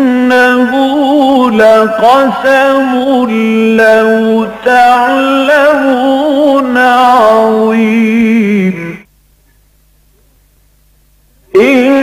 لقسم 1.50 2.90
لو 3.78 4.46
تعلمون 4.64 5.96
عظيم. 6.78 8.76
إنه 11.56 11.94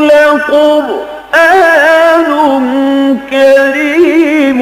لقرآن 0.00 1.50
كريم 3.30 4.60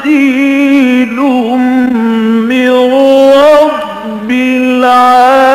تنزيل 0.00 1.16
من 2.50 2.70
رب 3.32 4.30
العالمين. 4.30 5.50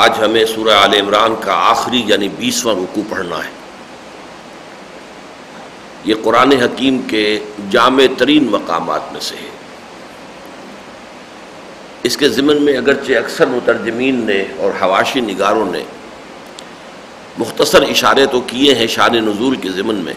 آج 0.00 0.18
ہمیں 0.18 0.44
سورہ 0.46 0.74
آل 0.74 0.94
عمران 0.94 1.34
کا 1.40 1.54
آخری 1.70 2.02
یعنی 2.06 2.28
بیسواں 2.36 2.74
رکو 2.74 3.02
پڑھنا 3.08 3.36
ہے۔ 3.36 3.50
یہ 6.04 6.14
قرآن 6.22 6.52
حکیم 6.52 7.00
کے 7.08 7.24
جامع 7.70 8.04
ترین 8.18 8.44
مقامات 8.50 9.12
میں 9.12 9.20
سے 9.20 9.36
ہے۔ 9.40 9.50
اس 12.02 12.16
کے 12.16 12.28
ضمن 12.28 12.62
میں 12.62 12.76
اگرچہ 12.76 13.18
اکثر 13.18 13.46
مترجمین 13.46 14.24
نے 14.26 14.42
اور 14.56 14.70
حواشی 14.82 15.20
نگاروں 15.20 15.70
نے 15.72 15.82
مختصر 17.38 17.82
اشارے 17.82 18.26
تو 18.26 18.40
کیے 18.46 18.74
ہیں 18.74 18.86
شان 18.86 19.14
نزول 19.26 19.56
کے 19.56 19.70
ضمن 19.70 19.96
میں، 20.04 20.14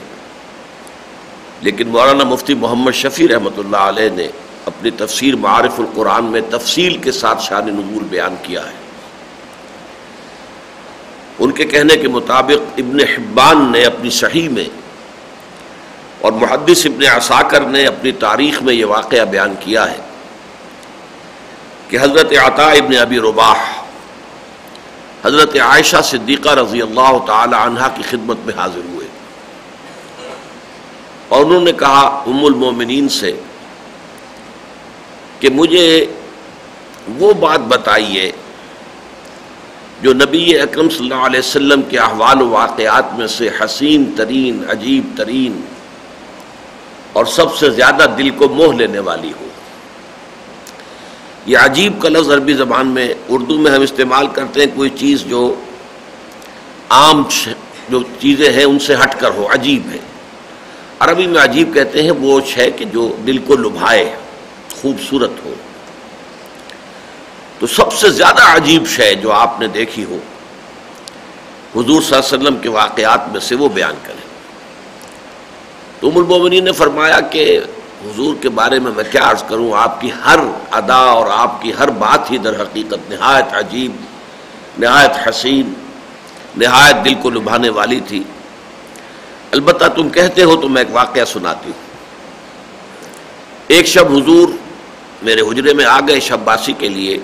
لیکن 1.62 1.88
مولانا 1.88 2.24
مفتی 2.24 2.54
محمد 2.64 2.96
شفیع 3.02 3.28
رحمۃ 3.34 3.58
اللہ 3.58 3.86
علیہ 3.92 4.10
نے 4.16 4.28
اپنی 4.66 4.92
تفسیر 4.98 5.36
معارف 5.36 5.80
القرآن 5.80 6.26
میں 6.32 6.42
تفصیل 6.50 6.98
کے 6.98 7.12
ساتھ 7.12 7.44
شان 7.44 7.68
نزول 7.68 8.04
بیان 8.10 8.36
کیا 8.44 8.66
ہے۔ 8.66 8.84
ان 11.40 11.52
کے 11.52 11.66
کہنے 11.66 11.98
کے 11.98 12.08
مطابق 12.08 12.74
ابن 12.78 13.00
حبان 13.00 13.72
نے 13.72 13.84
اپنی 13.84 14.10
صحیح 14.10 14.50
میں 14.50 14.66
اور 16.22 16.32
محدث 16.32 16.86
ابن 16.86 17.06
عساکر 17.18 17.62
نے 17.62 17.86
اپنی 17.86 18.12
تاریخ 18.12 18.62
میں 18.62 18.74
یہ 18.74 18.86
واقعہ 18.86 19.26
بیان 19.26 19.54
کیا 19.60 19.92
ہے 19.92 19.98
کہ 21.90 21.98
حضرت 22.02 22.34
عطا 22.44 22.70
ابن 22.72 22.98
ابی 22.98 23.20
رباح، 23.20 23.84
حضرت 25.26 25.56
عائشہ 25.56 25.98
صدیقہ 26.04 26.50
رضی 26.50 26.82
اللہ 26.82 27.18
تعالی 27.28 27.56
عنہ 27.60 27.88
کی 27.96 28.04
خدمت 28.10 28.38
میں 28.46 28.54
حاضر 28.58 28.82
ہوئے۔ 28.86 29.08
اور 31.28 31.46
انہوں 31.46 31.62
نے 31.62 31.72
کہا، 31.72 32.24
ام 32.28 32.46
المومنین 32.46 33.10
سے 33.10 33.32
کہ 35.40 35.50
مجھے 35.50 36.06
وہ 37.08 37.34
بات 37.34 37.60
بتائیے 37.60 38.32
جو 40.02 40.14
نبی 40.14 40.60
اکرم 40.60 40.90
صلی 40.90 41.00
اللہ 41.00 41.26
علیہ 41.26 41.40
وسلم 41.40 41.82
کے 41.82 41.98
احوال 41.98 42.42
و 42.42 42.50
واقعات 42.50 43.14
میں 43.18 43.28
سے 43.28 43.50
حسین 43.62 44.04
ترین، 44.18 44.64
عجیب 44.70 45.18
ترین 45.18 45.62
اور 47.14 47.26
سب 47.26 47.56
سے 47.56 47.70
زیادہ 47.70 48.06
دل 48.18 48.30
کو 48.30 48.50
موہ 48.50 48.74
لینے 48.74 49.00
والی 49.00 49.32
ہو۔ 49.42 49.48
یہ 51.46 51.58
عجیب 51.58 52.02
کا 52.02 52.10
لفظ 52.10 52.32
عربی 52.32 52.54
زبان 52.54 52.88
میں 52.88 53.14
اردو 53.30 53.58
میں 53.58 53.72
ہم 53.72 53.82
استعمال 53.82 54.28
کرتے 54.28 54.60
ہیں، 54.60 54.68
کوئی 54.76 54.90
چیز 54.90 55.24
جو 55.24 55.56
عام 56.90 57.24
جو 57.90 58.00
چیزیں 58.20 58.54
ہیں 58.54 58.64
ان 58.64 58.80
سے 58.80 58.96
ہٹ 58.96 59.20
کر 59.20 59.32
ہو، 59.32 59.48
عجیب 59.54 59.92
ہے۔ 59.92 59.98
عربی 61.00 61.28
میں 61.28 61.44
عجیب 61.44 61.74
کہتے 61.74 62.04
ہیں 62.04 62.12
وہ 62.12 62.42
ہے 62.58 62.72
کہ 62.72 62.86
جو 62.86 63.16
دل 63.28 63.38
کو 63.38 63.56
لبھائے، 63.56 64.16
خوبصورت 64.82 65.32
ہو۔ 65.46 65.54
تو 67.60 67.68
سب 67.68 67.94
سے 67.94 68.10
زیادہ 68.10 68.42
عجیب 68.42 68.88
شے 68.88 69.16
جو 69.16 69.32
آپ 69.32 69.60
نے 69.60 69.68
دیکھی 69.68 70.04
ہو، 70.04 70.18
حضور 71.76 72.02
صلی 72.02 72.18
اللہ 72.18 72.28
علیہ 72.28 72.48
وسلم 72.48 72.58
کے 72.58 72.70
واقعات 72.70 73.30
میں 73.32 73.40
سے 73.40 73.56
وہ 73.56 73.70
بیان 73.70 73.94
کریں۔ 74.04 74.26
تو 76.00 76.08
ام 76.08 76.18
المومنین 76.18 76.64
نے 76.64 76.72
فرمایا 76.72 77.20
کہ 77.20 77.60
حضور 78.06 78.36
کے 78.42 78.50
بارے 78.50 78.80
میں 78.80 78.92
میں 78.96 79.04
کیا 79.12 79.32
عرض 79.32 79.44
کروں، 79.48 79.74
آپ 79.74 80.02
کی 80.02 80.12
ہر 80.26 80.40
ادا 80.72 80.96
اور 80.96 81.28
آپ 81.32 81.62
کی 81.62 81.72
ہر 81.80 81.90
بات 81.90 82.32
ہی 82.32 82.38
در 82.38 82.62
حقیقت 82.62 83.12
نہایت 83.12 83.46
عجیب، 83.54 83.92
نہایت 84.80 85.30
حسین، 85.30 85.74
نہایت 86.58 87.06
دل 87.06 87.14
کو 87.14 87.30
لبھانے 87.30 87.70
والی 87.70 88.00
تھی۔ 88.00 88.24
البتہ 89.52 89.86
تم 89.86 90.10
کہتے 90.10 90.44
ہو 90.44 90.56
تو 90.56 90.70
میں 90.70 90.82
ایک 90.82 90.96
واقعہ 90.96 91.26
سناتی 91.26 91.70
ہوں۔ 91.70 91.84
ایک 93.68 93.86
شب 93.86 94.12
حضور 94.12 94.50
میرے 95.22 95.42
حجرے 95.42 95.74
میں 95.74 95.86
آ 95.86 96.00
گئے 96.08 96.20
شب 96.20 96.40
باسی 96.44 96.74
کے 96.74 96.90
لیے۔ 96.90 97.18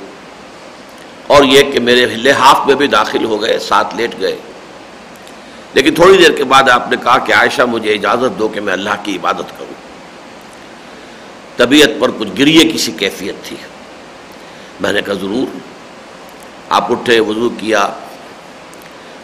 اور 1.32 1.44
یہ 1.44 1.72
کہ 1.72 1.80
میرے 1.80 2.06
لحاف 2.06 2.68
میں 2.68 2.76
بھی 2.76 2.88
داخل 2.88 3.26
ہو 3.26 3.42
گئے، 3.42 3.60
ساتھ 3.60 3.96
لیٹ 3.96 4.20
گئے۔ 4.20 4.38
لیکن 5.74 5.96
تھوڑی 5.96 6.18
دیر 6.18 6.32
کے 6.32 6.44
بعد 6.44 6.70
آپ 6.70 6.90
نے 6.90 6.96
کہا 7.04 7.18
کہ 7.18 7.34
عائشہ، 7.34 7.62
مجھے 7.62 7.94
اجازت 7.94 8.40
دو 8.40 8.48
کہ 8.48 8.62
میں 8.62 8.74
اللہ 8.74 8.90
کی 9.04 9.16
عبادت 9.16 9.60
کروں۔ 9.60 9.74
طبیعت 11.58 11.90
پر 12.00 12.12
کچھ 12.20 12.28
گریے 12.40 12.72
کسی 12.74 12.92
کیفیت 12.92 13.36
تھی۔ 13.44 13.56
میں 14.80 14.94
نے 14.94 15.02
کہا، 15.02 15.14
ضرور۔ 15.14 15.58
آپ 16.70 16.92
اٹھے، 16.92 17.20
وضو 17.20 17.50
کیا، 17.50 17.88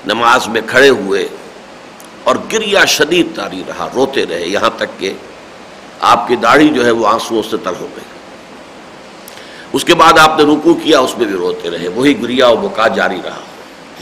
نماز 0.06 0.48
میں 0.48 0.62
کھڑے 0.68 0.90
ہوئے 0.90 1.28
اور 2.24 2.36
گریا 2.54 2.86
شدید 2.86 3.36
تاری 3.36 3.64
رہا، 3.68 3.90
روتے 3.96 4.26
رہے۔ 4.26 4.48
یہاں 4.48 4.70
تک 4.78 5.00
کہ 5.00 5.14
آپ 6.00 6.28
کی 6.28 6.36
داڑھی 6.36 6.70
جو 6.70 6.86
ہے 6.86 6.92
وہ 6.92 7.08
آنسوؤں 7.08 7.44
سے 7.44 7.58
تر 7.64 7.72
ہو 7.80 7.88
گئی۔ 7.96 8.17
اس 9.78 9.84
کے 9.84 9.96
بعد 9.96 10.14
آپ 10.20 10.40
نے 10.40 10.44
رکو 10.44 10.74
کیا، 10.74 11.00
اس 11.00 11.18
میں 11.18 11.26
بھی 11.26 11.36
روتے 11.36 11.70
رہے۔ 11.70 11.88
وہی 11.88 12.22
گریا 12.22 12.48
و 12.48 12.56
بکا 12.56 12.88
جاری 12.88 13.22
رہا۔ 13.24 13.40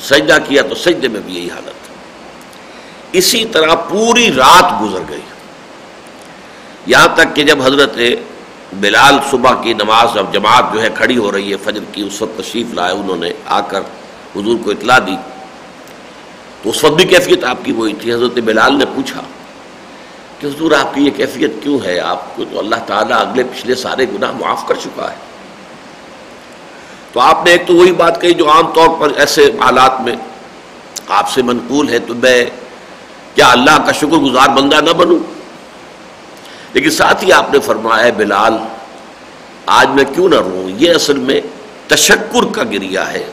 سجدہ 0.01 0.37
کیا 0.47 0.61
تو 0.61 0.75
سجدے 0.75 1.07
میں 1.07 1.21
بھی 1.25 1.35
یہی 1.35 1.49
حالت۔ 1.49 1.73
اسی 3.11 3.45
طرح 3.45 3.75
پوری 3.75 4.31
رات 4.33 4.81
گزر 4.81 5.01
گئی۔ 5.09 5.21
یہاں 6.85 7.07
تک 7.15 7.35
کہ 7.35 7.43
جب 7.43 7.61
حضرت 7.61 7.97
بلال 8.73 9.15
صبح 9.31 9.63
کی 9.63 9.73
نماز 9.73 10.17
اب 10.17 10.33
جماعت 10.33 10.63
جو 10.73 10.81
ہے 10.81 10.89
کھڑی 10.95 11.17
ہو 11.17 11.31
رہی 11.31 11.51
ہے، 11.51 11.57
فجر 11.57 11.83
کی 11.91 12.01
اس 12.01 12.21
وقت 12.21 12.37
تشریف 12.37 12.73
لائے، 12.73 12.93
انہوں 12.93 13.17
نے 13.17 13.29
آ 13.45 13.61
کر 13.61 13.81
حضور 14.35 14.57
کو 14.63 14.71
اطلاع 14.71 14.99
دی۔ 14.99 15.15
تو 16.63 16.69
اس 16.69 16.83
وقت 16.83 16.93
بھی 16.93 17.05
کیفیت 17.05 17.43
آپ 17.43 17.57
کی 17.63 17.71
وہی 17.71 17.93
تھی۔ 17.93 18.13
حضرت 18.13 18.33
بلال 18.33 18.77
نے 18.77 18.85
پوچھا 18.95 19.21
کہ 20.39 20.47
حضور، 20.47 20.71
آپ 20.71 20.95
کی 20.95 21.05
یہ 21.05 21.11
کیفیت 21.11 21.51
کیوں 21.63 21.79
ہے؟ 21.85 21.99
آپ 21.99 22.35
کو 22.35 22.43
تو 22.51 22.59
اللہ 22.59 22.75
تعالیٰ 22.87 23.17
اگلے 23.17 23.43
پچھلے 23.43 23.75
سارے 23.75 24.05
گناہ 24.13 24.31
معاف 24.31 24.67
کر 24.67 24.75
چکا 24.83 25.11
ہے۔ 25.11 25.24
تو 27.15 27.19
آپ 27.21 27.45
نے 27.45 27.51
ایک 27.51 27.67
تو 27.67 27.73
وہی 27.75 27.91
بات 27.91 28.19
کہی 28.21 28.33
جو 28.33 28.49
عام 28.51 28.71
طور 28.73 28.87
پر 28.99 29.11
ایسے 29.17 29.43
حالات 29.59 29.99
میں 30.01 30.15
آپ 31.17 31.29
سے 31.31 31.41
منقول 31.41 31.89
ہے 31.89 31.99
تو 32.07 32.13
میں 32.13 32.45
کیا 33.35 33.47
اللہ 33.51 33.77
کا 33.85 33.91
شکر 33.91 34.17
گزار 34.23 34.49
بندہ 34.55 34.79
نہ 34.85 34.93
بنوں؟ 34.97 35.17
لیکن 36.73 36.89
ساتھ 36.89 37.23
ہی 37.23 37.31
آپ 37.31 37.53
نے 37.53 37.59
فرمایا 37.59 38.09
بلال، 38.17 38.57
آج 39.75 39.87
میں 39.95 40.03
کیوں 40.13 40.27
نہ 40.29 40.35
رہوں 40.35 40.69
یہ 40.77 40.93
اصل 40.95 41.19
میں 41.29 41.39
تشکر 41.87 42.51
کا 42.51 42.63
گریا 42.63 43.11
ہے 43.11 43.23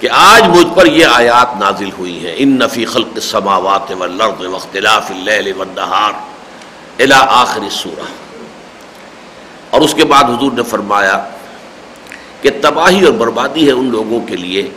کہ 0.00 0.08
آج 0.12 0.48
مجھ 0.48 0.66
پر 0.74 0.86
یہ 0.86 1.06
آیات 1.06 1.56
نازل 1.60 1.90
ہوئی 1.98 2.18
ہیں۔ 2.26 2.34
ان 2.36 2.58
نفی 2.58 2.84
خلق 2.84 3.12
السماوات 3.14 3.92
والارض 3.92 4.46
واختلاف 4.46 5.10
اللیل 5.10 5.52
والنہار 5.56 6.12
الى 6.98 7.20
آخر 7.28 7.68
سورہ 7.70 8.08
اور 9.70 9.80
اس 9.80 9.94
کے 9.94 10.04
بعد 10.04 10.24
حضور 10.24 10.52
نے 10.52 10.62
فرمایا 10.70 11.22
کہ 12.42 12.50
تباہی 12.60 13.04
اور 13.04 13.12
بربادی 13.12 13.66
ہے 13.66 13.72
ان 13.72 13.90
لوگوں 13.90 14.20
کے 14.20 14.36
لیے 14.36 14.68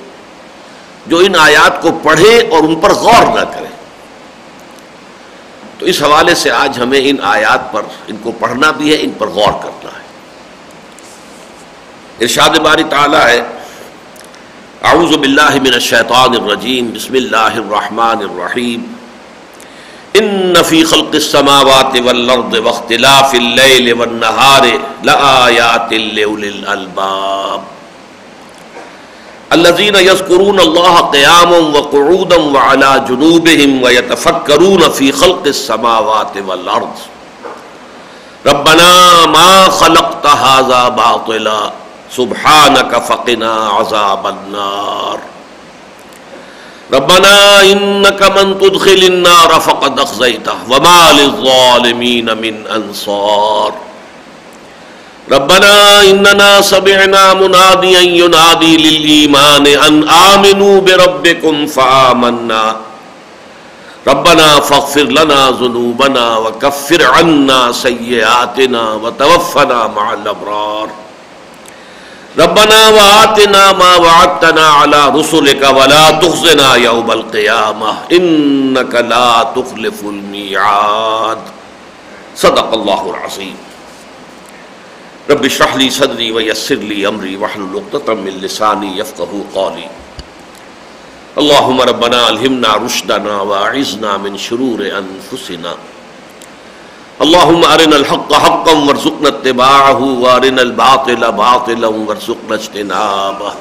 جو 1.08 1.18
ان 1.18 1.36
آیات 1.40 1.82
کو 1.82 2.00
پڑھیں 2.04 2.52
اور 2.52 2.64
ان 2.64 2.76
پر 2.76 2.94
غور 2.94 3.40
نہ 3.40 3.44
کریں۔ 3.54 3.76
تو 5.80 5.86
اس 5.86 6.02
حوالے 6.04 6.36
سے 6.36 6.52
آج 6.52 6.80
ہمیں 6.80 7.00
ان 7.04 7.16
آیات 7.22 7.74
پر، 7.74 7.82
ان 8.08 8.18
کو 8.24 8.32
پڑھنا 8.32 8.72
بھی 8.72 8.92
ہے، 8.92 8.98
ان 9.02 9.10
پر 9.18 9.28
غور 9.28 9.52
کرنا 9.64 9.90
ہے۔ 9.90 10.04
ارشاد 12.22 12.50
باری 12.50 12.84
تعالی 12.84 13.18
ہے، 13.18 13.42
اعوذ 14.82 15.18
باللہ 15.18 15.50
من 15.50 15.74
الشیطان 15.74 16.44
الرجیم، 16.44 16.92
بسم 16.94 17.14
اللہ 17.14 17.36
الرحمن 17.38 18.18
الرحیم۔ 18.30 18.95
ان 20.20 20.64
فی 20.64 20.84
خلق 20.84 21.14
السماوات 21.14 21.96
والارض 22.06 22.54
واختلاف 22.66 23.34
اللیل 23.36 23.94
والنہار 24.00 24.68
لآیات 25.04 25.94
لأولی 25.94 26.48
الالباب 26.48 27.62
الذين 29.54 29.96
يذكرون 29.96 30.60
الله 30.60 31.00
قياما 31.00 31.58
وقعودا 31.58 32.40
وعلى 32.42 33.06
جنوبهم 33.10 33.84
ويتفكرون 33.84 34.90
في 34.90 35.12
خلق 35.12 35.44
السماوات 35.48 36.38
والارض 36.48 36.96
ربنا 38.46 39.26
ما 39.26 39.70
خلقت 39.70 40.26
هذا 40.26 40.90
باطلا، 40.90 41.72
سبحانك 42.18 43.04
فقنا 43.08 43.54
عذاب 43.70 44.28
النار. 44.28 45.20
ربنا 46.94 47.62
انك 47.62 48.22
من 48.38 48.60
تدخل 48.62 49.02
النار 49.04 49.50
فقد 49.60 50.00
اخزيته 50.00 50.54
وما 50.70 51.12
للظالمين 51.12 52.38
من 52.38 52.68
انصار 52.68 53.74
ربنا 55.32 56.02
اننا 56.02 56.62
سمعنا 56.62 57.34
مناديا 57.34 58.00
ينادي 58.00 58.78
للايمان 58.78 59.68
ان 59.68 60.10
امنوا 60.10 60.82
بربكم 60.82 61.68
فآمنا. 61.68 62.76
ربنا 64.08 64.60
فاغفر 64.60 65.02
لنا 65.04 65.52
ذنوبنا 65.52 66.38
وكفر 66.38 67.06
عنا 67.06 67.72
سيئاتنا 67.72 68.94
وتوفنا 68.94 69.88
مع 69.88 70.14
الابرار 70.14 70.90
ربنا 72.40 72.90
وآتنا 72.90 73.72
ما 73.72 73.96
وعدتنا 73.96 74.66
على 74.68 75.10
رسلك 75.10 75.62
ولا 75.64 76.12
تخزنا 76.12 76.76
يوم 76.76 77.12
القيامة. 77.12 77.92
إنك 78.12 78.96
لا 78.96 79.56
تخلف 79.56 80.04
الميعاد. 80.04 81.42
صدق 82.36 82.74
الله 82.74 83.02
العظيم. 83.10 83.58
رب 85.32 85.46
اشرح 85.46 85.76
لي 85.76 85.90
صدري 85.90 86.32
ويسر 86.32 86.76
لي 86.76 87.08
امري 87.08 87.38
واحلل 87.40 87.72
عقدة 87.80 88.14
من 88.14 88.44
لساني 88.44 89.00
يفقهوا 89.00 89.44
قولي. 89.56 89.88
اللهم 91.40 91.82
ربنا 91.82 92.30
الهمنا 92.30 92.76
رشدنا 92.76 93.42
واعذنا 93.42 94.18
من 94.18 94.38
شرور 94.38 94.80
انفسنا 94.92 95.76
اللهم 97.24 97.62
ارنا 97.64 97.96
الحق 97.96 98.34
حقا 98.34 98.72
وارزقنا 98.88 99.28
اتباعه 99.28 100.00
وارنا 100.24 100.62
الباطل 100.62 101.22
باطلا 101.32 101.88
وارزقنا 101.88 102.56
اجتنابه 102.56 103.52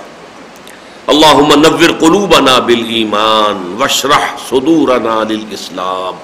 اللهم 1.09 1.53
نور 1.61 1.93
قلوبنا 2.01 2.59
بالايمان 2.59 3.77
واشرح 3.81 4.27
صدورنا 4.51 5.15
للاسلام۔ 5.31 6.15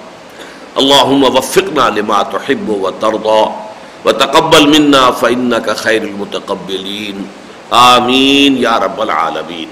اللهم 0.76 1.24
وفقنا 1.24 1.88
لما 2.00 2.22
تحب 2.22 2.68
وترضى 2.68 3.44
وتقبل 4.04 4.68
منا 4.74 5.10
فإنك 5.10 5.76
خير 5.76 6.02
المتقبلين 6.02 7.24
آمین 7.70 8.58
یا 8.58 8.78
رب 8.80 9.00
العالمین۔ 9.00 9.68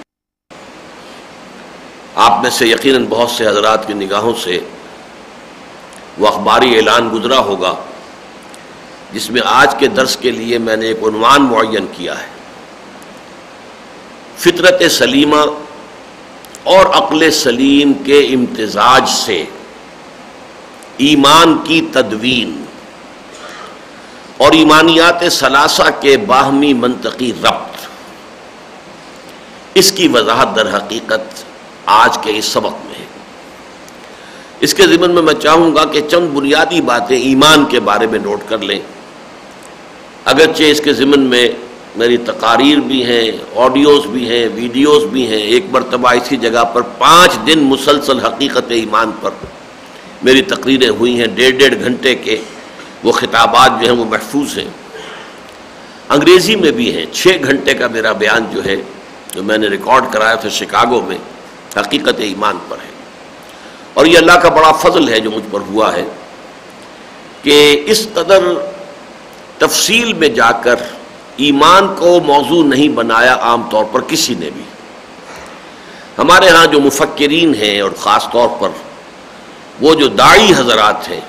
آپ 2.15 2.43
میں 2.43 2.51
سے 2.51 2.67
یقیناً 2.67 3.07
بہت 3.09 3.31
سے 3.31 3.47
حضرات 3.47 3.87
کی 3.87 3.93
نگاہوں 3.93 4.33
سے 4.43 4.61
وہ 6.19 6.29
اخباری 6.29 6.77
اعلان 6.77 7.11
گزرا 7.13 7.39
ہوگا، 7.39 7.75
جس 9.13 9.31
میں 9.31 9.43
آج 9.45 9.75
کے 9.79 9.87
درس 9.87 10.17
کے 10.17 10.31
لیے 10.31 10.59
میں 10.59 10.77
نے 10.77 10.87
ایک 10.87 10.99
عنوان 11.03 11.43
معین 11.43 11.87
کیا 11.93 12.23
ہے۔ 12.23 12.27
فطرت 14.37 14.83
سلیمہ 14.91 15.37
اور 16.63 16.87
عقل 16.87 17.31
سلیم 17.31 17.93
کے 17.93 18.19
امتزاج 18.21 19.09
سے 19.09 19.45
ایمان 20.97 21.59
کی 21.65 21.81
تدوین 21.93 22.65
اور 24.37 24.53
ایمانیات 24.53 25.23
ثلاثہ 25.31 25.89
کے 26.01 26.17
باہمی 26.17 26.73
منطقی 26.73 27.33
ربط۔ 27.43 27.89
اس 29.75 29.93
کی 29.93 30.09
وضاحت 30.09 30.57
در 30.57 30.77
حقیقت 30.77 31.45
آج 31.87 32.19
کے 32.23 32.39
اس 32.39 32.45
سبق 32.45 32.75
میں۔ 32.85 32.88
اس 34.61 34.75
کے 34.75 34.87
ذمن 34.87 35.11
میں 35.11 35.23
میں 35.23 35.35
چاہوں 35.35 35.75
گا 35.77 35.85
کہ 35.85 36.01
چند 36.01 36.29
بنیادی 36.29 36.81
باتیں 36.81 37.17
ایمان 37.17 37.65
کے 37.65 37.81
بارے 37.81 38.07
میں 38.07 38.19
نوٹ 38.19 38.41
کر 38.49 38.59
لیں۔ 38.59 38.81
اگرچہ 40.25 40.63
اس 40.63 40.81
کے 40.81 40.93
ذمن 40.93 41.21
میں 41.21 41.49
میری 41.97 42.17
تقاریر 42.17 42.79
بھی 42.79 43.05
ہیں، 43.05 43.33
آڈیوز 43.57 44.07
بھی 44.07 44.29
ہیں، 44.29 44.49
ویڈیوز 44.55 45.05
بھی 45.05 45.27
ہیں، 45.27 45.43
ایک 45.43 45.65
مرتبہ 45.71 46.13
اسی 46.13 46.37
جگہ 46.37 46.65
پر 46.65 46.81
پانچ 46.81 47.47
دن 47.47 47.59
مسلسل 47.59 48.21
حقیقت 48.21 48.65
ایمان 48.69 49.11
پر 49.21 49.31
میری 50.23 50.43
تقریریں 50.43 50.89
ہوئی 50.89 51.21
ہیں۔ 51.21 51.27
ڈیڑھ 51.27 51.57
ڈیڑھ 51.57 51.75
گھنٹے 51.85 52.15
کے 52.15 52.37
وہ 53.05 53.13
خطابات 53.13 53.81
جو 53.81 53.87
ہیں 53.87 53.97
وہ 53.97 54.05
محفوظ 54.05 54.59
ہیں۔ 54.59 54.69
انگریزی 56.09 56.57
میں 56.57 56.71
بھی 56.71 56.97
ہیں۔ 56.97 57.07
چھ 57.13 57.29
گھنٹے 57.45 57.75
کا 57.75 57.89
میرا 57.89 58.13
بیان 58.13 58.45
جو 58.53 58.65
ہے، 58.65 58.77
جو 59.35 59.43
میں 59.43 59.59
نے 59.59 59.67
ریکارڈ 59.67 60.05
کرایا 60.13 60.35
تھا 60.35 60.49
شکاگو 60.49 61.01
میں، 61.01 61.19
حقیقت 61.77 62.15
ایمان 62.19 62.57
پر 62.69 62.77
ہے۔ 62.77 62.98
اور 63.99 64.07
یہ 64.07 64.19
اللہ 64.19 64.33
کا 64.33 64.49
بڑا 64.49 64.73
فضل 64.73 65.09
ہے 65.09 65.21
جو 65.21 65.31
مجھ 65.31 65.45
پر 65.51 65.61
ہوا 65.61 65.93
ہے 65.93 66.05
کہ 67.43 67.85
اس 67.87 68.07
قدر 68.15 68.45
تفصیل 69.59 70.13
میں 70.13 70.29
جا 70.29 70.51
کر 70.53 70.75
ایمان 71.37 71.89
کو 71.99 72.21
موضوع 72.21 72.63
نہیں 72.65 72.89
بنایا 72.89 73.35
عام 73.41 73.63
طور 73.71 73.85
پر 73.93 74.01
کسی 74.01 74.35
نے 74.35 74.51
بھی۔ 74.55 74.63
ہمارے 76.19 76.49
ہاں 76.49 76.67
جو 76.67 76.81
مفکرین 76.81 77.55
ہیں 77.55 77.81
اور 77.81 77.91
خاص 77.99 78.29
طور 78.33 78.49
پر 78.59 78.69
وہ 79.81 79.95
جو 79.95 80.09
دائی 80.09 80.53
حضرات 80.57 81.09
ہیں، 81.11 81.21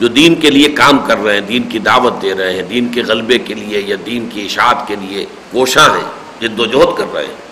جو 0.00 0.08
دین 0.08 0.34
کے 0.34 0.50
لیے 0.50 0.68
کام 0.68 0.98
کر 0.98 1.18
رہے 1.18 1.34
ہیں، 1.34 1.40
دین 1.40 1.62
کی 1.62 1.78
دعوت 1.78 2.22
دے 2.22 2.34
رہے 2.34 2.52
ہیں، 2.52 2.62
دین 2.62 2.88
کے 2.88 3.02
غلبے 3.02 3.38
کے 3.38 3.54
لیے 3.54 3.80
یا 3.80 3.96
دین 4.06 4.28
کی 4.32 4.44
اشاعت 4.44 4.86
کے 4.88 4.96
لیے 4.96 5.26
کوشاں 5.50 5.88
ہیں، 5.96 6.08
جد 6.40 6.60
و 6.60 6.66
جہد 6.66 6.98
کر 6.98 7.14
رہے 7.14 7.24
ہیں۔ 7.24 7.43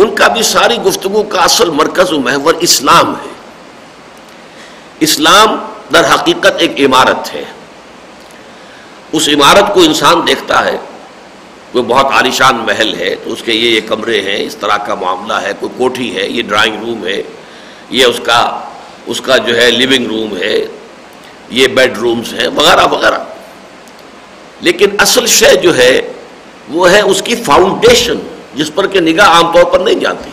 ان 0.00 0.14
کا 0.14 0.28
بھی 0.28 0.42
ساری 0.42 0.76
گفتگو 0.76 1.22
کا 1.22 1.42
اصل 1.42 1.70
مرکز 1.70 2.12
و 2.12 2.20
محور 2.20 2.54
اسلام 2.54 3.14
ہے۔ 3.14 3.30
اسلام 5.00 5.56
در 5.92 6.14
حقیقت 6.14 6.52
ایک 6.58 6.80
عمارت 6.80 7.34
ہے۔ 7.34 7.44
اس 9.12 9.28
عمارت 9.28 9.74
کو 9.74 9.80
انسان 9.80 10.26
دیکھتا 10.26 10.64
ہے 10.64 10.76
کوئی 11.72 11.84
بہت 11.84 12.06
عالیشان 12.06 12.56
محل 12.56 12.94
ہے، 12.94 13.14
تو 13.24 13.32
اس 13.32 13.42
کے 13.42 13.52
یہ 13.52 13.70
یہ 13.70 13.80
کمرے 13.88 14.20
ہیں، 14.20 14.46
اس 14.46 14.56
طرح 14.56 14.76
کا 14.76 14.94
معاملہ 14.94 15.32
ہے، 15.32 15.52
کوئی 15.60 15.72
کوٹھی 15.78 16.16
ہے، 16.16 16.28
یہ 16.28 16.42
ڈرائنگ 16.42 16.80
روم 16.80 17.06
ہے، 17.06 17.22
یہ 17.90 18.04
اس 18.04 18.20
کا 18.22 18.60
اس 19.06 19.20
کا 19.20 19.36
جو 19.36 19.56
ہے 19.56 19.70
لیونگ 19.70 20.06
روم 20.06 20.36
ہے، 20.36 20.66
یہ 21.50 21.66
بیڈ 21.66 21.98
رومز 21.98 22.34
ہیں، 22.34 22.48
وغیرہ 22.48 22.86
وغیرہ۔ 22.86 23.18
لیکن 24.60 24.88
اصل 24.98 25.26
شے 25.26 25.54
جو 25.54 25.76
ہے، 25.76 26.12
وہ 26.68 26.90
ہے 26.90 27.00
اس 27.00 27.22
کی 27.22 27.36
فاؤنڈیشن 27.36 28.18
جس 28.54 28.74
پر 28.74 28.86
کہ 28.86 29.00
نگاہ 29.00 29.28
عام 29.28 29.52
طور 29.52 29.64
پر 29.64 29.80
نہیں 29.80 29.94
جاتی۔ 29.94 30.30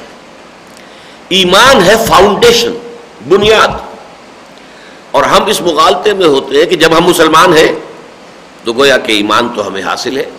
ایمان 1.29 1.83
ہے 1.83 1.93
فاؤنڈیشن 2.07 2.73
بنیاد۔ 3.27 3.67
اور 5.11 5.23
ہم 5.23 5.45
اس 5.45 5.61
مغالطے 5.61 6.13
میں 6.13 6.27
ہوتے 6.27 6.57
ہیں 6.57 6.65
کہ 6.65 6.75
جب 6.75 6.97
ہم 6.97 7.03
مسلمان 7.03 7.57
ہیں، 7.57 7.71
تو 8.63 8.73
گویا 8.73 8.97
کہ 8.97 9.11
ایمان 9.11 9.49
تو 9.55 9.67
ہمیں 9.67 9.81
حاصل 9.81 10.17
ہے۔ 10.17 10.29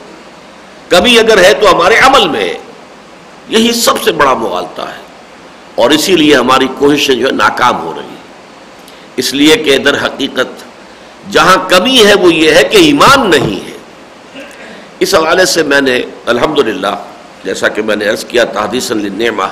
کبھی 0.88 1.18
اگر 1.18 1.44
ہے 1.44 1.54
تو 1.54 1.72
ہمارے 1.72 1.96
عمل 1.96 2.28
میں 2.28 2.40
ہے۔ 2.40 2.54
یہی 3.48 3.72
سب 3.72 4.02
سے 4.04 4.12
بڑا 4.12 4.34
مغالطہ 4.34 4.82
ہے۔ 4.82 5.02
اور 5.74 5.90
اسی 5.90 6.16
لیے 6.16 6.36
ہماری 6.36 6.68
کوششیں 6.78 7.14
جو 7.14 7.26
ہے 7.26 7.32
ناکام 7.32 7.82
ہو 7.82 7.92
رہی 7.96 8.02
ہیں۔ 8.02 8.16
اس 9.16 9.34
لیے 9.34 9.56
کہ 9.56 9.74
ادھر 9.74 10.06
حقیقت 10.06 10.64
جہاں 11.30 11.56
کمی 11.68 12.06
ہے 12.06 12.14
وہ 12.14 12.34
یہ 12.34 12.52
ہے 12.52 12.64
کہ 12.64 12.76
ایمان 12.76 13.30
نہیں 13.30 13.66
ہے۔ 13.66 13.78
اس 14.98 15.14
حوالے 15.14 15.44
سے 15.44 15.62
میں 15.62 15.80
نے 15.80 16.02
الحمدللہ 16.26 16.96
جیسا 17.44 17.68
کہ 17.68 17.82
میں 17.82 17.96
نے 17.96 18.04
عرض 18.04 18.24
کیا 18.24 18.44
تحدیث 18.44 18.90
النعمہ 18.90 19.44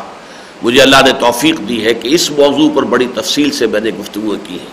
مجھے 0.63 0.83
اللہ 0.83 0.97
نے 1.05 1.13
توفیق 1.13 1.69
دی 1.69 1.85
ہے 1.85 1.95
کہ 1.95 2.09
اس 2.09 2.31
موضوع 2.31 2.71
پر 2.75 2.83
بڑی 2.83 3.07
تفصیل 3.15 3.51
سے 3.51 3.67
میں 3.67 3.81
نے 3.81 3.91
گفتگو 3.91 4.35
کی 4.47 4.55
ہے۔ 4.55 4.65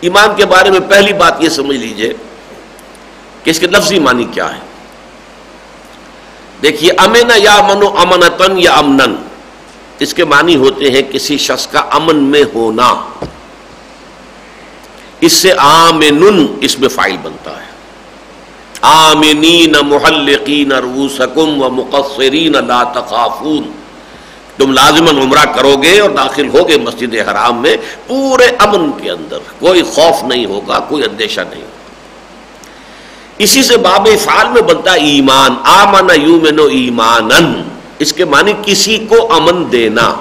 ایمان 0.00 0.28
کے 0.36 0.46
بارے 0.46 0.70
میں 0.70 0.80
پہلی 0.80 1.12
بات 1.12 1.34
یہ 1.40 1.48
سمجھ 1.48 1.76
لیجیے 1.76 2.12
کہ 3.44 3.50
اس 3.50 3.58
کے 3.58 3.66
لفظی 3.66 3.98
معنی 3.98 4.24
کیا 4.24 4.54
ہے۔ 4.54 4.60
دیکھیے، 6.62 6.90
امن 6.96 7.30
یا 7.36 7.60
منو 7.68 7.98
امنتن 7.98 8.58
یا 8.58 8.72
امنن 8.72 9.16
اس 9.98 10.14
کے 10.14 10.24
معنی 10.24 10.56
ہوتے 10.56 10.90
ہیں 10.90 11.02
کسی 11.12 11.38
شخص 11.38 11.66
کا 11.66 11.78
امن 11.78 12.16
میں 12.16 12.44
ہونا۔ 12.54 13.08
اس 15.20 15.32
سے 15.32 15.52
آمن 15.58 16.46
اس 16.60 16.78
میں 16.78 16.88
فائل 16.88 17.16
بنتا 17.22 17.50
ہے۔ 17.50 17.69
آمنین 18.82 19.72
محلقین 19.82 20.72
رؤوسکم 20.72 21.62
و 21.62 21.68
مقصرین 21.68 22.52
لا 22.52 22.82
تخافون 22.82 23.72
تم 24.56 24.72
لازماً 24.72 25.16
عمرہ 25.16 25.44
کرو 25.44 25.76
گے 25.82 26.00
اور 26.00 26.10
داخل 26.10 26.48
ہوگے 26.48 26.76
مسجد 26.76 27.14
حرام 27.14 27.62
میں 27.62 27.76
پورے 28.06 28.46
امن 28.58 28.90
کے 29.02 29.10
اندر 29.10 29.38
کوئی 29.58 29.82
خوف 29.82 30.24
نہیں 30.24 30.46
ہوگا، 30.46 30.78
کوئی 30.78 31.04
اندیشہ 31.04 31.40
نہیں 31.40 31.62
ہوگا۔ 31.62 31.70
اسی 33.38 33.62
سے 33.62 33.76
باب 33.76 34.08
افعال 34.12 34.46
میں 34.48 34.62
بنتا 34.62 34.92
ایمان، 34.92 35.54
آمن 35.64 36.20
یومن 36.22 36.58
و 36.58 36.64
ایمانن 36.64 37.62
اس 37.98 38.12
کے 38.12 38.24
معنی 38.24 38.52
کسی 38.62 38.98
کو 39.08 39.32
امن 39.32 39.72
دینا۔ 39.72 40.14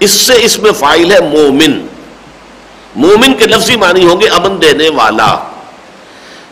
اس 0.00 0.10
سے 0.10 0.32
اس 0.44 0.58
میں 0.58 0.72
فائل 0.72 1.12
ہے 1.12 1.20
مومن۔ 1.20 1.86
مومن 2.96 3.34
کے 3.34 3.46
لفظی 3.46 3.76
معنی 3.76 4.04
ہوں 4.04 4.20
گے 4.20 4.28
امن 4.28 4.62
دینے 4.62 4.88
والا۔ 4.88 5.36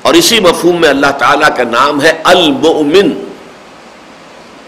اور 0.02 0.14
اسی 0.14 0.40
مفہوم 0.40 0.80
میں 0.80 0.88
اللہ 0.88 1.11
تعالیٰ 1.18 1.56
کا 1.56 1.62
نام 1.62 2.02
ہے 2.02 2.21
المؤمن۔ 2.25 3.25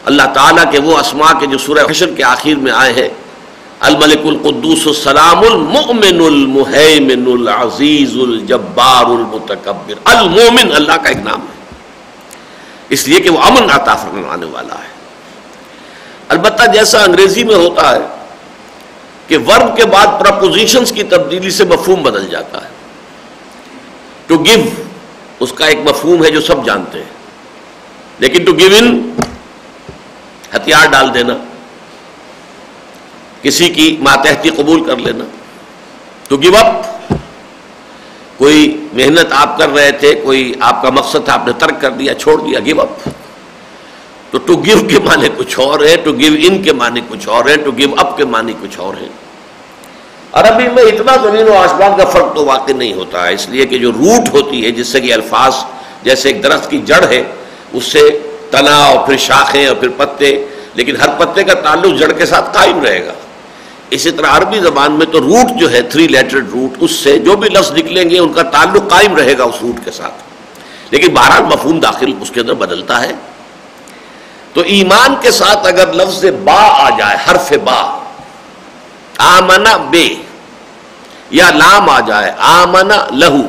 اللہ 0.05 0.23
تعالیٰ 0.35 0.73
کے 0.73 0.79
وہ 0.81 0.99
اسما 0.99 1.33
کے 1.41 1.47
جو 1.47 1.59
سورہ 1.59 1.91
حشر 1.91 2.11
کے 2.11 2.25
آخر 2.25 2.55
میں 2.55 2.73
آئے 2.73 2.93
ہیں۔ 2.93 3.09
الملک 3.81 4.21
القدوس 4.25 4.87
السلام 4.87 5.39
المؤمن 5.39 6.21
المحیمن 6.27 7.25
العزیز 7.27 8.17
الجبار 8.17 9.05
المتکبر۔ 9.05 9.95
المومن 10.05 10.73
اللہ 10.75 10.93
کا 10.93 11.09
ایک 11.09 11.17
نام 11.17 11.41
ہے۔ 11.41 11.65
اس 12.89 13.09
لیے 13.09 13.21
کہ 13.21 13.31
وہ 13.31 13.39
امن 13.43 13.71
عطا 13.71 13.95
فرمانے 13.95 14.47
والا 14.47 14.75
ہے۔ 14.75 14.95
البتہ 16.29 16.71
جیسا 16.73 17.05
انگریزی 17.05 17.45
میں 17.45 17.55
ہوتا 17.55 17.95
ہے 17.95 18.01
کہ 19.29 19.39
ورب 19.39 19.77
کے 19.77 19.87
بعد 19.87 20.07
پرپوزیشنز 20.21 20.93
کی 20.93 21.03
تبدیلی 21.03 21.51
سے 21.51 21.65
مفہوم 21.65 22.03
بدل 22.03 22.29
جاتا 22.29 22.65
ہے۔ 22.65 22.71
ٹو 24.27 24.45
گیو 24.45 24.84
اس 25.45 25.53
کا 25.53 25.67
ایک 25.67 25.79
مفہوم 25.85 26.25
ہے 26.25 26.31
جو 26.31 26.41
سب 26.41 26.65
جانتے 26.67 26.99
ہیں۔ 26.99 27.13
لیکن 28.19 28.45
ٹو 28.45 28.53
گیو 28.53 28.77
ان 28.77 29.11
ہتھیار 30.57 30.87
ڈال 30.91 31.15
دینا۔ 31.15 31.35
کسی 33.43 33.69
کی 33.69 33.97
ماتحتی 34.01 34.51
قبول 34.51 34.85
کر 34.85 34.97
لینا۔ 34.97 35.25
ٹو 36.29 36.37
گیو 36.37 36.57
اپ 36.57 37.03
کوئی 38.37 38.87
محنت 38.93 39.33
آپ 39.33 39.59
کر 39.59 39.69
رہے 39.69 39.91
تھے، 39.91 40.15
کوئی 40.15 40.53
آپ 40.61 40.83
کا 40.83 40.91
مقصد 40.91 41.25
تھا، 41.25 41.35
آپ 41.35 41.47
نے 41.47 41.53
ترک 41.59 41.81
کر 41.81 41.91
دیا، 41.91 42.15
چھوڑ 42.15 42.41
دیا 42.41 42.61
گیو 42.61 42.81
اپ 42.81 43.09
تو 44.31 44.39
ٹو 44.39 44.57
گیو 44.57 44.79
کے 44.89 44.99
معنی 44.99 45.29
کچھ 45.37 45.61
اور 45.61 45.81
ہے 45.81 45.97
ٹو 45.97 46.13
گیو 46.13 46.33
ان 46.39 46.63
کے 46.63 46.73
معنی 46.73 47.01
کچھ 47.09 47.29
اور 47.29 47.45
ہے 47.47 47.57
ٹو 47.57 47.71
گیو 47.79 47.89
اپ 47.97 48.17
کے 48.17 48.25
معنی 48.25 48.53
کچھ 48.63 48.79
اور 48.81 48.95
ہے 49.01 49.09
عربی 50.35 50.69
میں 50.69 50.83
اتنا 50.83 51.17
زمین 51.23 51.49
و 51.49 51.57
آسمان 51.57 51.97
کا 51.99 52.05
فرق 52.05 52.35
تو 52.35 52.45
واقع 52.45 52.73
نہیں 52.73 52.93
ہوتا 52.93 53.27
ہے۔ 53.27 53.35
اس 53.35 53.49
لیے 53.49 53.67
کہ 53.67 53.79
جو 53.79 53.93
روٹ 53.93 54.35
ہوتی 54.35 54.65
ہے، 54.65 54.71
جس 54.71 54.89
سے 54.89 55.01
کہ 55.01 55.15
الفاظ، 55.15 55.55
جیسے 56.03 56.29
ایک 56.29 56.43
درخت 56.43 56.71
کی 56.71 56.79
جڑ 56.79 57.05
ہے، 57.09 57.23
اس 57.73 57.85
سے 57.85 58.33
تنا 58.51 58.77
اور 58.77 59.07
پھر 59.07 59.17
شاخیں 59.17 59.67
اور 59.67 59.77
پھر 59.77 59.89
پتے، 59.89 60.47
لیکن 60.75 60.97
ہر 60.97 61.09
پتے 61.19 61.45
کا 61.45 61.55
تعلق 61.55 62.01
جڑ 62.01 62.13
کے 62.13 62.27
ساتھ 62.27 62.59
قائم 62.59 62.83
رہے 62.83 63.07
گا۔ 63.07 63.13
اسی 63.91 64.11
طرح 64.11 64.27
عربی 64.27 64.61
زبان 64.61 64.93
میں 64.93 65.07
تو 65.07 65.21
روٹ 65.21 65.61
جو 65.61 65.73
ہے 65.73 65.83
تھری 65.83 66.09
لیٹرڈ 66.09 66.49
روٹ 66.49 66.77
اس 66.81 66.91
سے 66.91 67.19
جو 67.19 67.37
بھی 67.37 67.49
لفظ 67.49 67.73
نکلیں 67.73 68.11
گے، 68.11 68.19
ان 68.19 68.33
کا 68.33 68.43
تعلق 68.43 68.91
قائم 68.91 69.17
رہے 69.17 69.39
گا 69.39 69.45
اس 69.45 69.55
روٹ 69.63 69.85
کے 69.85 69.91
ساتھ۔ 69.91 70.15
لیکن 70.91 71.15
بہرحال 71.15 71.43
مفہوم 71.43 71.81
داخل 71.81 72.13
اس 72.21 72.31
کے 72.31 72.41
اندر 72.41 72.55
بدلتا 72.55 73.03
ہے۔ 73.03 73.13
تو 74.53 74.61
ایمان 74.61 75.15
کے 75.21 75.31
ساتھ 75.31 75.67
اگر 75.67 75.93
لفظ 75.93 76.25
با 76.45 76.87
آ 76.87 76.91
جائے، 76.91 77.17
حرف 77.31 77.53
با 77.65 77.99
آمنا 79.19 79.77
بے 79.77 80.09
یا 81.35 81.51
لام 81.51 81.91
آ 81.91 82.01
جائے 82.01 82.33
آمنا 82.39 83.07
لہو۔ 83.11 83.43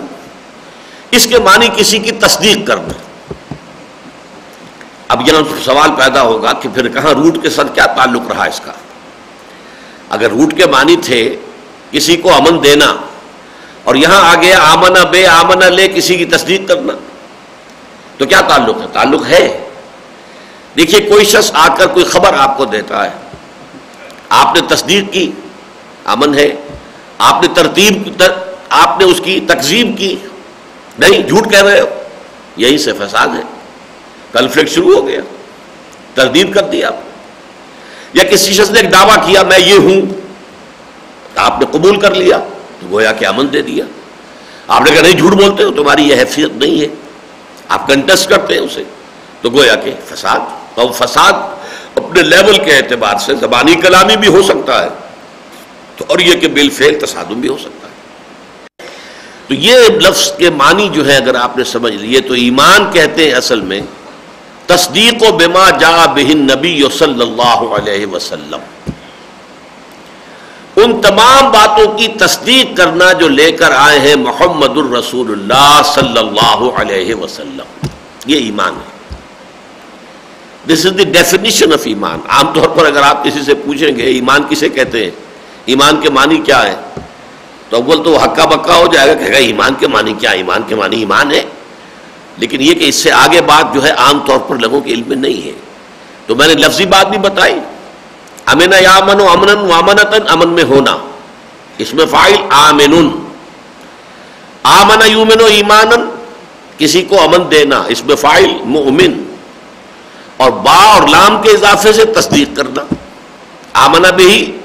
اس 1.11 1.27
کے 1.27 1.39
معنی 1.39 1.67
کسی 1.75 1.99
کی 1.99 2.11
تصدیق 2.11 2.67
کرنا۔ 2.67 2.93
اب 5.07 5.27
یہاں 5.27 5.41
سوال 5.65 5.91
پیدا 5.91 6.21
ہوگا 6.21 6.53
کہ 6.53 6.69
پھر 6.69 6.87
کہاں 6.87 7.13
روٹ 7.13 7.41
کے 7.41 7.49
ساتھ 7.49 7.75
کیا 7.75 7.85
تعلق 7.85 8.31
رہا 8.31 8.43
اس 8.43 8.59
کا۔ 8.59 8.71
اگر 10.09 10.29
روٹ 10.29 10.57
کے 10.57 10.65
معنی 10.65 10.95
تھے 10.95 11.35
کسی 11.91 12.15
کو 12.17 12.33
امن 12.33 12.63
دینا 12.63 12.95
اور 13.83 13.95
یہاں 13.95 14.29
آ 14.29 14.41
گیا 14.41 14.59
آمنا 14.59 15.03
بے 15.03 15.27
آمنا 15.27 15.69
لے 15.69 15.87
کسی 15.87 16.17
کی 16.17 16.25
تصدیق 16.25 16.67
کرنا، 16.67 16.93
تو 18.17 18.25
کیا 18.25 18.41
تعلق 18.41 18.81
ہے؟ 18.81 18.87
تعلق 18.93 19.27
ہے۔ 19.29 19.69
دیکھیے 20.77 21.01
کوئی 21.01 21.25
شخص 21.25 21.51
آ 21.53 21.67
کر 21.67 21.87
کوئی 21.87 22.05
خبر 22.05 22.33
آپ 22.33 22.57
کو 22.57 22.65
دیتا 22.65 23.05
ہے، 23.05 23.09
آپ 24.29 24.55
نے 24.55 24.75
تصدیق 24.75 25.13
کی، 25.13 25.31
امن 26.05 26.33
ہے۔ 26.33 26.55
آپ 27.17 27.41
نے 27.41 27.47
ترتیب 27.55 28.23
آپ 28.69 28.99
نے 28.99 29.05
اس 29.05 29.21
کی 29.23 29.39
تقزیم 29.39 29.93
کی۔ 29.93 30.15
نہیں، 30.99 31.27
جھوٹ 31.27 31.51
کہہ 31.51 31.63
رہے 31.63 31.79
ہو۔ 31.79 31.85
یہیں 32.57 32.77
سے 32.77 32.91
فساد 32.93 33.27
ہے۔ 33.27 33.41
کنفلکٹ 34.33 34.69
شروع 34.69 34.95
ہو 34.95 35.07
گیا۔ 35.07 35.21
تردید 36.13 36.53
کر 36.53 36.61
دی 36.61 36.83
آپ 36.83 36.95
یا 38.13 38.23
کسی 38.23 38.53
شخص 38.53 38.71
نے 38.71 38.79
ایک 38.79 38.91
دعویٰ 38.91 39.27
کیا، 39.27 39.43
میں 39.43 39.59
یہ 39.59 39.77
ہوں۔ 39.77 40.01
آپ 41.35 41.59
نے 41.59 41.65
قبول 41.71 41.99
کر 41.99 42.15
لیا، 42.15 42.37
تو 42.79 42.87
گویا 42.91 43.11
کہ 43.11 43.25
امن 43.25 43.53
دے 43.53 43.61
دیا۔ 43.61 43.85
آپ 44.67 44.81
نے 44.81 44.91
کہا، 44.91 45.01
نہیں، 45.01 45.13
جھوٹ 45.13 45.31
بولتے 45.31 45.63
ہو، 45.63 45.71
تمہاری 45.71 46.03
یہ 46.03 46.15
حیثیت 46.15 46.51
نہیں 46.51 46.81
ہے۔ 46.81 46.87
آپ 47.67 47.87
کنٹسٹ 47.87 48.29
کرتے 48.29 48.53
ہیں 48.53 48.61
اسے۔ 48.61 48.83
تو 49.41 49.49
گویا 49.49 49.75
کہ 49.75 49.91
فساد۔ 50.05 50.39
اور 50.75 50.91
فساد 50.91 51.33
اپنے 51.95 52.21
لیول 52.21 52.57
کے 52.57 52.77
اعتبار 52.77 53.15
سے 53.19 53.35
زبانی 53.35 53.75
کلامی 53.75 54.15
بھی 54.15 54.27
ہو 54.27 54.43
سکتا 54.43 54.83
ہے۔ 54.83 54.89
اور 56.07 56.19
یہ 56.19 56.33
کہ 56.33 56.47
بل 56.47 56.69
فیل 56.69 56.99
تصادم 56.99 57.41
بھی 57.41 57.49
ہو 57.49 57.57
سکتا 57.57 57.87
ہے۔ 57.87 57.95
تو 59.47 59.53
یہ 59.53 59.75
لفظ 59.89 60.31
کے 60.37 60.49
معنی 60.49 60.89
جو 60.89 61.07
ہے 61.07 61.17
اگر 61.17 61.35
آپ 61.35 61.57
نے 61.57 61.63
سمجھ 61.63 61.93
لیے 61.93 62.21
تو 62.21 62.33
ایمان 62.33 62.91
کہتے 62.93 63.25
ہیں 63.25 63.33
اصل 63.33 63.61
میں، 63.61 63.81
تصدیق 64.65 65.23
و 65.23 65.37
بما 65.37 65.69
جا 65.69 66.05
بہن 66.05 66.37
نبی 66.37 66.83
صلی 66.93 67.21
اللہ 67.21 67.51
علیہ 67.51 68.05
وسلم۔ 68.05 68.91
ان 70.75 71.01
تمام 71.01 71.51
باتوں 71.51 71.97
کی 71.97 72.07
تصدیق 72.07 72.77
کرنا 72.77 73.11
جو 73.11 73.27
لے 73.27 73.51
کر 73.51 73.71
آئے 73.71 73.99
ہیں 73.99 74.15
محمد 74.15 74.77
الرسول 74.77 75.31
اللہ 75.31 75.81
صلی 75.95 76.17
اللہ 76.17 76.69
علیہ 76.81 77.15
وسلم۔ 77.15 77.87
یہ 78.25 78.35
ایمان 78.35 78.73
ہے۔ 78.73 78.95
دس 80.67 80.85
از 80.85 80.97
دی 80.97 81.03
ڈیفینیشن 81.03 81.73
آف 81.73 81.81
ایمان۔ 81.83 82.19
عام 82.27 82.53
طور 82.53 82.69
پر 82.69 82.85
اگر 82.85 83.01
آپ 83.01 83.23
کسی 83.23 83.39
سے 83.45 83.53
پوچھیں 83.53 83.95
گے، 83.95 84.03
ایمان 84.03 84.43
کسے 84.49 84.69
کہتے 84.69 85.03
ہیں؟ 85.03 85.11
ایمان 85.65 86.01
کے 86.01 86.09
معنی 86.09 86.37
کیا 86.37 86.63
ہے؟ 86.63 86.75
تو 87.69 87.77
اول 87.77 88.03
تو 88.03 88.25
ہکا 88.25 88.45
بکا 88.45 88.75
ہو 88.75 88.87
جائے 88.93 89.07
گا 89.07 89.13
کہ 89.13 89.23
ایمان 89.23 89.73
کے 89.79 89.87
معنی 89.87 90.13
کیا 90.13 90.29
ایمان 90.29 90.61
کے 90.67 90.75
معنی 90.75 90.97
ایمان 90.97 91.31
ہے۔ 91.31 91.43
لیکن 92.37 92.61
یہ 92.61 92.73
کہ 92.73 92.83
اس 92.83 92.95
سے 92.95 93.11
آگے 93.11 93.41
بات 93.41 93.73
جو 93.73 93.83
ہے 93.83 93.89
عام 93.89 94.19
طور 94.19 94.39
پر 94.39 94.55
لوگوں 94.55 94.81
کے 94.81 94.93
علم 94.93 95.03
میں 95.07 95.17
نہیں 95.17 95.47
ہے۔ 95.47 95.51
تو 96.27 96.35
میں 96.35 96.47
نے 96.47 96.53
لفظی 96.53 96.85
بات 96.85 97.07
بھی 97.07 97.17
بتائی۔ 97.17 97.59
امن 98.45 98.73
یا 98.81 98.95
امن 98.95 99.21
و 99.21 99.29
امن 99.29 99.49
وامنتن 99.49 100.29
امن 100.29 100.49
میں 100.49 100.63
ہونا۔ 100.63 100.97
اس 101.77 101.93
میں 101.93 102.05
فائل 102.05 102.35
آمن 102.49 103.09
آمن 104.63 105.11
یومن 105.11 105.41
و 105.41 105.45
ایمان 105.45 105.89
کسی 106.77 107.01
کو 107.01 107.21
امن 107.21 107.51
دینا۔ 107.51 107.83
اس 107.87 108.05
میں 108.05 108.15
فائل 108.15 108.53
مؤمن۔ 108.65 109.33
اور 110.37 110.51
با 110.51 110.83
اور 110.83 111.07
لام 111.07 111.41
کے 111.41 111.51
اضافے 111.51 111.93
سے 111.93 112.05
تصدیق 112.05 112.57
کرنا۔ 112.57 112.83
آمنا 113.73 114.09
بھی 114.09 114.57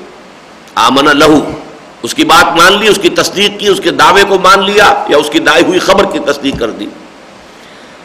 آمنا 0.80 1.12
لہو، 1.12 1.50
اس 2.02 2.14
کی 2.14 2.24
بات 2.24 2.56
مان 2.56 2.80
لی، 2.80 2.88
اس 2.88 2.98
کی 3.02 3.08
تصدیق 3.08 3.60
کی، 3.60 3.68
اس 3.68 3.80
کے 3.84 3.90
دعوے 3.90 4.22
کو 4.28 4.38
مان 4.38 4.64
لیا، 4.64 5.04
یا 5.08 5.16
اس 5.16 5.30
کی 5.30 5.38
دائی 5.38 5.62
ہوئی 5.64 5.78
خبر 5.78 6.04
کی 6.12 6.18
تصدیق 6.18 6.58
کر 6.58 6.70
دی۔ 6.70 6.86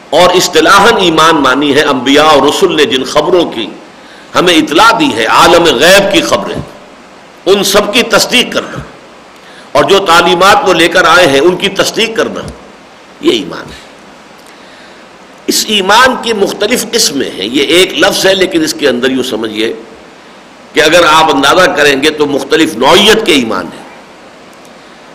اور 0.10 0.30
اصطلاح 0.30 0.86
ایمان 1.00 1.36
مانی 1.36 1.76
ہے 1.76 1.82
انبیاء 1.82 2.24
اور 2.24 2.42
رسول 2.42 2.76
نے 2.76 2.86
جن 2.86 3.04
خبروں 3.04 3.50
کی 3.50 3.68
ہمیں 4.36 4.54
اطلاع 4.54 4.92
دی 5.00 5.16
ہے، 5.16 5.26
عالم 5.26 5.64
غیب 5.64 6.14
کی 6.14 6.22
خبریں، 6.22 6.62
ان 7.46 7.64
سب 7.64 7.94
کی 7.94 8.04
تصدیق 8.04 8.54
کرنا۔ 8.54 8.78
اور 9.72 9.84
جو 9.84 10.00
تعلیمات 10.00 10.58
وہ 10.68 10.74
لے 10.74 10.88
کر 10.88 11.04
آئے 11.04 11.28
ہیں، 11.28 11.40
ان 11.40 11.58
کی 11.58 11.70
تصدیق 11.70 12.18
کرنا۔ 12.18 12.42
یہ 13.22 13.32
ایمان 13.32 13.66
ہے۔ 13.72 13.86
اس 15.48 15.66
ایمان 15.68 16.16
کی 16.22 16.34
مختلف 16.34 16.86
قسمیں 16.92 17.32
ہیں۔ 17.32 17.46
یہ 17.46 17.64
ایک 17.64 17.94
لفظ 17.94 18.26
ہے، 18.26 18.36
لیکن 18.36 18.64
اس 18.64 18.74
کے 18.74 18.90
اندر 18.90 19.12
یوں 19.12 19.24
سمجھیے 19.24 19.74
کہ 20.76 20.82
اگر 20.82 21.06
آپ 21.10 21.36
اندازہ 21.36 21.70
کریں 21.70 22.04
گے 22.04 22.10
تو 22.10 22.26
مختلف 22.26 22.76
نوعیت 22.76 23.26
کے 23.26 23.32
ایمان 23.32 23.66
ہیں۔ 23.66 23.84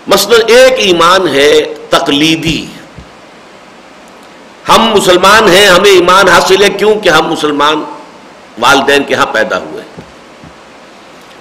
مثلا 0.06 0.36
ایک 0.46 0.72
ایمان 0.76 1.28
ہے 1.28 1.74
تقلیدی۔ 1.90 2.66
ہم 4.68 4.82
مسلمان 4.96 5.48
ہیں، 5.48 5.66
ہمیں 5.66 5.90
ایمان 5.90 6.28
حاصل 6.28 6.62
ہے، 6.62 6.70
کیوں 6.70 6.94
کہ 6.94 7.08
ہم 7.08 7.32
مسلمان 7.32 7.84
والدین 8.60 9.04
کے 9.04 9.14
ہاں 9.14 9.26
پیدا 9.26 9.58
ہوئے۔ 9.58 9.82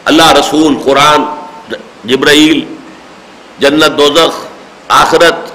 اللہ، 0.05 0.31
رسول، 0.31 0.75
قرآن، 0.83 1.21
جبرائیل، 2.05 2.75
جنت، 3.59 3.97
دوزخ، 3.97 4.45
آخرت، 4.87 5.51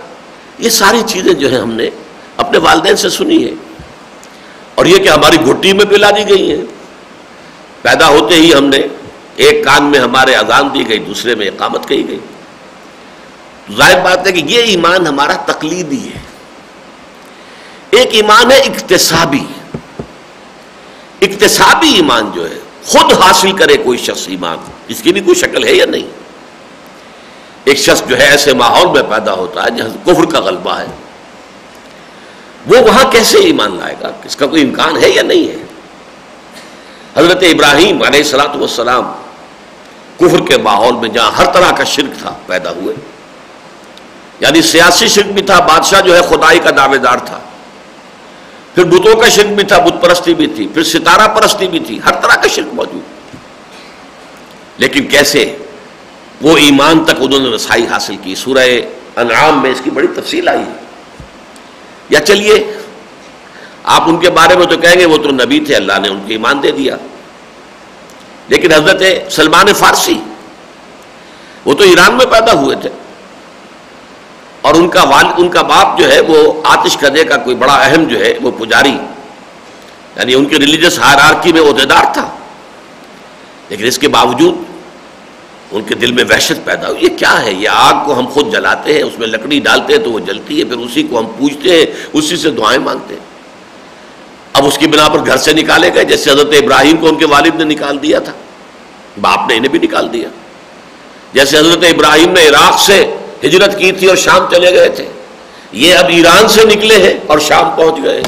یہ 0.59 0.71
ساری 0.71 1.03
چیزیں 1.07 1.33
جو 1.33 1.51
ہیں 1.51 1.59
ہم 1.59 1.71
نے 1.71 1.91
اپنے 2.37 2.59
والدین 2.59 2.97
سے 2.97 3.09
سنی 3.09 3.45
ہے 3.45 3.51
اور 4.75 4.87
یہ 4.87 4.99
کہ 4.99 5.09
ہماری 5.09 5.37
گھٹی 5.47 5.73
میں 5.73 5.85
پلا 5.85 6.11
دی 6.11 6.29
گئی 6.29 6.51
ہیں۔ 6.51 6.74
پیدا 7.85 8.09
ہوتے 8.09 8.35
ہی 8.35 8.55
ہم 8.55 8.65
نے 8.65 8.79
ایک 9.37 9.65
کان 9.65 9.85
میں 9.85 9.99
ہمارے 9.99 10.35
اذان 10.35 10.75
دی 10.75 10.89
گئی، 10.89 10.99
دوسرے 10.99 11.35
میں 11.35 11.47
اقامت 11.47 11.89
کہی 11.89 12.09
گئی۔ 12.09 12.19
ظاہر 13.77 14.01
بات 14.01 14.27
ہے 14.27 14.33
کہ 14.33 14.43
یہ 14.47 14.63
ایمان 14.63 15.07
ہمارا 15.07 15.33
تقلیدی 15.33 16.09
ہے۔ 16.09 16.21
ایک 17.91 18.09
ایمان 18.11 18.51
ہے 18.51 18.57
اقتصابی۔ 18.57 19.45
اقتصابی 21.21 21.89
ایمان 21.89 22.31
جو 22.35 22.51
ہے، 22.51 22.59
خود 22.85 23.13
حاصل 23.13 23.53
کرے 23.53 23.77
کوئی 23.77 23.99
شخص 23.99 24.29
ایمان۔ 24.29 24.59
اس 24.89 25.03
کی 25.03 25.13
بھی 25.13 25.21
کوئی 25.21 25.35
شکل 25.35 25.65
ہے 25.65 25.75
یا 25.75 25.87
نہیں؟ 25.87 26.11
ایک 27.65 27.79
شخص 27.79 28.03
جو 28.09 28.19
ہے، 28.19 28.25
ایسے 28.25 28.55
ماحول 28.55 28.87
میں 28.87 29.11
پیدا 29.11 29.33
ہوتا 29.33 29.65
ہے 29.65 29.71
جہاں 29.71 30.07
کفر 30.07 30.25
کا 30.25 30.41
غلبہ 30.41 30.79
ہے۔ 30.79 30.87
وہ 32.67 32.79
وہاں 32.79 33.11
کیسے 33.11 33.39
ایمان 33.39 33.77
لائے 33.77 33.97
گا؟ 34.01 34.11
اس 34.25 34.37
کا 34.37 34.47
کوئی 34.47 34.63
امکان 34.63 34.97
ہے 34.97 35.09
یا 35.11 35.23
نہیں 35.23 35.49
ہے؟ 35.49 35.64
حضرت 37.17 37.43
ابراہیم 37.43 38.03
علیہ 38.03 38.21
السلاۃ 38.21 38.57
والسلام 38.57 39.13
کفر 40.17 40.47
کے 40.49 40.59
ماحول 40.59 40.93
میں 40.93 41.09
جہاں 41.09 41.31
ہر 41.31 41.53
طرح 41.53 41.71
کا 41.71 41.85
شرک 41.85 42.19
تھا، 42.19 42.35
پیدا 42.47 42.71
ہوئے۔ 42.71 42.95
یعنی 44.41 44.63
سیاسی 44.63 45.09
شرک 45.09 45.27
بھی 45.27 45.43
تھا، 45.43 45.61
بادشاہ 45.61 46.01
جو 46.01 46.17
ہے 46.17 46.23
خدائی 46.23 46.59
کا 46.59 46.71
دعوے 46.77 46.99
دار 46.99 47.19
تھا۔ 47.19 47.39
پھر 48.75 48.85
بتوں 48.85 49.21
کا 49.21 49.29
شرک 49.29 49.47
بھی 49.47 49.65
تھا، 49.65 49.79
بت 49.79 50.03
پرستی 50.03 50.35
بھی 50.35 50.47
تھی۔ 50.47 50.67
پھر 50.67 50.83
ستارہ 50.83 51.29
پرستی 51.29 51.69
بھی 51.69 51.79
تھی، 51.79 52.01
ہر 52.05 52.13
طرح 52.13 52.35
کا 52.35 52.49
شرک 52.49 52.75
موجود۔ 52.75 53.03
لیکن 54.79 55.07
کیسے؟ 55.07 55.57
وہ 56.43 56.57
ایمان 56.57 57.05
تک 57.05 57.15
انہوں 57.19 57.41
نے 57.41 57.49
رسائی 57.49 57.87
حاصل 57.87 58.17
کی۔ 58.23 58.35
سورہ 58.35 58.69
انعام 59.17 59.63
میں 59.63 59.71
اس 59.71 59.81
کی 59.85 59.91
بڑی 59.91 60.07
تفصیل 60.07 60.49
آئی 60.49 60.61
ہے۔ 60.61 60.85
یا 62.09 62.21
چلیے 62.21 62.73
آپ 63.85 64.03
ان 64.07 64.19
کے 64.19 64.31
بارے 64.31 64.57
میں 64.57 64.67
تو 64.67 64.77
کہیں 64.77 65.01
گے 65.01 65.07
وہ 65.07 65.17
تو 65.17 65.31
نبی 65.31 65.61
تھے، 65.61 65.77
اللہ 65.77 65.93
نے 66.03 66.09
ان 66.09 66.19
کو 66.19 66.27
ایمان 66.29 66.63
دے 66.63 66.71
دیا۔ 66.71 66.97
لیکن 68.49 68.73
حضرت 68.73 69.03
سلمان 69.33 69.73
فارسی، 69.73 70.21
وہ 71.65 71.75
تو 71.75 71.85
ایران 71.85 72.15
میں 72.15 72.27
پیدا 72.27 72.53
ہوئے 72.53 72.77
تھے۔ 72.77 72.91
اور 74.61 74.75
ان 74.75 74.89
کا 74.89 75.03
والد 75.03 75.33
ان 75.37 75.49
کا 75.49 75.63
باپ 75.63 75.99
جو 75.99 76.13
ہے، 76.13 76.21
وہ 76.21 76.53
آتش 76.65 76.97
کرنے 76.97 77.25
کا 77.25 77.37
کوئی 77.37 77.57
بڑا 77.57 77.75
اہم 77.75 78.05
جو 78.05 78.19
ہے، 78.19 78.39
وہ 78.43 78.51
پجاری۔ 78.51 78.97
یعنی 80.17 80.35
ان 80.35 80.45
کے 80.45 80.57
ریلیجس 80.57 80.99
ہائرارکی 80.99 81.53
میں 81.53 81.61
عہدیدار 81.61 82.05
تھا۔ 82.13 82.37
لیکن 83.69 83.85
اس 83.85 83.99
کے 83.99 84.09
باوجود 84.09 84.55
ان 85.71 85.83
کے 85.83 85.95
دل 85.95 86.13
میں 86.13 86.25
وحشت 86.31 86.65
پیدا 86.65 86.89
ہوئی۔ 86.89 87.05
یہ 87.05 87.19
کیا 87.19 87.45
ہے؟ 87.45 87.53
یہ 87.53 87.69
آگ 87.73 88.07
کو 88.07 88.19
ہم 88.19 88.27
خود 88.27 88.53
جلاتے 88.53 88.95
ہیں، 88.95 89.03
اس 89.03 89.19
میں 89.19 89.27
لکڑی 89.27 89.61
ڈالتے 89.61 89.97
ہیں 89.97 90.05
تو 90.05 90.13
وہ 90.13 90.21
جلتی 90.21 90.59
ہے، 90.59 90.65
پھر 90.65 90.77
اسی 90.77 91.03
کو 91.03 91.19
ہم 91.19 91.27
پوچھتے 91.27 91.71
ہیں، 91.71 91.87
اسی 92.13 92.37
سے 92.37 92.51
دعائیں 92.51 92.81
مانگتے 92.81 93.15
ہیں۔ 93.15 93.34
اب 94.55 94.67
اس 94.67 94.79
کی 94.79 94.87
بنا 94.87 95.09
پر 95.09 95.27
گھر 95.27 95.37
سے 95.37 95.53
نکالے 95.53 95.95
گئے، 95.95 96.05
جیسے 96.05 96.31
حضرت 96.31 96.49
ابراہیم 96.63 96.97
کو 96.97 97.09
ان 97.09 97.15
کے 97.15 97.27
والد 97.27 97.55
نے 97.55 97.65
نکال 97.65 98.03
دیا 98.03 98.19
تھا۔ 98.19 98.33
باپ 99.21 99.49
نے 99.49 99.57
انہیں 99.57 99.71
بھی 99.71 99.79
نکال 99.79 100.13
دیا۔ 100.13 100.29
جیسے 101.33 101.59
حضرت 101.59 101.85
ابراہیم 101.85 102.33
نے 102.33 102.49
عراق 102.49 102.81
سے 102.81 103.17
ہجرت 103.45 103.79
کی 103.79 103.93
تھی 103.93 104.07
اور 104.07 104.17
شام 104.17 104.47
چلے 104.51 104.75
گئے 104.75 104.89
تھے۔ 104.89 105.09
یہ 105.73 105.95
اب 105.95 106.05
ایران 106.09 106.49
سے 106.49 106.65
نکلے 106.65 106.95
ہیں 106.95 107.15
اور 107.27 107.39
شام 107.39 107.71
پہنچ 107.77 108.05
گئے 108.05 108.23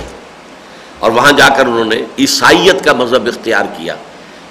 اور 0.98 1.10
وہاں 1.10 1.32
جا 1.32 1.48
کر 1.48 1.66
انہوں 1.66 1.84
نے 1.84 2.02
عیسائیت 2.18 2.84
کا 2.84 2.92
مذہب 2.92 3.26
اختیار 3.26 3.64
کیا۔ 3.76 3.94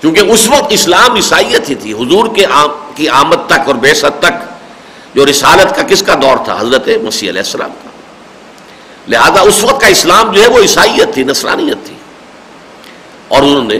کیونکہ 0.01 0.19
اس 0.19 0.47
وقت 0.47 0.65
اسلام 0.69 1.15
عیسائیت 1.15 1.69
ہی 1.69 1.75
تھی، 1.75 1.93
حضور 1.93 2.35
کے 2.35 2.45
آم 2.45 2.69
کی 2.95 3.09
آمد 3.09 3.47
تک 3.47 3.59
اور 3.65 3.75
بیست 3.75 4.05
تک، 4.19 4.33
جو 5.15 5.25
رسالت 5.25 5.75
کا 5.75 5.81
کس 5.81 6.03
کا 6.03 6.15
دور 6.21 6.37
تھا؟ 6.45 6.61
حضرت 6.61 6.89
مسیح 7.03 7.29
علیہ 7.29 7.41
السلام 7.41 7.69
کا۔ 7.83 7.84
لہذا 9.07 9.41
اس 9.41 9.63
وقت 9.63 9.81
کا 9.81 9.87
اسلام 9.87 10.31
جو 10.31 10.41
ہے 10.41 10.47
وہ 10.47 10.59
عیسائیت 10.59 11.13
تھی، 11.13 11.23
نصرانیت 11.23 11.85
تھی۔ 11.85 11.95
اور 13.27 13.41
انہوں 13.41 13.63
نے، 13.63 13.77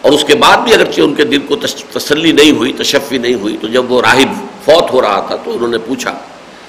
اور 0.00 0.12
اس 0.12 0.24
کے 0.24 0.34
بعد 0.34 0.56
بھی 0.56 0.74
اگرچہ 0.74 1.00
ان 1.00 1.14
کے 1.14 1.24
دل 1.24 1.38
کو 1.38 1.56
تسلی 1.92 2.32
نہیں 2.32 2.50
ہوئی، 2.50 2.72
تشفی 2.72 3.18
نہیں 3.18 3.34
ہوئی، 3.34 3.56
تو 3.60 3.68
جب 3.68 3.92
وہ 3.92 4.02
راہب 4.02 4.32
فوت 4.64 4.92
ہو 4.92 5.02
رہا 5.02 5.20
تھا 5.20 5.36
تو 5.36 5.54
انہوں 5.54 5.68
نے 5.68 5.78
پوچھا 5.78 6.12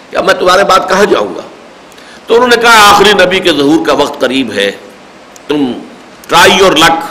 کہ 0.10 0.18
اب 0.18 0.26
میں 0.26 0.34
تمہارے 0.34 0.64
بعد 0.64 0.80
کہاں 0.90 1.06
جاؤں 1.06 1.36
گا؟ 1.36 1.42
تو 2.28 2.36
انہوں 2.36 2.48
نے 2.48 2.56
کہا، 2.56 2.94
آخری 2.94 3.14
نبی 3.14 3.40
کے 3.40 3.54
ظہور 3.54 3.86
کا 3.86 3.94
وقت 3.94 4.20
قریب 4.22 4.52
ہے، 4.52 4.72
تم 5.48 5.72
ٹرائی 6.28 6.60
اور 6.60 6.72
لک، 6.72 7.06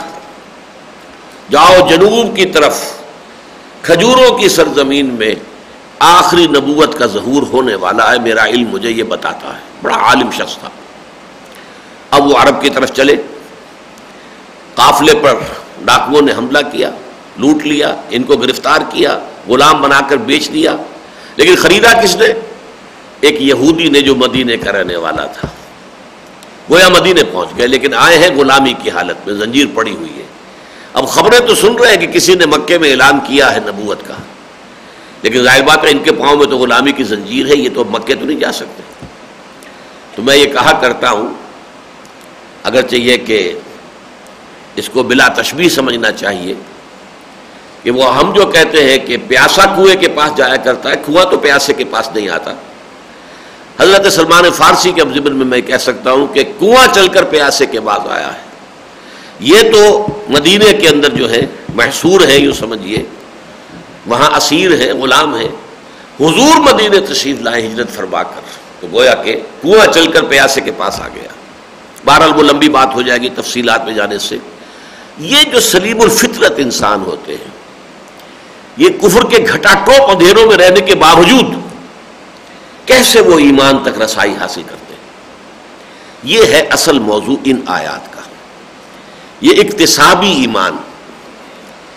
جاؤ 1.51 1.87
جنوب 1.89 2.35
کی 2.35 2.45
طرف، 2.45 2.81
کھجوروں 3.81 4.37
کی 4.37 4.49
سرزمین 4.49 5.05
میں 5.05 5.35
آخری 5.99 6.47
نبوت 6.47 6.97
کا 6.99 7.05
ظہور 7.05 7.43
ہونے 7.43 7.75
والا 7.75 8.11
ہے، 8.13 8.19
میرا 8.19 8.45
علم 8.45 8.69
مجھے 8.69 8.91
یہ 8.91 9.03
بتاتا 9.03 9.55
ہے۔ 9.55 9.66
بڑا 9.81 9.95
عالم 9.95 10.31
شخص 10.31 10.57
تھا۔ 10.57 10.69
اب 12.11 12.25
وہ 12.25 12.37
عرب 12.37 12.61
کی 12.61 12.69
طرف 12.69 12.91
چلے۔ 12.91 13.15
قافلے 14.75 15.13
پر 15.21 15.33
ڈاکوؤں 15.85 16.21
نے 16.21 16.31
حملہ 16.37 16.59
کیا، 16.71 16.89
لوٹ 17.37 17.63
لیا، 17.63 17.95
ان 18.09 18.23
کو 18.23 18.37
گرفتار 18.37 18.79
کیا، 18.89 19.19
غلام 19.47 19.81
بنا 19.81 19.99
کر 20.09 20.17
بیچ 20.17 20.53
دیا۔ 20.53 20.75
لیکن 21.35 21.55
خریدا 21.55 22.01
کس 22.01 22.15
نے؟ 22.15 22.27
ایک 23.21 23.41
یہودی 23.41 23.89
نے 23.89 24.01
جو 24.01 24.15
مدینے 24.15 24.57
کا 24.57 24.71
رہنے 24.71 24.95
والا 24.95 25.25
تھا۔ 25.25 25.47
گویا 26.71 26.89
مدینے 26.89 27.23
پہنچ 27.23 27.49
گئے، 27.57 27.67
لیکن 27.67 27.93
آئے 27.93 28.17
ہیں 28.17 28.29
غلامی 28.35 28.73
کی 28.73 28.89
حالت 28.89 29.27
میں، 29.27 29.35
زنجیر 29.35 29.65
پڑی 29.73 29.95
ہوئی 29.95 30.17
ہے۔ 30.17 30.23
اب 30.93 31.07
خبریں 31.07 31.39
تو 31.39 31.55
سن 31.55 31.75
رہے 31.75 31.89
ہیں 31.89 31.97
کہ 31.97 32.07
کسی 32.07 32.35
نے 32.35 32.45
مکے 32.45 32.77
میں 32.77 32.91
اعلان 32.91 33.19
کیا 33.19 33.55
ہے 33.55 33.59
نبوت 33.59 34.07
کا۔ 34.07 34.13
لیکن 35.21 35.43
ظاہر 35.43 35.63
بات 35.63 35.85
ہے، 35.85 35.89
ان 35.89 35.99
کے 35.99 36.11
پاؤں 36.11 36.35
میں 36.35 36.45
تو 36.45 36.57
غلامی 36.57 36.91
کی 36.91 37.03
زنجیر 37.03 37.45
ہے، 37.45 37.55
یہ 37.55 37.69
تو 37.75 37.85
مکے 37.85 38.15
تو 38.15 38.25
نہیں 38.25 38.39
جا 38.39 38.51
سکتے۔ 38.51 38.96
تو 40.17 40.23
میں 40.23 40.35
یہ 40.35 40.45
کہا 40.53 40.71
کرتا 40.81 41.09
ہوں 41.11 41.27
اگر 42.63 42.81
چاہیے 42.81 43.17
کہ 43.17 43.37
اس 44.75 44.89
کو 44.93 45.03
بلا 45.03 45.27
تشبیح 45.35 45.69
سمجھنا 45.69 46.11
چاہیے، 46.11 46.53
کہ 47.83 47.91
وہ 47.91 48.05
ہم 48.17 48.31
جو 48.33 48.45
کہتے 48.45 48.83
ہیں 48.83 48.97
کہ 48.97 49.17
پیاسا 49.27 49.65
کنویں 49.75 49.95
کے 49.95 50.07
پاس 50.15 50.37
جایا 50.37 50.55
کرتا 50.55 50.89
ہے، 50.89 50.95
کنواں 51.05 51.25
تو 51.25 51.37
پیاسے 51.37 51.73
کے 51.73 51.85
پاس 51.91 52.09
نہیں 52.15 52.29
آتا۔ 52.29 52.53
حضرت 53.79 54.11
سلمان 54.13 54.49
فارسی 54.51 54.91
کے 54.91 55.01
اب 55.01 55.07
میں 55.07 55.45
میں 55.45 55.61
کہہ 55.61 55.77
سکتا 55.77 56.11
ہوں 56.11 56.27
کہ 56.33 56.43
کنواں 56.59 56.87
چل 56.93 57.07
کر 57.07 57.23
پیاسے 57.35 57.65
کے 57.65 57.79
بعد 57.79 58.07
آیا 58.09 58.33
ہے۔ 58.33 58.45
یہ 59.39 59.71
تو 59.71 60.05
مدینے 60.29 60.73
کے 60.73 60.87
اندر 60.87 61.15
جو 61.15 61.29
ہے 61.31 61.45
محصور 61.75 62.27
ہے 62.27 62.37
یوں 62.37 62.53
سمجھیے، 62.53 63.03
وہاں 64.07 64.29
اسیر 64.37 64.79
ہیں، 64.81 64.93
غلام 64.93 65.35
ہیں۔ 65.35 65.51
حضور 66.19 66.59
مدینے 66.61 66.99
تشریف 66.99 67.41
لائے، 67.41 67.65
ہجرت 67.67 67.95
فرما 67.95 68.23
کر۔ 68.23 68.46
تو 68.79 68.87
گویا 68.91 69.13
کہ 69.13 69.39
کنواں 69.61 69.93
چل 69.93 70.11
کر 70.11 70.23
پیاسے 70.23 70.61
کے 70.61 70.71
پاس 70.77 70.99
آ 71.01 71.07
گیا۔ 71.07 71.27
بہرحال 72.05 72.31
وہ 72.35 72.43
لمبی 72.43 72.69
بات 72.69 72.95
ہو 72.95 73.01
جائے 73.01 73.19
گی 73.19 73.29
تفصیلات 73.29 73.85
میں 73.85 73.93
جانے 73.93 74.17
سے۔ 74.17 74.37
یہ 75.17 75.43
جو 75.43 75.59
سلیم 75.59 76.01
الفطرت 76.01 76.53
انسان 76.57 77.01
ہوتے 77.01 77.33
ہیں، 77.33 77.57
یہ 78.77 78.89
کفر 78.89 79.29
کے 79.29 79.37
گھٹا 79.53 79.73
ٹوپ 79.73 80.11
اندھیروں 80.11 80.45
میں 80.45 80.57
رہنے 80.57 80.81
کے 80.81 80.95
باوجود 80.95 81.45
کیسے 82.85 83.21
وہ 83.21 83.39
ایمان 83.39 83.83
تک 83.83 84.01
رسائی 84.01 84.33
حاصل 84.39 84.61
کرتے 84.69 84.93
ہیں؟ 84.93 85.09
یہ 86.23 86.45
ہے 86.45 86.59
اصل 86.59 86.99
موضوع 86.99 87.35
ان 87.43 87.61
آیات 87.65 88.13
کا۔ 88.13 88.21
یہ 89.41 89.61
اقتصابی 89.61 90.29
ایمان۔ 90.29 90.75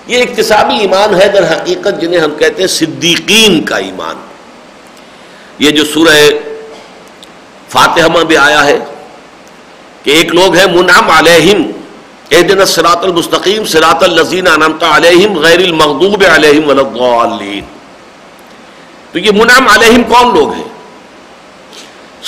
یہ 0.07 0.23
اقتصابی 0.23 0.75
ایمان 0.75 1.21
ہے 1.21 1.29
در 1.29 1.53
حقیقت 1.53 2.01
جنہیں 2.01 2.21
ہم 2.21 2.35
کہتے 2.35 2.61
ہیں 2.61 2.69
صدیقین 2.69 3.65
کا 3.65 3.77
ایمان۔ 3.77 4.17
یہ 5.59 5.71
جو 5.71 5.85
سورہ 5.85 6.17
فاتحہ 7.73 8.25
بھی 8.29 8.37
آیا 8.37 8.65
ہے 8.65 8.79
کہ 10.03 10.11
ایک 10.11 10.35
لوگ 10.35 10.57
ہیں 10.57 10.67
منعم 10.75 11.11
علیہم 11.11 11.63
اے 12.29 12.43
دن 12.43 12.65
سراط 12.67 13.05
المستقیم 13.05 13.65
سراط 13.65 14.03
الزین 14.03 14.47
انمتا 14.47 14.97
علیہم 14.97 15.39
غیر 15.39 15.59
المغضوب 15.59 16.25
علیہم 16.35 16.69
والضالین 16.69 17.65
تو 19.13 19.19
یہ 19.19 19.31
منعم 19.33 19.69
علیہم 19.69 20.03
کون 20.03 20.35
لوگ 20.35 20.53
ہیں؟ 20.53 20.69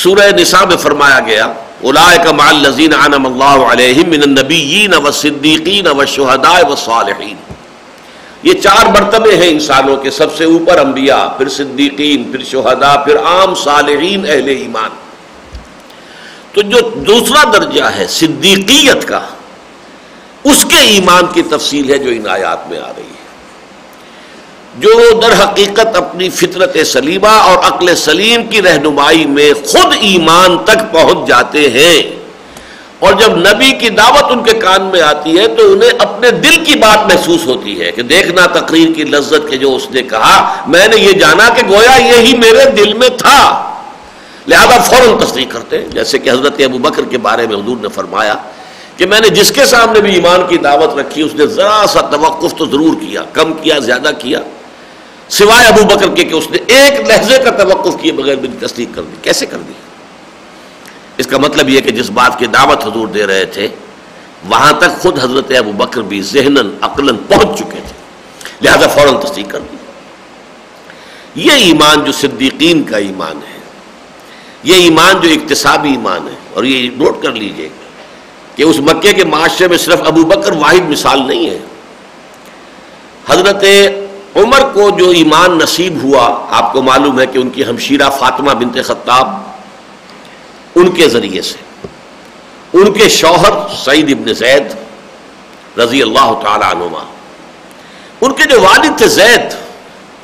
سورہ 0.03 0.31
نساء 0.37 0.65
میں 0.69 0.77
فرمایا 0.77 1.19
گیا 1.27 1.45
اولئک 1.81 2.27
مع 2.27 2.49
الذین 2.49 2.95
انعم 2.95 3.27
اللہ 3.27 3.65
علیہم 3.73 4.11
من 4.11 4.23
النبیین 4.23 4.95
والصدیقین 4.95 5.87
والشہداء 5.87 6.59
والصالحین۔ 6.69 7.37
یہ 8.43 8.53
چار 8.53 8.87
مرتبے 8.87 9.37
ہیں 9.37 9.49
انسانوں 9.49 9.97
کے 9.97 10.11
سب 10.11 10.37
سے 10.37 10.45
اوپر 10.45 10.79
انبیاء، 10.79 11.27
پھر 11.39 11.49
صدیقین، 11.49 12.31
پھر 12.33 12.45
شہداء، 12.45 12.97
پھر 13.05 13.19
عام 13.19 13.55
صالحین، 13.55 14.25
اہل 14.29 14.49
ایمان۔ 14.49 14.91
تو 16.53 16.63
جو 16.63 16.79
دوسرا 17.07 17.43
درجہ 17.53 17.85
ہے 17.97 18.07
صدیقیت 18.11 19.09
کا، 19.09 19.21
اس 20.45 20.65
کے 20.71 20.79
ایمان 20.87 21.27
کی 21.35 21.43
تفصیل 21.51 21.91
ہے 21.91 21.99
جو 21.99 22.11
ان 22.11 22.29
آیات 22.31 22.69
میں 22.71 22.79
آ 22.79 22.89
رہی 22.89 23.03
ہے۔ 23.03 23.21
جو 24.79 24.93
در 25.23 25.33
حقیقت 25.41 25.97
اپنی 25.97 26.29
فطرت 26.31 26.77
سلیمہ 26.87 27.35
اور 27.43 27.59
عقل 27.65 27.95
سلیم 27.97 28.47
کی 28.47 28.63
رہنمائی 28.63 29.25
میں 29.29 29.53
خود 29.65 29.95
ایمان 30.01 30.57
تک 30.65 30.93
پہنچ 30.93 31.27
جاتے 31.29 31.69
ہیں، 31.71 32.01
اور 32.99 33.13
جب 33.21 33.37
نبی 33.39 33.71
کی 33.79 33.89
دعوت 33.91 34.33
ان 34.33 34.43
کے 34.45 34.53
کان 34.59 34.83
میں 34.85 35.01
آتی 35.03 35.39
ہے 35.39 35.47
تو 35.57 35.73
انہیں 35.73 35.91
اپنے 35.99 36.31
دل 36.43 36.65
کی 36.65 36.75
بات 36.79 37.07
محسوس 37.07 37.47
ہوتی 37.47 37.81
ہے 37.81 37.91
کہ 37.93 38.03
دیکھنا 38.03 38.47
تقریر 38.53 38.93
کی 38.97 39.05
لذت 39.05 39.51
کے 39.51 39.57
جو 39.57 39.75
اس 39.77 39.91
نے 39.91 40.03
کہا، 40.03 40.37
میں 40.67 40.87
نے 40.89 41.01
یہ 41.01 41.13
جانا 41.21 41.49
کہ 41.49 41.67
گویا 41.69 41.97
یہی 41.99 42.37
میرے 42.39 42.71
دل 42.77 42.93
میں 42.95 43.09
تھا۔ 43.19 43.41
لہذا 44.49 44.79
فوراً 44.79 45.19
تصدیق 45.19 45.53
کرتے 45.53 45.79
ہیں۔ 45.79 45.89
جیسے 45.89 46.19
کہ 46.19 46.31
حضرت 46.31 46.61
ابو 46.65 46.79
بکر 46.79 47.03
کے 47.05 47.19
بارے 47.19 47.47
میں 47.47 47.57
حضور 47.57 47.77
نے 47.81 47.89
فرمایا 47.89 48.35
کہ 48.97 49.07
میں 49.07 49.21
نے 49.21 49.29
جس 49.29 49.53
کے 49.53 49.65
سامنے 49.65 50.01
بھی 50.01 50.15
ایمان 50.15 50.41
کی 50.49 50.57
دعوت 50.57 50.99
رکھی، 50.99 51.23
اس 51.23 51.35
نے 51.35 51.47
ذرا 51.47 51.85
سا 51.89 52.01
توقف 52.01 52.55
تو 52.57 52.67
ضرور 52.67 52.95
کیا، 53.01 53.23
کم 53.33 53.53
کیا، 53.53 53.79
زیادہ 53.79 54.11
کیا۔ 54.19 54.41
سوائے 55.29 55.67
ابو 55.67 55.85
بکر 55.85 56.09
کے 56.09 56.25
کہ 56.25 56.35
اس 56.35 56.51
نے 56.51 56.59
ایک 56.67 57.01
لہجے 57.01 57.39
کا 57.39 57.51
توقف 57.51 58.03
کیے 58.03 58.13
بغیر 58.13 58.37
میری 58.37 58.67
تصدیق 58.67 58.89
کر 58.95 59.03
دی۔ 59.03 59.17
کیسے 59.23 59.47
کر 59.47 59.59
دی؟ 59.59 59.73
اس 61.19 61.27
کا 61.27 61.39
مطلب 61.39 61.69
یہ 61.69 61.81
کہ 61.81 61.91
جس 61.91 62.11
بات 62.11 62.39
کی 62.39 62.47
دعوت 62.47 62.87
حضور 62.87 63.09
دے 63.09 63.27
رہے 63.27 63.45
تھے، 63.45 63.69
وہاں 64.49 64.73
تک 64.73 65.03
خود 65.03 65.19
حضرت 65.23 65.53
ابو 65.59 65.73
بکر 65.73 66.01
بھی 66.01 66.23
ذہن 66.23 66.55
عقل 66.81 67.17
پہنچ 67.17 67.59
چکے 67.59 67.81
تھے۔ 67.89 68.03
لہذا 68.63 68.87
فوراً 68.87 69.15
تصدیق 69.21 69.51
کر 69.51 69.59
دی۔ 69.59 69.77
یہ 71.35 71.53
ایمان 71.53 72.05
جو 72.05 72.13
صدیقین 72.13 72.83
کا 72.83 72.97
ایمان 72.97 73.37
ہے 73.37 73.52
یہ 74.63 74.75
ایمان 74.75 75.21
جو 75.23 75.29
اقتصابی 75.31 75.91
ایمان 75.91 76.29
ہے، 76.29 76.35
اور 76.55 76.65
یہ 76.65 76.91
نوٹ 76.97 77.23
کر 77.23 77.33
لیجیے 77.33 77.69
کہ 78.57 78.63
اس 78.63 78.79
مکے 78.81 79.13
کے 79.13 79.25
معاشرے 79.25 79.69
میں 79.69 79.79
صرف 79.79 80.01
ابو 80.07 80.23
بکر 80.27 80.53
واحد 80.57 80.89
مثال 80.91 81.27
نہیں 81.27 81.51
ہے۔ 81.51 81.59
حضرت 83.29 83.65
عمر 84.37 84.63
کو 84.73 84.89
جو 84.99 85.09
ایمان 85.11 85.59
نصیب 85.59 86.03
ہوا، 86.03 86.27
آپ 86.59 86.73
کو 86.73 86.83
معلوم 86.83 87.21
ہے 87.21 87.27
کہ 87.27 87.39
ان 87.39 87.51
کی 87.51 87.65
ہمشیرہ 87.65 88.11
فاطمہ 88.19 88.53
بنت 88.61 88.79
خطاب 88.85 89.29
ان 90.75 90.91
کے 90.91 91.09
ذریعے 91.09 91.43
سے۔ 91.43 91.59
ان 92.73 92.93
کے 92.93 93.09
شوہر 93.09 93.55
سعید 93.85 94.11
ابن 94.11 94.33
زید 94.35 94.73
رضی 95.79 96.03
اللہ 96.03 96.33
تعالی 96.43 96.65
عنما 96.65 97.05
ان 98.21 98.33
کے 98.33 98.45
جو 98.45 98.61
والد 98.61 98.97
تھے 98.99 99.09
زید 99.09 99.55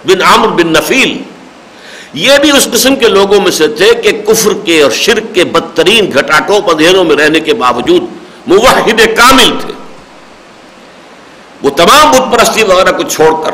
بن 0.05 0.23
عامر 0.23 0.49
بن 0.49 0.73
نفیل 0.73 1.17
یہ 2.19 2.39
بھی 2.43 2.51
اس 2.51 2.69
قسم 2.73 2.97
کے 2.97 3.09
لوگوں 3.09 3.41
میں 3.41 3.51
سے 3.51 3.69
تھے 3.69 3.93
کہ 3.95 4.11
کفر 4.27 4.53
کے 4.65 4.83
اور 4.83 4.91
شرک 4.91 5.35
کے 5.35 5.45
بدترین 5.45 6.11
گھٹاٹوں 6.15 6.61
اندھیروں 6.71 7.05
میں 7.05 7.17
رہنے 7.17 7.41
کے 7.41 7.55
باوجود 7.55 8.05
موحد 8.47 9.01
کامل 9.17 9.51
تھے۔ 9.61 9.73
وہ 11.63 11.71
تمام 11.71 12.11
بت 12.11 12.33
پرستی 12.33 12.63
وغیرہ 12.63 12.93
کو 12.93 13.03
چھوڑ 13.03 13.31
کر 13.45 13.53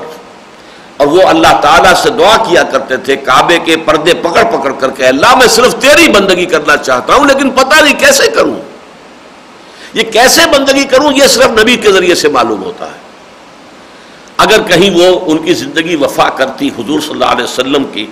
اور 0.96 1.06
وہ 1.06 1.22
اللہ 1.28 1.60
تعالیٰ 1.62 1.94
سے 1.94 2.10
دعا 2.10 2.36
کیا 2.48 2.62
کرتے 2.62 2.96
تھے، 2.96 3.16
کعبے 3.16 3.58
کے 3.64 3.76
پردے 3.76 4.14
پکڑ 4.14 4.42
پکڑ 4.44 4.72
کر 4.72 4.90
کے 4.90 5.06
اللہ 5.06 5.34
میں 5.36 5.46
صرف 5.48 5.74
تیری 5.74 6.08
بندگی 6.12 6.44
کرنا 6.46 6.76
چاہتا 6.76 7.14
ہوں، 7.14 7.26
لیکن 7.26 7.50
پتہ 7.50 7.82
نہیں 7.82 7.98
کیسے 8.00 8.30
کروں۔ 8.30 8.58
یہ 9.94 10.02
کیسے 10.12 10.40
بندگی 10.52 10.84
کروں، 10.84 11.12
یہ 11.12 11.26
صرف 11.26 11.60
نبی 11.60 11.76
کے 11.76 11.92
ذریعے 11.92 12.14
سے 12.14 12.28
معلوم 12.28 12.62
ہوتا 12.62 12.86
ہے۔ 12.86 13.02
اگر 14.36 14.62
کہیں 14.62 14.90
وہ 14.90 15.20
ان 15.26 15.38
کی 15.38 15.54
زندگی 15.54 15.96
وفا 15.96 16.28
کرتی 16.28 16.68
حضور 16.68 17.00
صلی 17.00 17.10
اللہ 17.10 17.24
علیہ 17.24 17.44
وسلم 17.44 17.84
کی 17.84 18.06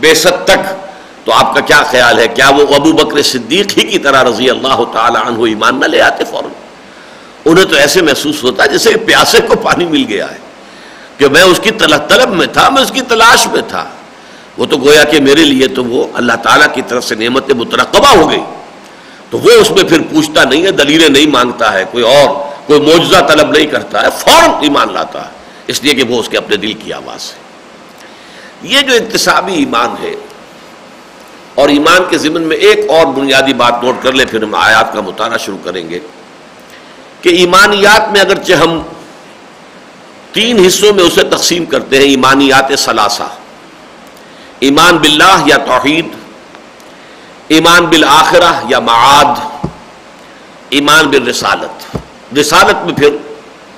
بے 0.00 0.14
ست 0.14 0.46
تک۔ 0.46 0.88
تو 1.24 1.32
آپ 1.32 1.54
کا 1.54 1.60
کیا 1.60 1.82
خیال 1.82 2.18
ہے؟ 2.18 2.28
کیا 2.28 2.48
وہ 2.48 2.74
ابو 2.74 2.92
بکر 2.92 3.22
صدیق 3.22 3.78
ہی 3.78 3.82
کی 3.82 3.98
طرح 3.98 4.24
رضی 4.24 4.50
اللہ 4.50 4.84
تعالی 4.92 5.18
عنہ 5.26 5.42
ایمان 5.42 5.80
نہ 5.80 5.84
لے 5.84 6.00
آتے 6.00 6.24
فوراً؟ 6.24 6.50
انہیں 7.44 7.64
تو 7.64 7.76
ایسے 7.76 8.02
محسوس 8.02 8.44
ہوتا 8.44 8.62
ہے 8.62 8.68
جیسے 8.68 8.90
پیاسے 8.90 9.40
کو 9.40 9.56
پانی 9.56 9.84
مل 9.84 10.04
گیا 10.08 10.30
ہے 10.30 10.36
کہ 11.18 11.28
میں 11.28 11.42
اس 11.42 11.60
کی 11.62 11.70
طلب 11.70 12.30
میں 12.30 12.46
تھا، 12.46 12.68
میں 12.68 12.82
اس 12.82 12.90
کی 12.90 13.00
تلاش 13.00 13.46
میں 13.46 13.62
تھا۔ 13.68 13.84
وہ 14.58 14.66
تو 14.66 14.76
گویا 14.76 15.04
کہ 15.04 15.20
میرے 15.20 15.44
لیے 15.44 15.68
تو 15.68 15.84
وہ 15.84 16.06
اللہ 16.14 16.32
تعالیٰ 16.42 16.66
کی 16.74 16.82
طرف 16.88 17.04
سے 17.04 17.14
نعمت 17.14 17.50
مترقبہ 17.50 18.08
ہو 18.08 18.30
گئی۔ 18.30 18.42
تو 19.30 19.38
وہ 19.38 19.50
اس 19.50 19.70
میں 19.70 19.84
پھر 19.84 20.00
پوچھتا 20.00 20.44
نہیں 20.44 20.64
ہے، 20.64 20.70
دلیلیں 20.70 21.08
نہیں 21.08 21.26
مانگتا 21.26 21.72
ہے، 21.72 21.84
کوئی 21.92 22.04
اور، 22.04 22.34
کوئی 22.66 22.80
معجزہ 22.80 23.16
طلب 23.28 23.50
نہیں 23.50 23.66
کرتا 23.66 24.02
ہے، 24.02 24.06
فوراً 24.18 24.50
ایمان 24.50 24.92
لاتا 24.92 25.22
ہے۔ 25.22 25.30
اس 25.66 25.82
لیے 25.82 25.94
کہ 25.94 26.02
وہ 26.02 26.20
اس 26.20 26.28
کے 26.28 26.36
اپنے 26.36 26.56
دل 26.56 26.72
کی 26.72 26.92
آواز 26.92 27.32
ہے۔ 27.32 27.47
یہ 28.62 28.80
جو 28.80 28.94
اقتصابی 28.94 29.54
ایمان 29.54 29.94
ہے 30.02 30.14
اور 31.54 31.68
ایمان 31.68 31.98
کے 32.10 32.18
ضمن 32.18 32.42
میں 32.42 32.56
ایک 32.56 32.90
اور 32.90 33.06
بنیادی 33.06 33.52
بات 33.52 33.84
نوٹ 33.84 33.94
کر 34.02 34.12
لیں، 34.12 34.26
پھر 34.26 34.42
ہم 34.42 34.54
آیات 34.54 34.92
کا 34.92 35.00
مطالعہ 35.00 35.38
شروع 35.38 35.58
کریں 35.64 35.90
گے 35.90 35.98
کہ 37.20 37.28
ایمانیات 37.28 38.12
میں 38.12 38.20
اگرچہ 38.20 38.52
ہم 38.52 38.82
تین 40.32 40.66
حصوں 40.66 40.92
میں 40.92 41.04
اسے 41.04 41.22
تقسیم 41.22 41.64
کرتے 41.64 41.98
ہیں، 41.98 42.04
ایمانیات 42.04 42.72
ثلاثہ۔ 42.78 43.28
ایمان 44.60 44.96
باللہ 44.96 45.42
یا 45.46 45.56
توحید، 45.56 46.06
ایمان 47.48 47.86
بالآخرہ 47.86 48.52
یا 48.68 48.78
معاد، 48.78 49.66
ایمان 50.68 51.06
بالرسالت۔ 51.06 51.96
رسالت 52.38 52.84
میں 52.84 52.94
پھر 52.94 53.16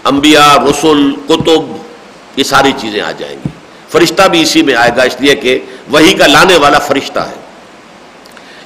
انبیاء 0.05 0.55
رسول 0.71 1.17
کتب، 1.29 1.77
یہ 2.37 2.45
ساری 2.45 2.73
چیزیں 2.79 3.01
آ 3.01 3.13
جائیں 3.13 3.37
گی۔ 3.37 3.49
فرشتہ 3.93 4.23
بھی 4.23 4.43
اسی 4.43 4.63
میں 4.63 4.75
آئے 4.75 4.91
گا، 4.97 5.03
اس 5.03 5.17
لیے 5.19 5.35
کہ 5.35 5.59
وہی 5.89 6.15
کا 6.15 6.27
لانے 6.27 6.57
والا 6.57 6.79
فرشتہ 6.79 7.21
ہے۔ 7.21 7.35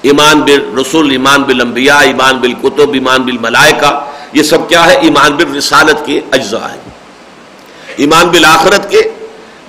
ایمان 0.02 0.40
بال 0.40 0.78
رسول 0.78 1.10
ایمان 1.10 1.42
بالانبیاء، 1.42 1.98
ایمان 1.98 2.38
بالکتب، 2.38 2.92
ایمان 2.92 3.22
بالملائکہ، 3.22 4.04
یہ 4.32 4.42
سب 4.42 4.68
کیا 4.68 4.86
ہے؟ 4.86 4.94
ایمان 5.00 5.36
بالرسالت 5.36 6.06
کے 6.06 6.20
اجزاء 6.32 6.68
ہیں۔ 6.70 6.90
ایمان 7.96 8.28
بالآخرت 8.28 8.90
کے 8.90 9.02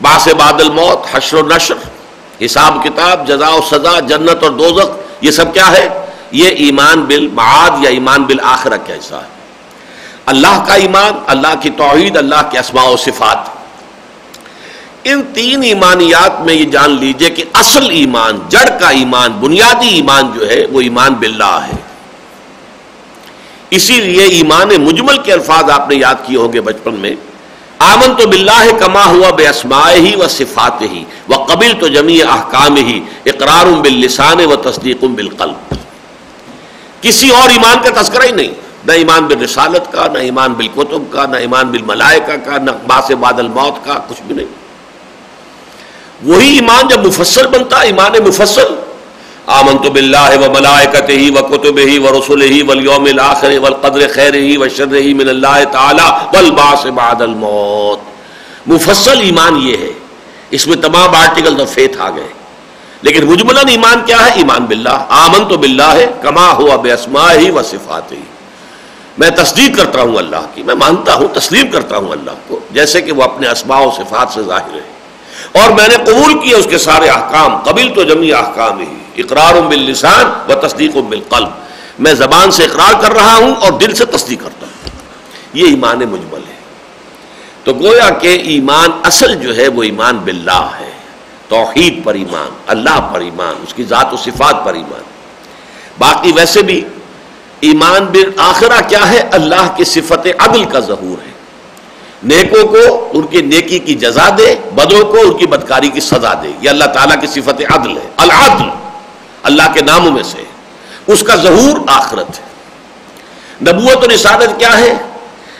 باس 0.02 0.28
بعد 0.28 0.54
الموت، 0.54 1.06
حشر 1.12 1.38
و 1.38 1.48
نشر، 1.48 1.76
حساب 2.46 2.84
کتاب 2.84 3.28
جزا 3.28 3.50
و 3.50 3.62
سزا، 3.72 4.00
جنت 4.00 4.44
اور 4.44 4.52
دوزخ، 4.52 4.88
یہ 5.22 5.32
سب 5.32 5.54
کیا 5.54 5.72
ہے؟ 5.72 6.06
یہ 6.32 6.48
ایمان 6.48 7.02
بالمعاد 7.02 7.84
یا 7.84 7.89
ایمان 7.89 8.24
بالآخرہ 8.24 8.78
کا 8.78 8.94
حصہ 8.94 9.15
ہے 9.15 9.34
اللہ 10.26 10.63
کا 10.68 10.74
ایمان، 10.74 11.13
اللہ 11.28 11.54
کی 11.62 11.70
توحید، 11.70 12.18
اللہ 12.18 12.50
کے 12.52 12.60
اسماع 12.60 12.84
و 12.84 12.98
صفات۔ 12.98 13.64
ان 15.08 15.22
تین 15.34 15.63
ایمانیات 15.63 16.41
میں 16.41 16.54
یہ 16.54 16.65
جان 16.65 16.91
لیجیے 16.91 17.30
کہ 17.30 17.44
اصل 17.54 17.89
ایمان، 17.89 18.39
جڑ 18.50 18.80
کا 18.80 18.89
ایمان، 18.89 19.32
بنیادی 19.32 19.88
ایمان 19.88 20.32
جو 20.36 20.50
ہے، 20.50 20.65
وہ 20.72 20.82
ایمان 20.82 21.13
باللہ 21.13 21.60
ہے۔ 21.68 21.78
اسی 23.70 24.02
لیے 24.02 24.24
ایمان 24.24 24.68
مجمل 24.68 25.18
کے 25.18 25.34
الفاظ 25.34 25.70
آپ 25.70 25.89
نے 25.89 25.96
یاد 25.96 26.15
کیے 26.26 26.38
ہوں 26.38 26.54
گے 26.54 26.62
بچپن 26.62 26.94
میں۔ 26.94 27.15
آمن 27.80 28.15
تو 28.15 28.28
بلّہ 28.28 28.78
کما 28.80 29.06
ہوا 29.06 29.30
بے 29.30 29.48
اسماء 29.48 29.91
ہی 29.94 30.15
و 30.15 30.28
صفات 30.28 30.82
ہی 30.82 31.04
و 31.30 31.44
قبل 31.44 31.74
تو 31.80 31.88
جمی 31.88 32.22
احکام 32.22 32.76
ہی 32.76 33.00
اقرار 33.26 33.65
باللسان 33.65 34.46
و 34.46 34.56
تصدیق 34.56 35.04
بالقلب۔ 35.04 35.76
کسی 37.02 37.30
اور 37.30 37.50
ایمان 37.50 37.78
کا 37.84 38.02
تذکرہ 38.02 38.24
ہی 38.24 38.32
نہیں۔ 38.32 38.54
نہ 38.86 38.91
ایمان 38.91 39.26
بالرسالت 39.26 39.91
کا، 39.91 40.08
نہ 40.13 40.18
ایمان 40.18 40.54
بالکتب 40.54 41.13
کا، 41.13 41.26
نہ 41.26 41.36
ایمان 41.36 41.68
بالملائکہ 41.68 42.36
کا، 42.46 42.58
نہ 42.58 42.72
باس 42.88 43.12
بعد 43.12 43.34
الموت 43.34 43.86
کا، 43.86 43.94
کچھ 44.08 44.22
بھی 44.28 44.36
نہیں۔ 44.36 44.64
وہی 46.23 46.56
ایمان 46.56 46.88
جب 46.88 47.06
مفصل 47.06 47.47
بنتا 47.47 47.80
ایمان 47.80 48.12
مفصل۔ 48.28 48.75
آمن 49.45 49.78
تو 49.78 49.91
بلّہ 49.91 50.47
و 50.47 50.51
ملائکت 50.51 51.10
ہی 51.10 51.30
و 51.30 51.34
کتب 51.34 51.78
ہی 51.78 51.97
و 51.97 52.19
رسول 52.19 52.41
ہی 52.41 52.62
ولیوم 52.62 53.06
الآخر 53.06 53.60
والقدر 53.60 54.08
خیر 54.13 54.34
ہی 54.34 54.58
و 54.58 54.69
شر 54.69 54.95
ہی 54.95 55.13
من 55.13 55.30
اللہ 55.30 55.63
تعالی 55.71 56.38
والباس 56.38 56.86
بعد 56.86 57.21
الموت۔ 57.21 57.99
مفصل 58.67 59.19
ایمان 59.19 59.58
یہ 59.62 59.78
ہے۔ 59.78 59.89
اس 60.49 60.67
میں 60.67 60.78
تمام 60.78 61.15
آرٹیکل 61.15 61.62
آف 61.62 61.69
فیتھ 61.69 62.01
آ 62.01 62.10
گئے۔ 62.10 62.28
لیکن 63.01 63.25
مجملن 63.25 63.69
ایمان 63.69 64.01
کیا 64.06 64.25
ہے؟ 64.25 64.32
ایمان 64.34 64.65
باللہ۔ 64.65 65.06
آمن 65.10 65.45
تو 65.45 65.58
بلّہ 65.58 65.93
ہے 65.93 66.08
کما 66.21 66.51
ہوا 66.51 66.75
بے 66.75 66.91
اسما 66.91 67.34
ہی 67.34 67.49
و 67.49 67.63
صفات 67.63 68.12
ہی 68.12 68.21
میں 69.17 69.30
تصدیق 69.30 69.78
کرتا 69.78 70.01
ہوں 70.01 70.15
اللہ 70.15 70.45
کی، 70.54 70.63
میں 70.63 70.75
مانتا 70.75 71.13
ہوں، 71.13 71.28
تسلیم 71.28 71.67
کرتا 71.71 71.97
ہوں 71.97 72.10
اللہ 72.10 72.32
کو، 72.47 72.60
جیسے 72.71 73.01
کہ 73.01 73.12
وہ 73.12 73.23
اپنے 73.23 73.47
اسماء 73.47 73.80
و 73.80 73.91
صفات 73.91 74.28
سے 74.34 74.43
ظاہر 74.43 74.73
ہے۔ 74.73 74.94
اور 75.51 75.71
میں 75.71 75.88
نے 75.88 75.95
قبول 76.05 76.34
کیا 76.34 76.58
اس 76.58 76.67
کے 76.69 76.77
سارے 76.77 77.10
احکام 77.10 77.58
قبل 77.58 77.91
تو 77.95 78.03
جمی 78.03 78.34
احکام 78.34 78.79
ہی 78.79 78.86
اقرار 79.17 79.62
باللسان 79.62 80.51
و 80.51 80.67
تصدیق 80.67 80.97
بالقلب۔ 80.97 81.47
میں 81.99 82.13
زبان 82.13 82.51
سے 82.51 82.63
اقرار 82.63 83.01
کر 83.01 83.13
رہا 83.13 83.36
ہوں 83.36 83.55
اور 83.55 83.71
دل 83.71 83.95
سے 83.95 84.05
تصدیق 84.05 84.43
کرتا 84.43 84.65
ہوں۔ 84.65 84.89
یہ 85.53 85.67
ایمان 85.67 85.99
مجمل 85.99 86.39
ہے۔ 86.49 86.55
تو 87.63 87.73
گویا 87.73 88.10
کہ 88.10 88.27
ایمان 88.27 88.89
اصل 89.03 89.36
جو 89.36 89.55
ہے 89.55 89.67
وہ 89.67 89.84
ایمان 89.84 90.17
باللہ 90.17 90.69
ہے۔ 90.79 90.91
توحید 91.49 92.03
پر 92.03 92.13
ایمان، 92.13 92.47
اللہ 92.67 93.10
پر 93.13 93.19
ایمان، 93.19 93.53
اس 93.67 93.73
کی 93.73 93.84
ذات 93.84 94.13
و 94.13 94.17
صفات 94.17 94.65
پر 94.65 94.73
ایمان۔ 94.73 95.01
باقی 95.99 96.31
ویسے 96.31 96.62
بھی 96.62 96.84
ایمان 97.60 98.05
بالآخرہ 98.05 98.81
کیا 98.88 99.12
ہے؟ 99.12 99.19
اللہ 99.31 99.73
کی 99.75 99.84
صفت 99.84 100.27
عدل 100.39 100.65
کا 100.65 100.79
ظہور 100.79 101.25
ہے۔ 101.27 101.35
نیکوں 102.26 102.68
کو 102.68 103.10
ان 103.14 103.28
کی 103.28 103.42
نیکی 103.42 103.80
کی 103.80 103.96
جزا 103.96 104.30
دے، 104.38 104.56
بدوں 104.74 105.06
کو 105.06 105.18
ان 105.20 105.38
کی 105.38 105.48
بدکاری 105.48 105.90
کی 105.90 106.00
سزا 106.00 106.34
دے۔ 106.34 106.52
یہ 106.62 106.70
اللہ 106.70 106.84
تعالیٰ 106.84 107.22
کی 107.22 107.28
صفت 107.28 107.62
عدل 107.74 107.98
ہے۔ 107.98 108.10
العدل 108.18 108.70
اللہ 109.44 109.62
کے 109.74 109.82
ناموں 109.82 110.12
میں 110.12 110.24
سے 110.24 110.44
اس 111.08 111.24
کا 111.24 111.36
ظہور 111.36 111.78
آخرت 111.88 112.30
ہے۔ 112.30 112.46
نبوت 113.72 114.04
و 114.04 114.16
رسالت 114.16 114.60
کیا 114.60 114.78
ہے؟ 114.78 114.94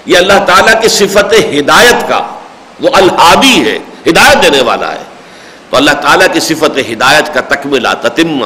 یہ 0.06 0.18
اللہ 0.18 0.46
تعالیٰ 0.48 0.82
کی 0.82 0.88
صفت 0.88 1.34
ہدایت 1.34 2.10
کا، 2.10 2.28
وہ 2.80 2.90
الحادی 2.94 3.64
ہے، 3.64 3.80
ہدایت 4.08 4.44
دینے 4.44 4.62
والا 4.62 4.92
ہے۔ 4.92 5.04
تو 5.70 5.78
اللہ 5.78 5.92
تعالیٰ 5.92 6.28
کی 6.34 6.40
صفت 6.40 6.78
ہدایت 6.92 7.34
کا 7.34 7.42
تکملہ 7.42 7.88
تتمہ، 8.02 8.46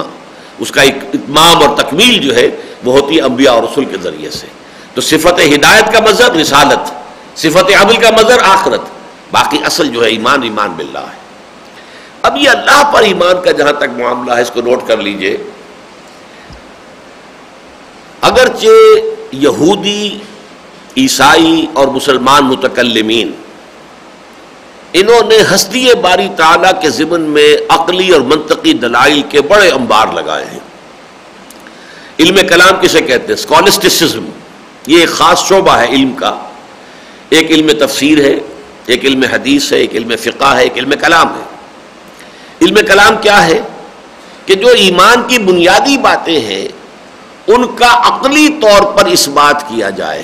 اس 0.60 0.72
کا 0.72 0.82
اتمام 0.82 1.68
اور 1.68 1.78
تکمیل 1.78 2.18
جو 2.18 2.36
ہے، 2.36 2.50
وہ 2.84 3.00
ہوتی 3.00 3.18
ہے 3.18 3.22
انبیاء 3.22 3.52
اور 3.52 3.64
رسول 3.64 3.86
کے 3.86 3.98
ذریعے 4.04 4.30
سے۔ 4.30 4.48
تو 4.94 5.02
صفت 5.02 5.40
ہدایت 5.56 5.94
کا 5.94 6.00
مذہب، 6.00 6.36
رسالت۔ 6.36 6.92
صفت 7.36 7.76
عدل 7.82 7.96
کا 8.02 8.10
مظہر 8.10 8.39
آخرت، 8.44 8.82
باقی 9.32 9.58
اصل 9.65 9.88
جو 9.88 10.04
ہے 10.04 10.10
ایمان 10.10 10.44
ایمان 10.44 10.72
باللہ 10.72 11.00
ہے۔ 11.00 11.20
اب 12.22 12.38
یہ 12.38 12.50
اللہ 12.50 12.92
پر 12.94 13.02
ایمان 13.02 13.36
کا 13.44 13.52
جہاں 13.52 13.74
تک 13.74 14.00
معاملہ 14.00 14.34
ہے، 14.34 14.42
اس 14.42 14.52
کو 14.52 14.62
نوٹ 14.62 14.88
کر 14.88 14.98
لیجیے۔ 14.98 15.38
اگرچہ 18.22 19.00
یہودی، 19.32 20.20
عیسائی 20.98 21.65
اور 21.74 21.88
مسلمان 21.88 22.44
متکلمین، 22.44 23.32
انہوں 24.94 25.28
نے 25.28 25.56
ہستی 25.56 25.88
باری 26.02 26.30
تعالیٰ 26.38 26.82
کے 26.82 26.89
ضمن 26.89 27.22
میں 27.22 27.58
عقلی 27.70 28.10
اور 28.10 28.22
منطقی 28.22 28.74
دلائل 28.74 29.22
کے 29.30 29.42
بڑے 29.42 29.70
انبار 29.70 30.08
لگائے 30.13 30.46
ہیں۔ 30.46 30.60
علم 32.20 32.48
کلام 32.48 32.82
کسے 32.82 33.02
کہتے 33.02 33.26
ہیں؟ 33.28 33.34
اسکالسٹسزم 33.34 34.26
یہ 34.88 35.00
ایک 35.00 35.10
خاص 35.10 35.48
شعبہ 35.48 35.72
ہے 35.72 35.86
علم 35.86 36.13
کا۔ 36.13 36.49
ایک 37.30 37.52
علم 37.52 37.86
تفسیر 37.86 38.26
ہے، 38.26 38.36
ایک 38.86 39.06
علم 39.06 39.24
حدیث 39.32 39.72
ہے، 39.72 39.78
ایک 39.78 39.96
علم 39.96 40.12
فقہ 40.20 40.46
ہے، 40.46 40.63
ایک 40.63 40.78
علم 40.78 40.94
کلام 41.02 41.28
ہے۔ 41.28 41.44
علم 42.62 42.76
کلام 42.88 43.18
کیا 43.22 43.46
ہے؟ 43.46 43.62
کہ 44.46 44.56
جو 44.56 44.68
ایمان 44.68 45.24
کی 45.28 45.39
بنیادی 45.39 45.98
باتیں 45.98 46.39
ہیں، 46.39 46.68
ان 47.48 47.76
کا 47.76 47.89
عقلی 47.92 48.48
طور 48.62 48.82
پر 48.82 49.06
اس 49.06 49.28
بات 49.28 49.62
کیا 49.62 49.89
جائے۔ 49.89 50.24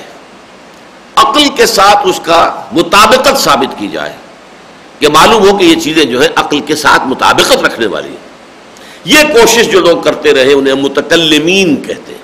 عقل 1.15 1.49
کے 1.55 1.65
ساتھ 1.65 1.97
اس 2.03 2.19
کا 2.23 2.61
مطابقت 2.71 3.37
ثابت 3.37 3.79
کی 3.79 3.87
جائے۔ 3.87 4.13
کہ 4.99 5.07
معلوم 5.09 5.49
ہو 5.49 5.57
کہ 5.57 5.63
یہ 5.63 5.75
چیزیں 5.75 6.05
جو 6.05 6.21
ہیں، 6.21 6.29
عقل 6.35 6.59
کے 6.59 6.75
ساتھ 6.75 7.01
مطابقت 7.07 7.63
رکھنے 7.63 7.85
والی 7.85 8.09
ہیں۔ 8.09 8.25
یہ 9.05 9.17
کوشش 9.33 9.71
جو 9.71 9.79
لوگ 9.79 10.01
کرتے 10.01 10.33
رہے، 10.33 10.53
انہیں 10.53 10.73
متکلمین 10.73 11.75
کہتے 11.75 12.11
ہیں۔ 12.11 12.21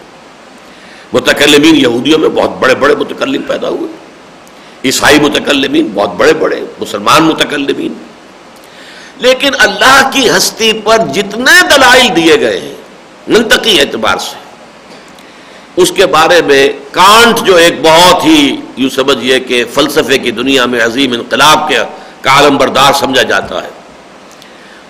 متکلمین 1.14 1.76
یہودیوں 1.76 2.20
میں 2.20 2.30
بہت 2.30 2.50
بڑے 2.60 2.76
بڑے 2.76 2.96
متکلم 2.96 3.42
پیدا 3.42 3.70
ہوئے۔ 3.70 4.01
عیسائی 4.86 5.20
متکلمین، 5.20 5.88
بہت 5.94 6.14
بڑے 6.16 6.34
بڑے، 6.34 6.62
مسلمان 6.80 7.24
متکلمین۔ 7.24 7.94
لیکن 9.18 9.50
اللہ 9.60 10.10
کی 10.14 10.30
ہستی 10.30 10.74
پر 10.74 10.98
جتنے 11.14 11.62
دلائل 11.76 12.16
دیے 12.16 12.40
گئے 12.40 12.60
ہیں، 12.60 12.74
منطقی 13.28 13.80
اعتبار 13.80 14.18
سے۔ 14.18 14.36
اس 15.76 15.92
کے 15.92 16.06
بارے 16.06 16.42
میں 16.42 16.70
کانٹ 16.92 17.46
جو 17.46 17.56
ایک 17.56 17.74
بہت 17.82 18.26
ہی، 18.26 18.56
یوں 18.78 18.90
سمجھیے 18.90 19.40
کہ 19.40 19.64
فلسفے 19.74 20.18
کی 20.18 20.32
دنیا 20.32 20.66
میں 20.66 20.86
عظیم 20.86 21.12
انقلاب 21.14 21.70
کے 21.70 21.78
کالم 22.22 22.58
بردار 22.58 22.94
سمجھا 22.94 23.22
جاتا 23.22 23.64
ہے۔ 23.64 23.70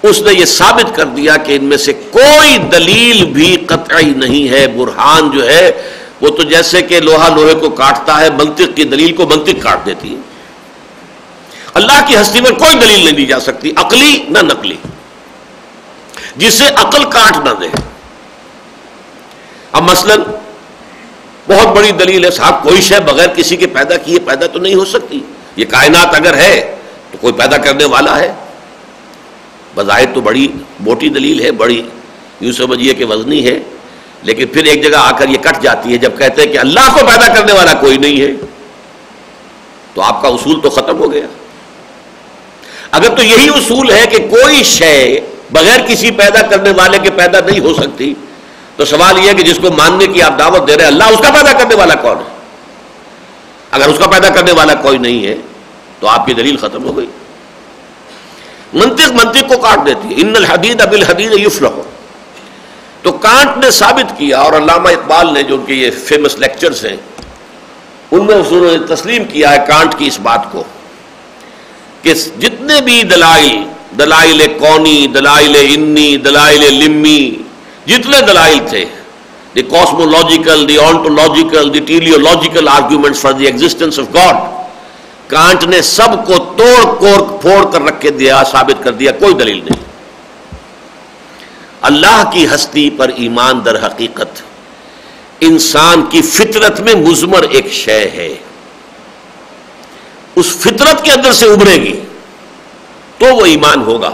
اس 0.04 0.22
نے 0.22 0.34
یہ 0.34 0.46
ثابت 0.46 0.96
کر 0.96 1.06
دیا 1.06 1.38
کہ 1.38 1.56
ان 1.56 1.66
میں 1.66 1.78
سے 1.78 1.94
کوئی 1.94 2.58
دلیل 2.58 3.26
بھی 3.26 3.58
قطعی 3.66 4.14
نہیں 4.16 4.50
ہے، 4.50 4.68
برہان 4.68 5.32
جو 5.32 5.50
ہے 5.50 5.72
وہ 6.22 6.30
تو 6.30 6.44
جیسے 6.44 6.82
کہ 6.82 7.00
لوہا 7.00 7.36
لوہے 7.36 7.54
کو 7.54 7.70
کاٹتا 7.70 8.22
ہے، 8.22 8.30
منطق 8.30 8.76
کی 8.76 8.84
دلیل 8.84 9.16
کو 9.16 9.28
منطق 9.28 9.64
کاٹ 9.64 9.86
دیتی 9.86 10.16
ہے۔ 10.16 10.20
اللہ 11.74 12.06
کی 12.08 12.16
ہستی 12.16 12.42
پر 12.42 12.52
کوئی 12.52 12.76
دلیل 12.76 13.00
نہیں 13.00 13.16
دی 13.16 13.26
جا 13.26 13.40
سکتی، 13.40 13.74
عقلی 13.76 14.24
نہ 14.30 14.40
نقلی۔ 14.40 14.76
جسے 16.36 16.64
عقل 16.76 17.04
کاٹ 17.04 17.38
نہ 17.38 17.50
دے۔ 17.60 17.68
اب 19.72 19.84
مثلا 19.84 20.16
بہت 21.48 21.68
بڑی 21.68 21.92
دلیل 21.92 22.26
ہے، 22.26 22.32
صاحب، 22.32 22.64
کوئی 22.64 22.82
شے 22.82 23.00
بغیر 23.00 23.28
کسی 23.28 23.56
کے 23.56 23.68
پیدا 23.68 23.98
کیے 23.98 24.20
پیدا 24.20 24.48
تو 24.48 24.60
نہیں 24.60 24.76
ہو 24.76 24.86
سکتی۔ 24.86 25.20
یہ 25.56 25.66
کائنات 25.66 26.16
اگر 26.16 26.34
ہے 26.34 26.76
تو 27.12 27.18
کوئی 27.22 27.34
پیدا 27.34 27.58
کرنے 27.58 27.86
والا 27.86 28.20
ہے۔ 28.20 28.34
بظاہر 29.76 30.06
تو 30.14 30.22
بڑی 30.22 30.48
موٹی 30.80 31.10
دلیل 31.10 31.42
ہے، 31.42 31.52
بڑی 31.52 31.82
یوں 32.40 32.52
سمجھیے 32.52 32.94
کہ 32.94 33.06
وزنی 33.06 33.46
ہے۔ 33.46 33.60
لیکن 34.24 34.48
پھر 34.48 34.66
ایک 34.66 34.84
جگہ 34.84 34.98
آ 34.98 35.12
کر 35.18 35.30
یہ 35.30 35.38
کٹ 35.42 35.62
جاتی 35.64 35.92
ہے 35.92 35.98
جب 35.98 36.18
کہتے 36.18 36.42
ہیں 36.42 36.52
کہ 36.54 36.58
اللہ 36.58 36.90
کو 36.94 37.06
پیدا 37.06 37.34
کرنے 37.34 37.54
والا 37.54 37.74
کوئی 37.82 37.98
نہیں 37.98 38.22
ہے، 38.22 38.32
تو 39.94 40.02
آپ 40.02 40.22
کا 40.22 40.28
اصول 40.28 40.60
تو 40.62 40.70
ختم 40.70 41.00
ہو 41.00 41.12
گیا۔ 41.12 41.28
اگر 42.92 43.16
تو 43.16 43.24
یہی 43.24 43.48
اصول 43.50 43.92
ہے 43.92 44.06
کہ 44.12 44.18
کوئی 44.30 44.64
شے 44.64 45.20
بغیر 45.52 45.86
کسی 45.88 46.12
پیدا 46.12 46.42
کرنے 46.42 46.72
والے 46.78 46.98
کے 47.04 47.10
پیدا 47.16 47.40
نہیں 47.46 47.60
ہو 47.60 47.74
سکتی، 47.74 48.14
تو 48.76 48.86
سوال 48.86 49.18
یہ 49.18 49.30
ہے 49.30 49.34
کہ 49.34 49.44
جس 49.44 49.60
کو 49.62 49.72
ماننے 49.72 50.08
کی 50.08 50.22
آپ 50.22 50.38
دعوت 50.40 50.68
دے 50.68 50.76
رہے 50.76 50.84
ہیں، 50.84 50.92
اللہ 50.92 51.04
اس 51.04 51.20
کا 51.20 51.32
پیدا 51.34 51.54
کرنے 51.60 51.76
والا 51.76 51.96
کون 51.96 52.18
ہے؟ 52.18 52.30
اگر 53.72 53.88
اس 53.88 54.00
کا 54.00 54.08
پیدا 54.08 54.30
کرنے 54.30 54.52
والا 54.52 54.74
کوئی 54.82 54.98
نہیں 54.98 55.26
ہے، 55.26 55.36
تو 56.00 56.08
آپ 56.08 56.26
کی 56.26 56.34
دلیل 56.34 56.58
ختم 56.58 56.86
ہو 56.86 56.98
گئی۔ 56.98 57.06
منطق 58.74 59.12
منطق 59.12 59.48
کو 59.48 59.58
کاٹ 59.58 59.86
دیتی 59.86 60.08
ہے، 60.08 60.22
ان 60.22 60.36
الحدید 60.36 60.82
اب 60.82 60.92
الحدید 60.92 61.34
یوف 61.40 61.62
رہو 61.62 61.84
تو 63.04 63.12
کانٹ 63.12 63.58
نے 63.64 63.70
ثابت 63.72 64.18
کیا 64.18 64.40
اور 64.40 64.54
علامہ 64.54 64.90
اقبال 64.90 65.34
نے 65.34 65.44
جو 65.44 65.56
ان 65.56 65.66
کے 65.66 65.74
یہ 65.74 65.92
فیمس 66.06 66.38
لیکچرز 66.40 66.86
ہیں، 66.86 66.96
ان 68.12 68.26
میں 68.26 68.36
انہوں 68.36 68.66
نے 68.66 68.78
تسلیم 68.96 69.24
کیا 69.32 69.52
ہے 69.52 69.58
کانٹ 69.68 69.98
کی 69.98 70.08
اس 70.08 70.20
بات 70.24 70.52
کو 70.52 70.64
کہ 72.02 72.14
جتنے 72.40 72.80
بھی 72.82 73.02
دلائل 73.04 73.64
دلائل 74.00 74.42
کونی، 74.60 75.08
دلائل 75.14 75.56
انی، 75.62 76.16
دلائل 76.18 76.62
لمی، 76.74 77.22
جتنے 77.86 78.22
دلائل 78.28 78.60
تھے، 78.70 78.86
the 79.56 79.62
cosmological 79.62 80.68
the 80.70 80.78
ontological 80.78 81.74
the 81.74 81.80
teleological 81.88 82.68
argument 82.68 83.16
for 83.18 83.32
the 83.32 83.46
existence 83.46 84.00
of 84.00 84.14
God 84.14 84.36
Kant 85.28 85.64
نے 85.64 85.82
سب 85.82 86.16
کو 86.28 86.38
توڑ 86.58 86.84
کوڑ 87.00 87.18
پھوڑ 87.42 87.64
کر 87.72 87.82
رکھ 87.82 88.02
کے 88.02 88.10
دیا، 88.12 88.44
ثابت 88.52 88.84
کر 88.84 88.92
دیا، 88.92 89.12
کوئی 89.20 89.34
دلیل 89.34 89.60
نہیں۔ 89.66 89.90
اللہ 91.82 92.30
کی 92.34 92.48
ہستی 92.56 92.90
پر 92.90 93.10
ایمان 93.16 93.66
در 93.66 93.86
حقیقت 93.86 94.42
انسان 95.40 96.06
کی 96.10 96.22
فطرت 96.22 96.80
میں 96.80 96.96
مزمر 96.96 97.42
ایک 97.42 97.72
شے 97.72 98.10
ہے۔ 98.14 98.36
اس 100.36 100.46
فطرت 100.46 101.04
کے 101.04 101.12
اندر 101.12 101.32
سے 101.32 101.46
ابھرے 101.46 101.76
گی 101.76 102.00
تو 103.18 103.26
وہ 103.36 103.46
ایمان 103.46 103.82
ہوگا۔ 103.82 104.12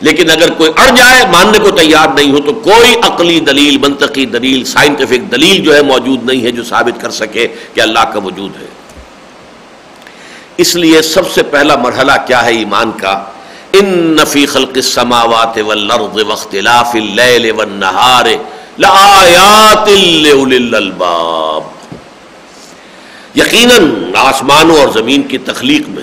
لیکن 0.00 0.30
اگر 0.30 0.52
کوئی 0.52 0.70
اڑ 0.76 0.96
جائے، 0.96 1.24
ماننے 1.32 1.58
کو 1.58 1.70
تیار 1.70 2.08
نہیں 2.14 2.32
ہو، 2.32 2.38
تو 2.38 2.52
کوئی 2.52 2.94
عقلی 3.02 3.40
دلیل، 3.40 3.78
منطقی 3.78 4.26
دلیل 4.26 4.64
سائنٹیفک 4.64 5.32
دلیل 5.32 5.62
جو 5.62 5.74
ہے 5.74 5.82
موجود 5.82 6.24
نہیں 6.24 6.42
ہے 6.42 6.50
جو 6.50 6.64
ثابت 6.64 7.00
کر 7.00 7.10
سکے 7.10 7.48
کہ 7.74 7.80
اللہ 7.80 7.98
کا 7.98 8.18
وجود 8.18 8.62
ہے۔ 8.62 8.66
اس 10.56 10.76
لیے 10.76 11.02
سب 11.02 11.30
سے 11.30 11.42
پہلا 11.42 11.76
مرحلہ 11.76 12.12
کیا 12.26 12.44
ہے 12.44 12.50
ایمان 12.50 12.92
کا؟ 12.92 13.24
ان 13.78 14.16
نفی 14.20 14.46
خلق 14.46 14.72
السماوات 14.74 15.58
والارض 15.66 16.22
واختلاف 16.22 16.94
اللیل 16.94 17.50
والنہار 17.50 18.24
لآیات 18.78 19.88
للالباب 19.88 21.62
یقیناً 23.34 24.10
آسمانوں 24.16 24.78
اور 24.78 24.88
زمین 24.88 25.22
کی 25.22 25.38
تخلیق 25.38 25.88
میں 25.88 26.02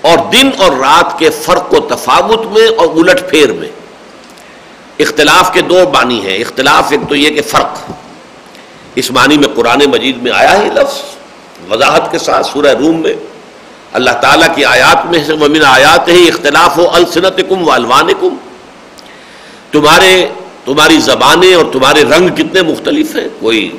اور 0.00 0.18
دن 0.32 0.50
اور 0.58 0.72
رات 0.72 1.18
کے 1.18 1.30
فرق 1.30 1.74
و 1.74 1.80
تفاوت 1.80 2.46
میں 2.46 2.68
اور 2.76 2.86
الٹ 2.86 3.30
پھیر 3.30 3.52
میں 3.52 3.68
اختلاف 4.98 5.52
کے 5.52 5.60
دو 5.60 5.78
معنی 5.92 6.20
ہیں۔ 6.26 6.38
اختلاف 6.38 6.92
ایک 6.92 7.00
تو 7.08 7.14
یہ 7.16 7.30
کہ 7.30 7.42
فرق 7.42 7.92
اس 8.94 9.10
معنی 9.10 9.38
میں 9.38 9.48
قرآن 9.54 9.80
مجید 9.90 10.22
میں 10.22 10.32
آیا 10.32 10.62
ہی 10.62 10.68
لفظ 10.68 11.00
وضاحت 11.70 12.12
کے 12.12 12.18
ساتھ 12.18 12.46
سورہ 12.46 12.74
روم 12.78 13.02
میں۔ 13.02 13.14
اللہ 13.92 14.10
تعالیٰ 14.10 14.54
کی 14.54 14.64
آیات 14.64 15.06
میں 15.06 15.24
سے 15.26 15.32
ومن 15.32 15.64
آیات 15.64 16.08
ہی 16.08 16.28
اختلاف 16.28 16.76
ہو 16.76 16.90
السنت 16.90 17.40
کم 17.48 17.68
والوان 17.68 18.08
کم 18.20 18.28
تمہارے 19.70 20.26
تمہاری 20.64 20.98
زبانیں 20.98 21.54
اور 21.54 21.64
تمہارے 21.72 22.02
رنگ 22.02 22.28
کتنے 22.28 22.62
مختلف 22.62 23.16
ہیں؟ 23.16 23.28
کوئی 23.40 23.78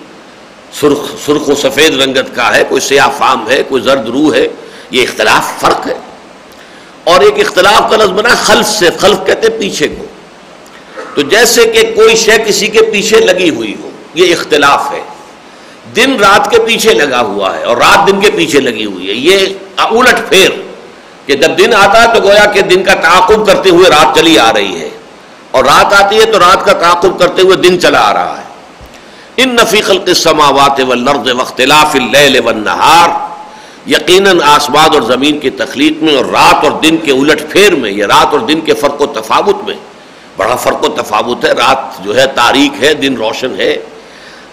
سرخ 0.79 0.99
سرخ 1.25 1.49
و 1.49 1.55
سفید 1.55 2.01
رنگت 2.01 2.35
کا 2.35 2.55
ہے، 2.55 2.63
کوئی 2.69 2.81
سیاہ 2.81 3.07
فام 3.17 3.49
ہے، 3.49 3.63
کوئی 3.63 3.81
زرد 3.81 4.09
روح 4.09 4.35
ہے، 4.35 4.47
یہ 4.91 5.01
اختلاف 5.01 5.61
فرق 5.61 5.87
ہے۔ 5.87 5.97
اور 7.03 7.21
ایک 7.21 7.39
اختلاف 7.39 7.91
کا 7.91 7.97
لفظ 7.97 8.09
بنا 8.09 8.29
خلف 8.29 8.67
سے، 8.67 8.89
خلف 8.99 9.17
کہتے 9.25 9.49
پیچھے 9.49 9.87
کو۔ 9.87 10.05
تو 11.15 11.21
جیسے 11.21 11.65
کہ 11.65 11.95
کوئی 11.95 12.15
شے 12.15 12.37
کسی 12.47 12.67
کے 12.67 12.81
پیچھے 12.81 13.19
لگی 13.19 13.49
ہوئی 13.49 13.75
ہو، 13.83 13.89
یہ 14.13 14.33
اختلاف 14.33 14.91
ہے۔ 14.91 15.01
دن 15.95 16.15
رات 16.19 16.51
کے 16.51 16.59
پیچھے 16.59 16.93
لگا 16.93 17.21
ہوا 17.21 17.57
ہے 17.57 17.63
اور 17.63 17.77
رات 17.77 18.07
دن 18.07 18.19
کے 18.19 18.31
پیچھے 18.31 18.59
لگی 18.59 18.85
ہوئی 18.85 19.07
ہے۔ 19.07 19.13
یہ 19.13 19.47
الٹ 19.77 20.29
پھیر 20.29 20.49
کہ 21.25 21.35
جب 21.35 21.57
دن 21.57 21.73
آتا 21.73 22.01
ہے 22.01 22.07
تو 22.13 22.23
گویا 22.23 22.45
کہ 22.45 22.61
دن 22.61 22.83
کا 22.83 22.93
تعاقب 22.93 23.47
کرتے 23.47 23.69
ہوئے 23.69 23.89
رات 23.89 24.15
چلی 24.15 24.39
آ 24.39 24.53
رہی 24.53 24.81
ہے۔ 24.81 24.89
اور 25.51 25.63
رات 25.63 25.93
آتی 25.93 26.19
ہے 26.19 26.25
تو 26.25 26.39
رات 26.39 26.65
کا 26.65 26.73
تعاقب 26.73 27.19
کرتے 27.19 27.41
ہوئے 27.41 27.55
دن 27.55 27.79
چلا 27.79 27.99
آ 27.99 28.13
رہا 28.13 28.37
ہے۔ 28.37 28.43
ان 29.37 29.55
نفیق 29.55 29.89
السماوات 29.89 30.81
والارض 30.87 31.31
واختلاف 31.31 31.95
اللیل 31.95 32.39
والنہار 32.45 33.09
یقیناً 33.89 34.39
آسمان 34.43 34.89
اور 34.93 35.01
زمین 35.01 35.39
کی 35.39 35.49
تخلیق 35.49 36.03
میں 36.03 36.15
اور 36.15 36.25
رات 36.25 36.63
اور 36.63 36.71
دن 36.71 36.97
کے 36.97 37.11
الٹ 37.11 37.49
پھیر 37.49 37.75
میں 37.75 37.91
یا 37.91 38.07
رات 38.07 38.27
اور 38.31 38.39
دن 38.39 38.61
کے 38.61 38.73
فرق 38.73 39.01
و 39.01 39.05
تفاوت 39.05 39.67
میں۔ 39.67 39.75
بڑا 40.37 40.55
فرق 40.55 40.83
و 40.83 40.87
تفاوت 40.87 41.45
ہے، 41.45 41.51
رات 41.51 42.03
جو 42.03 42.15
ہے 42.15 42.27
تاریخ 42.27 42.83
ہے، 42.83 42.93
دن 42.93 43.15
روشن 43.17 43.55
ہے۔ 43.59 43.77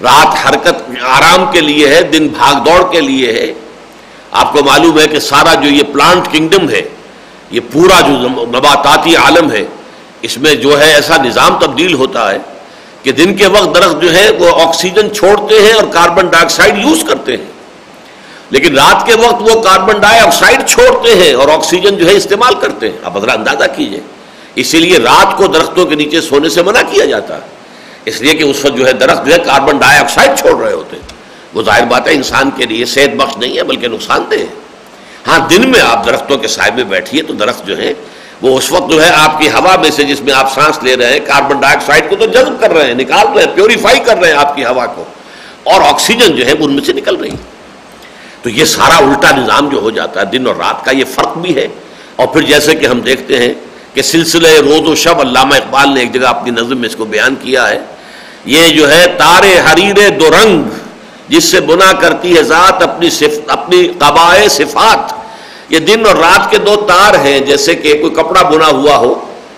رات 0.03 0.47
حرکت 0.47 0.91
آرام 1.03 1.53
کے 1.53 1.61
لیے 1.61 1.89
ہے، 1.89 2.03
دن 2.03 2.29
بھاگ 2.29 2.55
دوڑ 2.55 2.93
کے 2.93 3.01
لیے 3.01 3.33
ہے۔ 3.33 3.53
آپ 4.33 4.53
کو 4.53 4.65
معلوم 4.65 4.99
ہے 4.99 5.09
کہ 5.09 5.21
سارا 5.21 5.55
جو 5.55 5.69
یہ 5.69 5.83
پلانٹ 5.93 6.33
کنگڈم 6.33 6.71
ہے، 6.71 6.83
یہ 7.51 7.61
پورا 7.73 8.01
جو 8.01 8.13
نباتاتی 8.47 9.17
عالم 9.17 9.53
ہے، 9.53 9.65
اس 10.23 10.39
میں 10.39 10.55
جو 10.55 10.81
ہے 10.81 10.95
ایسا 10.95 11.17
نظام 11.17 11.59
تبدیل 11.59 11.95
ہوتا 11.95 12.31
ہے 12.31 12.39
کہ 13.03 13.13
دن 13.13 13.37
کے 13.37 13.47
وقت 13.47 13.75
درخت 13.75 14.03
جو 14.03 14.15
ہے، 14.15 14.31
وہ 14.31 14.61
آکسیجن 14.63 15.15
چھوڑتے 15.15 15.63
ہیں 15.63 15.73
اور 15.73 15.85
کاربن 15.85 16.27
ڈائی 16.27 16.45
آکسائڈ 16.45 16.79
یوز 16.79 17.05
کرتے 17.09 17.37
ہیں۔ 17.37 17.45
لیکن 18.51 18.79
رات 18.79 19.07
کے 19.07 19.15
وقت 19.15 19.57
وہ 19.57 19.63
کاربن 19.63 20.01
ڈائی 20.01 20.21
آکسائڈ 20.21 20.69
چھوڑتے 20.69 21.15
ہیں 21.15 21.35
اور 21.35 21.49
آکسیجن 21.49 21.97
جو 21.97 22.07
ہے 22.07 22.13
استعمال 22.13 22.55
کرتے 22.55 22.91
ہیں۔ 22.91 22.99
آپ 23.05 23.21
ذرا 23.21 23.33
اندازہ 23.33 23.65
کیجیے۔ 23.77 24.01
اسی 24.55 24.79
لیے 24.79 24.99
رات 24.99 25.37
کو 25.37 25.47
درختوں 25.47 25.87
کے 25.87 25.95
نیچے 25.95 26.21
سونے 26.21 26.49
سے 26.49 26.63
منع 26.63 26.81
کیا 26.91 27.05
جاتا 27.05 27.35
ہے۔ 27.35 27.58
اس 28.09 28.21
لیے 28.21 28.35
کہ 28.35 28.43
اس 28.43 28.65
وقت 28.65 28.77
جو 28.77 28.87
ہے 28.87 28.93
درخت 28.93 29.27
جو 29.27 29.33
ہے 29.33 29.39
کاربن 29.39 29.79
ڈائی 29.79 29.99
آکسائڈ 29.99 30.39
چھوڑ 30.39 30.65
رہے 30.65 30.73
ہوتے 30.73 30.97
ہیں 30.97 31.03
وہ 31.55 31.63
ظاہر 31.63 31.85
بات 31.85 32.09
ہے 32.09 32.13
انسان 32.13 32.51
کے 32.51 32.67
لیے 32.67 32.85
صحت 32.85 33.17
بخش 33.17 33.37
نہیں 33.37 33.57
ہے، 33.57 33.63
بلکہ 33.63 33.89
نقصان 33.89 34.25
دہ 34.31 34.35
ہے۔ 34.35 34.47
ہاں 35.27 35.49
دن 35.49 35.71
میں 35.71 35.81
آپ 35.81 36.07
درختوں 36.07 36.39
کے 36.39 36.49
سائے 36.49 36.71
میں 36.75 36.85
بیٹھیے 36.85 37.23
تو 37.23 37.33
درخت 37.33 37.67
جو 37.67 37.79
ہے 37.79 37.93
وہ 38.43 38.59
اس 38.59 38.73
وقت 38.73 38.91
جو 38.91 39.05
ہے 39.05 39.11
آپ 39.15 39.41
کی 39.41 39.49
ہوا 39.49 39.77
میں 39.77 39.91
سے 39.91 40.05
جس 40.05 40.21
میں 40.21 40.33
آپ 40.33 40.55
سانس 40.55 40.83
لے 40.83 40.97
رہے 40.97 41.13
ہیں 41.13 41.21
کاربن 41.27 41.61
ڈائی 41.61 41.77
آکسائڈ 41.77 42.11
کو 42.11 42.17
تو 42.17 42.27
جذب 42.27 42.61
کر 42.61 42.71
رہے 42.71 42.87
ہیں، 42.87 42.95
نکال 42.95 43.27
رہے 43.35 43.45
ہیں 43.45 43.55
پیوریفائی 43.55 44.01
کر 44.01 44.19
رہے 44.19 44.29
ہیں 44.29 44.37
آپ 44.37 44.57
کی 44.57 44.65
ہوا 44.65 44.87
کو۔ 44.87 45.05
اور 45.65 45.81
آکسیجن 45.81 46.37
جو 46.37 46.47
ہے 46.47 46.53
ان 46.59 46.73
میں 46.73 46.85
سے 46.85 46.93
نکل 46.93 47.17
رہی 47.17 47.31
ہے۔ 47.31 47.37
تو 48.43 48.51
یہ 48.51 48.65
سارا 48.65 48.97
الٹا 48.97 49.37
نظام 49.37 49.69
جو 49.69 49.79
ہو 49.79 49.91
جاتا 49.91 50.21
ہے 50.21 50.27
دن 50.27 50.47
اور 50.47 50.57
رات 50.57 50.85
کا، 50.85 50.91
یہ 50.91 51.05
فرق 51.15 51.39
بھی 51.39 51.57
ہے۔ 51.57 51.69
اور 52.17 52.27
پھر 52.27 52.41
جیسے 52.41 52.75
کہ 52.75 52.87
ہم 52.87 53.01
دیکھتے 53.01 53.39
ہیں 53.39 53.55
کہ 53.55 53.69
کہ 53.95 54.03
سلسلے 54.03 54.59
روز 54.59 54.89
و 54.89 54.95
شب 54.95 55.21
علامہ 55.21 55.55
اقبال 55.55 55.95
نے 55.95 56.01
ایک 56.01 56.15
جگہ 56.15 56.27
اپنی 56.27 56.51
نظم 56.51 56.79
میں 56.79 56.89
اس 56.89 56.97
کو 56.97 57.05
بیان 57.05 57.35
کیا 57.35 57.69
ہے۔ 57.69 57.79
یہ 58.45 58.69
جو 58.69 58.91
ہے 58.91 59.05
تارے 59.19 59.55
حریر 59.67 60.09
دو 60.11 60.31
رنگ، 60.31 60.63
جس 61.29 61.45
سے 61.45 61.61
بنا 61.61 61.93
کرتی 61.93 62.37
ہے 62.37 62.43
ذات 62.43 62.83
اپنی 62.83 63.11
صف، 63.11 63.39
اپنی 63.47 63.89
قبائے 63.99 64.49
صفات۔ 64.49 65.13
یہ 65.69 65.79
دن 65.79 66.07
اور 66.07 66.17
رات 66.17 66.51
کے 66.51 66.59
دو 66.59 66.77
تار 66.89 67.15
ہیں، 67.15 67.41
جیسے 67.41 67.75
کہ 67.75 67.95
کوئی 68.01 68.15
کپڑا 68.15 68.43
بنا 68.43 68.67
ہوا 68.67 68.97
ہو، 68.97 69.15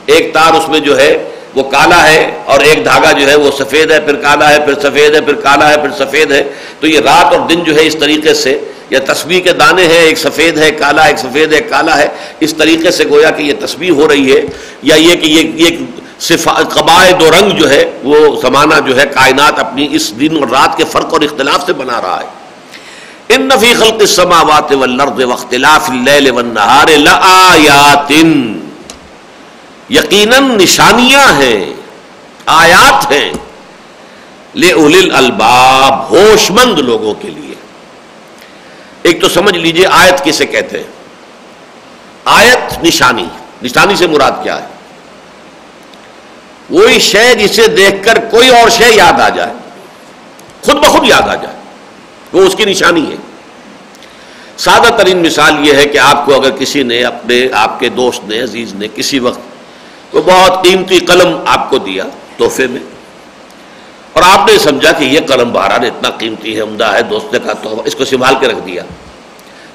ایک 0.07 0.33
تار 0.35 0.55
اس 0.55 0.69
میں 0.69 0.81
جو 0.81 0.99
ہے 0.99 1.29
وہ 1.55 1.63
کالا 1.63 2.03
ہے 2.09 2.31
اور 2.45 2.61
ایک 2.61 2.85
دھاگا 2.85 3.13
جو 3.13 3.29
ہے 3.29 3.35
وہ 3.35 3.51
سفید 3.59 3.91
ہے، 3.91 4.01
پھر 4.01 4.17
کالا 4.17 4.51
ہے، 4.51 4.59
پھر 4.65 4.75
سفید 4.81 5.15
ہے، 5.15 5.21
پھر 5.21 5.35
کالا 5.35 5.71
ہے، 5.71 5.77
پھر 5.77 5.91
سفید 5.99 6.33
ہے۔ 6.33 6.43
تو 6.81 6.87
یہ 6.87 7.01
رات 7.01 7.35
اور 7.35 7.49
دن 7.49 7.65
جو 7.65 7.75
ہے 7.75 7.87
اس 7.87 7.97
طریقے 8.01 8.35
سے 8.35 8.59
یا 8.91 8.99
تصویر 9.07 9.41
کے 9.41 9.53
دانے 9.53 9.87
ہیں، 9.87 9.99
ایک 9.99 10.19
سفید 10.19 10.59
ہے، 10.59 10.71
کالا، 10.71 11.03
ایک 11.03 11.19
سفید 11.19 11.53
ہے، 11.53 11.61
کالا 11.61 11.99
ہے۔ 11.99 12.09
اس 12.41 12.55
طریقے 12.55 12.91
سے 12.91 13.05
گویا 13.11 13.31
کہ 13.31 13.43
یہ 13.43 13.53
تصویر 13.61 13.91
ہو 13.91 14.09
رہی 14.09 14.33
ہے، 14.33 14.41
یا 14.83 14.95
یہ 14.95 15.15
کہ 15.15 15.27
یہ 15.27 15.77
یہ 16.29 16.37
قبائد 16.69 17.23
و 17.23 17.31
رنگ 17.31 17.51
جو 17.51 17.71
ہے، 17.71 17.99
وہ 18.03 18.41
زمانہ 18.41 18.75
جو 18.87 19.01
ہے، 19.01 19.07
کائنات 19.07 19.59
اپنی 19.59 19.89
اس 19.91 20.21
دن 20.21 20.37
اور 20.41 20.49
رات 20.49 20.77
کے 20.77 20.85
فرق 20.85 21.13
اور 21.13 21.21
اختلاف 21.21 21.67
سے 21.67 21.73
بنا 21.73 22.01
رہا 22.01 22.21
ہے۔ 22.21 22.41
ان 23.29 23.49
نفی 23.49 23.75
خلق 23.75 24.01
السماوات 24.01 24.73
والارض 24.73 25.25
واختلاف 25.25 25.91
اللیل 25.91 26.31
والنہار 26.31 26.87
لآیات 26.87 28.13
یقیناً 29.89 30.59
نشانیاں 30.59 31.33
ہیں، 31.43 31.75
آیات 32.47 33.13
ہیں۔ 33.13 33.33
لے 34.55 34.73
الباب 35.13 36.11
ہوش 36.11 36.51
مند 36.51 36.79
لوگوں 36.79 37.15
کے 37.15 37.29
لیے۔ 37.29 37.55
ایک 39.03 39.21
تو 39.21 39.29
سمجھ 39.29 39.57
لیجیے، 39.57 39.87
آیت 39.87 40.25
کسے 40.25 40.47
کہتے 40.47 40.77
ہیں؟ 40.79 40.87
آیت 42.25 42.85
نشانی۔ 42.85 43.27
نشانی 43.63 43.97
سے 43.97 44.07
مراد 44.07 44.33
کیا 44.43 44.63
ہے؟ 44.63 44.67
وہی 46.71 46.99
شے 46.99 47.35
جسے 47.35 47.67
دیکھ 47.67 48.05
کر 48.05 48.19
کوئی 48.31 48.49
اور 48.49 48.69
شے 48.69 48.95
یاد 48.95 49.21
آ 49.21 49.29
جائے۔ 49.29 49.53
خود 50.63 50.75
بخود 50.75 51.09
یاد 51.09 51.23
آ 51.23 51.35
جائے۔ 51.35 51.57
وہ 52.33 52.43
اس 52.43 52.55
کی 52.55 52.65
نشانی 52.65 53.11
ہے۔ 53.11 53.17
سادہ 54.57 54.89
ترین 54.97 55.19
مثال 55.19 55.69
یہ 55.69 55.75
ہے 55.75 55.85
کہ 55.85 55.99
آپ 55.99 56.27
کو 56.27 56.35
اگر 56.35 56.51
کسی 56.51 56.83
نے 56.83 57.05
اپنے 57.05 57.49
آپ 57.53 57.81
کے 57.81 57.89
دوست 57.89 58.25
نے، 58.25 58.43
عزیز 58.43 58.75
نے 58.75 58.89
کسی 58.95 59.19
وقت 59.19 59.41
تو 60.11 60.23
بہت 60.23 60.65
قیمتی 60.65 60.99
قلم 60.99 61.37
آپ 61.47 61.71
کو 61.71 61.79
دیا 61.79 62.05
تحفے 62.37 62.67
میں۔ 62.67 62.81
اور 64.13 64.23
آپ 64.27 64.49
نے 64.51 64.59
سمجھا 64.59 64.93
کہ 64.93 65.05
یہ 65.05 65.21
قلم 65.27 65.53
بہرحال 65.53 65.85
اتنا 65.85 66.11
قیمتی 66.11 66.57
ہے، 66.57 66.61
عمدہ 66.61 66.85
ہے، 66.85 67.03
دوست 67.03 67.33
نے 67.33 67.39
کہا 67.39 67.53
تو 67.53 67.83
اس 67.85 67.95
کو 67.95 68.05
سنبھال 68.05 68.35
کے 68.41 68.47
رکھ 68.47 68.67
دیا۔ 68.67 68.83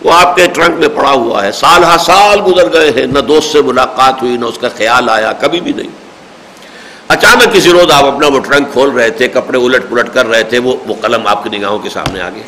وہ 0.03 0.13
آپ 0.13 0.35
کے 0.35 0.47
ٹرنک 0.47 0.79
میں 0.79 0.87
پڑا 0.87 1.11
ہوا 1.11 1.45
ہے۔ 1.45 1.51
سال 1.51 1.83
ہا 1.83 1.97
سال 1.97 2.39
گزر 2.47 2.73
گئے 2.73 2.91
ہیں، 2.91 3.05
نہ 3.05 3.19
دوست 3.19 3.51
سے 3.51 3.61
ملاقات 3.61 4.21
ہوئی، 4.21 4.37
نہ 4.37 4.45
اس 4.45 4.57
کا 4.57 4.69
خیال 4.77 5.09
آیا، 5.09 5.31
کبھی 5.31 5.61
بھی 5.61 5.73
نہیں۔ 5.75 6.04
اچانک 7.07 7.53
کسی 7.53 7.69
روز 7.69 7.91
آپ 7.91 8.05
اپنا 8.05 8.27
وہ 8.27 8.39
ٹرنک 8.39 8.73
کھول 8.73 8.89
رہے 8.89 9.09
تھے، 9.09 9.27
کپڑے 9.27 9.57
الٹ 9.57 9.89
پلٹ 9.89 10.13
کر 10.13 10.25
رہے 10.25 10.43
تھے، 10.43 10.59
وہ 10.59 10.75
وہ 10.87 10.93
قلم 11.01 11.27
آپ 11.27 11.43
کی 11.43 11.57
نگاہوں 11.57 11.79
کے 11.79 11.89
سامنے 11.89 12.21
آ 12.21 12.29
گیا 12.29 12.43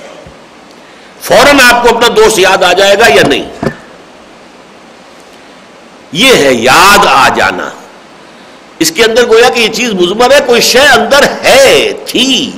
فوراً 1.22 1.60
آپ 1.60 1.84
کو 1.84 1.96
اپنا 1.96 2.08
دوست 2.16 2.40
یاد 2.40 2.64
آ 2.64 2.74
جائے 2.74 3.00
گا 3.00 3.08
یا 3.08 3.24
نہیں؟ 3.28 3.66
یہ 6.12 6.34
ہے 6.34 6.54
یاد 6.54 7.06
آ 7.10 7.30
جانا۔ 7.36 7.70
اس 8.80 8.92
کے 8.92 9.04
اندر 9.04 9.28
گویا 9.28 9.50
کہ 9.50 9.60
یہ 9.60 9.68
چیز 9.68 9.94
مزمر 9.94 10.32
ہے، 10.32 10.40
کوئی 10.46 10.62
شے 10.62 10.80
اندر 10.80 11.24
ہے، 11.44 11.94
تھی۔ 12.06 12.52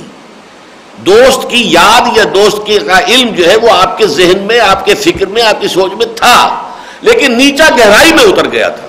دوست 0.96 1.50
کی 1.50 1.70
یاد 1.70 2.16
یا 2.16 2.24
دوست 2.34 2.66
کی 2.66 2.78
کا 2.78 2.98
علم 2.98 3.34
جو 3.34 3.50
ہے، 3.50 3.56
وہ 3.56 3.70
آپ 3.70 3.98
کے 3.98 4.06
ذہن 4.06 4.38
میں، 4.38 4.60
آپ 4.60 4.84
کے 4.84 4.94
فکر 4.94 5.26
میں، 5.26 5.42
آپ 5.42 5.60
کی 5.60 5.68
سوچ 5.68 5.92
میں 5.92 6.06
تھا۔ 6.16 6.62
لیکن 7.00 7.38
نیچا 7.38 7.68
گہرائی 7.78 8.12
میں 8.12 8.24
اتر 8.24 8.52
گیا 8.52 8.68
تھا۔ 8.68 8.86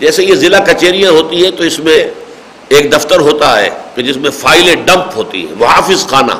جیسے 0.00 0.24
یہ 0.24 0.34
ضلع 0.34 0.58
کچہریاں 0.58 1.10
ہوتی 1.10 1.44
ہیں 1.44 1.50
تو 1.50 1.62
اس 1.62 1.78
میں 1.78 2.04
ایک 2.68 2.92
دفتر 2.92 3.20
ہوتا 3.20 3.60
ہے 3.60 3.70
کہ 3.94 4.02
جس 4.02 4.16
میں 4.16 4.30
فائلیں 4.30 4.74
ڈمپ 4.74 5.16
ہوتی 5.16 5.46
ہیں، 5.46 5.54
وہ 5.58 5.66
حافظ 5.66 6.06
خانہ۔ 6.06 6.32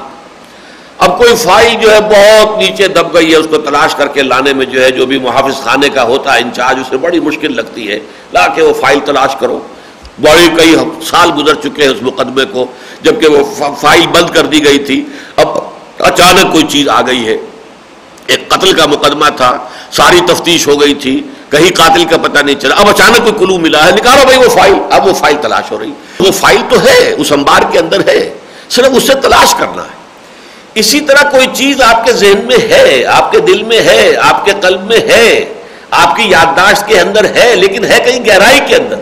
اب 0.98 1.18
کوئی 1.18 1.36
فائل 1.36 1.74
جو 1.80 1.92
ہے 1.92 2.00
بہت 2.00 2.58
نیچے 2.58 2.88
دب 2.88 3.14
گئی 3.14 3.32
ہے، 3.32 3.36
اس 3.36 3.46
کو 3.50 3.58
تلاش 3.58 3.94
کر 3.94 4.08
کے 4.08 4.22
لانے 4.22 4.52
میں 4.52 4.66
جو 4.66 4.82
ہے 4.82 4.90
جو 4.90 5.06
بھی 5.06 5.18
محافظ 5.18 5.54
خانے 5.62 5.88
کا 5.88 6.02
ہوتا 6.02 6.34
ہے، 6.34 6.40
انچارج، 6.40 6.78
اسے 6.78 6.96
بڑی 6.96 7.20
مشکل 7.20 7.56
لگتی 7.56 7.90
ہے۔ 7.90 8.00
لا 8.32 8.48
کے 8.48 8.62
وہ 8.62 8.72
فائل 8.72 8.98
تلاش 9.04 9.36
کرو۔ 9.40 9.60
بڑی 10.20 10.48
کئی 10.56 10.74
سال 11.06 11.30
گزر 11.36 11.54
چکے 11.54 11.82
ہیں 11.82 11.90
اس 11.90 12.02
مقدمے 12.02 12.44
کو، 12.44 12.66
جبکہ 13.02 13.28
وہ 13.28 13.74
فائل 13.80 14.06
بند 14.06 14.34
کر 14.34 14.46
دی 14.46 14.64
گئی 14.64 14.78
تھی۔ 14.78 15.04
اب 15.36 15.48
اچانک 15.98 16.52
کوئی 16.52 16.64
چیز 16.68 16.88
آ 16.88 17.00
گئی 17.00 17.28
ہے۔ 17.28 17.36
ایک 18.28 18.48
قتل 18.48 18.72
کا 18.72 18.86
مقدمہ 18.86 19.26
تھا، 19.36 19.58
ساری 19.92 20.20
تفتیش 20.28 20.66
ہو 20.68 20.80
گئی 20.80 20.94
تھی، 20.94 21.22
کہیں 21.50 21.70
قاتل 21.76 22.04
کا 22.04 22.16
پتہ 22.16 22.38
نہیں 22.44 22.60
چلا۔ 22.60 22.74
اب 22.74 22.88
اچانک 22.88 23.16
کوئی 23.16 23.32
کلو 23.38 23.58
ملا 23.58 23.86
ہے، 23.86 23.90
نکالو 23.90 24.24
بھائی 24.24 24.38
وہ 24.38 24.48
فائل۔ 24.48 24.74
اب 24.90 25.06
وہ 25.06 25.12
فائل 25.12 25.36
تلاش 25.42 25.70
ہو 25.70 25.78
رہی۔ 25.78 25.92
وہ 26.20 26.30
فائل 26.30 26.60
تو 26.68 26.82
ہے، 26.84 27.14
اس 27.18 27.32
انبار 27.32 27.62
کے 27.72 27.78
اندر 27.78 28.08
ہے، 28.08 28.34
صرف 28.70 28.86
اس 28.92 29.06
سے 29.06 29.14
تلاش 29.14 29.54
کرنا 29.54 29.82
ہے۔ 29.82 29.96
اسی 30.74 31.00
طرح 31.00 31.30
کوئی 31.30 31.46
چیز 31.54 31.82
آپ 31.82 32.04
کے 32.04 32.12
ذہن 32.12 32.40
میں 32.44 32.56
ہے، 32.56 33.04
آپ 33.04 33.32
کے 33.32 33.40
دل 33.40 33.62
میں 33.62 33.80
ہے، 33.80 34.16
آپ 34.16 34.44
کے 34.44 34.52
قلب 34.60 34.84
میں 34.84 35.00
ہے، 35.00 35.54
آپ 35.90 36.16
کی 36.16 36.22
یادداشت 36.22 36.86
کے 36.86 37.00
اندر 37.00 37.24
ہے، 37.24 37.56
لیکن 37.56 37.84
ہے 37.84 37.98
کہیں 38.04 38.26
گہرائی 38.26 38.60
کے 38.68 38.76
اندر۔ 38.76 38.96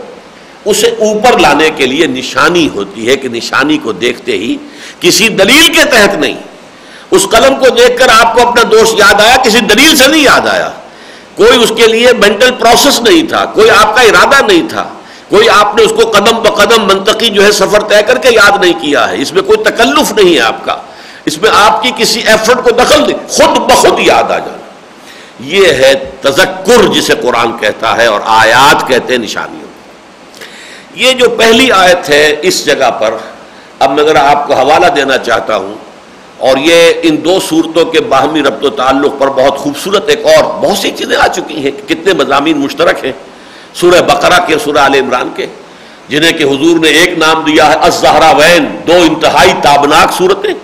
اسے 0.64 0.86
اوپر 0.86 1.38
لانے 1.38 1.70
کے 1.76 1.86
لیے 1.86 2.06
نشانی 2.06 2.68
ہوتی 2.74 3.08
ہے، 3.08 3.16
کہ 3.16 3.28
نشانی 3.28 3.78
کو 3.78 3.92
دیکھتے 3.92 4.32
ہی 4.32 4.56
کسی 5.00 5.28
دلیل 5.28 5.74
کے 5.74 5.84
تحت 5.84 6.14
نہیں۔ 6.14 6.34
اس 7.10 7.26
قلم 7.30 7.56
کو 7.56 7.68
دیکھ 7.68 7.98
کر 7.98 8.06
آپ 8.08 8.36
کو 8.36 8.48
اپنا 8.48 8.62
دوست 8.70 8.94
یاد 8.98 9.20
آیا؟ 9.20 9.36
کسی 9.36 9.60
دلیل 9.60 9.96
سے 9.96 10.06
نہیں 10.06 10.22
یاد 10.22 10.48
آیا؟ 10.48 10.70
کوئی 11.34 11.62
اس 11.62 11.72
کے 11.76 11.86
لیے 11.86 12.12
مینٹل 12.12 12.50
پروسیس 12.58 13.00
نہیں 13.00 13.28
تھا، 13.28 13.44
کوئی 13.44 13.70
آپ 13.70 13.96
کا 13.96 14.02
ارادہ 14.02 14.46
نہیں 14.46 14.68
تھا، 14.68 14.84
کوئی 15.28 15.48
آپ 15.48 15.76
نے 15.76 15.82
اس 15.82 15.92
کو 16.02 16.10
قدم 16.10 16.42
بقدم 16.42 16.86
منطقی 16.86 17.28
جو 17.28 17.44
ہے 17.44 17.52
سفر 17.52 17.80
طے 17.80 18.02
کر 18.02 18.18
کے 18.18 18.28
یاد 18.30 18.64
نہیں 18.64 18.72
کیا 18.72 19.10
ہے۔ 19.10 19.22
اس 19.22 19.32
میں 19.32 19.42
کوئی 19.42 19.58
تکلف 19.58 20.12
نہیں 20.12 20.34
ہے 20.34 20.40
آپ 20.40 20.64
کا۔ 20.64 20.76
اس 21.24 21.38
میں 21.38 21.50
آپ 21.54 21.82
کی 21.82 21.90
کسی 21.96 22.20
ایفرٹ 22.20 22.64
کو 22.64 22.70
دخل 22.70 23.00
نہیں، 23.00 23.28
خود 23.28 23.58
بخود 23.58 24.00
یاد 24.00 24.24
آ 24.24 24.38
جانا۔ 24.38 24.56
یہ 25.40 25.66
ہے 25.66 26.10
تذکر 26.22 26.86
جسے 26.94 27.12
قرآن 27.22 27.58
کہتا 27.58 27.96
ہے 27.96 28.06
اور 28.06 28.20
آیات 28.24 28.88
کہتے 28.88 29.12
ہیں 29.12 29.20
نشانیوں۔ 29.20 29.66
یہ 30.94 31.12
جو 31.12 31.28
پہلی 31.28 31.72
آیت 31.72 32.10
ہے 32.10 32.36
اس 32.42 32.66
جگہ 32.66 32.90
پر، 32.90 33.14
اب 33.78 33.90
میں 33.90 34.04
اگر 34.04 34.16
آپ 34.16 34.46
کو 34.46 34.54
حوالہ 34.54 34.86
دینا 34.86 35.18
چاہتا 35.18 35.56
ہوں 35.56 35.85
اور 36.38 36.56
یہ 36.56 36.92
ان 37.02 37.24
دو 37.24 37.38
صورتوں 37.48 37.84
کے 37.84 38.00
باہمی 38.00 38.42
ربط 38.42 38.64
و 38.64 38.70
تعلق 38.70 39.12
پر 39.18 39.30
بہت 39.30 39.58
خوبصورت 39.58 40.08
ایک 40.08 40.24
اور 40.24 40.44
بہت 40.44 40.78
سی 40.78 40.90
چیزیں 40.90 41.16
آ 41.16 41.26
چکی 41.26 41.54
ہیں 41.54 41.70
کہ 41.70 41.94
کتنے 41.94 42.12
مضامین 42.12 42.58
مشترک 42.58 43.04
ہیں۔ 43.04 43.12
سورہ 43.74 44.00
بقرہ 44.00 44.46
کے 44.46 44.58
سورہ 44.64 44.78
عال 44.78 44.94
عمران 44.94 45.30
کے، 45.36 45.46
جنہیں 46.08 46.32
کہ 46.32 46.44
حضور 46.44 46.78
نے 46.78 46.88
ایک 46.88 47.18
نام 47.18 47.44
دیا 47.44 47.68
ہے، 47.68 47.74
الزہرا 47.74 48.30
وین، 48.30 48.66
دو 48.86 48.92
انتہائی 48.92 49.52
تابناک 49.62 50.12
صورتیں۔ 50.12 50.54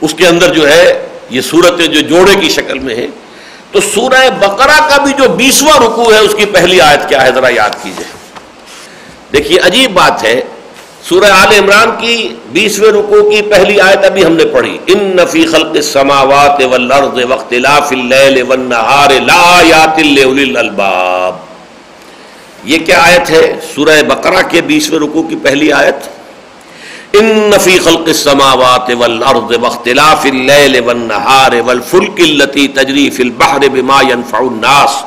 اس 0.00 0.14
کے 0.14 0.26
اندر 0.26 0.54
جو 0.54 0.68
ہے، 0.68 1.06
یہ 1.30 1.40
صورتیں 1.40 1.86
جو 1.86 2.00
جوڑے 2.00 2.34
کی 2.34 2.48
شکل 2.48 2.78
میں 2.78 2.94
ہے 2.94 3.06
تو 3.70 3.80
سورہ 3.80 4.30
بقرہ 4.40 4.88
کا 4.88 4.96
بھی 5.04 5.12
جو 5.12 5.28
بیسواں 5.28 5.78
رکو 5.78 6.12
ہے، 6.12 6.18
اس 6.18 6.34
کی 6.34 6.44
پہلی 6.44 6.80
آیت 6.80 7.08
کیا 7.08 7.22
ہے؟ 7.22 7.32
ذرا 7.32 7.48
یاد 7.48 7.70
کیجیے۔ 7.82 8.04
دیکھیے، 9.32 9.58
عجیب 9.58 9.94
بات 9.94 10.24
ہے 10.24 10.40
سورہ 11.08 11.30
آل 11.34 11.52
عمران 11.58 11.90
کی 12.00 12.16
بیسویں 12.52 12.90
رکو 12.92 13.22
کی 13.30 13.40
پہلی 13.50 13.80
آیت 13.80 14.04
ابھی 14.04 14.24
ہم 14.24 14.32
نے 14.32 14.44
پڑھی۔ 14.52 14.76
ان 14.92 15.00
نفی 15.16 15.44
خلق 15.52 15.74
السماوات 15.82 16.60
والارض 16.72 17.18
واختلاف 17.30 17.92
اللیل 17.92 18.42
والنہار 18.48 19.10
لا 19.10 19.40
لآیات 19.60 19.98
للالباب 19.98 21.34
یہ 22.70 22.78
کیا 22.86 23.02
آیت 23.04 23.30
ہے؟ 23.30 23.44
سورہ 23.74 24.02
بقرہ 24.08 24.42
کے 24.50 24.60
بیسویں 24.66 24.98
رکو 25.00 25.22
کی 25.28 25.36
پہلی 25.42 25.72
آیت۔ 25.82 26.08
ان 27.20 27.26
نفی 27.54 27.78
خلق 27.84 28.06
السماوات 28.06 28.90
والارض 28.98 29.56
واختلاف 29.62 30.26
اللیل 30.26 30.80
والنہار 30.86 31.52
والفلک 31.66 32.20
اللتی 32.26 32.66
تجری 32.76 33.08
فی 33.16 33.22
البحر 33.22 33.68
بما 33.72 34.00
ينفع 34.10 34.38
الناس 34.38 35.02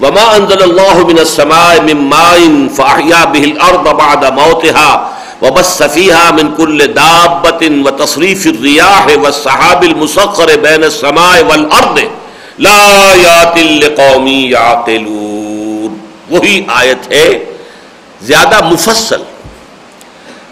وما 0.00 0.24
انزل 0.36 0.62
الله 0.62 1.04
من 1.10 1.18
السماء 1.18 1.74
من 1.84 1.98
ماء 2.08 2.40
فاحيا 2.78 3.24
به 3.36 3.44
الارض 3.50 3.86
بعد 4.00 4.24
موتها 4.40 5.15
وبث 5.42 5.82
فيها 5.82 6.30
من 6.30 6.54
كل 6.56 6.86
دابة 6.86 7.62
وتصريف 7.86 8.46
الرياح 8.46 9.06
والسحاب 9.22 9.82
المسخر 9.82 10.56
بين 10.56 10.84
السماء 10.84 11.36
والارض 11.48 11.98
لا 12.58 12.78
آيات 13.10 13.56
لقوم 13.56 14.26
يعقلون۔ 14.26 15.96
وہی 16.30 16.64
آیت 16.68 17.12
ہے 17.12 17.28
زیادہ 18.22 18.64
مفصل۔ 18.64 19.22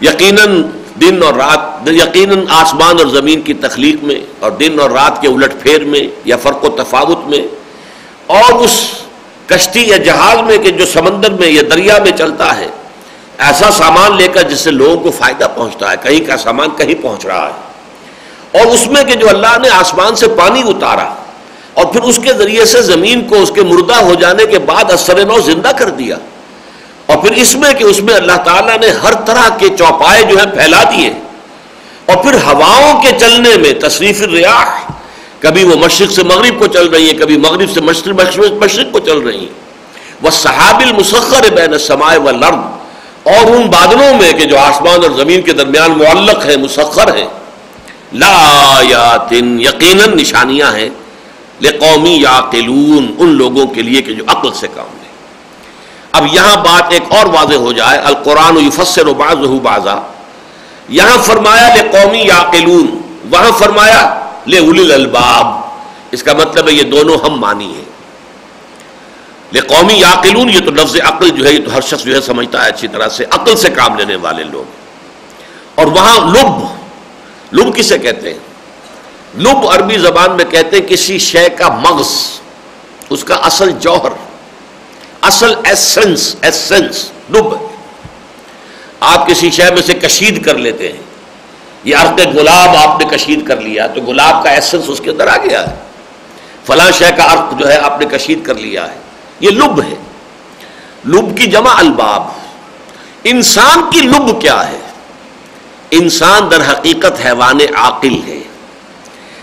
یقیناً 0.01 0.61
دن 1.01 1.23
اور 1.23 1.33
رات، 1.33 1.89
یقیناً 1.89 2.45
آسمان 2.49 2.99
اور 2.99 3.05
زمین 3.05 3.41
کی 3.41 3.53
تخلیق 3.53 4.03
میں 4.03 4.19
اور 4.39 4.51
دن 4.51 4.79
اور 4.79 4.89
رات 4.89 5.21
کے 5.21 5.27
الٹ 5.27 5.61
پھیر 5.61 5.83
میں 5.83 6.07
یا 6.25 6.37
فرق 6.37 6.63
و 6.65 6.69
تفاوت 6.69 7.27
میں 7.27 7.41
اور 8.27 8.53
اس 8.53 8.81
کشتی 9.47 9.83
یا 9.87 9.97
جہاز 9.97 10.41
میں 10.41 10.57
کہ 10.57 10.69
جو 10.69 10.85
سمندر 10.85 11.31
میں 11.31 11.47
یا 11.47 11.61
دریا 11.71 11.97
میں 12.03 12.11
چلتا 12.17 12.57
ہے 12.57 12.67
ایسا 13.37 13.71
سامان 13.71 14.17
لے 14.17 14.27
کر 14.27 14.41
جس 14.41 14.59
سے 14.59 14.71
لوگوں 14.71 14.97
کو 14.97 15.11
فائدہ 15.11 15.47
پہنچتا 15.55 15.91
ہے، 15.91 15.95
کہیں 16.01 16.27
کا 16.27 16.37
سامان 16.37 16.69
کہیں 16.77 17.03
پہنچ 17.03 17.25
رہا 17.25 17.49
ہے۔ 17.49 17.75
اور 18.59 18.67
اس 18.67 18.87
میں 18.87 19.03
کہ 19.03 19.15
جو 19.15 19.29
اللہ 19.29 19.57
نے 19.61 19.69
آسمان 19.69 20.15
سے 20.15 20.27
پانی 20.27 20.61
اتارا، 20.65 21.13
اور 21.73 21.85
پھر 21.85 22.01
اس 22.01 22.19
کے 22.23 22.33
ذریعے 22.33 22.65
سے 22.65 22.81
زمین 22.81 23.27
کو 23.27 23.35
اس 23.35 23.51
کے 23.55 23.61
مردہ 23.61 23.95
ہو 23.95 24.13
جانے 24.13 24.45
کے 24.45 24.59
بعد 24.59 24.91
اثر 24.91 25.25
نو 25.25 25.39
زندہ 25.39 25.71
کر 25.79 25.89
دیا۔ 25.89 26.15
اور 27.05 27.17
پھر 27.17 27.31
اس 27.31 27.55
میں 27.55 27.73
کہ 27.73 27.83
اس 27.83 28.03
میں 28.03 28.13
اللہ 28.13 28.37
تعالیٰ 28.45 28.77
نے 28.77 28.89
ہر 28.89 29.13
طرح 29.13 29.57
کے 29.57 29.69
چوپائے 29.77 30.23
جو 30.23 30.37
ہیں 30.37 30.45
پھیلا 30.45 30.83
دیے۔ 30.83 31.13
اور 32.05 32.17
پھر 32.17 32.33
ہواؤں 32.33 33.01
کے 33.01 33.09
چلنے 33.19 33.57
میں 33.57 33.73
تصریف 33.73 34.21
ریاح 34.21 34.91
کبھی 35.39 35.63
وہ 35.63 35.75
مشرق 35.75 36.11
سے 36.11 36.23
مغرب 36.23 36.59
کو 36.59 36.67
چل 36.67 36.87
رہی 36.87 37.11
ہیں، 37.11 37.19
کبھی 37.19 37.37
مغرب 37.37 37.71
سے 37.73 37.81
مشرق 37.81 38.07
مشرق 38.51 38.93
کو 38.93 38.99
چل 38.99 39.17
رہی 39.17 39.39
ہیں۔ 39.39 39.65
وہ 40.21 40.29
صحاب 40.29 40.79
المسخر 40.79 41.53
بین 41.53 41.77
سمائے 41.77 42.19
و 42.19 42.31
لرد 42.31 42.84
اور 43.25 43.51
ان 43.51 43.67
بادلوں 43.67 44.13
میں 44.21 44.33
کہ 44.33 44.45
جو 44.45 44.57
آسمان 44.57 45.03
اور 45.03 45.11
زمین 45.11 45.41
کے 45.41 45.53
درمیان 45.53 45.91
معلق 45.91 46.45
ہے، 46.45 46.57
مسخر 46.57 47.15
ہیں 47.15 47.27
لا 48.13 48.79
یاتن، 48.83 49.61
یقیناً 49.61 50.17
نشانیاں 50.17 50.75
ہیں۔ 50.75 50.89
قومی 51.79 52.21
یا 52.21 52.41
ان 53.17 53.29
لوگوں 53.29 53.67
کے 53.67 53.81
لیے 53.81 54.01
کہ 54.01 54.13
جو 54.13 54.23
عقل 54.27 54.53
سے 54.53 54.67
کام 54.75 54.97
لے 55.01 55.07
اب 56.11 56.27
یہاں 56.31 56.55
بات 56.55 56.83
ایک 56.89 57.03
اور 57.09 57.25
واضح 57.25 57.55
ہو 57.55 57.71
جائے، 57.71 57.97
القرآن 57.99 58.57
یفسر 58.57 59.05
بعض 59.05 59.35
بازا 59.35 59.95
یہاں 60.89 61.17
فرمایا 61.23 61.75
لے 61.75 61.89
قومی 61.91 62.19
یا 62.19 62.43
وہاں 63.31 63.51
فرمایا 63.59 64.25
لے 64.45 64.57
الباب۔ 64.93 65.47
اس 66.11 66.23
کا 66.23 66.33
مطلب 66.33 66.67
ہے 66.67 66.73
یہ 66.73 66.83
دونوں 66.83 67.17
ہم 67.17 67.39
مانی 67.39 67.73
ہیں۔ 67.75 67.94
قومی 69.51 69.93
یا 69.93 70.21
یہ 70.25 70.59
تو 70.59 70.71
لفظ 70.71 70.95
عقل 70.95 71.29
جو 71.29 71.45
ہے، 71.45 71.53
یہ 71.53 71.65
تو 71.65 71.75
ہر 71.75 71.81
شخص 71.81 72.03
جو 72.03 72.15
ہے 72.15 72.21
سمجھتا 72.21 72.63
ہے، 72.63 72.69
اچھی 72.69 72.87
طرح 72.87 73.09
سے 73.09 73.25
عقل 73.29 73.55
سے 73.55 73.69
کام 73.69 73.97
لینے 73.97 74.15
والے 74.15 74.43
لوگ۔ 74.43 74.63
اور 75.75 75.85
وہاں 75.85 76.19
لب 76.19 76.75
لب 77.51 77.75
کسے 77.75 77.97
کہتے 77.97 78.33
ہیں؟ 78.33 78.39
لب 79.37 79.69
عربی 79.69 79.97
زبان 79.97 80.31
میں 80.31 80.45
کہتے 80.45 80.77
ہیں 80.77 80.87
کسی 80.87 81.19
شے 81.19 81.49
کا 81.49 81.69
مغز، 81.69 82.11
اس 83.09 83.23
کا 83.23 83.35
اصل 83.35 83.71
جوہر، 83.71 84.11
اصل 85.21 85.53
ایسنس 85.63 86.35
ایسنس 86.41 87.11
لب۔ 87.29 87.45
آپ 88.99 89.27
کسی 89.27 89.51
شے 89.51 89.63
میں 89.63 89.81
سے 89.81 89.93
کشید 89.93 90.45
کر 90.45 90.57
لیتے 90.57 90.91
ہیں۔ 90.91 91.01
یہ 91.83 91.95
عرق 91.95 92.19
گلاب 92.35 92.75
آپ 92.75 93.01
نے 93.01 93.17
کشید 93.17 93.47
کر 93.47 93.61
لیا، 93.61 93.87
تو 93.87 94.01
گلاب 94.01 94.43
کا 94.43 94.49
ایسنس 94.49 94.83
اس 94.87 95.01
کے 95.03 95.11
اندر 95.11 95.27
آ 95.27 95.37
گیا۔ 95.37 95.69
ہے 95.69 95.75
فلاں 96.67 96.91
شے 96.91 97.05
کا 97.17 97.33
عرق 97.33 97.59
جو 97.59 97.67
ہے، 97.67 97.77
آپ 97.77 97.99
نے 97.99 98.05
کشید 98.05 98.45
کر 98.45 98.55
لیا 98.55 98.91
ہے۔ 98.91 99.04
یہ 99.39 99.49
لب 99.49 99.81
ہے۔ 99.81 99.95
لب 101.05 101.37
کی 101.37 101.47
جمع 101.47 101.73
الباب۔ 101.77 102.27
انسان 103.23 103.89
کی 103.93 103.99
لب 103.99 104.41
کیا 104.41 104.71
ہے؟ 104.71 104.79
انسان 105.91 106.51
در 106.51 106.71
حقیقت 106.71 107.25
حیوان 107.25 107.57
عاقل 107.75 108.15
ہے۔ 108.27 108.39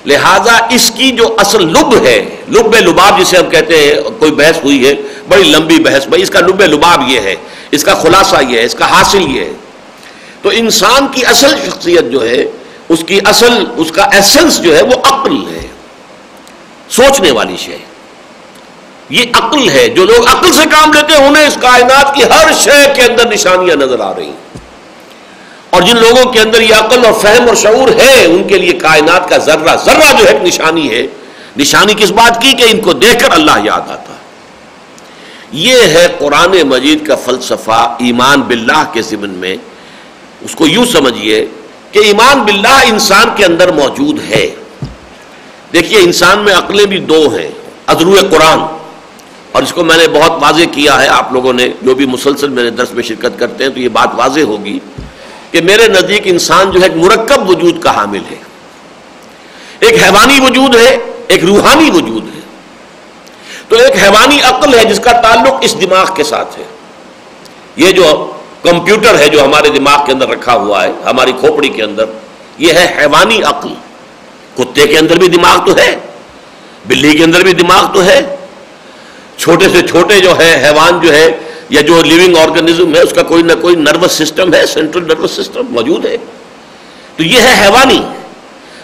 لہذا 0.06 0.66
اس 0.70 0.92
کی 0.94 1.10
جو 1.10 1.36
اصل 1.38 1.66
لب 1.66 2.04
ہے، 2.06 2.36
لب 2.48 2.74
لباب 2.74 3.20
جسے 3.20 3.36
ہم 3.36 3.50
کہتے 3.50 3.76
ہیں، 3.76 4.18
کوئی 4.18 4.32
بحث 4.32 4.64
ہوئی 4.64 4.88
ہے، 4.88 4.94
بڑی 5.28 5.42
لمبی 5.42 5.78
بحث، 5.78 6.06
بھائی 6.06 6.22
اس 6.22 6.30
کا 6.30 6.40
لب 6.40 6.62
لباب 6.62 7.08
یہ 7.08 7.20
ہے، 7.20 7.34
اس 7.70 7.84
کا 7.84 7.94
خلاصہ 7.94 8.36
یہ 8.48 8.58
ہے، 8.58 8.64
اس 8.64 8.74
کا 8.74 8.98
حاصل 8.98 9.36
یہ 9.36 9.44
ہے۔ 9.44 9.52
تو 10.42 10.50
انسان 10.52 11.06
کی 11.12 11.26
اصل 11.26 11.56
شخصیت 11.66 12.12
جو 12.12 12.28
ہے، 12.28 12.44
اس 12.88 13.04
کی 13.06 13.20
اصل، 13.24 13.64
اس 13.76 13.92
کا 13.92 14.02
ایسنس 14.02 14.62
جو 14.62 14.76
ہے، 14.76 14.82
وہ 14.82 14.94
عقل 15.04 15.46
ہے۔ 15.54 15.68
سوچنے 16.88 17.30
والی 17.30 17.56
شے۔ 17.56 17.78
یہ 19.12 19.24
عقل 19.32 19.68
ہے، 19.68 19.88
جو 19.88 20.04
لوگ 20.04 20.28
عقل 20.28 20.52
سے 20.52 20.62
کام 20.70 20.92
لیتے 20.92 21.12
ہیں، 21.12 21.28
انہیں 21.28 21.46
اس 21.46 21.58
کائنات 21.60 22.14
کی 22.14 22.22
ہر 22.22 22.52
شے 22.52 22.92
کے 22.94 23.02
اندر 23.02 23.32
نشانیاں 23.32 23.76
نظر 23.76 24.00
آ 24.00 24.14
رہی 24.14 24.26
ہیں۔ 24.26 24.58
اور 25.70 25.82
جن 25.82 25.96
لوگوں 25.96 26.32
کے 26.32 26.40
اندر 26.40 26.60
یہ 26.60 26.74
عقل 26.74 27.04
اور 27.04 27.12
فہم 27.12 27.48
اور 27.48 27.54
شعور 27.54 27.88
ہے، 28.00 28.24
ان 28.24 28.44
کے 28.48 28.58
لیے 28.58 28.72
کائنات 28.72 29.28
کا 29.28 29.38
ذرہ 29.38 29.76
ذرہ 29.84 30.12
جو 30.18 30.24
ہے، 30.24 30.32
ایک 30.32 30.42
نشانی 30.42 30.90
ہے۔ 30.90 31.06
نشانی 31.56 31.94
کس 31.98 32.10
بات 32.10 32.42
کی؟ 32.42 32.52
کہ 32.52 32.64
ان 32.70 32.80
کو 32.80 32.92
دیکھ 32.92 33.20
کر 33.20 33.28
اللہ 33.30 33.50
یاد 33.64 33.80
آتا 33.80 34.12
یہ 35.52 35.82
ہے 35.82 36.06
قرآن 36.18 36.62
مجید 36.62 37.06
کا 37.06 37.16
فلسفہ 37.16 37.96
ایمان 37.98 38.40
باللہ 38.40 38.84
کے 38.92 39.02
ضمن 39.02 39.30
میں۔ 39.30 39.56
اس 40.40 40.54
کو 40.54 40.66
یوں 40.66 40.86
سمجھیے 40.86 41.46
کہ 41.92 41.98
ایمان 41.98 42.42
باللہ 42.42 42.82
انسان 42.84 43.24
کے 43.36 43.44
اندر 43.44 43.72
موجود 43.72 44.18
ہے۔ 44.28 44.54
دیکھیے، 45.72 45.98
انسان 45.98 46.38
میں 46.38 46.54
عقلیں 46.54 46.86
بھی 46.86 46.98
دو 46.98 47.28
ہیں 47.34 47.50
ادرو 47.86 48.14
قرآن۔ 48.30 48.81
اور 49.52 49.62
اس 49.62 49.72
کو 49.72 49.84
میں 49.84 49.96
نے 49.96 50.08
بہت 50.08 50.32
واضح 50.42 50.62
کیا 50.72 51.02
ہے 51.02 51.08
آپ 51.08 51.32
لوگوں 51.32 51.52
نے، 51.52 51.68
جو 51.82 51.94
بھی 51.94 52.06
مسلسل 52.06 52.48
میرے 52.48 52.70
درس 52.70 52.92
میں 52.92 53.02
شرکت 53.02 53.38
کرتے 53.38 53.64
ہیں 53.64 53.70
تو 53.70 53.80
یہ 53.80 53.88
بات 53.88 54.08
واضح 54.14 54.40
ہوگی 54.40 54.78
کہ 55.50 55.60
میرے 55.60 55.88
نزدیک 55.88 56.22
انسان 56.24 56.70
جو 56.70 56.80
ہے 56.80 56.84
ایک 56.84 56.96
مرکب 56.96 57.50
وجود 57.50 57.82
کا 57.82 57.96
حامل 57.96 58.20
ہے۔ 58.30 58.36
ایک 59.78 60.02
حیوانی 60.02 60.40
وجود 60.40 60.76
ہے، 60.76 60.96
ایک 61.28 61.44
روحانی 61.44 61.90
وجود 61.90 62.24
ہے۔ 62.34 62.40
تو 63.68 63.76
ایک 63.76 64.02
حیوانی 64.02 64.40
عقل 64.40 64.78
ہے 64.78 64.84
جس 64.84 65.00
کا 65.00 65.12
تعلق 65.12 65.54
اس 65.60 65.80
دماغ 65.80 66.14
کے 66.14 66.24
ساتھ 66.24 66.58
ہے۔ 66.58 66.64
یہ 67.76 67.92
جو 67.92 68.32
کمپیوٹر 68.62 69.18
ہے 69.18 69.28
جو 69.28 69.44
ہمارے 69.44 69.68
دماغ 69.68 70.06
کے 70.06 70.12
اندر 70.12 70.28
رکھا 70.28 70.54
ہوا 70.54 70.84
ہے، 70.84 70.92
ہماری 71.06 71.32
کھوپڑی 71.32 71.68
کے 71.68 71.82
اندر، 71.82 72.04
یہ 72.58 72.72
ہے 72.72 72.94
حیوانی 72.98 73.42
عقل۔ 73.42 73.68
کتے 74.56 74.86
کے 74.86 74.98
اندر 74.98 75.18
بھی 75.18 75.28
دماغ 75.28 75.66
تو 75.66 75.76
ہے، 75.76 75.98
بلی 76.86 77.16
کے 77.16 77.24
اندر 77.24 77.40
بھی 77.40 77.52
دماغ 77.52 77.92
تو 77.94 78.04
ہے۔ 78.04 78.36
چھوٹے 79.36 79.68
سے 79.68 79.86
چھوٹے 79.86 80.20
جو 80.20 80.38
ہے، 80.38 80.64
حیوان 80.64 81.06
جو 81.06 81.14
ہے، 81.14 81.38
یا 81.68 81.80
جو 81.80 82.02
لیونگ 82.02 82.36
آرگنزم 82.36 82.94
ہے، 82.94 83.00
اس 83.00 83.12
کا 83.12 83.22
کوئی 83.22 83.42
نہ 83.42 83.52
کوئی 83.62 83.76
نروس 83.76 84.12
سسٹم 84.12 84.54
ہے 84.54 84.66
سینٹرل 84.66 85.04
نروس 85.04 85.30
سسٹم 85.30 85.62
موجود 85.68 86.06
ہے۔ 86.06 86.16
تو 87.16 87.22
یہ 87.22 87.40
ہے 87.40 87.62
حیوانی۔ 87.62 88.02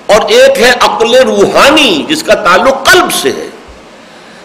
اور 0.06 0.30
ایک 0.30 0.58
ہے 0.62 0.72
عقل 0.80 1.14
روحانی، 1.14 2.04
جس 2.08 2.22
کا 2.22 2.34
تعلق 2.34 2.92
قلب 2.92 3.12
سے 3.12 3.28
ہے۔ 3.28 3.48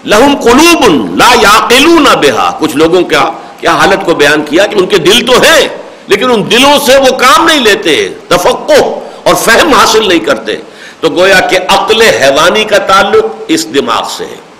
لہم 0.05 0.35
قلوب 0.43 1.15
لا 1.17 1.33
یاقلون 1.41 2.03
بہا۔ 2.03 2.57
کچھ 2.59 2.77
لوگوں 2.77 3.01
کا 3.01 3.31
کیا 3.59 3.71
حالت 3.71 4.05
کو 4.05 4.13
بیان 4.13 4.43
کیا 4.43 4.65
کہ 4.65 4.75
ان 4.75 4.85
کے 4.85 4.97
دل 4.97 5.25
تو 5.25 5.33
ہیں، 5.33 5.67
لیکن 6.07 6.31
ان 6.31 6.51
دلوں 6.51 6.79
سے 6.85 6.97
وہ 6.97 7.17
کام 7.17 7.47
نہیں 7.47 7.59
لیتے 7.59 8.09
تفقو 8.27 8.99
اور 9.23 9.35
فہم 9.35 9.73
حاصل 9.73 10.07
نہیں 10.07 10.19
کرتے۔ 10.19 10.55
تو 10.99 11.09
گویا 11.09 11.39
کہ 11.39 11.59
عقل 11.67 12.01
حیوانی 12.01 12.63
کا 12.63 12.77
تعلق 12.77 13.25
اس 13.47 13.73
دماغ 13.73 14.07
سے 14.17 14.25
ہے۔ 14.25 14.52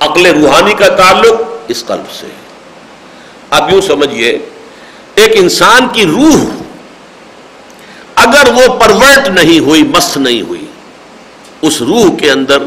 عقل 0.00 0.26
روحانی 0.26 0.74
کا 0.74 0.88
تعلق 0.88 1.40
اس 1.68 1.84
قلب 1.86 2.12
سے 2.20 2.26
ہے۔ 2.26 2.40
اب 3.50 3.70
یوں 3.70 3.80
سمجھیے 3.80 4.38
ایک 5.14 5.32
انسان 5.34 5.88
کی 5.92 6.06
روح 6.06 6.44
اگر 8.14 8.52
وہ 8.52 8.74
پرورٹ 8.74 9.28
نہیں 9.28 9.58
ہوئی، 9.58 9.82
مست 9.82 10.16
نہیں 10.16 10.42
ہوئی، 10.42 10.66
اس 11.62 11.82
روح 11.82 12.16
کے 12.18 12.30
اندر 12.30 12.58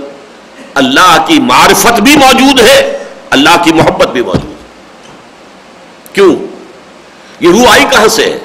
اللہ 0.73 1.25
کی 1.27 1.39
معرفت 1.39 2.01
بھی 2.01 2.17
موجود 2.17 2.59
ہے، 2.59 3.03
اللہ 3.29 3.63
کی 3.63 3.73
محبت 3.73 4.07
بھی 4.07 4.21
موجود 4.21 4.43
ہے۔ 4.43 4.67
کیوں؟ 6.13 6.35
یہ 7.39 7.49
روح 7.49 7.73
آئی 7.73 7.85
کہاں 7.91 8.07
سے 8.07 8.23
ہے؟ 8.23 8.39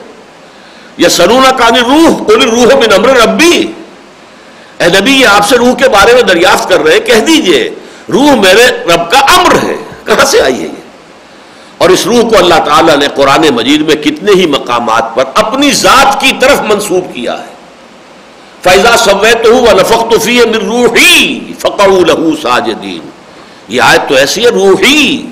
یہ 0.96 1.08
سرونا 1.08 1.50
کانی 1.50 1.80
روح 1.80 2.24
کوئی 2.24 2.46
روح 2.50 2.64
میں 2.64 2.98
نمر 2.98 3.08
ربی۔ 3.08 3.72
اے 4.78 5.00
نبی، 5.00 5.12
یہ 5.12 5.26
آپ 5.26 5.48
سے 5.48 5.58
روح 5.58 5.74
کے 5.74 5.88
بارے 5.88 6.14
میں 6.14 6.22
دریافت 6.22 6.68
کر 6.68 6.80
رہے 6.80 7.00
کہہ 7.00 7.20
دیجیے۔ 7.20 7.70
روح 8.12 8.34
میرے 8.34 8.66
رب 8.66 9.10
کا 9.10 9.18
امر 9.18 9.54
ہے۔ 9.62 9.76
کہاں 10.04 10.24
سے 10.24 10.40
آئی 10.40 10.54
ہے 10.54 10.66
یہ؟ 10.66 10.88
اور 11.78 11.90
اس 11.90 12.06
روح 12.06 12.20
کو 12.20 12.38
اللہ 12.38 12.54
تعالیٰ 12.54 12.96
نے 12.96 13.06
قرآن 13.14 13.54
مجید 13.54 13.80
میں 13.80 13.94
کتنے 13.94 14.32
ہی 14.32 14.46
مقامات 14.46 15.14
پر 15.14 15.24
اپنی 15.34 15.70
ذات 15.70 16.20
کی 16.20 16.32
طرف 16.40 16.60
منسوب 16.60 17.14
کیا 17.14 17.32
ہے۔ 17.32 17.58
فیضا 18.62 18.96
سویت 18.96 19.46
ہوں 19.46 19.74
نفق 19.74 20.10
تو 20.10 20.18
فی 20.18 20.40
روحی 20.42 21.52
فقر 21.58 21.88
لہو 21.88 22.30
ساجدین 22.42 23.10
یہ 23.68 23.82
آیت 23.82 24.08
تو 24.08 24.14
ایسی 24.14 24.44
ہے، 24.44 24.50
روحی۔ 24.50 25.26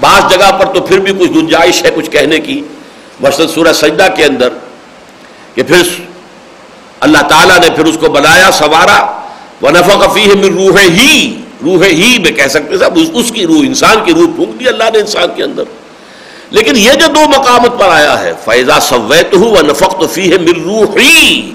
بعض 0.00 0.32
جگہ 0.32 0.58
پر 0.58 0.66
تو 0.74 0.80
پھر 0.80 0.98
بھی 0.98 1.12
کچھ 1.12 1.38
گنجائش 1.38 1.84
ہے 1.84 1.90
کچھ 1.94 2.10
کہنے 2.10 2.38
کی۔ 2.38 2.62
مثلاً 3.20 3.48
سورہ 3.48 3.72
سجدہ 3.72 4.06
کے 4.16 4.24
اندر 4.24 4.48
کہ 5.54 5.62
پھر 5.62 5.82
اللہ 7.00 7.18
تعالیٰ 7.18 7.58
نے 7.58 7.70
پھر 7.70 7.84
اس 7.84 7.96
کو 8.00 8.08
بنایا، 8.08 8.50
سوارا۔ 8.50 9.20
وہ 9.60 9.70
نفق 9.70 10.14
فی 10.14 10.30
ہے 10.30 10.48
روح 10.48 10.80
ہی 10.80 11.42
روح 11.64 11.84
ہی 11.84 12.18
میں 12.18 12.30
کہہ 12.30 12.46
سکتے 12.46 12.78
صاحب 12.78 12.98
اس 13.14 13.30
کی 13.30 13.46
روح، 13.46 13.58
انسان 13.58 13.96
کی 14.04 14.12
روح 14.12 14.26
پھونک 14.36 14.60
دی 14.60 14.68
اللہ 14.68 14.84
نے 14.92 14.98
انسان 14.98 15.28
کے 15.36 15.42
اندر۔ 15.42 15.62
لیکن 16.50 16.76
یہ 16.76 16.92
جو 16.92 17.06
دو 17.06 17.20
مقامت 17.38 17.78
پر 17.78 17.88
آیا 17.88 18.20
ہے 18.20 18.32
فیضا 18.44 18.80
سویت 18.80 19.34
ہوں 19.34 19.62
نفق 19.62 20.00
تو 20.00 20.06
فی 20.06 20.32
ہے 20.32 20.38
مر 20.38 20.58
روحی 20.64 21.52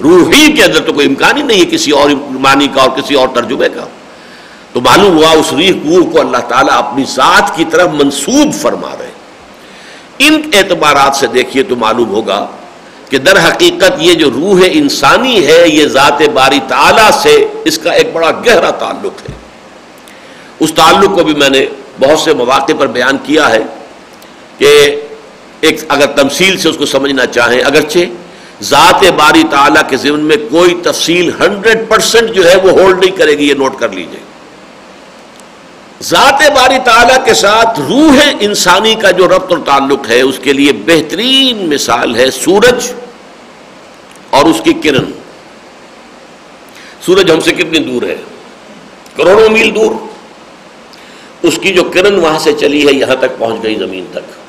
روحی 0.00 0.52
کے 0.52 0.64
اندر 0.64 0.80
تو 0.80 0.92
کوئی 0.92 1.06
امکان 1.06 1.36
ہی 1.36 1.42
نہیں 1.42 1.60
ہے 1.60 1.64
کسی 1.64 1.90
اور 1.90 2.10
معنی 2.40 2.66
کا 2.66 2.82
اور 2.82 2.90
کسی 2.90 3.14
اور 3.14 3.28
ترجمے 3.28 3.68
کا۔ 3.68 3.84
تو 4.72 4.80
معلوم 4.80 5.16
ہوا 5.16 5.30
اس 5.30 5.52
ریح 5.52 5.72
روح 5.72 6.10
کو 6.12 6.20
اللہ 6.20 6.36
تعالیٰ 6.36 6.76
اپنی 6.78 7.04
ذات 7.04 7.56
کی 7.56 7.64
طرف 7.64 7.88
منسوب 7.92 8.54
فرما 8.54 8.90
رہے 8.98 9.10
ان 10.18 10.40
اعتبارات 10.52 11.16
سے 11.16 11.26
دیکھیے 11.26 11.62
تو 11.62 11.76
معلوم 11.76 12.08
ہوگا 12.08 12.46
کہ 13.10 13.18
در 13.18 13.38
حقیقت 13.48 13.92
یہ 13.98 14.14
جو 14.14 14.30
روح 14.30 14.60
انسانی 14.70 15.46
ہے، 15.46 15.68
یہ 15.68 15.86
ذات 15.86 16.22
باری 16.34 16.58
تعالیٰ 16.68 17.10
سے 17.22 17.46
اس 17.64 17.78
کا 17.78 17.90
ایک 17.90 18.12
بڑا 18.12 18.30
گہرا 18.46 18.70
تعلق 18.70 19.30
ہے۔ 19.30 19.34
اس 20.60 20.72
تعلق 20.72 21.14
کو 21.14 21.24
بھی 21.24 21.34
میں 21.34 21.48
نے 21.48 21.66
بہت 22.00 22.20
سے 22.20 22.34
مواقع 22.34 22.72
پر 22.78 22.86
بیان 22.86 23.16
کیا 23.24 23.48
ہے 23.50 23.62
کہ 24.58 25.00
ایک 25.60 25.80
اگر 25.88 26.06
تمثیل 26.06 26.58
سے 26.58 26.68
اس 26.68 26.76
کو 26.76 26.86
سمجھنا 26.86 27.26
چاہیں، 27.26 27.60
اگرچہ 27.60 27.98
ذات 28.62 29.04
باری 29.16 29.42
تعالیٰ 29.50 29.82
کے 29.88 29.96
ذمن 29.96 30.20
میں 30.20 30.36
کوئی 30.50 30.74
تفصیل 30.82 31.30
ہنڈریڈ 31.40 31.88
پرسنٹ 31.88 32.30
جو 32.30 32.50
ہے 32.50 32.56
وہ 32.56 32.70
ہولڈ 32.70 33.04
نہیں 33.04 33.16
کرے 33.16 33.38
گی، 33.38 33.48
یہ 33.48 33.54
نوٹ 33.54 33.78
کر 33.78 33.88
لیجیے۔ 33.88 34.29
ذات 36.02 36.50
باری 36.50 36.74
تعالیٰ 36.84 37.24
کے 37.24 37.34
ساتھ 37.34 37.80
روح 37.80 38.16
انسانی 38.40 38.94
کا 38.94 39.10
جو 39.10 39.28
ربط 39.28 39.50
اور 39.50 39.58
تعلق 39.66 40.10
ہے، 40.10 40.20
اس 40.20 40.38
کے 40.42 40.52
لیے 40.52 40.72
بہترین 40.72 41.70
مثال 41.70 42.16
ہے 42.16 42.30
سورج 42.30 42.92
اور 44.30 44.44
اس 44.44 44.60
کی 44.64 44.72
کرن۔ 44.72 45.04
سورج 47.06 47.30
ہم 47.30 47.40
سے 47.40 47.52
کتنی 47.52 47.78
دور 47.78 48.02
ہے؟ 48.02 48.16
کروڑوں 49.16 49.48
میل 49.48 49.74
دور۔ 49.74 49.90
اس 51.42 51.58
کی 51.62 51.72
جو 51.72 51.84
کرن 51.84 52.14
وہاں 52.14 52.38
سے 52.38 52.52
چلی 52.52 52.88
ہے، 52.88 52.92
یہاں 52.92 53.16
تک 53.16 53.38
پہنچ 53.38 53.62
گئی 53.62 53.74
زمین 53.74 54.04
تک۔ 54.12 54.40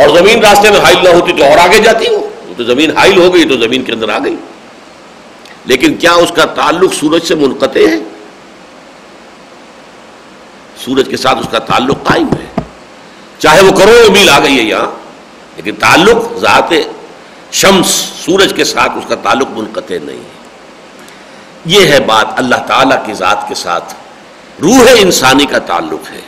اور 0.00 0.08
زمین 0.18 0.38
راستے 0.40 0.70
میں 0.70 0.80
حائل 0.80 0.96
نہ 1.02 1.08
ہوتی 1.08 1.32
تو 1.32 1.44
اور 1.44 1.58
آگے 1.58 1.78
جاتی 1.78 2.06
ہو 2.06 2.28
تو 2.56 2.64
زمین 2.64 2.96
حائل 2.96 3.16
ہو 3.16 3.34
گئی 3.34 3.44
تو 3.44 3.56
زمین 3.56 3.82
کے 3.82 3.92
اندر 3.92 4.08
آ 4.08 4.18
گئی۔ 4.18 4.36
لیکن 5.64 5.94
کیا 5.94 6.12
اس 6.12 6.32
کا 6.34 6.44
تعلق 6.44 6.94
سورج 6.94 7.22
سے 7.22 7.34
منقطع 7.34 7.80
ہے؟ 7.80 8.15
سورج 10.86 11.08
کے 11.10 11.16
ساتھ 11.16 11.38
اس 11.38 11.46
کا 11.50 11.58
تعلق 11.58 11.96
قائم 12.04 12.28
ہے۔ 12.28 12.60
چاہے 13.38 13.62
وہ 13.62 13.70
کروڑوں 13.70 14.12
میل 14.12 14.28
آ 14.28 14.38
گئی 14.38 14.58
ہے 14.58 14.62
یہاں، 14.62 14.90
لیکن 15.56 15.74
تعلق 15.74 16.38
ذات 16.38 16.72
شمس، 17.52 17.88
سورج 18.24 18.52
کے 18.56 18.64
ساتھ 18.64 18.92
اس 18.96 19.04
کا 19.08 19.14
تعلق 19.14 19.48
منقطع 19.50 19.94
نہیں 20.02 20.16
ہے۔ 20.16 20.46
یہ 21.64 21.86
ہے 21.86 22.00
بات 22.00 22.26
اللہ 22.36 22.54
تعالیٰ 22.54 23.06
کی 23.06 23.14
ذات 23.14 23.48
کے 23.48 23.54
ساتھ 23.54 23.94
روح 24.62 24.80
انسانی 25.00 25.46
کا 25.46 25.58
تعلق 25.58 26.12
ہے۔ 26.12 26.20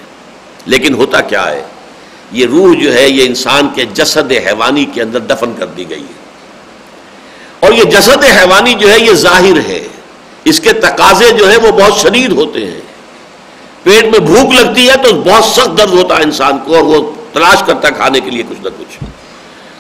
لیکن 0.67 0.95
ہوتا 0.95 1.21
کیا 1.21 1.51
ہے؟ 1.51 1.65
یہ 2.33 2.47
روح 2.47 2.75
جو 2.83 2.95
ہے، 2.95 3.09
یہ 3.09 3.27
انسان 3.27 3.69
کے 3.75 3.85
جسد 3.85 4.33
حیوانی 4.33 4.85
کے 4.85 5.03
اندر 5.03 5.19
دفن 5.19 5.53
کر 5.59 5.67
دی 5.67 5.91
گئی 5.91 6.03
ہے۔ 6.03 6.19
اور 7.61 7.73
یہ 7.73 7.85
جسد 7.85 8.25
حیوانی 8.25 8.75
جو 8.75 8.93
ہے، 8.93 8.99
یہ 8.99 9.13
ظاہر 9.13 9.57
ہے۔ 9.69 9.89
اس 10.45 10.61
کے 10.61 10.73
تقاضے 10.73 11.31
جو 11.31 11.51
ہے 11.51 11.57
وہ 11.57 11.71
بہت 11.71 11.95
شدید 11.97 12.33
ہوتے 12.33 12.67
ہیں۔ 12.67 12.88
پیٹ 13.83 14.05
میں 14.05 14.19
بھوک 14.19 14.55
لگتی 14.55 14.89
ہے 14.89 14.95
تو 14.97 15.15
بہت 15.15 15.45
سخت 15.45 15.79
درد 15.79 15.91
ہوتا 15.91 16.17
ہے 16.17 16.23
انسان 16.23 16.59
کو 16.65 16.75
اور 16.75 16.83
وہ 16.83 17.13
تلاش 17.33 17.63
کرتا 17.67 17.89
ہے 17.89 17.93
کھانے 17.93 18.21
کے 18.21 18.31
لیے 18.31 18.43
کچھ 18.51 18.61
نہ 18.65 18.69
کچھ۔ 18.79 19.05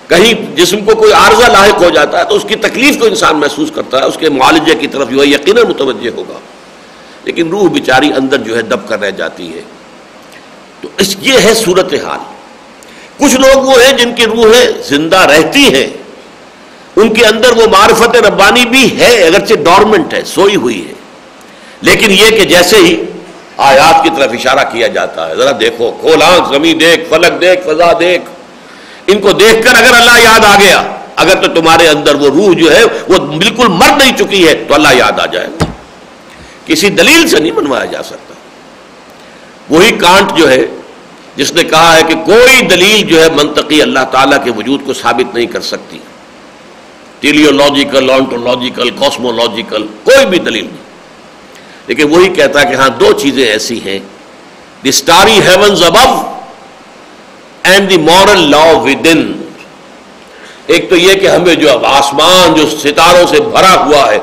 کہیں 0.09 0.57
جسم 0.57 0.85
کو 0.85 0.95
کوئی 0.95 1.13
عارضہ 1.13 1.47
لاحق 1.47 1.83
ہو 1.83 1.91
جاتا 1.91 2.19
ہے 2.19 2.25
تو 2.25 2.35
اس 2.35 2.43
کی 2.49 2.55
تکلیف 2.57 2.99
کو 2.99 3.07
انسان 3.07 3.37
محسوس 3.37 3.71
کرتا 3.75 3.99
ہے، 3.99 4.05
اس 4.05 4.17
کے 4.21 4.31
معالجے 4.31 4.75
کی 4.75 4.87
طرف 4.87 5.09
جو 5.11 5.23
ہے، 5.23 5.27
یقیناً 5.27 5.67
متوجہ 5.67 6.11
ہوگا۔ 6.17 6.39
لیکن 7.25 7.49
روح 7.49 7.71
بیچاری 7.71 8.11
اندر 8.13 8.37
جو 8.37 8.57
ہے 8.57 8.63
دب 8.63 8.89
کر 8.89 9.01
رہ 9.01 9.11
جاتی 9.11 9.55
ہے۔ 9.55 9.63
تو 10.81 10.89
اس 10.97 11.17
یہ 11.21 11.39
ہے 11.45 11.55
صورت 11.55 11.95
حال 11.95 12.19
کچھ 13.19 13.35
لوگ 13.35 13.63
وہ 13.63 13.83
ہیں 13.83 13.93
جن 13.93 14.15
کی 14.15 14.25
روحیں 14.25 14.83
زندہ 14.89 15.17
رہتی 15.17 15.75
ہیں۔ 15.75 15.87
ان 16.97 17.15
کے 17.15 17.27
اندر 17.27 17.57
وہ 17.57 17.67
معرفت 17.67 18.17
ربانی 18.17 18.65
بھی 18.65 19.01
ہے، 19.01 19.23
اگرچہ 19.23 19.55
ڈورمنٹ 19.55 20.15
ہے، 20.15 20.23
سوئی 20.27 20.57
ہوئی 20.57 20.89
ہے۔ 20.89 20.93
لیکن 21.81 22.11
یہ 22.11 22.31
کہ 22.31 22.45
جیسے 22.45 22.77
ہی 22.77 23.05
آیات 23.59 24.05
کی 24.05 24.11
طرف 24.17 24.31
اشارہ 24.33 24.73
کیا 24.73 24.87
جاتا 24.87 25.29
ہے۔ 25.29 25.37
ذرا 25.37 25.51
دیکھو 25.61 25.93
کھول 26.01 26.23
آنکھ 26.23 26.55
زمین 26.55 26.81
دیکھ، 26.81 27.09
فلک 27.09 27.41
دیکھ، 27.41 27.61
فضا 27.65 27.93
دیکھ۔ 28.01 28.23
ان 29.07 29.21
کو 29.21 29.33
دیکھ 29.33 29.63
کر 29.65 29.75
اگر 29.75 29.95
اللہ 29.95 30.21
یاد 30.21 30.45
آ 30.45 30.55
گیا، 30.55 30.83
اگر 31.17 31.35
تو 31.43 31.61
تمہارے 31.61 31.89
اندر 31.89 32.15
وہ 32.15 32.29
روح 32.29 32.55
جو 32.59 32.73
ہے، 32.73 32.85
وہ 33.09 33.19
بالکل 33.19 33.69
مر 33.69 33.97
نہیں 33.97 34.17
چکی 34.17 34.49
ہے، 34.49 34.55
تو 34.55 34.75
اللہ 34.75 34.89
یاد 34.95 35.21
آ 35.21 35.27
جائے 35.27 35.47
گا۔ 35.47 35.65
کسی 36.67 36.91
دلیل 36.91 37.29
سے 37.29 37.41
نہیں 37.41 37.53
بنوایا 37.53 37.85
جا 37.85 38.03
سکتا۔ 38.03 38.35
وہی 39.71 39.91
کانٹ 39.91 40.39
جو 40.39 40.51
ہے، 40.51 40.67
جس 41.37 41.53
نے 41.53 41.65
کہا 41.65 41.97
ہے 41.97 42.03
کہ 42.09 42.15
کوئی 42.15 42.67
دلیل 42.67 43.07
جو 43.07 43.23
ہے 43.23 43.29
منطقی 43.31 43.83
اللہ 43.83 44.01
تعالیٰ 44.11 44.45
کے 44.45 44.51
وجود 44.51 44.87
کو 44.87 44.95
ثابت 44.95 45.35
نہیں 45.35 45.47
کر 45.47 45.61
سکتی۔ 45.61 45.99
ٹیلیولوجیکل 47.21 48.11
آنٹولوجیکل 48.11 48.91
کاسمولوجیکل 48.91 49.87
کوئی 50.05 50.27
بھی 50.27 50.39
دلیل 50.39 50.65
نہیں۔ 50.65 50.88
لیکن 51.89 52.17
وہی 52.17 52.29
کہتا 52.29 52.65
کہ 52.65 52.75
ہاں 52.75 52.89
دو 52.89 53.13
چیزیں 53.13 53.47
ایسی 53.47 53.81
ہیں۔ 53.85 53.99
The 54.85 54.89
starry 54.89 55.41
heavens 55.41 55.83
above 55.83 56.39
and 57.63 57.91
the 57.91 57.97
moral 57.97 58.51
law 58.51 58.65
within 59.07 59.45
ایک 60.67 60.91
تو 60.91 60.97
یہ 60.97 61.15
کہ 61.15 61.29
ہمیں 61.29 61.55
جو 61.55 61.73
اب 61.73 61.87
آسمان 61.87 62.55
جو 62.55 62.71
ستاروں 62.71 63.27
سے 63.27 63.41
بھرا 63.41 63.75
ہوا 63.75 64.13
ہے، 64.13 64.19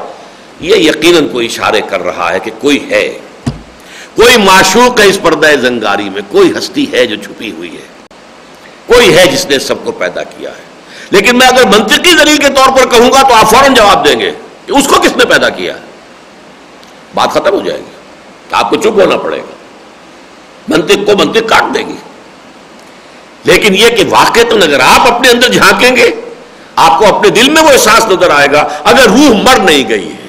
یہ 0.59 0.76
یقیناً 0.76 1.28
کوئی 1.28 1.47
اشارے 1.47 1.82
کر 1.82 2.03
رہا 2.03 2.34
ہے 2.34 2.39
کہ 2.39 2.51
کوئی 2.59 2.89
ہے۔ 2.91 3.18
کوئی 4.16 4.38
معشوق 4.38 4.99
ہے 4.99 5.05
اس 5.05 5.20
پردہ 5.22 5.47
زنگاری 5.61 6.09
میں، 6.09 6.22
کوئی 6.32 6.53
ہستی 6.57 6.86
ہے 6.93 7.05
جو 7.05 7.16
چھپی 7.16 7.51
ہوئی 7.51 7.74
ہے۔ 7.74 8.16
کوئی 8.86 9.18
ہے 9.18 9.28
جس 9.28 9.45
نے 9.45 9.59
سب 9.59 9.76
کو 9.84 9.91
پیدا 9.91 10.24
کیا 10.24 10.49
ہے۔ 10.49 10.63
لیکن 11.09 11.38
میں 11.38 11.47
اگر 11.47 11.66
منطقی 11.66 12.13
دلیل 12.13 12.38
کے 12.38 12.49
طور 12.49 12.78
پر 12.78 12.89
کہوں 12.89 13.13
گا 13.13 13.22
تو 13.22 13.34
آپ 13.34 13.49
فوراً 13.49 13.74
جواب 13.74 14.07
دیں 14.07 14.20
گے 14.20 14.32
کہ 14.66 14.72
اس 14.72 14.88
کو 14.88 14.95
کس 15.01 15.18
نے 15.18 15.26
پیدا 15.26 15.49
کیا 15.49 15.76
ہے۔ 15.76 15.95
بات 17.16 17.30
ختم 17.30 17.53
ہو 17.53 17.61
جائے 17.61 17.80
گی۔ 17.80 17.91
آپ 18.51 18.70
کو 18.70 18.76
چپ 18.76 18.88
ہونا 18.88 19.18
پڑے 19.18 19.38
گا۔ 19.38 19.55
منطق 20.68 20.95
کو 21.05 21.18
منطق 21.18 21.49
کاٹ 21.49 21.63
دے 21.74 21.80
گی 21.80 21.95
لیکن 23.43 23.76
یہ 23.76 23.88
کہ 23.88 24.03
واقع 24.09 24.39
تو 24.49 24.55
اگر 24.55 24.80
آپ 24.80 25.13
اپنے 25.13 25.30
اندر 25.30 25.51
جھانکیں 25.51 25.95
گے، 25.95 26.11
آپ 26.76 26.99
کو 26.99 27.16
اپنے 27.16 27.30
دل 27.30 27.49
میں 27.49 27.61
وہ 27.61 27.70
احساس 27.70 28.05
نظر 28.05 28.30
آئے 28.30 28.47
گا، 28.51 28.68
اگر 28.84 29.03
روح 29.03 29.43
مر 29.43 29.59
نہیں 29.59 29.89
گئی 29.89 30.11
ہے۔ 30.11 30.28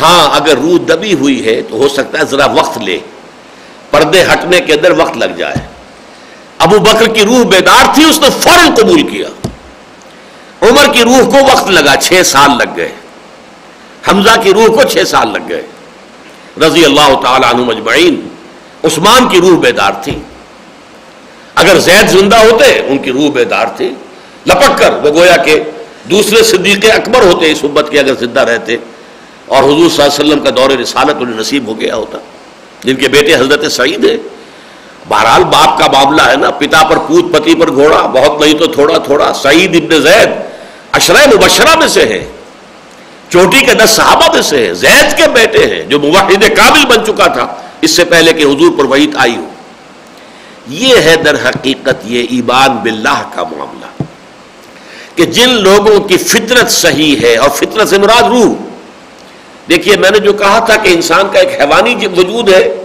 ہاں 0.00 0.36
اگر 0.36 0.56
روح 0.56 0.78
دبی 0.88 1.14
ہوئی 1.14 1.46
ہے 1.46 1.62
تو 1.62 1.76
ہو 1.76 1.88
سکتا 1.88 2.18
ہے 2.18 2.24
ذرا 2.24 2.46
وقت 2.46 2.78
لے۔ 2.78 2.98
پردے 3.90 4.24
ہٹنے 4.32 4.60
کے 4.60 4.72
اندر 4.72 4.90
وقت 4.90 5.16
لگ 5.16 5.36
جائے۔ 5.36 5.54
ابو 6.58 6.78
بکر 6.78 7.06
کی 7.06 7.24
روح 7.24 7.44
بیدار 7.44 7.94
تھی، 7.94 8.04
اس 8.04 8.18
نے 8.18 8.28
فوراً 8.40 8.74
قبول 8.74 9.02
کیا۔ 9.02 9.28
عمر 10.62 10.92
کی 10.92 11.02
روح 11.02 11.20
کو 11.20 11.36
وقت 11.52 11.68
لگا، 11.68 11.96
چھ 11.96 12.22
سال 12.24 12.50
لگ 12.50 12.76
گئے۔ 12.76 12.92
حمزہ 14.08 14.40
کی 14.42 14.54
روح 14.54 14.66
کو 14.66 14.82
چھ 14.82 14.98
سال 15.06 15.32
لگ 15.32 15.38
گئے۔ 15.48 15.62
رضی 16.60 16.84
اللہ 16.84 17.20
تعالی 17.22 17.44
عنہ 17.50 17.64
مجمعین 17.64 18.28
عثمان 18.84 19.28
کی 19.28 19.38
روح 19.38 19.58
بیدار 19.58 19.92
تھی۔ 20.02 20.18
اگر 21.54 21.78
زید 21.78 22.08
زندہ 22.08 22.36
ہوتے، 22.36 22.80
ان 22.86 22.98
کی 22.98 23.10
روح 23.10 23.30
بیدار 23.30 23.66
تھی۔ 23.76 23.90
لپک 24.46 24.78
کر، 24.78 24.92
وہ 24.92 25.10
گویا 25.10 25.36
کہ 25.36 25.60
دوسرے 26.10 26.42
صدیق 26.42 26.84
اکبر 26.94 27.22
ہوتے 27.22 27.52
اس 27.52 27.58
امت 27.62 27.90
کے 27.90 28.00
اگر 28.00 28.14
زندہ 28.20 28.40
رہتے۔ 28.40 28.76
اور 29.46 29.62
حضور 29.62 29.90
صلی 29.90 30.02
اللہ 30.02 30.20
علیہ 30.20 30.32
وسلم 30.32 30.44
کا 30.44 30.50
دور 30.56 30.70
رسالت 30.70 31.16
انہیں 31.20 31.40
نصیب 31.40 31.66
ہو 31.66 31.80
گیا 31.80 31.96
ہوتا۔ 31.96 32.18
جن 32.84 32.96
کے 32.96 33.08
بیٹے 33.08 33.34
حضرت 33.34 33.72
سعید 33.72 34.04
ہے 34.04 34.16
بہرحال 35.08 35.44
باپ 35.44 35.78
کا 35.78 35.86
معاملہ 35.92 36.22
ہے 36.22 36.36
نا، 36.36 36.50
پتا 36.50 36.82
پر 36.82 36.96
پوت 36.96 37.32
پتی 37.32 37.54
پر 37.54 37.72
گھوڑا، 37.72 38.06
بہت 38.06 38.40
نہیں 38.40 38.54
تو 38.54 38.66
تھوڑا 38.66 38.98
تھوڑا۔ 38.98 39.32
سعید 39.32 39.76
ابن 39.76 40.00
زید 40.00 40.28
اشرح 40.92 41.26
مبشرہ 41.26 41.78
میں 41.78 41.86
سے 41.86 42.04
ہے 42.04 42.30
چوٹی 43.30 43.58
کے 43.58 43.74
دس 43.74 43.90
صحابہ 43.90 44.34
میں 44.34 44.42
سے 44.42 44.68
ہے 44.68 44.74
زید 44.74 45.16
کے 45.16 45.28
بیٹے 45.28 45.66
ہیں 45.66 45.82
جو 45.82 46.00
موحد 46.00 46.44
کامل 46.56 46.86
بن 46.86 47.04
چکا 47.06 47.26
تھا۔ 47.26 47.54
اس 47.80 47.90
سے 47.90 48.04
پہلے 48.04 48.32
کہ 48.32 48.42
حضور 48.42 48.78
پر 48.78 48.84
وحید 48.84 49.16
آئی 49.16 49.36
ہو۔ 49.36 49.48
یہ 50.68 50.96
ہے 50.96 51.16
در 51.16 51.34
حقیقت 51.34 51.94
یہ 52.04 52.26
ایمان 52.30 52.76
باللہ 52.76 53.22
کا 53.34 53.42
معاملہ 53.42 54.02
کہ 55.14 55.24
جن 55.24 55.48
لوگوں 55.48 56.00
کی 56.00 56.16
فطرت 56.16 56.70
صحیح 56.70 57.16
ہے 57.20 57.36
اور 57.36 57.50
فطرت 57.50 57.88
سے 57.88 57.98
مراد 57.98 58.22
روح۔ 58.22 58.54
دیکھیے 59.68 59.96
میں 59.96 60.10
نے 60.10 60.18
جو 60.18 60.32
کہا 60.32 60.58
تھا 60.58 60.76
کہ 60.76 60.88
انسان 60.88 61.28
کا 61.32 61.38
ایک 61.38 61.60
حیوانی 61.60 61.94
جی 61.94 62.06
وجود 62.06 62.48
ہے، 62.48 62.84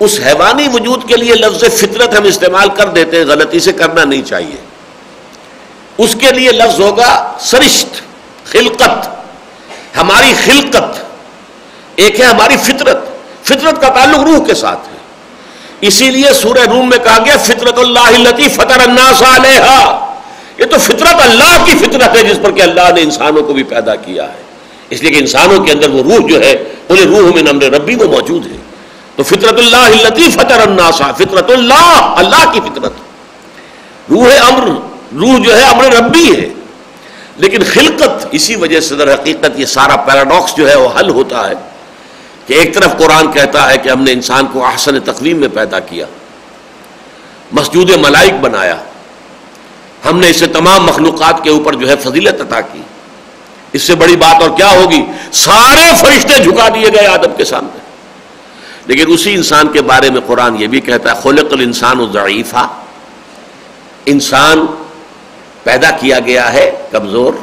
اس 0.00 0.20
حیوانی 0.26 0.68
وجود 0.72 1.08
کے 1.08 1.16
لیے 1.16 1.34
لفظ 1.34 1.64
فطرت 1.80 2.18
ہم 2.18 2.24
استعمال 2.24 2.68
کر 2.68 2.88
دیتے 2.88 3.16
ہیں، 3.16 3.24
غلطی 3.24 3.60
سے 3.60 3.72
کرنا 3.72 4.04
نہیں 4.04 4.22
چاہیے۔ 4.22 4.56
اس 5.98 6.16
کے 6.20 6.30
لیے 6.30 6.52
لفظ 6.52 6.80
ہوگا 6.80 7.32
سرشت، 7.40 8.00
خلقت۔ 8.44 9.21
ہماری 9.96 10.34
خلقت، 10.44 11.00
ایک 11.96 12.20
ہے 12.20 12.24
ہماری 12.24 12.56
فطرت۔ 12.56 13.08
فطرت 13.44 13.80
کا 13.80 13.88
تعلق 13.88 14.18
روح 14.18 14.46
کے 14.46 14.54
ساتھ 14.54 14.88
ہے۔ 14.88 14.98
اسی 15.80 16.10
لیے 16.10 16.32
سورہ 16.32 16.58
روم 16.58 16.88
میں 16.88 16.98
کہا 16.98 17.18
گیا، 17.24 17.36
فطرت 17.36 17.78
اللہ 17.78 18.48
فطر 18.54 18.80
الناس 18.80 19.22
علیہ 19.22 19.98
یہ 20.58 20.64
تو 20.64 20.78
فطرت 20.78 21.20
اللہ 21.20 21.64
کی 21.64 21.72
فطرت 21.72 22.16
ہے 22.16 22.22
جس 22.22 22.38
پر 22.42 22.50
کہ 22.50 22.62
اللہ 22.62 22.92
نے 22.94 23.00
انسانوں 23.02 23.42
کو 23.42 23.52
بھی 23.52 23.62
پیدا 23.62 23.94
کیا 23.94 24.24
ہے۔ 24.24 24.42
اس 24.90 25.02
لیے 25.02 25.10
کہ 25.10 25.18
انسانوں 25.18 25.64
کے 25.64 25.72
اندر 25.72 25.88
وہ 25.88 26.02
روح 26.02 26.28
جو 26.28 26.40
ہے، 26.40 26.64
انہیں 26.88 27.06
روح 27.06 27.34
میں 27.34 27.42
نمر 27.42 27.62
ربی 27.62 27.94
وہ 27.94 28.04
موجود 28.04 28.46
ہے۔ 28.46 28.56
تو 29.16 29.22
فطرت 29.22 29.58
اللہ 29.58 30.30
فطر 30.34 30.60
الناس، 30.60 31.02
فطرت 31.18 31.50
اللہ 31.50 32.14
اللہ 32.16 32.52
کی 32.52 32.60
فطرت۔ 32.60 32.92
روح 34.10 34.26
امر، 34.40 34.66
روح 35.18 35.38
جو 35.44 35.56
ہے 35.56 35.64
امر 35.64 35.84
ربی 35.84 36.40
ہے۔ 36.40 36.61
لیکن 37.36 37.62
خلقت 37.72 38.26
اسی 38.30 38.56
وجہ 38.56 38.80
سے 38.80 38.94
در 38.94 39.14
حقیقت 39.14 39.50
یہ 39.56 39.66
سارا 39.66 39.96
پیراڈاکس 39.96 40.56
جو 40.56 40.70
ہے 40.70 40.76
وہ 40.76 40.88
حل 41.00 41.10
ہوتا 41.10 41.48
ہے 41.48 41.54
کہ 42.46 42.54
ایک 42.54 42.74
طرف 42.74 42.98
قرآن 42.98 43.32
کہتا 43.32 43.70
ہے 43.70 43.78
کہ 43.78 43.88
ہم 43.88 44.02
نے 44.02 44.12
انسان 44.12 44.46
کو 44.52 44.66
احسن 44.66 45.00
تقویم 45.00 45.36
میں 45.36 45.48
پیدا 45.54 45.80
کیا 45.80 46.06
مسجود 47.52 47.90
ملائک 47.90 48.34
بنایا، 48.40 48.76
ہم 50.04 50.18
نے 50.18 50.30
اسے 50.30 50.46
تمام 50.46 50.84
مخلوقات 50.84 51.44
کے 51.44 51.50
اوپر 51.50 51.74
جو 51.74 51.88
ہے 51.88 51.94
فضیلت 51.96 52.40
عطا 52.40 52.60
کی۔ 52.60 52.82
اس 53.72 53.82
سے 53.82 53.94
بڑی 53.94 54.16
بات 54.16 54.42
اور 54.42 54.50
کیا 54.50 54.70
ہوگی؟ 54.70 55.02
سارے 55.32 55.90
فرشتے 56.00 56.42
جھکا 56.42 56.68
دیے 56.68 56.88
گئے 56.88 57.06
آدم 57.06 57.32
کے 57.36 57.44
سامنے۔ 57.44 57.78
لیکن 58.86 59.12
اسی 59.12 59.34
انسان 59.34 59.68
کے 59.68 59.82
بارے 59.82 60.10
میں 60.10 60.20
قرآن 60.26 60.62
یہ 60.62 60.66
بھی 60.66 60.80
کہتا 60.80 61.12
ہے، 61.12 61.20
خلق 61.22 61.52
الانسان 61.52 62.12
ضعیفہ 62.12 62.68
انسان 64.06 64.66
پیدا 65.62 65.90
کیا 65.90 66.20
گیا 66.20 66.52
ہے 66.52 66.70
کمزور۔ 66.90 67.34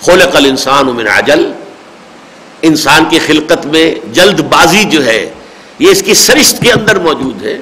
خلق 0.00 0.36
الانسان 0.36 0.86
من 0.86 1.06
عجل۔ 1.06 1.52
انسان 2.62 3.04
کی 3.08 3.18
خلقت 3.18 3.66
میں 3.66 3.94
جلد 4.12 4.40
بازی 4.40 4.84
جو 4.84 5.06
ہے، 5.06 5.32
یہ 5.78 5.90
اس 5.90 6.02
کی 6.02 6.14
سرشت 6.14 6.62
کے 6.62 6.72
اندر 6.72 6.98
موجود 6.98 7.42
ہے۔ 7.42 7.58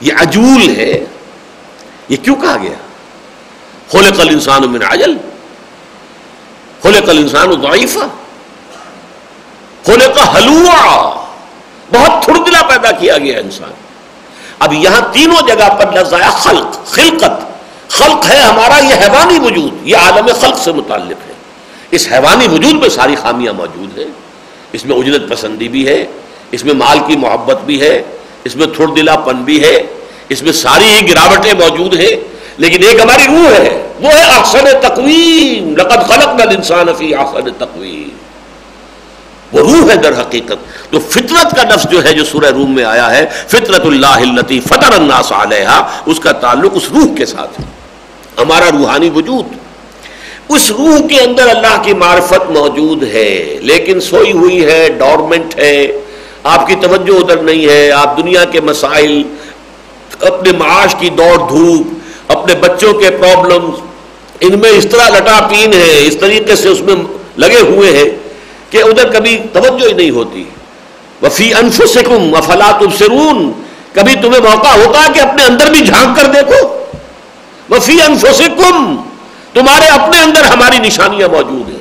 یہ 0.00 0.12
عجول 0.20 0.76
ہے۔ 0.76 1.04
یہ 2.08 2.16
کیوں 2.16 2.36
کہا 2.36 2.56
گیا؟ 2.62 2.74
خلق 3.92 4.20
الانسان 4.20 4.72
من 4.72 4.82
عجل۔ 4.82 5.16
خلق 6.82 7.08
الانسان 7.08 7.62
ضعیفہ۔ 7.62 7.98
خلق 9.86 10.36
حلوا 10.36 11.24
بہت 11.94 12.24
تھڑدلا 12.24 12.62
پیدا 12.62 12.90
کیا 12.90 13.18
گیا 13.18 13.38
انسان۔ 13.38 13.70
اب 14.58 14.72
یہاں 14.72 15.00
تینوں 15.12 15.48
جگہ 15.48 15.68
پر 15.68 15.92
لفظ 15.92 16.14
آیا 16.14 16.30
خلق، 16.30 16.86
خلقت۔ 16.86 17.48
خلق 17.88 18.30
ہے 18.30 18.36
ہمارا، 18.36 18.78
یہ 18.78 18.94
حیوانی 18.94 19.38
وجود، 19.46 19.74
یہ 19.82 19.96
عالم 19.96 20.26
خلق 20.40 20.58
سے 20.58 20.72
متعلق 20.72 21.28
ہے۔ 21.28 21.32
اس 21.90 22.08
حیوانی 22.12 22.48
وجود 22.48 22.74
میں 22.74 22.88
ساری 22.88 23.14
خامیاں 23.14 23.52
موجود 23.52 23.98
ہیں۔ 23.98 24.06
اس 24.72 24.84
میں 24.84 24.96
اجرت 24.96 25.30
پسندی 25.30 25.68
بھی 25.68 25.88
ہے، 25.88 26.06
اس 26.50 26.64
میں 26.64 26.74
مال 26.74 26.98
کی 27.06 27.16
محبت 27.16 27.60
بھی 27.64 27.80
ہے، 27.80 28.02
اس 28.44 28.56
میں 28.56 28.66
تھوڑ 28.66 28.94
دلا 28.94 29.16
پن 29.16 29.36
بھی 29.36 29.64
ہے، 29.64 29.82
اس 30.28 30.42
میں 30.42 30.52
ساری 30.52 30.84
ہی 30.84 31.10
گراوٹیں 31.10 31.54
موجود 31.54 31.94
ہیں۔ 31.94 32.16
لیکن 32.56 32.82
ایک 32.82 33.00
ہماری 33.00 33.22
روح 33.26 33.50
ہے، 33.50 33.92
وہ 34.00 34.08
ہے 34.08 34.22
احسن 34.22 34.64
تقویم۔ 34.82 35.76
لقد 35.76 36.08
خلق 36.08 36.40
انسان 36.56 36.86
فی 36.98 37.14
احسن 37.14 37.50
تقویم۔ 37.58 38.07
وہ 39.52 39.60
روح 39.60 39.90
ہے 39.90 39.96
در 39.96 40.20
حقیقت۔ 40.20 40.92
تو 40.92 41.00
فطرت 41.00 41.56
کا 41.56 41.62
نفس 41.62 41.90
جو 41.90 42.04
ہے 42.04 42.12
جو 42.12 42.24
سورہ 42.24 42.46
روم 42.46 42.74
میں 42.74 42.84
آیا 42.84 43.18
ہے، 43.18 43.26
فطرت 43.48 43.86
اللہ 43.86 44.06
التی 44.06 44.60
فطر 44.60 44.92
الناس 44.92 45.32
علیہ 45.32 45.86
اس 46.06 46.20
کا 46.20 46.32
تعلق 46.32 46.72
اس 46.74 46.88
روح 46.94 47.14
کے 47.16 47.26
ساتھ 47.26 47.60
ہے۔ 47.60 47.64
ہمارا 48.38 48.70
روحانی 48.72 49.10
وجود۔ 49.14 49.44
اس 50.48 50.70
روح 50.70 51.06
کے 51.06 51.20
اندر 51.20 51.48
اللہ 51.48 51.82
کی 51.82 51.92
معرفت 51.92 52.50
موجود 52.50 53.02
ہے، 53.02 53.58
لیکن 53.60 54.00
سوئی 54.00 54.32
ہوئی 54.32 54.64
ہے 54.64 54.88
ڈورمنٹ 54.98 55.58
ہے۔ 55.58 55.86
آپ 56.44 56.66
کی 56.66 56.74
توجہ 56.74 57.16
ادھر 57.16 57.36
نہیں 57.36 57.68
ہے، 57.68 57.90
آپ 57.90 58.16
دنیا 58.16 58.44
کے 58.44 58.60
مسائل، 58.60 59.22
اپنے 60.20 60.52
معاش 60.58 60.94
کی 60.98 61.08
دوڑ 61.08 61.36
دھوپ، 61.48 61.86
اپنے 62.28 62.54
بچوں 62.54 62.92
کے 62.92 63.10
پرابلم 63.10 63.70
ان 64.40 64.58
میں 64.58 64.70
اس 64.70 64.86
طرح 64.90 65.08
لٹا 65.08 65.46
پین 65.50 65.72
ہے، 65.72 66.06
اس 66.06 66.16
طریقے 66.16 66.56
سے 66.56 66.68
اس 66.68 66.80
میں 66.80 66.94
لگے 67.36 67.60
ہوئے 67.60 67.96
ہیں۔ 67.96 68.27
کہ 68.70 68.82
ادھر 68.82 69.10
کبھی 69.10 69.42
توجہ 69.52 69.86
ہی 69.88 69.92
نہیں 69.92 70.10
ہوتی۔ 70.10 70.44
وفی 71.22 71.54
انفسکم 71.54 72.34
افلا 72.34 72.78
تبصرون۔ 72.80 73.52
کبھی 73.92 74.14
تمہیں 74.14 74.40
موقع 74.40 74.68
ہوتا 74.68 75.02
ہے 75.02 75.12
کہ 75.14 75.20
اپنے 75.20 75.44
اندر 75.44 75.70
بھی 75.70 75.80
جھانک 75.80 76.16
کر 76.16 76.24
دیکھو۔ 76.24 76.84
وفی 77.70 78.02
انفسکم 78.02 78.96
تمہارے 79.52 79.86
اپنے 79.88 80.20
اندر 80.20 80.42
ہماری 80.42 80.78
نشانیاں 80.78 81.28
موجود 81.28 81.68
ہیں۔ 81.68 81.77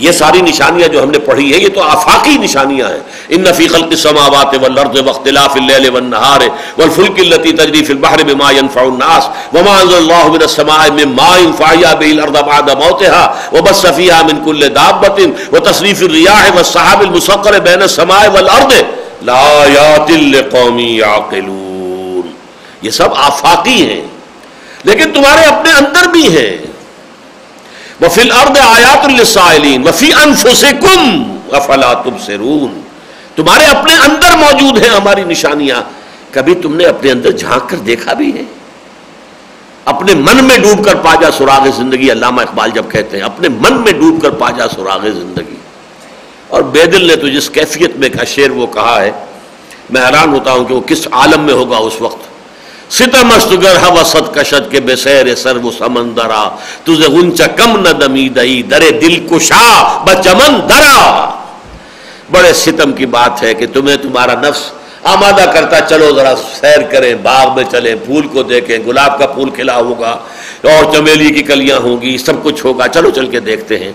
یہ 0.00 0.12
ساری 0.12 0.40
نشانیاں 0.42 0.88
جو 0.88 1.02
ہم 1.02 1.10
نے 1.10 1.18
پڑھی 1.18 1.52
ہے 1.52 1.58
یہ 1.58 1.68
تو 1.74 1.80
آفاقی 1.82 2.36
نشانیاں 2.38 2.88
ہیں۔ 2.88 3.02
ان 3.36 3.40
نفی 3.40 3.66
خلق 3.68 3.90
السماوات 3.90 4.54
والارض 4.62 4.96
واختلاف 5.06 5.56
الليل 5.56 5.88
والنهار 5.90 6.40
والفلك 6.78 7.18
التي 7.24 7.52
تجري 7.52 7.82
في 7.84 7.92
البحر 7.92 8.22
بما 8.28 8.50
ينفع 8.58 8.84
الناس 8.84 9.28
وما 9.54 9.74
انزل 9.82 9.98
الله 9.98 10.24
من 10.36 10.42
السماء 10.42 10.90
من 11.00 11.08
ماء 11.18 11.36
فاحيا 11.58 11.92
به 11.94 12.10
الارض 12.10 12.36
بعد 12.50 12.70
موتها 12.70 13.24
وبث 13.52 13.82
فيها 13.86 14.22
من 14.30 14.40
كل 14.44 14.68
دابة 14.68 15.18
وتصريف 15.52 16.02
الرياح 16.02 16.48
والسحاب 16.56 17.02
المسخر 17.02 17.58
بين 17.68 17.82
السماء 17.82 18.22
والارض 18.34 18.72
لآيات 19.22 20.10
لقوم 20.10 20.78
يعقلون۔ 20.78 22.30
یہ 22.82 22.90
سب 22.90 23.14
آفاقی 23.28 23.78
ہیں، 23.90 24.02
لیکن 24.84 25.12
تمہارے 25.14 25.44
اپنے 25.44 25.72
اندر 25.72 26.08
بھی 26.08 26.26
ہیں۔ 26.36 26.69
وفی 28.02 28.20
الارض 28.20 28.58
آیات 28.60 29.06
للسائلین 29.06 29.88
وفی 29.88 30.12
انفسکم 30.12 31.36
افلا 31.52 31.92
تبصرون۔ 31.92 32.80
تمہارے 33.36 33.64
اپنے 33.64 33.94
اندر 33.94 34.36
موجود 34.36 34.82
ہیں 34.82 34.88
ہماری 34.88 35.24
نشانیاں۔ 35.24 35.82
کبھی 36.30 36.54
تم 36.54 36.76
نے 36.76 36.84
اپنے 36.84 37.10
اندر 37.10 37.30
جھانک 37.30 37.70
کر 37.70 37.76
دیکھا 37.76 38.12
بھی 38.12 38.36
ہے؟ 38.36 38.42
اپنے 39.84 40.14
من 40.14 40.44
میں 40.44 40.58
ڈوب 40.58 40.84
کر 40.84 40.94
پاجا 40.94 41.30
سراغ 41.30 41.66
زندگی 41.76 42.12
علامہ 42.12 42.40
اقبال 42.40 42.70
جب 42.70 42.84
کہتے 42.88 43.16
ہیں، 43.16 43.24
اپنے 43.24 43.48
من 43.48 43.80
میں 43.80 43.92
ڈوب 43.92 44.22
کر 44.22 44.30
پاجا 44.30 44.68
سراغ 44.68 45.04
زندگی۔ 45.04 45.56
اور 46.48 46.62
بے 46.62 46.86
دل 46.86 47.06
نے 47.06 47.16
تو 47.16 47.28
جس 47.28 47.50
کیفیت 47.50 47.96
میں 47.96 48.08
کا 48.08 48.24
شعر 48.24 48.50
وہ 48.50 48.66
کہا 48.66 49.00
ہے، 49.00 49.10
میں 49.90 50.06
حیران 50.06 50.32
ہوتا 50.32 50.52
ہوں 50.52 50.64
کہ 50.64 50.74
وہ 50.74 50.80
کس 50.80 51.08
عالم 51.10 51.40
میں 51.40 51.54
ہوگا 51.54 51.76
اس 51.76 51.92
وقت۔ 52.00 52.19
ستم 52.90 53.30
استگر 53.36 53.76
حوست 53.76 54.34
کشد 54.34 54.70
کے 54.70 54.80
بے 54.80 54.96
سیر 54.96 55.34
سر 55.34 55.56
و 55.56 55.70
سمندرا 55.78 56.48
تجھے 56.84 57.08
غنچ 57.08 57.42
کم 57.56 57.80
نہ 57.80 57.88
دمی 57.88 58.28
دئی، 58.28 58.62
درے 58.62 58.90
دل 58.90 59.26
کشا 59.30 60.04
بچمن 60.04 60.68
درا۔ 60.68 61.30
بڑے 62.30 62.52
ستم 62.52 62.92
کی 62.92 63.06
بات 63.06 63.42
ہے 63.42 63.54
کہ 63.54 63.66
تمہیں 63.66 63.96
تمہارا 63.96 64.34
نفس 64.40 64.72
آمادہ 65.02 65.50
کرتا، 65.54 65.80
چلو 65.80 66.14
ذرا 66.16 66.34
سیر 66.60 66.82
کریں، 66.82 67.14
باغ 67.14 67.54
میں 67.56 67.64
چلیں، 67.70 67.94
پھول 68.06 68.26
کو 68.26 68.42
دیکھیں، 68.42 68.78
گلاب 68.86 69.18
کا 69.18 69.26
پھول 69.26 69.50
کھلا 69.50 69.76
ہوگا، 69.76 70.10
اور 70.64 70.94
چمیلی 70.94 71.34
کی 71.34 71.42
کلیاں 71.42 71.78
ہوں 71.78 72.00
گی، 72.00 72.18
سب 72.18 72.42
کچھ 72.42 72.66
ہوگا۔ 72.66 72.88
چلو 72.88 73.10
چل 73.10 73.26
کے 73.26 73.40
دیکھتے 73.40 73.78
ہیں۔ 73.78 73.92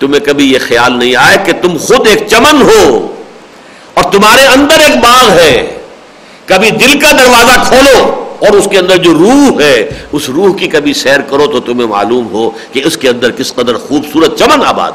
تمہیں 0.00 0.20
کبھی 0.20 0.52
یہ 0.52 0.58
خیال 0.68 0.98
نہیں 0.98 1.16
آئے 1.16 1.36
کہ 1.44 1.52
تم 1.62 1.76
خود 1.76 2.06
ایک 2.06 2.28
چمن 2.30 2.62
ہو 2.62 3.14
اور 3.94 4.04
تمہارے 4.12 4.46
اندر 4.46 4.80
ایک 4.80 4.96
باغ 4.96 5.30
ہے۔ 5.30 5.78
کبھی 6.46 6.70
دل 6.70 7.00
کا 7.00 7.10
دروازہ 7.10 7.60
کھولو۔ 7.68 8.31
اور 8.42 8.52
اس 8.52 8.68
کے 8.70 8.78
اندر 8.78 8.96
جو 8.96 9.12
روح 9.14 9.60
ہے، 9.62 9.88
اس 10.12 10.28
روح 10.28 10.56
کی 10.56 10.66
کبھی 10.68 10.92
سیر 10.92 11.20
کرو 11.20 11.46
تو 11.46 11.60
تمہیں 11.60 11.88
معلوم 11.88 12.26
ہو 12.32 12.50
کہ 12.72 12.82
اس 12.84 12.96
کے 12.96 13.08
اندر 13.08 13.30
کس 13.30 13.54
قدر 13.54 13.76
خوبصورت 13.76 14.38
چمن 14.38 14.64
آباد 14.66 14.92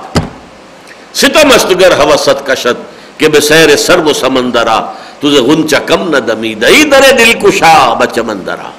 ستم 1.14 1.52
استگر 1.56 1.92
حوست 1.92 2.46
کشت 2.48 3.20
کہ 3.20 3.28
بے 3.28 3.40
سیر 3.40 3.76
سر 3.76 4.00
و 4.00 4.14
سمندرا 4.14 4.80
تجھے 5.20 5.40
غنچا 5.40 5.80
کم 5.80 6.10
نہ 6.10 6.18
دمی، 6.18 6.54
دئی 6.54 6.84
درے 6.84 7.12
دل 7.12 7.34
کشا 7.44 7.94
بچمندرا 7.94 8.70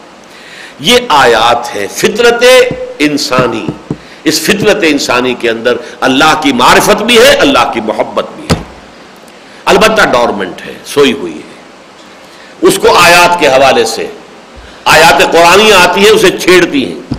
یہ 0.80 0.98
آیات 1.08 1.76
ہے 1.76 1.86
فطرت 1.90 2.44
انسانی۔ 2.98 3.66
اس 4.24 4.40
فطرت 4.40 4.84
انسانی 4.88 5.34
کے 5.34 5.50
اندر 5.50 5.76
اللہ 6.00 6.40
کی 6.42 6.52
معرفت 6.52 7.02
بھی 7.02 7.18
ہے، 7.18 7.34
اللہ 7.34 7.70
کی 7.74 7.80
محبت 7.80 8.26
بھی 8.36 8.46
ہے۔ 8.52 8.62
البتہ 9.64 10.02
ڈورمنٹ 10.12 10.66
ہے، 10.66 10.74
سوئی 10.84 11.12
ہوئی 11.12 11.34
ہے۔ 11.34 11.56
اس 12.62 12.78
کو 12.78 12.96
آیات 12.96 13.40
کے 13.40 13.48
حوالے 13.48 13.84
سے 13.84 14.06
آیات 14.88 15.32
قرآن 15.32 15.72
آتی 15.72 16.00
ہیں، 16.00 16.10
اسے 16.10 16.38
چھیڑتی 16.38 16.92
ہیں۔ 16.92 17.14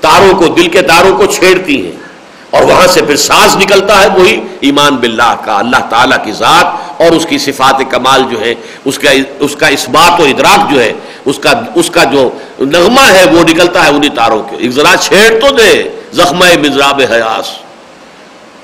تاروں 0.00 0.38
کو، 0.38 0.46
دل 0.46 0.68
کے 0.68 0.82
تاروں 0.82 1.16
کو 1.16 1.26
چھیڑتی 1.26 1.84
ہیں۔ 1.84 2.02
اور 2.50 2.62
وہاں 2.62 2.86
سے 2.86 3.02
پھر 3.02 3.16
سانس 3.16 3.56
نکلتا 3.56 4.02
ہے 4.02 4.08
وہی 4.08 4.40
ایمان 4.60 4.96
باللہ 4.96 5.36
کا، 5.44 5.58
اللہ 5.58 5.76
تعالیٰ 5.90 6.24
کی 6.24 6.32
ذات 6.32 6.66
اور 7.02 7.12
اس 7.12 7.26
کی 7.28 7.38
صفات 7.38 7.82
کمال 7.90 8.22
جو 8.30 8.40
ہے، 8.40 8.54
اس 8.84 8.98
کا 8.98 9.10
اس 9.40 9.56
کا 9.56 9.66
اس 9.66 9.88
بات 9.88 10.20
و 10.20 10.24
ادراک 10.24 10.72
جو 10.72 10.80
ہے، 10.80 10.92
اس 11.24 11.38
کا 11.38 11.52
اس 11.74 11.90
کا 11.90 12.04
جو 12.04 12.30
نغمہ 12.60 13.00
ہے، 13.00 13.24
وہ 13.24 13.42
نکلتا 13.42 13.84
ہے 13.84 13.90
انہی 13.90 14.08
تاروں 14.08 14.42
کے۔ 14.42 14.68
ذرا 14.68 14.96
چھیڑ 15.00 15.40
تو 15.40 15.54
دے 15.54 15.82
زخم 16.12 16.38
مزراب 16.38 17.00
حیاس۔ 17.10 17.46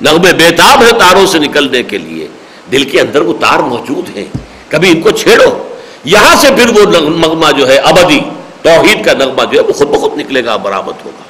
نغمے 0.00 0.32
بےتاب 0.32 0.82
ہے 0.82 0.92
تاروں 0.98 1.26
سے 1.26 1.38
نکلنے 1.38 1.82
کے 1.82 1.98
لیے۔ 1.98 2.28
دل 2.72 2.84
کے 2.84 3.00
اندر 3.00 3.20
وہ 3.20 3.32
تار 3.40 3.58
موجود 3.58 4.16
ہیں۔ 4.16 4.24
کبھی 4.68 4.90
ان 4.90 5.00
کو 5.00 5.10
چھیڑو۔ 5.10 5.68
یہاں 6.04 6.36
سے 6.36 6.48
پھر 6.56 6.78
وہ 6.78 6.90
نغمہ 7.00 7.50
جو 7.58 7.68
ہے، 7.68 7.76
ابدی۔ 7.76 8.20
توحید 8.68 9.04
کا 9.04 9.12
نغمہ 9.12 9.44
جو 9.44 9.60
ہے 9.60 9.64
وہ 9.66 9.72
خود 9.72 9.88
بخود 9.88 10.18
نکلے 10.18 10.44
گا، 10.44 10.56
برآمد 10.56 11.04
ہوگا۔ 11.04 11.22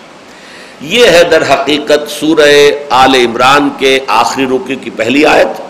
یہ 0.80 1.06
ہے 1.06 1.22
در 1.24 1.42
حقیقت 1.42 2.10
سورہ 2.10 2.50
آل 2.90 3.14
عمران 3.14 3.68
کے 3.78 3.98
آخری 4.06 4.46
رکو 4.46 4.74
کی 4.80 4.90
پہلی 4.90 5.26
آیت 5.26 5.60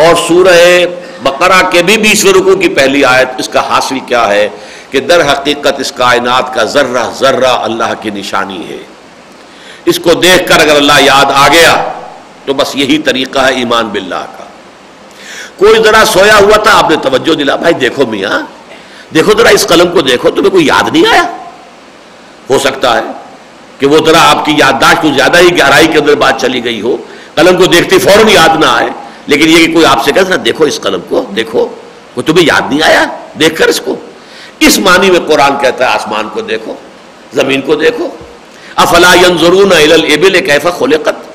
اور 0.00 0.14
سورہ 0.28 0.84
بقرہ 1.22 1.60
کے 1.70 1.82
بھی 1.82 1.96
بیسویں 1.96 2.32
رکو 2.32 2.56
کی 2.56 2.68
پہلی 2.68 3.04
آیت۔ 3.04 3.28
اس 3.38 3.48
کا 3.48 3.60
حاصل 3.68 3.98
کیا 4.06 4.26
ہے 4.28 4.48
کہ 4.90 5.00
در 5.00 5.32
حقیقت 5.32 5.80
اس 5.80 5.92
کائنات 5.92 6.54
کا 6.54 6.64
ذرہ 6.64 7.10
ذرہ 7.18 7.52
اللہ 7.66 7.92
کی 8.00 8.10
نشانی 8.10 8.68
ہے۔ 8.68 8.82
اس 9.84 9.98
کو 9.98 10.14
دیکھ 10.14 10.48
کر 10.48 10.60
اگر 10.60 10.76
اللہ 10.76 11.00
یاد 11.00 11.30
آ 11.34 11.46
گیا 11.48 11.92
تو 12.44 12.54
بس 12.54 12.76
یہی 12.76 12.98
طریقہ 12.98 13.38
ہے 13.38 13.54
ایمان 13.54 13.88
باللہ 13.88 14.24
کا۔ 14.38 14.44
کوئی 15.56 15.82
ذرا 15.82 16.04
سویا 16.04 16.38
ہوا 16.38 16.56
تھا، 16.56 16.78
آپ 16.78 16.90
نے 16.90 16.96
توجہ 17.02 17.34
دلا، 17.34 17.56
بھائی 17.56 17.74
دیکھو 17.74 18.06
میاں 18.06 18.38
دیکھو 19.14 19.32
ذرا 19.38 19.48
اس 19.48 19.66
قلم 19.66 19.92
کو 19.92 20.00
دیکھو، 20.00 20.30
تمہیں 20.30 20.50
کوئی 20.50 20.66
یاد 20.66 20.88
نہیں 20.92 21.06
آیا؟ 21.06 21.22
ہو 22.50 22.58
سکتا 22.58 22.96
ہے 22.96 23.02
کہ 23.78 23.86
وہ 23.86 24.06
ذرا 24.06 24.30
آپ 24.30 24.44
کی 24.44 24.52
یادداشت 24.58 25.02
کو 25.02 25.08
زیادہ 25.16 25.38
ہی 25.38 25.58
گہرائی 25.58 25.86
کے 25.86 25.98
اندر 25.98 26.14
بات 26.14 26.40
چلی 26.40 26.64
گئی 26.64 26.80
ہو۔ 26.80 26.96
قلم 27.34 27.56
کو 27.56 27.66
دیکھتی 27.66 27.98
فوراً 27.98 28.28
یاد 28.28 28.60
نہ 28.60 28.66
آئے، 28.66 28.88
لیکن 29.26 29.48
یہ 29.48 29.66
کہ 29.66 29.72
کوئی 29.72 29.86
آپ 29.86 30.04
سے 30.04 30.12
کہتا 30.12 30.36
دیکھو 30.44 30.64
اس 30.64 30.80
قلم 30.80 31.00
کو، 31.08 31.24
دیکھو، 31.36 31.68
وہ 32.16 32.22
تمہیں 32.22 32.46
یاد 32.46 32.62
نہیں 32.70 32.82
آیا؟ 32.82 33.04
دیکھ 33.40 33.58
کر 33.58 33.68
اس 33.68 33.80
کو۔ 33.80 33.96
اس 34.58 34.78
معنی 34.78 35.10
میں 35.10 35.20
قرآن 35.20 35.58
کہتا 35.60 35.84
ہے 35.84 35.94
آسمان 35.94 36.28
کو 36.28 36.40
دیکھو، 36.40 36.74
زمین 37.32 37.60
کو 37.60 37.74
دیکھو۔ 37.74 38.08
افلا 38.76 39.14
ینظرون 39.14 39.72
الى 39.72 39.92
الابل 39.92 40.70
خلقت؟ 40.78 41.34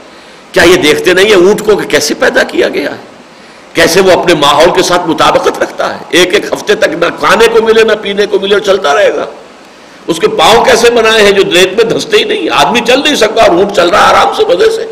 کیا 0.51 0.63
یہ 0.63 0.75
دیکھتے 0.75 1.13
نہیں 1.13 1.25
ہیں 1.25 1.35
اونٹ 1.35 1.65
کو 1.65 1.75
کہ 1.75 1.87
کیسے 1.87 2.13
پیدا 2.13 2.43
کیا 2.43 2.69
گیا 2.69 2.91
ہے؟ 2.91 2.97
کیسے 3.73 4.01
وہ 4.01 4.11
اپنے 4.11 4.33
ماحول 4.33 4.69
کے 4.75 4.81
ساتھ 4.81 5.07
مطابقت 5.07 5.59
رکھتا 5.79 5.93
ہے۔ 5.93 5.99
ایک 6.09 6.33
ایک 6.33 6.53
ہفتے 6.53 6.75
تک 6.75 6.87
نہ 6.87 7.05
کھانے 7.19 7.47
کو 7.47 7.61
ملے، 7.61 7.83
نہ 7.83 7.91
پینے 8.01 8.25
کو 8.25 8.39
ملے 8.39 8.53
اور 8.53 8.61
چلتا 8.61 8.95
رہے 8.95 9.15
گا۔ 9.15 9.25
اس 10.07 10.19
کے 10.19 10.27
پاؤں 10.27 10.65
کیسے 10.65 10.89
بنائے 10.89 11.23
ہیں 11.23 11.31
جو 11.31 11.43
ریت 11.51 11.73
میں 11.73 11.83
دھستے 11.83 12.17
ہی 12.17 12.23
نہیں؟ 12.23 12.47
آدمی 12.51 12.79
چل 12.87 12.99
نہیں 13.03 13.15
سکتا 13.15 13.41
اور 13.41 13.49
اونٹ 13.49 13.75
چل 13.75 13.89
رہا 13.89 14.09
آرام 14.09 14.33
سے 14.33 14.43
مزے 14.45 14.69
سے۔ 14.69 14.85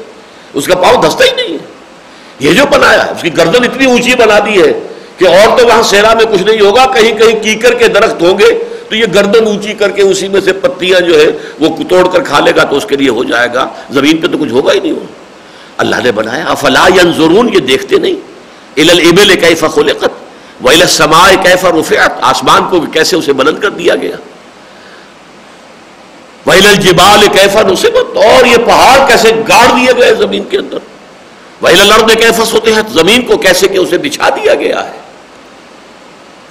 اس 0.53 0.67
کا 0.67 0.75
پاؤں 0.75 1.03
دھستا 1.03 1.25
ہی 1.25 1.31
نہیں 1.35 1.53
ہے 1.53 1.65
یہ 2.39 2.51
جو 2.51 2.63
بنایا 2.71 3.01
اس 3.01 3.21
کی 3.21 3.37
گردن 3.37 3.63
اتنی 3.63 3.85
اونچی 3.85 4.15
بنا 4.15 4.39
دی 4.39 4.61
ہے 4.61 4.79
کہ 5.17 5.25
اور 5.25 5.59
تو 5.59 5.67
وہاں 5.67 5.81
سیرا 5.81 6.13
میں 6.13 6.25
کچھ 6.25 6.43
نہیں 6.43 6.61
ہوگا، 6.61 6.85
کہیں 6.85 7.17
کہیں 7.17 7.43
کیکر 7.43 7.73
کے 7.73 7.87
درخت 7.87 8.21
ہوں 8.21 8.39
گے، 8.39 8.63
تو 8.89 8.95
یہ 8.95 9.05
گردن 9.15 9.45
اونچی 9.45 9.73
کر 9.73 9.89
کے 9.89 10.01
اسی 10.01 10.27
میں 10.27 10.41
سے 10.41 10.53
پتیاں 10.53 10.99
جو 10.99 11.19
ہے 11.19 11.25
وہ 11.59 11.83
توڑ 11.89 12.07
کر 12.07 12.23
کھا 12.23 12.39
لے 12.39 12.51
گا 12.55 12.63
تو 12.63 12.75
اس 12.75 12.85
کے 12.85 12.95
لیے 12.95 13.09
ہو 13.09 13.23
جائے 13.23 13.47
گا۔ 13.53 13.67
زمین 13.89 14.17
پہ 14.17 14.27
تو 14.27 14.37
کچھ 14.37 14.51
ہوگا 14.51 14.73
ہی 14.73 14.79
نہیں۔ 14.79 14.91
ہو 14.91 15.05
اللہ 15.77 15.95
نے 16.03 16.11
بنایا۔ 16.11 16.45
افلا 16.47 16.87
ینظرون، 16.87 17.49
یہ 17.53 17.59
دیکھتے 17.59 17.95
نہیں۔ 17.95 18.15
الابل 18.77 19.39
کیف 19.39 19.63
خلقت؟ 19.75 20.26
ویل 20.63 20.81
السماء 20.81 21.29
کیف 21.43 21.65
رفعت؟ 21.65 22.11
آسمان 22.21 22.69
کو 22.69 22.79
کیسے 22.79 23.15
اسے 23.15 23.33
بلند 23.33 23.59
کر 23.59 23.69
دیا 23.69 23.95
گیا؟ 23.95 24.15
ویل 26.45 26.67
الجبال 26.67 27.27
کیف 27.33 27.55
نصبت؟ 27.55 28.17
اور 28.17 28.45
یہ 28.45 28.57
پہاڑ 28.57 29.07
کیسے 29.07 29.31
گاڑ 29.49 29.67
دیے 29.67 29.91
گئے 29.97 30.15
زمین 30.15 30.43
کے 30.43 30.57
اندر؟ 30.57 30.77
ویل 31.61 31.81
الارض 31.81 32.13
کیف 32.13 32.47
سطحت؟ 32.47 32.91
زمین 32.91 33.21
کو 33.21 33.37
کیسے 33.37 33.67
کہ 33.67 33.77
اسے 33.77 33.97
بچھا 33.97 34.29
دیا 34.29 34.55
گیا 34.55 34.85
ہے؟ 34.85 34.99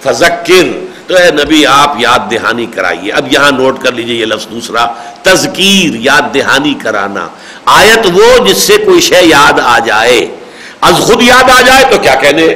فذکر 0.03 0.87
تو 1.07 1.15
اے 1.17 1.31
نبی، 1.31 1.67
آپ 1.67 1.97
یاد 1.99 2.19
دہانی 2.31 2.67
کرائیے۔ 2.67 3.13
اب 3.13 3.33
یہاں 3.33 3.51
نوٹ 3.51 3.83
کر 3.83 3.93
لیجیے 3.93 4.17
یہ 4.17 4.27
لفظ 4.27 4.47
دوسرا۔ 4.47 4.87
تذکیر، 5.23 5.95
یاد 5.95 6.35
دہانی 6.35 6.75
کرانا۔ 6.83 7.29
آیت 7.65 8.07
وہ 8.07 8.47
جس 8.47 8.59
سے 8.59 8.77
کوئی 8.77 9.01
شے 9.01 9.21
یاد 9.23 9.61
آ 9.65 9.79
جائے۔ 9.79 10.37
از 10.81 10.95
خود 10.95 11.23
یاد 11.23 11.51
آ 11.51 11.61
جائے 11.61 11.85
تو 11.91 11.99
کیا 11.99 12.15
کہنے؟ 12.15 12.55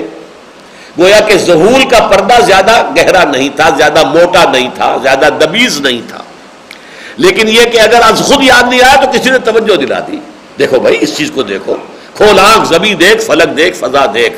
گویا 0.98 1.20
کہ 1.20 1.38
ظہور 1.38 1.90
کا 1.90 2.06
پردہ 2.06 2.34
زیادہ 2.46 2.90
گہرا 2.96 3.24
نہیں 3.24 3.48
تھا، 3.56 3.68
زیادہ 3.76 4.04
موٹا 4.04 4.50
نہیں 4.52 4.68
تھا، 4.74 4.96
زیادہ 5.02 5.28
دبیز 5.40 5.80
نہیں 5.80 6.02
تھا۔ 6.08 6.18
لیکن 7.16 7.48
یہ 7.48 7.64
کہ 7.72 7.80
اگر 7.80 8.00
از 8.02 8.18
خود 8.18 8.44
یاد 8.44 8.68
نہیں 8.68 8.80
آیا 8.80 9.04
تو 9.04 9.18
کسی 9.18 9.30
نے 9.30 9.38
توجہ 9.38 9.76
دلا 9.76 10.00
دی۔ 10.00 10.16
دیکھو 10.58 10.80
بھائی، 10.80 10.96
اس 11.00 11.16
چیز 11.16 11.30
کو 11.34 11.42
دیکھو۔ 11.42 11.76
کھول 12.14 12.38
آنکھ، 12.38 12.74
زمین 12.74 13.00
دیکھ، 13.00 13.22
فلک 13.22 13.56
دیکھ، 13.56 13.76
فضا 13.76 14.06
دیکھ۔ 14.14 14.34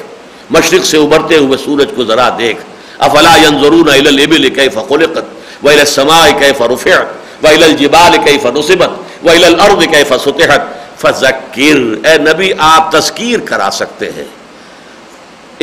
مشرق 0.51 0.85
سے 0.85 0.97
ابھرتے 0.97 1.37
ہوئے 1.37 1.59
سورج 1.65 1.89
کو 1.97 2.05
ذرا 2.05 2.29
دیکھ۔ 2.39 2.59
افلا 2.99 3.37
ينظرون 3.37 3.89
الى 3.89 4.09
الابل 4.09 4.49
كيف 4.49 4.75
خلقت؟ 4.89 5.25
والى 5.63 5.81
السماء 5.81 6.29
كيف 6.39 6.63
رفعت؟ 6.63 7.07
والى 7.45 7.65
الجبال 7.65 8.17
كيف 8.25 8.47
نصبت؟ 8.47 8.89
والى 9.25 9.45
الارض 9.45 9.85
كيف 9.85 10.13
سطحت؟ 10.25 10.61
فذکر، 11.01 12.07
اے 12.07 12.19
نبی، 12.19 12.53
آپ 12.59 12.93
تذکیر 12.93 13.41
کرا 13.41 13.69
سکتے 13.73 14.11
ہیں۔ 14.17 14.42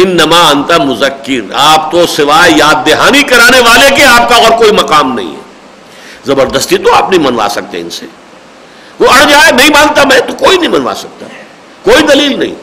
انما 0.03 0.49
انت 0.49 0.71
مذکر۔ 0.71 1.53
آپ 1.53 1.91
تو 1.91 2.07
سوائے 2.07 2.51
یاد 2.55 2.87
دہانی 2.87 3.23
کرانے 3.23 3.59
والے 3.59 3.95
کے 3.95 4.05
آپ 4.05 4.29
کا 4.29 4.35
اور 4.35 4.57
کوئی 4.57 4.71
مقام 4.71 5.13
نہیں 5.13 5.31
ہے۔ 5.31 5.39
زبردستی 6.25 6.77
تو 6.77 6.93
آپ 6.93 7.09
نہیں 7.09 7.19
منوا 7.19 7.47
سکتے 7.51 7.81
ان 7.81 7.89
سے۔ 7.89 8.05
وہ 8.99 9.07
اڑ 9.07 9.29
جائے، 9.29 9.51
نہیں 9.51 9.69
مانتا 9.69 10.03
میں 10.03 10.19
تو 10.19 10.45
کوئی 10.45 10.57
نہیں 10.57 10.69
منوا 10.69 10.95
سکتا۔ 10.95 11.25
کوئی 11.81 12.07
دلیل 12.07 12.39
نہیں۔ 12.39 12.55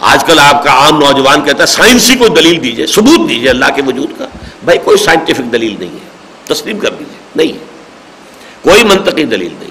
آج 0.00 0.24
کل 0.24 0.38
آپ 0.38 0.64
کا 0.64 0.70
عام 0.70 0.98
نوجوان 0.98 1.44
کہتا 1.44 1.60
ہے، 1.60 1.66
سائنسی 1.66 2.14
کو 2.14 2.28
دلیل 2.28 2.62
دیجیے، 2.62 2.86
ثبوت 2.86 3.28
دیجیے 3.28 3.50
اللہ 3.50 3.64
کے 3.76 3.82
وجود 3.86 4.10
کا۔ 4.18 4.26
بھائی 4.64 4.78
کوئی 4.78 4.96
سائنٹیفک 4.96 5.52
دلیل 5.52 5.76
نہیں 5.78 5.92
ہے۔ 5.92 6.08
تسلیم 6.54 6.78
کر 6.78 6.90
دیجیے۔ 6.90 7.18
نہیں 7.36 7.52
ہے۔ 7.52 7.64
کوئی 8.62 8.84
منطقی 8.84 9.24
دلیل 9.24 9.54
نہیں۔ 9.60 9.70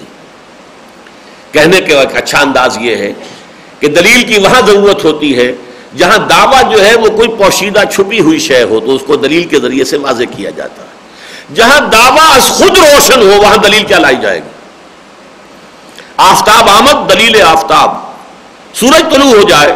کہنے 1.52 1.80
کے 1.80 1.98
ایک 1.98 2.16
اچھا 2.16 2.40
انداز 2.40 2.78
یہ 2.80 2.96
ہے 2.96 3.12
کہ 3.80 3.88
دلیل 3.88 4.22
کی 4.22 4.40
وہاں 4.40 4.60
ضرورت 4.66 5.04
ہوتی 5.04 5.36
ہے 5.36 5.52
جہاں 5.96 6.18
دعویٰ 6.18 6.72
جو 6.72 6.86
ہے 6.86 6.94
وہ 6.94 7.08
کوئی 7.08 7.28
پوشیدہ 7.28 7.80
چھپی 7.94 8.20
ہوئی 8.20 8.38
شے 8.38 8.62
ہو 8.62 8.80
تو 8.80 8.94
اس 8.94 9.02
کو 9.06 9.16
دلیل 9.16 9.44
کے 9.44 9.60
ذریعے 9.60 9.84
سے 9.84 9.96
واضح 9.96 10.24
کیا 10.36 10.50
جاتا 10.50 10.82
ہے۔ 10.82 10.88
جہاں 11.54 11.80
دعویٰ 11.80 12.40
خود 12.40 12.78
روشن 12.78 13.22
ہو 13.22 13.42
وہاں 13.42 13.56
دلیل 13.56 13.82
کیا 13.82 13.98
لائی 13.98 14.16
جائے 14.22 14.38
گی؟ 14.38 14.48
آفتاب 16.16 16.68
آمد، 16.68 17.12
دلیل 17.12 17.42
آفتاب۔ 17.42 17.90
سورج 18.74 19.14
طلوع 19.14 19.34
ہو 19.34 19.48
جائے، 19.48 19.72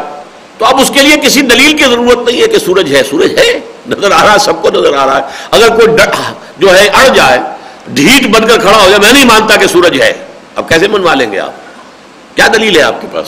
تو 0.59 0.65
اب 0.65 0.81
اس 0.81 0.91
کے 0.95 1.01
لیے 1.01 1.17
کسی 1.17 1.41
دلیل 1.41 1.77
کی 1.77 1.85
ضرورت 1.85 2.29
نہیں 2.29 2.43
ہے 2.43 2.47
کہ 2.47 2.59
سورج 2.59 2.97
ہے 2.97 3.03
سورج 3.03 3.39
ہے۔ 3.39 3.61
نظر 3.89 4.11
آ 4.11 4.25
رہا 4.25 4.33
ہے، 4.33 4.39
سب 4.39 4.63
کو 4.63 4.71
نظر 4.71 4.95
آ 4.95 5.07
رہا 5.07 5.17
ہے۔ 5.17 5.23
اگر 5.51 5.69
کوئی 5.69 5.87
جو 6.59 6.79
ہے 6.79 6.89
اڑ 6.89 7.15
جائے، 7.15 7.39
ڈھیٹ 7.89 8.27
بن 8.27 8.49
کر 8.49 8.61
کھڑا 8.61 8.83
ہو 8.83 8.89
جائے، 8.89 8.99
میں 8.99 9.13
نہیں 9.13 9.25
مانتا 9.25 9.57
کہ 9.57 9.67
سورج 9.67 10.01
ہے۔ 10.01 10.13
اب 10.57 10.69
کیسے 10.69 10.89
منوا 10.89 11.15
لیں 11.15 11.33
گے 11.33 11.39
آپ؟ 11.39 11.53
کیا 12.37 12.49
دلیل 12.55 12.77
ہے 12.77 12.83
آپ 12.83 13.01
کے 13.01 13.07
پاس؟ 13.13 13.27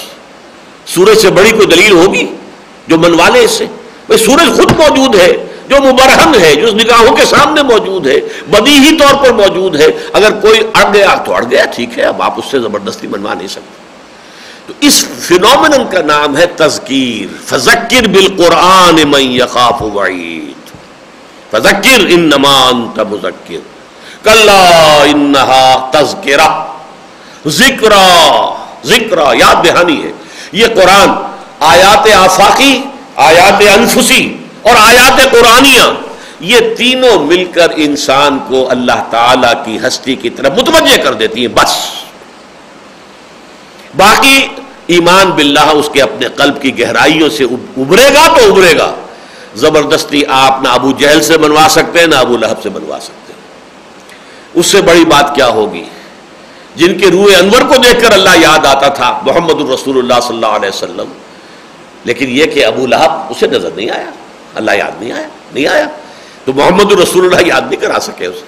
سورج 0.86 1.18
سے 1.18 1.30
بڑی 1.30 1.50
کوئی 1.50 1.66
دلیل 1.66 1.92
ہوگی؟ 1.92 2.26
جو 2.86 2.98
منوا 2.98 3.28
لے 3.28 3.38
اس 3.38 3.50
سے۔ 3.50 3.66
بھائی 4.06 4.24
سورج 4.24 4.56
خود 4.56 4.72
موجود 4.72 5.14
ہے، 5.14 5.46
جو 5.68 5.76
مبرہن 5.80 6.34
ہے، 6.40 6.54
جو 6.54 6.66
نگاہوں 6.66 7.16
کے 7.16 7.24
سامنے 7.24 7.62
موجود 7.62 8.06
ہے، 8.06 8.20
بدی 8.50 8.78
ہی 8.78 8.96
طور 8.96 9.24
پر 9.24 9.32
موجود 9.32 9.80
ہے۔ 9.80 9.86
اگر 10.12 10.30
کوئی 10.30 10.60
اڑ 10.74 10.94
گیا 10.94 11.14
تو 11.14 11.34
اڑ 11.34 11.44
گیا، 11.50 11.64
ٹھیک 11.64 11.98
ہے، 11.98 12.02
اب 12.02 12.22
آپ 12.22 12.38
اس 12.38 12.44
سے 12.50 12.58
زبردستی 12.58 13.06
منوا 13.06 13.34
نہیں 13.34 13.48
سکتے۔ 13.48 13.84
تو 14.66 14.72
اس 14.80 15.04
فنومن 15.04 15.86
کا 15.90 16.02
نام 16.02 16.36
ہے 16.36 16.46
تذکیر۔ 16.46 17.44
فذکر 17.46 18.08
بالقرآن 18.08 19.10
من 19.10 19.20
یخاف 19.20 19.82
وعید۔ 19.82 20.70
فذکر 21.50 22.00
انما 22.08 22.68
انت 22.68 23.00
مذکر۔ 23.00 23.56
کلا 24.22 25.02
انہا 25.04 25.90
تذکرہ۔ 25.92 26.72
ذکرہ 27.48 28.50
ذکرہ 28.84 29.24
یاد 29.34 29.64
دہانی 29.64 30.04
ہے۔ 30.04 30.12
یہ 30.52 30.66
قرآن 30.66 31.33
آیات 31.64 32.08
آفاقی، 32.16 32.80
آیات 33.16 33.62
انفسی 33.74 34.36
اور 34.62 34.74
آیات 34.76 35.20
قرآنیہ، 35.30 35.82
یہ 36.40 36.74
تینوں 36.76 37.24
مل 37.26 37.44
کر 37.44 37.72
انسان 37.76 38.38
کو 38.48 38.70
اللہ 38.70 39.02
تعالی 39.10 39.52
کی 39.64 39.78
ہستی 39.86 40.14
کی 40.14 40.30
طرف 40.30 40.52
متوجہ 40.58 40.96
کر 40.96 41.12
دیتی 41.12 41.40
ہیں، 41.40 41.54
بس۔ 41.54 41.76
باقی 43.96 44.46
ایمان 44.86 45.30
باللہ 45.30 45.68
اس 45.72 45.88
کے 45.92 46.02
اپنے 46.02 46.28
قلب 46.28 46.62
کی 46.62 46.78
گہرائیوں 46.78 47.28
سے 47.28 47.44
ابھرے 47.44 48.14
گا 48.14 48.26
تو 48.26 48.52
ابھرے 48.52 48.78
گا۔ 48.78 48.94
زبردستی 49.56 50.22
آپ 50.28 50.62
نہ 50.62 50.68
ابو 50.68 50.92
جہل 50.92 51.22
سے 51.22 51.38
بنوا 51.38 51.66
سکتے 51.70 51.98
ہیں 51.98 52.06
نہ 52.06 52.14
ابو 52.14 52.36
لہب 52.36 52.62
سے 52.62 52.68
بنوا 52.68 52.98
سکتے۔ 53.00 53.32
ہیں 53.32 53.42
اس 54.54 54.66
سے 54.66 54.80
بڑی 54.82 55.04
بات 55.04 55.34
کیا 55.34 55.48
ہوگی؟ 55.48 55.84
جن 56.76 56.98
کے 56.98 57.10
روح 57.10 57.26
انور 57.38 57.60
کو 57.60 57.76
دیکھ 57.76 58.00
کر 58.02 58.12
اللہ 58.12 58.36
یاد 58.40 58.66
آتا 58.66 58.88
تھا، 58.88 59.20
محمد 59.22 59.60
الرسول 59.60 59.98
اللہ 59.98 60.20
صلی 60.22 60.34
اللہ 60.34 60.46
علیہ 60.46 60.68
وسلم 60.68 61.12
لیکن 62.04 62.26
یہ 62.28 62.44
کہ 62.44 62.64
ابو 62.64 62.86
لہب 62.86 63.10
اسے 63.30 63.46
نظر 63.46 63.68
نہیں 63.76 63.90
آیا، 63.90 64.10
اللہ 64.54 64.70
یاد 64.78 65.02
نہیں 65.02 65.12
آیا 65.12 65.28
نہیں 65.54 65.66
آیا۔ 65.66 65.86
تو 66.44 66.52
محمد 66.52 66.92
الرسول 66.92 67.24
اللہ 67.24 67.46
یاد 67.46 67.60
نہیں 67.60 67.80
کرا 67.80 68.00
سکے 68.00 68.26
اسے، 68.26 68.44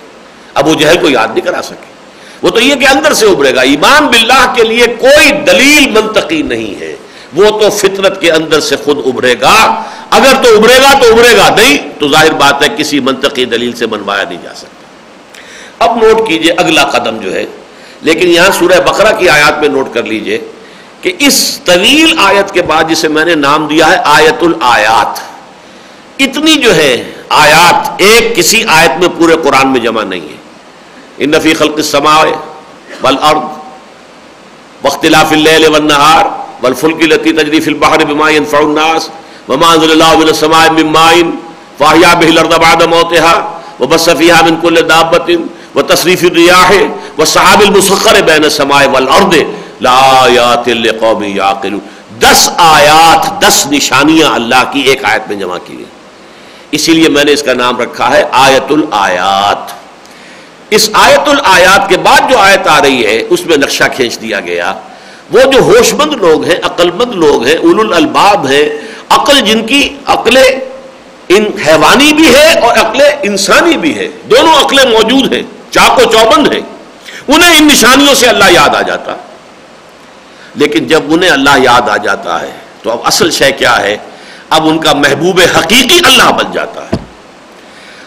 ابو 0.54 0.74
جہل 0.74 0.96
کو 1.00 1.10
یاد 1.10 1.28
نہیں 1.28 1.40
کرا 1.40 1.62
سکے۔ 1.62 1.96
وہ 2.42 2.50
تو 2.50 2.60
یہ 2.60 2.74
کہ 2.74 2.86
اندر 2.86 3.12
سے 3.12 3.26
ابھرے 3.26 3.54
گا۔ 3.54 3.60
ایمان 3.60 4.06
باللہ 4.06 4.52
کے 4.56 4.62
لیے 4.62 4.86
کوئی 4.86 5.32
دلیل 5.32 5.90
منطقی 5.90 6.42
نہیں 6.42 6.80
ہے۔ 6.80 6.96
وہ 7.36 7.60
تو 7.60 7.70
فطرت 7.70 8.20
کے 8.20 8.32
اندر 8.32 8.60
سے 8.60 8.76
خود 8.76 8.98
ابھرے 9.06 9.34
گا۔ 9.40 9.82
اگر 10.10 10.42
تو 10.42 10.56
ابھرے 10.56 10.78
گا 10.82 10.98
تو 11.00 11.12
ابھرے 11.12 11.36
گا، 11.36 11.48
نہیں 11.48 12.00
تو 12.00 12.08
ظاہر 12.08 12.32
بات 12.32 12.62
ہے 12.62 12.68
کسی 12.76 13.00
منطقی 13.00 13.44
دلیل 13.44 13.72
سے 13.72 13.86
منوایا 13.86 14.24
نہیں 14.28 14.42
جا 14.42 14.54
سکتا۔ 14.54 14.76
اب 15.78 15.96
نوٹ 15.96 16.28
کیجیے، 16.28 16.52
اگلا 16.52 16.84
قدم 16.84 17.18
جو 17.18 17.34
ہے، 17.34 17.46
لیکن 18.02 18.28
یہاں 18.28 18.50
سورہ 18.58 18.80
بقرہ 18.80 19.16
کی 19.18 19.28
آیات 19.28 19.58
میں 19.58 19.68
نوٹ 19.68 19.94
کر 19.94 20.02
لیجیے۔ 20.02 20.38
کہ 21.02 21.12
اس 21.26 21.36
طویل 21.64 22.14
آیت 22.18 22.52
کے 22.54 22.62
بعد 22.70 22.84
جسے 22.90 23.08
میں 23.08 23.24
نے 23.24 23.34
نام 23.34 23.66
دیا 23.66 23.90
ہے 23.90 23.98
آیت 24.04 24.42
الآیات 24.42 25.20
اتنی 26.26 26.54
جو 26.62 26.74
ہے 26.76 26.92
آیات 27.42 28.02
ایک 28.06 28.34
کسی 28.36 28.62
آیت 28.78 28.98
میں 29.00 29.08
پورے 29.18 29.36
قرآن 29.42 29.72
میں 29.72 29.80
جمع 29.80 30.02
نہیں 30.02 30.20
ہے۔ 30.20 30.36
ان 31.18 31.30
نفی 31.30 31.54
خلق 31.54 31.76
السماء 31.84 32.24
والارض 33.02 33.44
واختلاف 34.84 35.32
الليل 35.32 35.64
والنهار 35.74 36.24
والفلك 36.62 37.00
التي 37.02 37.32
تجري 37.32 37.60
في 37.60 37.70
البحر 37.70 38.04
بما 38.04 38.30
ينفع 38.30 38.60
الناس 38.60 39.10
وما 39.48 39.74
انزل 39.74 39.92
الله 39.92 40.16
من 40.22 40.28
السماء 40.28 40.70
من 40.78 40.86
ماء 40.96 41.14
فاحيا 41.78 42.14
به 42.14 42.28
الارض 42.28 42.60
بعد 42.60 42.82
موتها 42.82 43.48
وبث 43.80 44.06
فيها 44.10 44.42
من 44.42 44.60
كل 44.64 44.82
دابة 44.82 45.38
وتصريف 45.74 46.24
الرياح 46.24 46.70
والسحاب 47.18 47.62
المسخر 47.62 48.20
بين 48.20 48.44
السماء 48.44 48.82
والارض 48.94 49.34
لآيات 49.80 50.68
لقوم 50.68 51.22
يعقلون 51.22 51.80
دس 52.18 52.50
آیات، 52.56 53.42
دس 53.42 53.66
نشانیاں 53.66 54.34
اللہ 54.34 54.70
کی 54.72 54.80
ایک 54.80 55.04
آیت 55.04 55.28
میں 55.28 55.36
جمع 55.36 55.58
کی 55.66 55.76
ہیں 55.76 55.96
اسی 56.70 56.92
لیے 56.92 57.08
میں 57.08 57.24
نے 57.24 57.32
اس 57.32 57.42
کا 57.42 57.54
نام 57.54 57.78
رکھا 57.78 58.16
ہے 58.16 58.24
آیت 58.32 58.72
الآیات 58.72 59.72
اس 60.70 60.90
آیت 60.92 61.28
الآیات 61.28 61.88
کے 61.88 61.96
بعد 61.96 62.30
جو 62.30 62.38
آیت 62.38 62.68
آ 62.68 62.82
رہی 62.82 63.06
ہے، 63.06 63.22
اس 63.30 63.46
میں 63.46 63.56
نقشہ 63.56 63.84
کھینچ 63.96 64.20
دیا 64.20 64.40
گیا۔ 64.40 64.74
وہ 65.30 65.40
جو 65.52 65.60
ہوش 65.60 65.94
مند 65.94 66.12
لوگ 66.12 66.44
ہیں 66.44 66.56
عقل 66.62 66.90
مند 66.90 67.14
لوگ 67.14 67.46
ہیں 67.46 67.56
اول 67.56 67.94
الباب 67.94 68.46
ہیں، 68.46 68.68
عقل 69.08 69.40
جن 69.40 69.66
کی 69.66 69.96
عقل 70.06 70.36
ان 71.28 71.44
حیوانی 71.66 72.12
بھی 72.12 72.34
ہے 72.34 72.58
اور 72.58 72.76
عقل 72.76 73.00
انسانی 73.22 73.76
بھی 73.76 73.98
ہے۔ 73.98 74.08
دونوں 74.30 74.54
عقلیں 74.54 74.84
موجود 74.84 75.32
ہیں 75.32 75.42
چاق 75.70 75.98
و 75.98 76.12
چوبند 76.12 76.52
ہیں۔ 76.52 76.60
انہیں 77.28 77.56
ان 77.56 77.66
نشانیوں 77.66 78.14
سے 78.14 78.26
اللہ 78.26 78.44
یاد 78.50 78.74
آ 78.74 78.82
جاتا۔ 78.82 79.14
لیکن 80.56 80.86
جب 80.86 81.02
انہیں 81.08 81.30
اللہ 81.30 81.50
یاد 81.58 81.88
آ 81.88 81.96
جاتا 81.96 82.40
ہے 82.40 82.50
تو 82.82 82.90
اب 82.90 82.98
اصل 83.04 83.30
شے 83.30 83.52
کیا 83.52 83.80
ہے؟ 83.80 83.96
اب 84.50 84.68
ان 84.68 84.78
کا 84.78 84.92
محبوب 84.92 85.40
حقیقی 85.58 85.98
اللہ 86.04 86.32
بن 86.32 86.52
جاتا 86.52 86.82
ہے۔ 86.82 86.96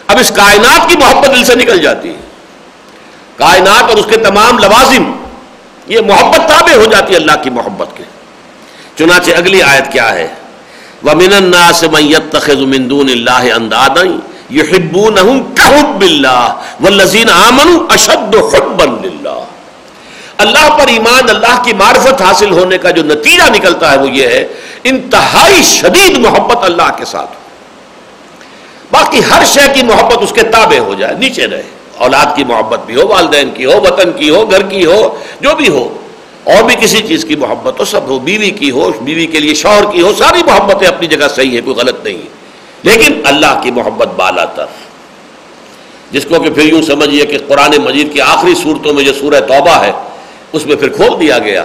اب 0.06 0.16
اس 0.20 0.32
کائنات 0.36 0.90
کی 0.90 0.96
محبت 0.96 1.26
دل 1.26 1.44
سے 1.44 1.54
نکل 1.54 1.78
جاتی 1.78 2.08
ہے۔ 2.08 2.20
کائنات 3.36 3.82
اور 3.82 3.98
اس 3.98 4.06
کے 4.10 4.16
تمام 4.16 4.58
لوازم، 4.58 5.12
یہ 5.86 6.00
محبت 6.00 6.48
تابع 6.48 6.74
ہو 6.74 6.84
جاتی 6.84 7.12
ہے 7.12 7.18
اللہ 7.18 7.32
کی 7.42 7.50
محبت 7.50 7.88
کے۔ 7.96 8.04
چنانچہ 8.98 9.30
اگلی 9.30 9.62
آیت 9.62 9.92
کیا 9.92 10.14
ہے؟ 10.14 10.28
وَمِنَ 11.04 11.34
النَّاسِ 11.34 11.84
مَن 11.84 12.04
يَتَّخِذُ 12.04 12.56
مِن 12.56 12.90
دُونِ 12.90 13.12
اللَّهِ 13.12 13.56
أَندَادًا 13.56 14.20
يُحِبُّونَهُمْ 14.52 15.56
كَحُبِّ 15.56 16.06
اللَّهِ 16.06 16.52
وَالَّذِينَ 16.80 17.30
آمَنُوا 17.30 17.94
أَشَدُّ 17.94 18.38
حُبًّا 18.38 19.00
لِلَّهِ۔ 19.02 19.29
اللہ 20.40 20.76
پر 20.78 20.86
ایمان، 20.86 21.30
اللہ 21.30 21.62
کی 21.64 21.72
معرفت 21.72 22.22
حاصل 22.22 22.50
ہونے 22.50 22.78
کا 22.78 22.90
جو 22.90 23.02
نتیجہ 23.02 23.50
نکلتا 23.50 23.92
ہے 23.92 23.98
وہ 23.98 24.10
یہ 24.10 24.26
ہے، 24.26 24.48
انتہائی 24.84 25.62
شدید 25.62 26.18
محبت 26.18 26.56
اللہ 26.62 26.90
کے 26.96 27.04
ساتھ۔ 27.04 27.30
باقی 28.90 29.20
ہر 29.30 29.44
شے 29.44 29.60
کی 29.74 29.82
محبت 29.82 30.18
اس 30.20 30.32
کے 30.32 30.42
تابع 30.42 30.78
ہو 30.78 30.94
جائے، 30.94 31.14
نیچے 31.14 31.46
رہے۔ 31.46 31.62
اولاد 31.96 32.26
کی 32.36 32.44
محبت 32.44 32.80
بھی 32.86 32.96
ہو، 32.96 33.08
والدین 33.08 33.50
کی 33.50 33.64
ہو، 33.64 33.80
وطن 33.80 34.12
کی 34.12 34.30
ہو، 34.30 34.50
گھر 34.50 34.62
کی 34.62 34.84
ہو، 34.84 35.18
جو 35.40 35.50
بھی 35.56 35.68
ہو۔ 35.68 35.96
اور 36.44 36.62
بھی 36.62 36.74
کسی 36.80 37.02
چیز 37.08 37.24
کی 37.24 37.36
محبت 37.36 37.80
ہو، 37.80 37.84
سب 37.84 38.00
ہو، 38.08 38.18
بیوی 38.18 38.50
کی 38.50 38.70
ہو، 38.70 38.90
بیوی 39.00 39.26
کے 39.26 39.40
لیے 39.40 39.54
شوہر 39.54 39.84
کی 39.92 40.00
ہو، 40.00 40.12
ساری 40.18 40.42
محبتیں 40.42 40.88
اپنی 40.88 41.06
جگہ 41.06 41.28
صحیح 41.28 41.56
ہے 41.56 41.60
کوئی 41.60 41.76
غلط 41.76 42.04
نہیں 42.04 42.18
ہے 42.18 42.28
لیکن 42.82 43.20
اللہ 43.24 43.60
کی 43.62 43.70
محبت 43.70 44.08
بالا 44.16 44.44
تر۔ 44.44 44.64
جس 46.10 46.26
کو 46.28 46.40
کہ 46.40 46.50
پھر 46.50 46.62
یوں 46.62 46.82
سمجھیے 46.82 47.26
کہ 47.26 47.38
قرآن 47.48 47.70
مجید 47.84 48.12
کی 48.12 48.20
آخری 48.20 48.54
صورتوں 48.62 48.94
میں 48.94 49.04
جو 49.04 49.12
سورہ 49.12 49.40
توبہ 49.40 49.84
ہے 49.84 49.92
اس 50.52 50.66
میں 50.66 50.76
پھر 50.76 50.88
کھول 50.88 51.20
دیا 51.20 51.38
گیا۔ 51.38 51.64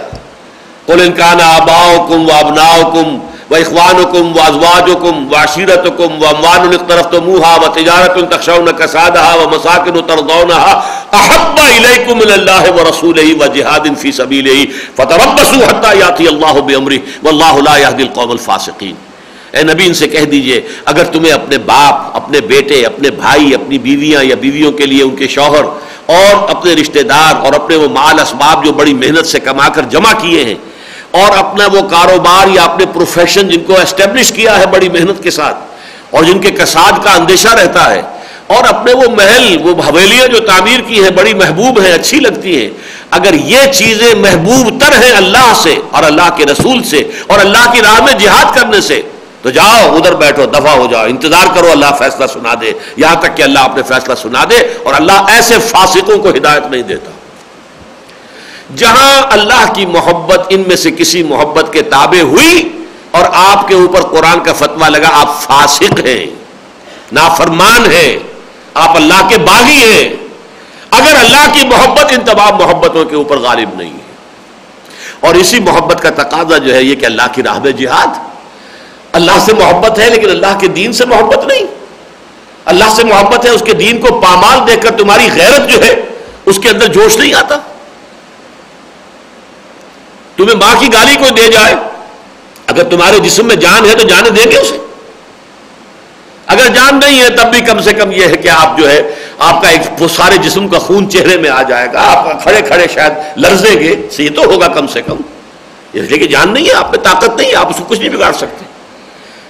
قل 0.86 1.00
انکان 1.00 1.40
آباؤ 1.40 2.06
کم 2.08 2.28
و 2.28 2.32
ابناؤ 2.32 2.90
کم 2.92 3.16
و 3.50 3.54
اخوان 3.54 4.02
کم 4.12 4.36
و 4.36 4.40
ازواج 4.40 4.90
کم 5.02 5.26
و 5.32 5.34
عشیرت 5.36 5.86
کم 5.98 6.22
و 6.22 6.26
امان 6.26 6.76
طرف 6.88 7.06
تو 7.10 7.20
منہا 7.20 7.54
و 7.56 7.68
تجارت 7.74 8.18
تخشون 8.30 8.68
کسادہ 8.78 9.24
و 9.36 9.48
مساکن 9.48 10.00
ترضونہ 10.06 10.60
احب 11.12 11.58
الیکم 11.62 12.20
اللہ 12.26 12.70
و 12.70 12.88
رسول 12.90 13.18
و 13.40 13.46
جہاد 13.54 13.88
فی 14.00 14.12
سبیل 14.12 14.48
فتربصوا 14.96 15.70
حتی 15.70 15.98
یاتی 15.98 16.28
اللہ 16.28 16.60
بامرہ 16.60 16.98
واللہ 17.24 17.56
لا 17.62 17.76
یهدی 17.78 18.02
القوم 18.02 18.30
الفاسقین 18.30 18.94
اے 19.52 19.62
نبی، 19.62 19.84
ان 19.86 19.94
سے 19.94 20.06
کہہ 20.08 20.24
دیجیے، 20.30 20.60
اگر 20.84 21.04
تمہیں 21.12 21.32
اپنے 21.32 21.58
باپ، 21.66 22.16
اپنے 22.16 22.40
بیٹے، 22.46 22.84
اپنے 22.86 23.10
بھائی، 23.10 23.54
اپنی 23.54 23.78
بیویاں 23.78 24.22
یا 24.24 24.34
بیویوں 24.40 24.72
کے 24.72 24.86
لیے 24.86 25.02
ان 25.02 25.14
کے 25.16 25.28
شوہر 25.34 25.64
اور 26.06 26.48
اپنے 26.50 26.74
رشتہ 26.74 27.02
دار 27.02 27.34
اور 27.44 27.52
اپنے 27.52 27.76
وہ 27.76 27.88
مال 27.88 28.20
اسباب 28.20 28.64
جو 28.64 28.72
بڑی 28.72 28.94
محنت 28.94 29.26
سے 29.26 29.40
کما 29.40 29.68
کر 29.68 29.82
جمع 29.82 30.12
کیے 30.20 30.44
ہیں 30.44 30.54
اور 31.10 31.36
اپنا 31.38 31.66
وہ 31.72 31.88
کاروبار 31.88 32.48
یا 32.48 32.62
اپنے 32.62 32.86
پروفیشن 32.92 33.48
جن 33.48 33.64
کو 33.64 33.80
اسٹیبلش 33.80 34.32
کیا 34.32 34.58
ہے 34.58 34.66
بڑی 34.66 34.88
محنت 34.88 35.22
کے 35.22 35.30
ساتھ 35.30 35.56
اور 36.10 36.24
جن 36.24 36.38
کے 36.38 36.50
کساد 36.50 37.04
کا 37.04 37.12
اندیشہ 37.12 37.48
رہتا 37.48 37.90
ہے 37.94 38.02
اور 38.46 38.64
اپنے 38.64 38.92
وہ 38.92 39.08
محل، 39.16 39.56
وہ 39.62 39.82
حویلیاں 39.82 40.26
جو 40.26 40.38
تعمیر 40.38 40.80
کی 40.80 41.02
ہیں، 41.02 41.10
بڑی 41.10 41.34
محبوب 41.34 41.80
ہیں، 41.80 41.92
اچھی 41.92 42.18
لگتی 42.20 42.60
ہیں۔ 42.60 42.68
اگر 43.10 43.34
یہ 43.34 43.72
چیزیں 43.72 44.14
محبوب 44.14 44.80
تر 44.80 44.92
ہیں 45.02 45.12
اللہ 45.12 45.52
سے 45.62 45.76
اور 45.90 46.02
اللہ 46.02 46.28
کے 46.36 46.44
رسول 46.46 46.82
سے 46.82 47.02
اور 47.26 47.38
اللہ 47.38 47.72
کی 47.72 47.80
راہ 47.80 48.00
میں 48.04 48.12
جہاد 48.18 48.54
کرنے 48.54 48.80
سے 48.80 49.02
تو 49.46 49.50
جاؤ، 49.50 49.96
ادھر 49.96 50.14
بیٹھو 50.14 50.46
دفاع 50.46 50.72
ہو 50.72 50.86
جاؤ، 50.90 51.04
انتظار 51.04 51.54
کرو، 51.54 51.70
اللہ 51.70 51.86
فیصلہ 51.98 52.26
سنا 52.26 52.54
دے۔ 52.60 52.72
یہاں 52.96 53.14
تک 53.14 53.36
کہ 53.36 53.42
اللہ 53.42 53.58
اپنے 53.58 53.82
فیصلہ 53.82 54.14
سنا 54.14 54.44
دے 54.50 54.56
اور 54.56 54.94
اللہ 54.94 55.22
ایسے 55.28 55.58
فاسقوں 55.58 56.18
کو 56.18 56.28
ہدایت 56.28 56.66
نہیں 56.66 56.82
دیتا۔ 56.82 57.10
جہاں 58.76 59.22
اللہ 59.30 59.72
کی 59.74 59.86
محبت 59.86 60.40
ان 60.48 60.62
میں 60.66 60.76
سے 60.76 60.90
کسی 60.90 61.22
محبت 61.22 61.72
کے 61.72 61.82
تابع 61.82 62.20
ہوئی 62.20 62.84
اور 63.10 63.24
آپ 63.32 63.68
کے 63.68 63.74
اوپر 63.74 64.00
قرآن 64.00 64.40
کا 64.40 64.52
فتویٰ 64.52 64.88
لگا، 64.88 65.08
آپ 65.12 65.42
فاسق 65.42 66.06
ہیں، 66.06 66.26
نافرمان 67.12 67.92
ہیں، 67.92 68.18
آپ 68.74 68.96
اللہ 68.96 69.28
کے 69.28 69.38
باغی 69.38 69.82
ہیں۔ 69.82 70.08
اگر 70.90 71.14
اللہ 71.18 71.52
کی 71.52 71.66
محبت 71.66 72.04
ان 72.10 72.20
تمام 72.24 72.54
محبتوں 72.54 73.04
کے 73.04 73.16
اوپر 73.16 73.38
غالب 73.38 73.70
نہیں 73.76 73.92
ہے۔ 73.92 74.14
اور 75.20 75.34
اسی 75.34 75.60
محبت 75.60 76.02
کا 76.02 76.10
تقاضا 76.10 76.58
جو 76.58 76.74
ہے 76.74 76.82
یہ 76.82 76.94
کہ 76.94 77.06
اللہ 77.06 77.22
کی 77.32 77.42
راہ 77.42 77.58
میں 77.58 77.72
جہاد 77.72 78.35
اللہ 79.16 79.38
سے 79.46 79.52
محبت 79.52 79.98
ہے 79.98 80.10
لیکن 80.10 80.30
اللہ 80.30 80.58
کے 80.58 80.68
دین 80.68 80.92
سے 80.92 81.04
محبت 81.06 81.46
نہیں۔ 81.46 81.66
اللہ 82.64 82.94
سے 82.96 83.04
محبت 83.04 83.44
ہے، 83.44 83.50
اس 83.50 83.62
کے 83.66 83.72
دین 83.72 84.00
کو 84.00 84.20
پامال 84.20 84.58
دیکھ 84.68 84.82
کر 84.82 84.90
تمہاری 84.90 85.28
غیرت 85.34 85.68
جو 85.70 85.84
ہے، 85.84 85.94
اس 86.46 86.58
کے 86.62 86.68
اندر 86.68 86.86
جوش 86.86 87.18
نہیں 87.18 87.34
آتا۔ 87.34 87.56
تمہیں 90.36 90.56
ماں 90.56 90.74
کی 90.80 90.92
گالی 90.92 91.14
کوئی 91.14 91.30
دے 91.30 91.52
جائے، 91.52 91.74
اگر 92.66 92.84
تمہارے 92.84 93.18
جسم 93.18 93.46
میں 93.46 93.56
جان 93.56 93.84
ہے 93.86 93.94
تو 93.94 94.08
جانے 94.08 94.30
دیں 94.30 94.50
گے 94.50 94.58
اسے۔ 94.58 94.76
اگر 96.46 96.74
جان 96.74 97.00
نہیں 97.00 97.22
ہے، 97.22 97.28
تب 97.28 97.46
بھی 97.50 97.60
کم 97.60 97.80
سے 97.80 97.92
کم 97.92 98.12
یہ 98.12 98.26
ہے 98.26 98.36
کہ 98.36 98.48
آپ 98.48 98.78
جو 98.78 98.90
ہے، 98.90 99.14
آپ 99.38 99.62
کا 99.62 99.68
ایک 99.68 100.02
وہ 100.02 100.08
سارے 100.08 100.36
جسم 100.36 100.68
کا 100.68 100.78
خون 100.78 101.10
چہرے 101.10 101.36
میں 101.36 101.50
آ 101.50 101.62
جائے 101.62 101.88
گا۔ 101.92 102.02
آپ 102.02 102.42
کھڑے 102.42 102.60
کھڑے 102.62 102.86
شاید 102.94 103.12
لرزیں 103.36 103.80
گے 103.80 103.94
یہ 104.18 104.30
تو 104.36 104.44
ہوگا 104.44 104.68
کم 104.68 104.86
سے 104.86 105.02
کم۔ 105.02 105.16
اس 105.92 106.08
لیے 106.10 106.18
کہ 106.18 106.26
جان 106.26 106.52
نہیں 106.54 106.66
ہے، 106.66 106.72
آپ 106.72 106.90
میں 106.90 106.98
طاقت 106.98 107.40
نہیں 107.40 107.50
ہے، 107.50 107.56
آپ 107.56 107.70
اس 107.70 107.76
کو 107.76 107.84
کچھ 107.84 108.00
نہیں 108.00 108.16
بگاڑ 108.16 108.32
سکتے۔ 108.32 108.75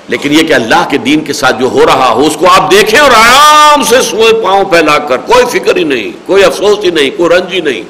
لیکن 0.09 0.33
یہ 0.33 0.43
کہ 0.43 0.53
اللہ 0.53 0.89
کے 0.91 0.99
دین 0.99 1.25
کے 1.25 1.33
ساتھ 1.33 1.61
جو 1.61 1.67
ہو 1.67 1.87
رہا 1.87 2.09
ہو، 2.09 2.27
اس 2.27 2.37
کو 2.37 2.47
آپ 2.51 2.71
دیکھیں 2.71 3.01
اور 3.01 3.11
آرام 3.11 3.83
سے 3.83 4.03
سوئے 4.03 4.43
پاؤں 4.45 4.65
پھیلا 4.65 4.99
کر، 4.99 5.17
کوئی 5.17 5.61
فکر 5.61 5.77
ہی 5.77 5.85
نہیں، 5.85 6.27
کوئی 6.27 6.45
افسوس 6.45 6.85
ہی 6.85 6.91
نہیں، 6.91 7.11
کوئی 7.17 7.31
رنج 7.31 7.53
ہی 7.53 7.61
نہیں، 7.61 7.83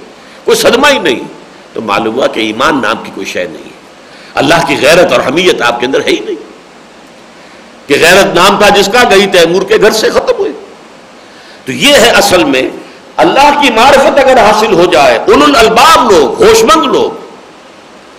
کوئی 0.44 0.56
صدمہ 0.56 0.86
ہی 0.92 0.98
نہیں۔ 0.98 1.20
تو 1.72 1.80
معلوم 1.82 2.14
ہوا 2.14 2.26
کہ 2.26 2.40
ایمان 2.40 2.82
نام 2.82 2.96
کی 3.02 3.10
کوئی 3.14 3.26
شے 3.26 3.44
نہیں۔ 3.44 3.64
ہے 3.64 3.70
اللہ 4.34 4.54
کی 4.68 4.76
غیرت 4.80 5.12
اور 5.12 5.20
حمیت 5.20 5.62
آپ 5.62 5.80
کے 5.80 5.86
اندر 5.86 5.98
ہے 5.98 6.10
ہی 6.10 6.20
نہیں۔ 6.20 6.46
کہ 7.88 7.94
غیرت 8.00 8.34
نام 8.34 8.58
تھا 8.58 8.68
جس 8.68 8.88
کا، 8.92 9.02
گئی 9.10 9.26
تیمور 9.26 9.62
کے 9.62 9.76
گھر 9.80 9.90
سے 9.90 10.10
ختم 10.10 10.32
ہوئے 10.38 10.52
تو 11.64 11.72
یہ 11.72 11.94
ہے 11.94 12.08
اصل 12.08 12.44
میں، 12.44 12.62
اللہ 13.16 13.60
کی 13.62 13.70
معرفت 13.70 14.18
اگر 14.18 14.38
حاصل 14.38 14.72
ہو 14.72 14.84
جائے 14.84 15.18
ان 15.26 15.42
الباب 15.56 16.10
لوگ 16.10 16.42
ہوش 16.42 16.64
مند 16.64 16.86
لوگ، 16.86 17.10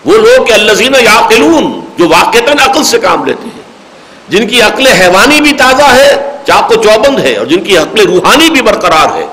وہ 0.06 0.18
لوگ 0.18 0.46
کہ 0.46 0.54
اللہ 0.54 0.72
یا 0.82 1.30
جو 1.98 2.10
واقع 2.10 2.38
عقل 2.60 2.84
سے 2.84 3.00
کام 3.00 3.26
لیتے 3.26 3.44
ہیں۔ 3.44 3.57
جن 4.30 4.48
کی 4.48 4.62
عقل 4.62 4.88
حیوانی 4.88 5.42
بھی 5.42 5.52
تازہ 5.52 5.90
ہے 5.96 6.10
چاق 6.48 6.72
و 6.72 6.76
چوبند 6.84 7.20
ہے، 7.20 7.36
اور 7.38 7.46
جن 7.46 7.64
کی 7.64 7.78
عقل 7.78 8.00
روحانی 8.06 8.50
بھی 8.50 8.62
برقرار 8.62 9.16
ہے۔ 9.16 9.26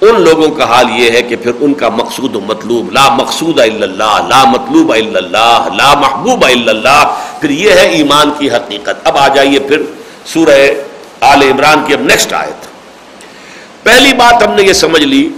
ان 0.00 0.20
لوگوں 0.20 0.48
کا 0.50 0.64
حال 0.64 0.86
یہ 0.96 1.10
ہے 1.10 1.22
کہ 1.22 1.36
پھر 1.36 1.52
ان 1.60 1.74
کا 1.74 1.88
مقصود 1.88 2.36
و 2.36 2.40
مطلوب، 2.40 2.92
لا 2.92 3.08
مقصود 3.08 3.60
اللہ، 3.60 4.14
لا 4.28 4.42
مطلوب 4.44 4.92
اللہ، 4.92 5.68
لا 5.76 5.92
محبوب 6.00 6.44
اللہ۔ 6.44 7.02
پھر 7.40 7.50
یہ 7.50 7.70
ہے 7.70 7.86
ایمان 7.88 8.30
کی 8.38 8.50
حقیقت۔ 8.50 9.06
اب 9.08 9.16
آ 9.16 9.28
جائیے 9.28 9.58
پھر 9.58 9.82
سورہ 10.32 10.58
آل 11.20 11.42
عمران 11.42 11.84
کی 11.86 11.94
اب 11.94 12.00
نیکسٹ 12.00 12.32
آیت۔ 12.32 12.66
پہلی 13.82 14.12
بات 14.12 14.42
ہم 14.42 14.54
نے 14.54 14.62
یہ 14.62 14.72
سمجھ 14.72 15.02
لی 15.02 15.28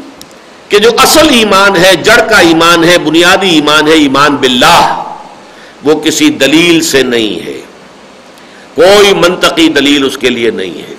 کہ 0.69 0.79
جو 0.79 0.91
اصل 0.99 1.29
ایمان 1.29 1.77
ہے، 1.77 1.95
جڑ 1.97 2.21
کا 2.31 2.39
ایمان 2.39 2.85
ہے، 2.85 2.99
بنیادی 2.99 3.49
ایمان 3.49 3.89
ہے، 3.89 3.93
ایمان 3.93 4.37
باللہ، 4.37 5.03
وہ 5.85 6.01
کسی 6.01 6.31
دلیل 6.31 6.81
سے 6.81 7.03
نہیں 7.03 7.47
ہے۔ 7.47 7.61
کوئی 8.75 9.15
منطقی 9.15 9.69
دلیل 9.69 10.05
اس 10.05 10.19
کے 10.19 10.31
لیے 10.31 10.51
نہیں 10.51 10.83
ہے۔ 10.83 10.95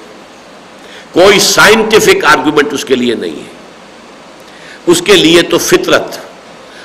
کوئی 1.11 1.39
سائنٹیفک 1.39 2.25
آرگومنٹ 2.25 2.73
اس 2.73 2.85
کے 2.85 2.95
لیے 2.95 3.15
نہیں 3.15 3.35
ہے۔ 3.35 3.55
اس 4.87 5.01
کے 5.01 5.13
لیے 5.13 5.41
تو 5.41 5.57
فطرت، 5.57 6.17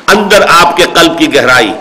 اندر 0.06 0.44
آپ 0.48 0.76
کے 0.76 0.84
قلب 0.94 1.18
کی 1.18 1.34
گہرائی، 1.34 1.72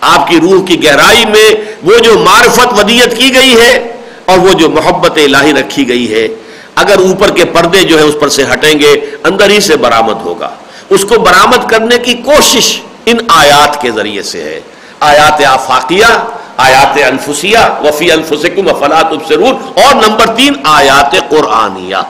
آپ 0.00 0.28
کی 0.28 0.40
روح 0.40 0.66
کی 0.66 0.84
گہرائی 0.84 1.24
میں 1.24 1.54
وہ 1.82 1.98
جو 1.98 2.18
معرفت 2.18 2.78
ودیت 2.78 3.16
کی 3.18 3.34
گئی 3.34 3.60
ہے 3.60 3.96
اور 4.24 4.38
وہ 4.38 4.52
جو 4.52 4.70
محبت 4.70 5.18
الہی 5.24 5.52
رکھی 5.52 5.88
گئی 5.88 6.14
ہے، 6.14 6.28
اگر 6.74 6.98
اوپر 6.98 7.30
کے 7.30 7.44
پردے 7.44 7.82
جو 7.82 7.98
ہے 7.98 8.02
اس 8.02 8.14
پر 8.20 8.28
سے 8.28 8.44
ہٹیں 8.52 8.78
گے، 8.78 9.00
اندر 9.24 9.50
ہی 9.50 9.60
سے 9.60 9.76
برآمد 9.76 10.22
ہوگا۔ 10.22 10.50
اس 10.88 11.04
کو 11.04 11.14
برآمد 11.14 11.70
کرنے 11.70 11.98
کی 11.98 12.14
کوشش 12.14 12.80
ان 13.06 13.16
آیات 13.28 13.82
کے 13.82 13.90
ذریعے 13.90 14.22
سے 14.22 14.44
ہے۔ 14.44 14.60
آیات 15.00 15.44
آفاقیہ 15.44 16.30
آیات 16.60 16.98
انفسیہ، 17.06 17.58
وفی 17.84 18.10
انفسکم 18.12 18.68
افلات 18.68 19.12
ابصرون 19.12 19.54
اور 19.76 19.94
نمبر 19.96 20.34
تین، 20.36 20.54
آیات 20.70 21.14
قرآنیہ۔ 21.28 22.02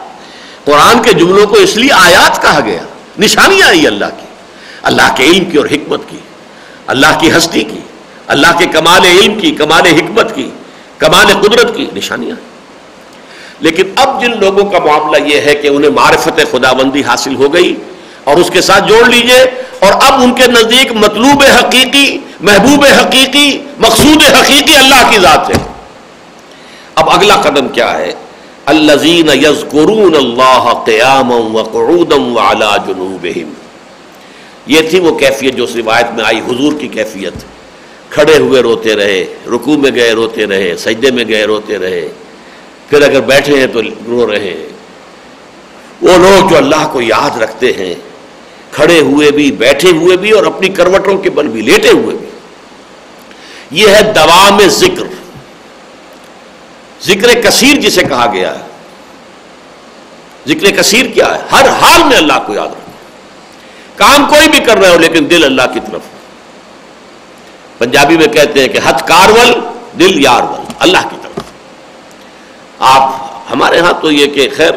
قرآن 0.64 1.02
کے 1.02 1.12
جملوں 1.18 1.46
کو 1.46 1.56
اس 1.58 1.76
لیے 1.76 1.92
آیات 1.94 2.42
کہا 2.42 2.60
گیا 2.64 2.82
نشانیاں 3.18 3.68
آئی 3.68 3.86
اللہ 3.86 4.10
کی، 4.18 4.26
اللہ 4.90 5.14
کے 5.16 5.24
علم 5.24 5.50
کی 5.50 5.58
اور 5.58 5.66
حکمت 5.66 6.08
کی، 6.08 6.18
اللہ 6.86 7.18
کی 7.20 7.30
ہستی 7.36 7.62
کی، 7.64 7.80
اللہ 8.34 8.58
کے 8.58 8.66
کمال 8.72 9.04
علم 9.06 9.38
کی، 9.40 9.50
کمال 9.56 9.86
حکمت 9.88 10.34
کی، 10.34 10.48
کمال 10.98 11.32
قدرت 11.42 11.74
کی 11.76 11.86
نشانیاں 11.94 12.36
لیکن 13.60 13.90
اب 13.96 14.20
جن 14.20 14.38
لوگوں 14.40 14.64
کا 14.70 14.78
معاملہ 14.84 15.22
یہ 15.24 15.40
ہے 15.40 15.54
کہ 15.62 15.68
انہیں 15.68 15.90
معرفت 15.92 16.40
خدا 16.52 16.72
بندی 16.72 17.02
حاصل 17.06 17.34
ہو 17.36 17.52
گئی، 17.54 17.74
اور 18.24 18.36
اس 18.36 18.50
کے 18.50 18.60
ساتھ 18.60 18.88
جوڑ 18.88 19.04
لیجیے، 19.06 19.40
اور 19.80 19.92
اب 20.06 20.22
ان 20.22 20.32
کے 20.34 20.46
نزدیک 20.50 20.92
مطلوب 20.96 21.42
حقیقی 21.42 22.06
محبوب 22.42 22.84
حقیقی، 22.84 23.58
مقصود 23.78 24.22
حقیقی 24.22 24.76
اللہ 24.76 25.10
کی 25.10 25.18
ذات 25.18 25.50
ہے۔ 25.50 25.62
اب 26.94 27.10
اگلا 27.10 27.36
قدم 27.36 27.68
کیا 27.68 27.98
ہے؟ 27.98 28.12
الزین 28.66 29.28
یزقرون 29.28 30.14
اللہ 30.14 30.82
قیام 30.86 31.54
وقعودم 31.54 32.36
وعلا 32.36 32.76
جنوبہم۔ 32.76 33.52
یہ 34.66 34.80
تھی 34.90 35.00
وہ 35.00 35.18
کیفیت 35.18 35.54
جو 35.54 35.64
اس 35.64 35.76
روایت 35.76 36.06
میں 36.14 36.24
آئی، 36.24 36.38
حضور 36.38 36.72
کی 36.80 36.88
کیفیت۔ 36.88 37.32
کھڑے 38.10 38.36
ہوئے 38.36 38.62
روتے 38.62 38.94
رہے، 38.94 39.26
رکوع 39.46 39.76
میں 39.76 39.90
گئے 39.94 40.12
روتے 40.12 40.46
رہے، 40.46 40.76
سجدے 40.76 41.10
میں 41.10 41.24
گئے 41.28 41.44
روتے 41.44 41.78
رہے۔ 41.78 42.08
پھر 42.88 43.02
اگر 43.02 43.20
بیٹھے 43.20 43.58
ہیں 43.60 43.66
تو 43.66 43.82
رو 43.82 44.30
رہے 44.30 44.38
ہیں۔ 44.38 44.66
وہ 46.02 46.18
لوگ 46.18 46.48
جو 46.48 46.56
اللہ 46.56 46.88
کو 46.92 47.00
یاد 47.00 47.42
رکھتے 47.42 47.72
ہیں، 47.72 47.94
کھڑے 48.70 49.00
ہوئے 49.00 49.30
بھی، 49.30 49.52
بیٹھے 49.52 49.90
ہوئے 49.90 50.16
بھی 50.16 50.30
اور 50.30 50.44
اپنی 50.44 50.68
کروٹوں 50.68 51.18
کے 51.18 51.30
بل 51.30 51.48
بھی، 51.48 51.62
لیٹے 51.62 51.88
ہوئے 51.88 52.16
بھی۔ 52.16 52.29
یہ 53.70 53.88
ہے 53.88 54.02
دوام 54.02 54.60
ذکر۔ 54.68 55.02
ذکر 57.02 57.40
کثیر 57.40 57.76
جسے 57.76 58.02
کہا 58.02 58.32
گیا 58.32 58.54
ہے۔ 58.54 58.64
ذکر 60.48 60.82
کثیر 60.82 61.06
کیا 61.06 61.34
ہے؟ 61.34 61.40
ہر 61.52 61.68
حال 61.68 62.02
میں 62.08 62.16
اللہ 62.16 62.32
کو 62.46 62.54
یاد 62.54 62.68
رکھنا۔ 62.68 62.90
کام 63.96 64.26
کوئی 64.28 64.48
بھی 64.48 64.60
کر 64.60 64.76
رہے 64.76 64.88
ہو 64.88 64.98
لیکن 64.98 65.30
دل 65.30 65.44
اللہ 65.44 65.62
کی 65.74 65.80
طرف۔ 65.80 66.00
پنجابی 67.78 68.16
میں 68.16 68.26
کہتے 68.26 68.60
ہیں 68.60 68.68
کہ 68.68 68.78
ہتھ 68.88 69.08
کارول، 69.08 69.60
دل 69.98 70.20
یارول، 70.20 70.72
اللہ 70.78 70.98
کی 71.10 71.16
طرف۔ 71.22 71.42
آپ، 72.78 73.14
ہمارے 73.50 73.80
ہاں 73.80 73.92
تو 74.02 74.12
یہ 74.12 74.26
کہ 74.26 74.48
خیر، 74.56 74.70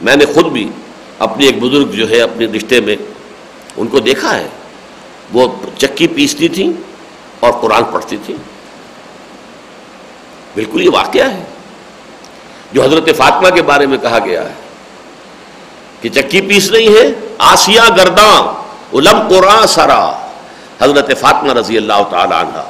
میں 0.00 0.16
نے 0.16 0.24
خود 0.26 0.46
بھی 0.46 0.70
اپنی 1.18 1.46
ایک 1.46 1.58
بزرگ 1.58 1.90
جو 1.90 2.10
ہے 2.10 2.20
اپنے 2.20 2.46
رشتے 2.46 2.80
میں 2.80 2.96
ان 3.76 3.86
کو 3.86 3.98
دیکھا 3.98 4.36
ہے۔ 4.36 4.48
وہ 5.32 5.48
چکی 5.78 6.06
پیستی 6.06 6.48
تھی 6.48 6.72
اور 7.40 7.52
قرآن 7.52 7.84
پڑھتی 7.84 8.16
تھی۔ 8.26 8.36
بالکل 10.54 10.82
یہ 10.82 10.90
واقعہ 10.92 11.30
ہے۔ 11.30 11.42
جو 12.72 12.82
حضرت 12.82 13.16
فاطمہ 13.16 13.48
کے 13.48 13.62
بارے 13.62 13.86
میں 13.86 13.98
کہا 13.98 14.18
گیا 14.24 14.42
ہے 14.42 14.52
کہ 16.00 16.08
چکی 16.08 16.40
پیس 16.40 16.70
رہی 16.70 16.96
ہے 16.96 17.12
آسیہ 17.38 17.80
گرداں، 17.96 18.62
علم 18.94 19.28
قرآن 19.28 19.66
سرا۔ 19.66 20.12
حضرت 20.80 21.18
فاطمہ 21.20 21.52
رضی 21.52 21.76
اللہ 21.76 22.02
تعالی 22.10 22.34
عنہ۔ 22.34 22.62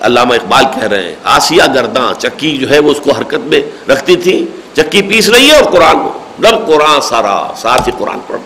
علامہ 0.00 0.34
اقبال 0.34 0.64
کہہ 0.74 0.88
رہے 0.88 1.04
ہیں 1.04 1.14
آسیہ 1.24 1.62
گرداں، 1.74 2.20
چکی 2.20 2.58
جو 2.58 2.70
ہے 2.70 2.78
وہ 2.78 2.90
اس 2.90 3.00
کو 3.04 3.12
حرکت 3.12 3.46
میں 3.46 3.90
رکھتی 3.90 4.16
تھی۔ 4.16 4.46
چکی 4.76 5.02
پیس 5.02 5.28
رہی 5.28 5.50
ہے 5.50 5.58
اور 5.58 5.72
قرآن 5.72 5.96
لم 6.40 6.64
قرآن 6.66 7.00
سارا 7.00 7.52
ساتھ 7.56 7.88
ہی 7.88 7.92
قرآن 7.98 8.18
پڑھ 8.26 8.40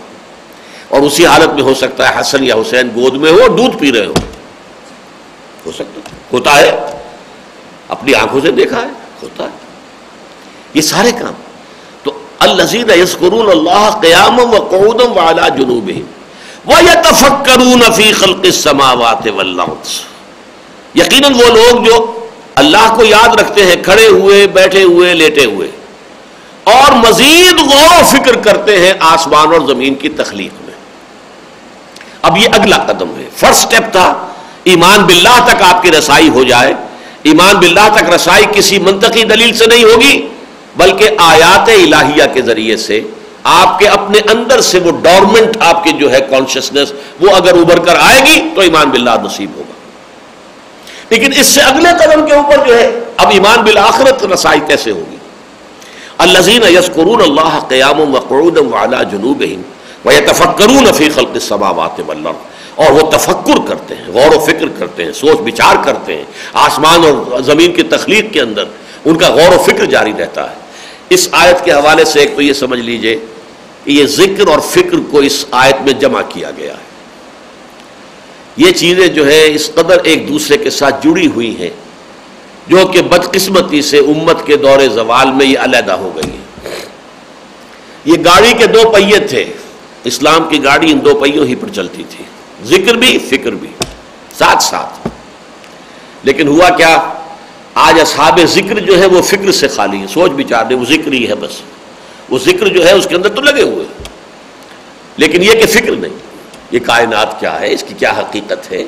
اور 0.88 1.00
اسی 1.00 1.26
حالت 1.26 1.48
میں 1.48 1.62
ہو 1.62 1.74
سکتا 1.74 2.14
ہے 2.14 2.20
حسن 2.20 2.44
یا 2.44 2.54
حسین 2.54 2.88
گود 2.94 3.14
میں 3.14 3.32
ہو 3.32 3.56
دودھ 3.56 3.76
پی 3.76 3.92
رہے 3.92 4.06
ہو 4.06 4.12
ہو 5.66 5.72
سکتا 5.72 6.00
ہوتا 6.32 6.58
ہے۔ 6.58 6.76
اپنی 7.88 8.14
آنکھوں 8.14 8.40
سے 8.40 8.50
دیکھا 8.50 8.82
ہے۔ 8.82 8.88
ہوتا 9.22 9.44
ہے۔ 9.44 9.48
یہ 10.74 10.80
سارے 10.80 11.12
کام۔ 11.12 11.32
تو 12.02 12.12
الزید 12.38 12.90
یسکرون 12.90 13.50
اللہ 13.50 13.98
قیام 14.02 14.38
و 14.38 14.68
قعودم 14.70 15.12
والا 15.16 15.48
جنوب 15.48 15.90
وہ 16.64 16.84
یا 16.84 16.94
تفکرون 16.94 17.92
فی 17.92 18.12
خلق 18.12 18.38
السماوات 18.44 19.28
والارض۔ 19.34 19.88
یقیناً 20.94 21.34
وہ 21.34 21.46
لوگ 21.46 21.84
جو 21.84 22.26
اللہ 22.54 22.94
کو 22.96 23.04
یاد 23.04 23.40
رکھتے 23.40 23.66
ہیں، 23.66 23.76
کھڑے 23.84 24.06
ہوئے، 24.06 24.46
بیٹھے 24.46 24.82
ہوئے، 24.82 25.14
لیٹے 25.14 25.44
ہوئے۔ 25.44 25.70
اور 26.64 26.92
مزید 26.92 27.60
غور 27.60 28.02
و 28.02 28.04
فکر 28.04 28.40
کرتے 28.40 28.78
ہیں 28.78 28.92
آسمان 29.00 29.46
اور 29.46 29.60
زمین 29.60 29.94
کی 29.94 30.08
تخلیق 30.08 30.62
میں۔ 30.64 30.74
اب 32.22 32.36
یہ 32.36 32.48
اگلا 32.52 32.76
قدم 32.76 33.08
ہے۔ 33.18 33.28
فرسٹ 33.36 33.60
سٹیپ 33.60 33.92
تھا 33.92 34.26
ایمان 34.64 35.02
باللہ 35.02 35.44
تک 35.46 35.62
آپ 35.62 35.82
کی 35.82 35.90
رسائی 35.90 36.28
ہو 36.28 36.44
جائے، 36.44 36.72
ایمان 37.22 37.56
باللہ 37.56 37.88
تک 37.94 38.08
رسائی 38.14 38.44
کسی 38.52 38.78
منطقی 38.78 39.24
دلیل 39.24 39.52
سے 39.56 39.66
نہیں 39.66 39.84
ہوگی، 39.84 40.28
بلکہ 40.76 41.08
آیات 41.18 41.68
الہیہ 41.68 42.24
کے 42.32 42.42
ذریعے 42.42 42.76
سے 42.76 43.00
آپ 43.44 43.78
کے 43.78 43.88
اپنے 43.88 44.18
اندر 44.30 44.60
سے 44.60 44.78
وہ 44.78 44.90
ڈورمنٹ 45.02 45.56
آپ 45.60 45.84
کے 45.84 45.90
جو 45.92 46.10
ہے 46.12 46.20
کانشیسنس 46.30 46.92
وہ 47.20 47.34
اگر 47.36 47.58
ابھر 47.60 47.78
کر 47.78 47.96
آئے 48.00 48.20
گی 48.26 48.38
تو 48.54 48.60
ایمان 48.60 48.90
باللہ 48.90 49.16
نصیب 49.24 49.50
ہوگا۔ 49.56 49.72
لیکن 51.10 51.32
اس 51.36 51.46
سے 51.46 51.60
اگلے 51.60 51.88
قدم 51.98 52.26
کے 52.26 52.34
اوپر 52.34 52.66
جو 52.66 52.78
ہے، 52.78 52.86
اب 53.16 53.30
ایمان 53.30 53.62
بالآخرت 53.64 54.24
رسائی 54.32 54.60
کیسے 54.66 54.90
ہوگی؟ 54.90 55.16
الزین 56.18 56.62
یسکرون 56.74 57.20
اللہ 57.22 57.58
قیام 57.68 58.00
وقعود 58.14 58.58
وعلا 58.72 59.02
جنوبہم 59.02 59.62
ویتفکرون 60.04 60.92
فی 60.96 61.08
خلق 61.08 61.30
السماوات 61.34 62.00
والارض۔ 62.06 62.52
اور 62.74 62.90
وہ 62.90 63.10
تفکر 63.10 63.58
کرتے 63.68 63.94
ہیں، 63.94 64.04
غور 64.06 64.34
و 64.34 64.38
فکر 64.38 64.68
کرتے 64.78 65.04
ہیں، 65.04 65.12
سوچ 65.12 65.40
بچار 65.40 65.76
کرتے 65.84 66.16
ہیں۔ 66.16 66.24
آسمان 66.52 67.04
اور 67.04 67.40
زمین 67.40 67.72
کی 67.72 67.82
تخلیق 67.82 68.32
کے 68.32 68.40
اندر 68.40 68.64
ان 69.04 69.18
کا 69.18 69.28
غور 69.28 69.54
و 69.54 69.62
فکر 69.62 69.84
جاری 69.84 70.12
رہتا 70.18 70.50
ہے۔ 70.50 70.54
اس 71.10 71.28
آیت 71.32 71.64
کے 71.64 71.72
حوالے 71.72 72.04
سے 72.04 72.20
ایک 72.20 72.34
تو 72.36 72.42
یہ 72.42 72.52
سمجھ 72.52 72.80
لیجیے 72.80 73.16
کہ 73.84 73.90
یہ 73.90 74.06
ذکر 74.06 74.48
اور 74.48 74.58
فکر 74.60 74.96
کو 75.10 75.18
اس 75.18 75.44
آیت 75.50 75.82
میں 75.82 75.92
جمع 75.92 76.22
کیا 76.28 76.50
گیا 76.56 76.72
ہے۔ 76.72 76.82
یہ 78.56 78.72
چیزیں 78.72 79.06
جو 79.08 79.26
ہے 79.26 79.54
اس 79.54 79.70
قدر 79.74 79.98
ایک 80.04 80.28
دوسرے 80.28 80.56
کے 80.56 80.70
ساتھ 80.70 81.06
جڑی 81.06 81.26
ہوئی 81.26 81.58
ہیں، 81.58 81.70
جو 82.66 82.86
کہ 82.86 83.02
بدقسمتی 83.02 83.82
سے 83.82 83.98
امت 83.98 84.46
کے 84.46 84.56
دور 84.56 84.78
زوال 84.94 85.32
میں 85.32 85.46
یہ 85.46 85.58
علیحدہ 85.58 85.92
ہو 85.92 86.10
گئی 86.16 86.30
ہے 86.30 86.42
یہ 88.04 88.24
گاڑی 88.24 88.52
کے 88.58 88.66
دو 88.66 88.90
پہیے 88.90 89.18
تھے، 89.18 89.44
اسلام 90.04 90.48
کی 90.48 90.64
گاڑی 90.64 90.92
ان 90.92 91.04
دو 91.04 91.14
پہیوں 91.14 91.46
ہی 91.46 91.54
پر 91.54 91.68
چلتی 91.68 92.02
تھی۔ 92.10 92.24
ذکر 92.64 92.94
بھی، 92.94 93.18
فکر 93.18 93.50
بھی، 93.50 93.68
ساتھ 94.38 94.62
ساتھ۔ 94.62 95.08
لیکن 96.22 96.48
ہوا 96.48 96.70
کیا، 96.70 97.12
آج 97.74 98.00
اصحاب 98.00 98.40
ذکر 98.44 98.78
جو 98.78 98.98
ہے 99.00 99.06
وہ 99.06 99.22
فکر 99.22 99.52
سے 99.52 99.68
خالی 99.68 100.00
ہے 100.00 100.06
سوچ 100.06 100.30
بچار 100.30 100.72
وہ 100.72 100.84
ذکر 100.84 101.12
ہی 101.12 101.28
ہے 101.28 101.34
بس۔ 101.34 101.50
وہ 102.28 102.38
ذکر 102.38 102.68
جو 102.68 102.86
ہے 102.86 102.92
اس 102.92 103.06
کے 103.06 103.14
اندر 103.14 103.28
تو 103.28 103.40
لگے 103.42 103.62
ہوئے 103.62 103.84
لیکن 105.16 105.42
یہ 105.42 105.52
کہ 105.52 105.66
فکر 105.66 105.90
نہیں، 105.90 106.12
یہ 106.70 106.78
کائنات 106.86 107.40
کیا 107.40 107.60
ہے، 107.60 107.72
اس 107.72 107.84
کی 107.88 107.94
کیا 107.98 108.10
حقیقت 108.10 108.72
ہے؟ 108.72 108.84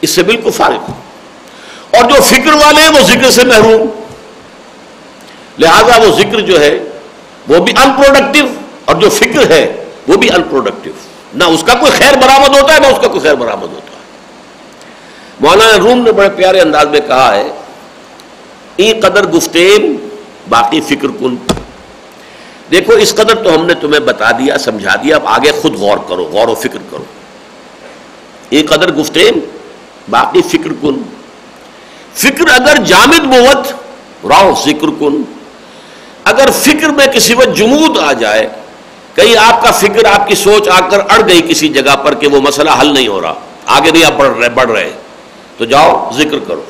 اس 0.00 0.10
سے 0.10 0.22
بالکل 0.22 0.50
فارغ۔ 0.50 0.92
اور 1.96 2.10
جو 2.10 2.22
فکر 2.22 2.52
والے 2.52 2.80
ہیں، 2.80 2.88
وہ 2.88 3.06
ذکر 3.06 3.30
سے 3.30 3.44
محروم۔ 3.44 3.88
لہذا 5.58 5.96
وہ 5.96 6.16
ذکر 6.18 6.40
جو 6.40 6.60
ہے، 6.60 6.78
وہ 7.48 7.58
بھی 7.58 7.72
ان 7.84 7.90
پروڈکٹیو 7.92 8.46
اور 8.84 8.96
جو 8.96 9.10
فکر 9.10 9.50
ہے، 9.50 9.84
وہ 10.08 10.16
بھی 10.16 10.30
ان 10.30 10.42
پروڈکٹیو 10.42 10.92
نہ 11.36 11.44
اس 11.44 11.62
کا 11.62 11.74
کوئی 11.74 11.92
خیر 11.92 12.14
برآمد 12.16 12.62
ہوتا 12.62 12.74
ہے، 12.74 12.78
نہ 12.80 12.86
اس 12.86 12.98
کا 13.02 13.08
کوئی 13.08 13.20
خیر 13.20 13.34
برآمد 13.34 13.62
ہوتا 13.62 13.92
ہے۔ 13.92 14.04
مولانا 15.40 15.78
روم 15.78 16.02
نے 16.02 16.12
بڑے 16.12 16.28
پیارے 16.28 16.60
انداز 16.60 16.86
میں 16.86 17.00
کہا 17.00 17.34
ہے، 17.34 17.52
ای 18.76 18.92
قدر 18.92 19.26
گفتین 19.26 20.08
باقی 20.48 20.80
فکر 20.80 21.08
کن۔ 21.20 21.36
دیکھو، 22.70 22.92
اس 22.92 23.14
قدر 23.14 23.34
تو 23.44 23.54
ہم 23.54 23.66
نے 23.66 23.74
تمہیں 23.74 24.00
بتا 24.00 24.30
دیا، 24.30 24.58
سمجھا 24.58 24.96
دیا، 24.96 25.16
اب 25.16 25.26
آگے 25.26 25.52
خود 25.62 25.74
غور 25.74 25.98
کرو، 26.08 26.24
غور 26.24 26.48
و 26.48 26.54
فکر 26.54 26.78
کرو۔ 26.90 27.04
ای 28.48 28.62
قدر 28.62 28.92
گفتین 28.92 29.40
باقی 30.10 30.42
فکر 30.42 30.70
کن۔ 30.80 31.02
فکر 32.14 32.44
اگر 32.52 32.76
جامد 32.84 33.20
بوت 33.20 33.66
راؤ 34.26 34.52
ذکر 34.64 34.86
کن۔ 34.98 35.22
اگر 36.24 36.50
فکر 36.50 36.88
میں 36.88 37.06
کسی 37.06 37.34
وقت 37.34 37.56
جمود 37.56 37.98
آ 37.98 38.12
جائے 38.12 38.48
کہیں 39.16 39.34
آپ 39.38 39.64
کا 39.64 39.70
فکر، 39.70 40.04
آپ 40.04 40.28
کی 40.28 40.34
سوچ 40.34 40.68
آ 40.68 40.88
کر 40.88 40.98
اڑ 41.00 41.28
گئی 41.28 41.42
کسی 41.48 41.68
جگہ 41.68 41.96
پر 41.96 42.14
کہ 42.14 42.26
وہ 42.26 42.40
مسئلہ 42.40 42.70
حل 42.80 42.94
نہیں 42.94 43.08
ہو 43.08 43.20
رہا۔ 43.20 43.34
آگے 43.66 43.90
نہیں 43.90 44.04
آپ 44.04 44.12
بڑھ 44.16 44.38
رہے 44.38 44.48
بڑھ 44.48 44.70
رہے۔ 44.70 44.92
تو 45.58 45.64
جاؤ، 45.64 46.10
ذکر 46.14 46.38
کرو۔ 46.48 46.62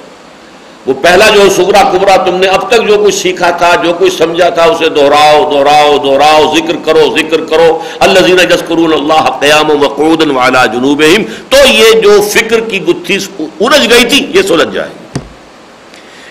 وہ 0.87 0.95
پہلا 1.03 1.31
جو 1.31 1.51
سگرا 1.51 1.83
کبرا 1.93 2.17
تم 2.17 2.37
نے 2.37 2.47
اب 2.47 2.71
تک 2.71 2.89
جو 2.89 3.03
کچھ 3.07 3.15
سیکھا 3.15 3.51
تھا، 3.51 3.75
جو 3.75 3.93
کچھ 3.99 4.13
سمجھا 4.19 4.49
تھا، 4.49 4.65
اسے 4.65 4.89
دوہراؤ 4.89 5.51
دوہراؤ 5.51 5.99
دوہراؤ 5.99 6.55
ذکر 6.55 6.77
کرو 6.85 7.17
ذکر 7.19 7.45
کرو۔ 7.45 7.79
اللہ 7.99 8.21
زین 8.21 8.37
جسکرون 8.37 8.93
اللہ 8.93 9.31
قیام 9.41 9.83
وقود 9.83 10.31
والا 10.31 10.67
جنوب 10.67 11.03
تو 11.49 11.57
یہ 11.69 12.01
جو 12.01 12.21
فکر 12.33 12.61
کی 12.61 12.83
گتھی 12.83 13.19
الجھ 13.39 13.91
گئی 13.91 14.05
تھی، 14.05 14.27
یہ 14.35 14.43
سلجھ 14.43 14.75
جائے۔ 14.75 15.19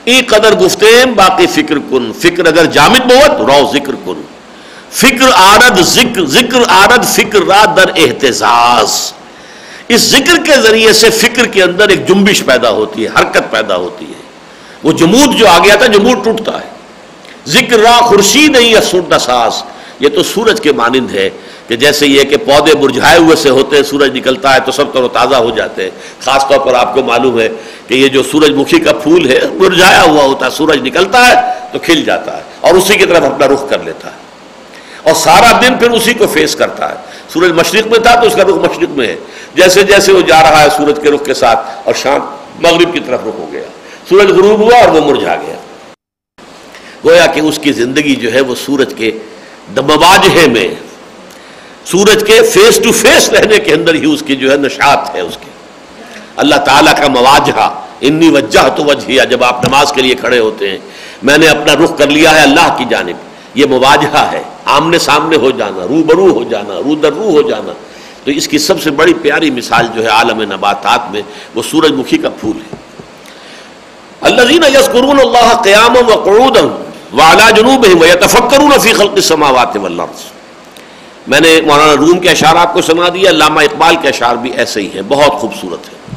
ای 0.04 0.22
قدر 0.22 0.56
گفتیم، 0.56 1.14
باقی 1.14 1.48
فکر 1.48 1.76
کن۔ 1.90 2.12
فکر 2.20 2.46
اگر 2.46 2.66
جامد 2.66 3.00
بہت 3.00 3.42
رو 3.42 3.72
ذکر 3.74 3.94
کن۔ 4.06 4.22
فکر 4.96 5.26
آرد، 5.36 5.82
ذکر 5.82 6.26
ذکر 6.26 6.60
آرد، 6.68 7.06
فکر 7.06 7.40
را 7.48 7.66
در 7.78 7.92
احتزاز۔ 7.96 9.14
اس 9.88 10.02
ذکر 10.02 10.44
کے 10.46 10.62
ذریعے 10.62 10.94
سے 10.94 11.10
فکر 11.10 11.48
کے 11.48 11.64
اندر 11.64 11.88
ایک 11.88 12.08
جنبش 12.08 12.44
پیدا 12.46 12.70
ہوتی 12.70 13.04
ہے، 13.04 13.10
حرکت 13.20 13.52
پیدا 13.52 13.76
ہوتی 13.76 14.06
ہے۔ 14.06 14.22
وہ 14.84 14.92
جمود 14.92 15.36
جو 15.36 15.48
آ 15.48 15.60
گیا 15.60 15.76
تھا 15.76 15.86
جمود 15.86 16.26
ٹوٹتا 16.26 16.60
ہے۔ 16.60 16.70
ذکر 17.48 17.80
را 17.80 17.92
خورشید 17.92 18.58
نہیں 18.58 18.76
ہے 18.76 18.82
ساز۔ 19.20 19.54
یہ 20.00 20.10
تو 20.10 20.24
سورج 20.24 20.62
کے 20.62 20.72
مانند 20.72 21.12
ہے 21.12 21.30
کہ 21.68 21.76
جیسے 21.76 22.08
یہ 22.08 22.24
کہ 22.24 22.38
پودے 22.38 22.78
مرجھائے 22.78 23.18
ہوئے 23.18 23.36
سے 23.36 23.50
ہوتے 23.50 23.76
ہیں، 23.76 23.84
سورج 23.84 24.18
نکلتا 24.18 24.54
ہے 24.54 24.60
تو 24.60 24.72
سب 24.72 24.94
تر 24.94 25.02
و 25.02 25.08
تازہ 25.08 25.36
ہو 25.36 25.50
جاتے 25.50 25.84
ہیں۔ 25.84 25.90
خاص 26.22 26.48
طور 26.48 26.60
پر 26.60 26.74
آپ 26.74 26.94
کو 26.94 27.04
معلوم 27.04 27.40
ہے 27.40 27.50
کہ 27.88 27.94
یہ 27.94 28.08
جو 28.08 28.24
سورج 28.24 28.52
مکھی 28.52 28.80
کا 28.80 28.94
پھول 28.94 29.30
ہے 29.30 29.40
مرجھایا 29.54 30.04
ہوا 30.04 30.24
ہوتا 30.24 30.46
ہے۔ 30.46 30.52
سورج 30.52 30.88
نکلتا 30.88 31.28
ہے 31.28 31.54
تو 31.74 31.80
کھل 31.80 32.04
جاتا 32.04 32.38
ہے 32.38 32.42
اور 32.62 32.74
اسی 32.74 32.98
کی 32.98 33.06
طرف 33.06 33.24
اپنا 33.24 33.48
رخ 33.48 33.70
کر 33.70 33.84
لیتا 33.84 34.08
ہے۔ 34.08 34.25
اور 35.06 35.16
سارا 35.16 35.62
دن 35.62 35.78
پھر 35.78 35.90
اسی 35.92 36.14
کو 36.14 36.28
فیس 36.28 36.56
کرتا 36.56 36.90
ہے۔ 36.90 36.96
سورج 37.34 37.52
مشرق 37.52 37.88
میں 37.88 38.00
تھا 38.00 38.16
تو 38.16 38.28
اس 38.28 38.36
کا 38.36 38.44
رخ 38.44 38.56
مشرق 38.56 38.90
میں 38.90 39.08
ہے۔ 39.08 39.16
جیسے 39.56 39.84
جیسے 39.84 40.12
وہ 40.12 40.22
جا 40.22 40.42
رہا 40.42 40.64
ہے 40.64 40.68
سورج 40.78 41.00
کے 41.04 41.12
رخ 41.12 41.26
کے 41.26 41.34
ساتھ 41.34 41.60
اور 41.84 41.94
شام 41.94 42.20
مغرب 42.60 42.94
کی 42.94 43.00
طرف 43.00 43.20
رخ 43.20 43.40
ہو 43.40 43.50
گیا۔ 43.52 43.64
سورج 44.10 44.28
غروب 44.28 44.60
ہوا 44.60 44.78
اور 44.78 44.88
وہ 44.88 45.12
مرجھا 45.12 45.36
گیا۔ 45.36 45.56
گویا 47.06 47.26
کہ 47.26 47.40
اس 47.40 47.60
کی 47.62 47.72
زندگی 47.72 48.16
جو 48.16 48.34
ہے 48.34 48.42
وہ 48.42 48.56
سورج 48.66 48.94
کے 48.98 49.12
مواجہے 49.70 50.48
میں، 50.48 50.68
سورج 51.86 52.24
کے 52.28 52.42
فیس 52.42 52.80
ٹو 52.84 52.92
فیس 52.92 53.30
رہنے 53.30 53.58
کے 53.58 53.74
اندر 53.74 53.94
ہی 53.94 54.14
اس 54.14 54.24
کی 54.28 54.36
جو 54.36 54.52
ہے 54.52 54.58
نشات 54.58 55.16
ہے 55.16 55.20
اس 55.20 55.38
کی۔ 55.42 55.50
اللہ 56.36 56.56
تعالیٰ 56.56 56.94
کا 56.96 57.08
مواجہ 57.08 57.82
انی 58.02 58.30
وجہ 58.30 58.70
تو 58.76 58.84
وجہ 58.84 59.26
جب 59.26 59.44
آپ 59.44 59.66
نماز 59.66 59.92
کے 59.92 60.02
لیے 60.02 60.16
کھڑے 60.16 60.40
ہوتے 60.40 60.70
ہیں، 60.70 60.78
میں 61.24 61.38
نے 61.38 61.48
اپنا 61.48 61.74
رخ 61.84 61.98
کر 61.98 62.08
لیا 62.08 62.36
ہے 62.36 62.42
اللہ 62.42 62.76
کی 62.78 62.86
جانب۔ 62.90 63.35
یہ 63.56 63.66
مواجہ 63.66 64.30
ہے۔ 64.32 64.44
آمنے 64.66 65.00
سامنے 65.00 65.36
ہو 65.36 65.52
جانا 65.52 65.84
رو 65.90 66.04
برو 66.04 66.32
ہو 66.32 66.44
جانا 66.44 66.74
رو 66.86 66.96
در 66.96 67.12
رو 67.12 67.30
ہو 67.30 67.42
جانا۔ 67.42 67.74
تو 68.24 68.32
اس 68.32 68.48
کی 68.48 68.58
سب 68.58 68.82
سے 68.82 68.92
بڑی 68.92 69.14
پیاری 69.14 69.52
مثال 69.52 69.88
جو 69.96 70.04
ہے 70.04 70.08
عالم 70.08 70.42
نباتات 70.42 71.12
میں، 71.12 71.22
وہ 71.56 71.64
سورج 71.64 71.92
مکھی 71.92 72.18
کا 72.18 72.30
پھول 72.30 72.58
ہے۔ 72.58 72.76
الذين 74.22 74.64
يذكرون 74.64 75.20
الله 75.20 75.62
قياما 75.64 76.00
وقعودا 76.08 76.62
وعلى 77.14 77.54
جنوبهم 77.56 78.02
ويتفكرون 78.02 78.80
في 78.80 78.92
خلق 78.92 79.12
السماوات 79.12 79.78
والارض۔ 79.78 80.22
میں 81.28 81.40
نے 81.40 81.62
مولانا 81.62 81.96
روم 81.96 82.20
کے 82.20 82.30
اشعار 82.30 82.56
آپ 82.56 82.74
کو 82.74 82.82
سنا 82.82 83.10
دیا، 83.14 83.30
علامہ 83.30 83.62
اقبال 83.62 83.96
کے 84.02 84.08
اشعار 84.08 84.36
بھی 84.36 84.52
ایسے 84.52 84.82
ہی 84.82 84.90
ہیں۔ 84.96 85.02
بہت 85.08 85.32
خوبصورت 85.32 85.90
ہے 85.90 86.16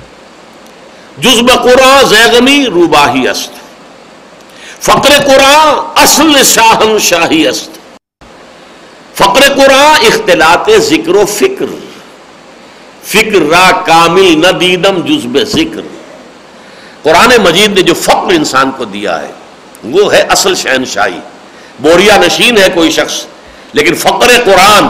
جزب 1.18 1.62
قرآن 1.62 2.04
زیغمی 2.08 2.66
روباہی 2.66 3.28
است۔ 3.28 3.67
فقر 4.80 5.12
قرآن 5.26 6.02
اصل 6.02 6.42
شاہن 6.44 6.98
شاہی 6.98 7.48
است۔ 7.48 7.70
فقر 9.14 9.40
قرآن 9.56 10.06
اختلاط 10.06 10.70
ذکر 10.78 11.14
و 11.14 11.26
فکر۔ 11.26 11.66
فکر 13.04 13.42
را 13.50 13.70
کامل 13.86 14.40
نہ 14.40 14.46
دیدم 14.46 15.00
جزب 15.00 15.38
ذکر۔ 15.44 15.80
قرآن 17.02 17.30
مجید 17.42 17.72
نے 17.72 17.82
جو 17.82 17.94
فقر 17.94 18.30
انسان 18.30 18.70
کو 18.70 18.84
دیا 18.84 19.22
ہے، 19.22 19.32
وہ 19.84 20.12
ہے 20.12 20.20
اصل 20.20 20.54
شہنشاہی 20.54 21.20
بوریا 21.78 22.16
نشین 22.16 22.58
ہے 22.58 22.68
کوئی 22.74 22.90
شخص، 22.90 23.24
لیکن 23.72 23.94
فقر 23.94 24.30
قرآن 24.44 24.84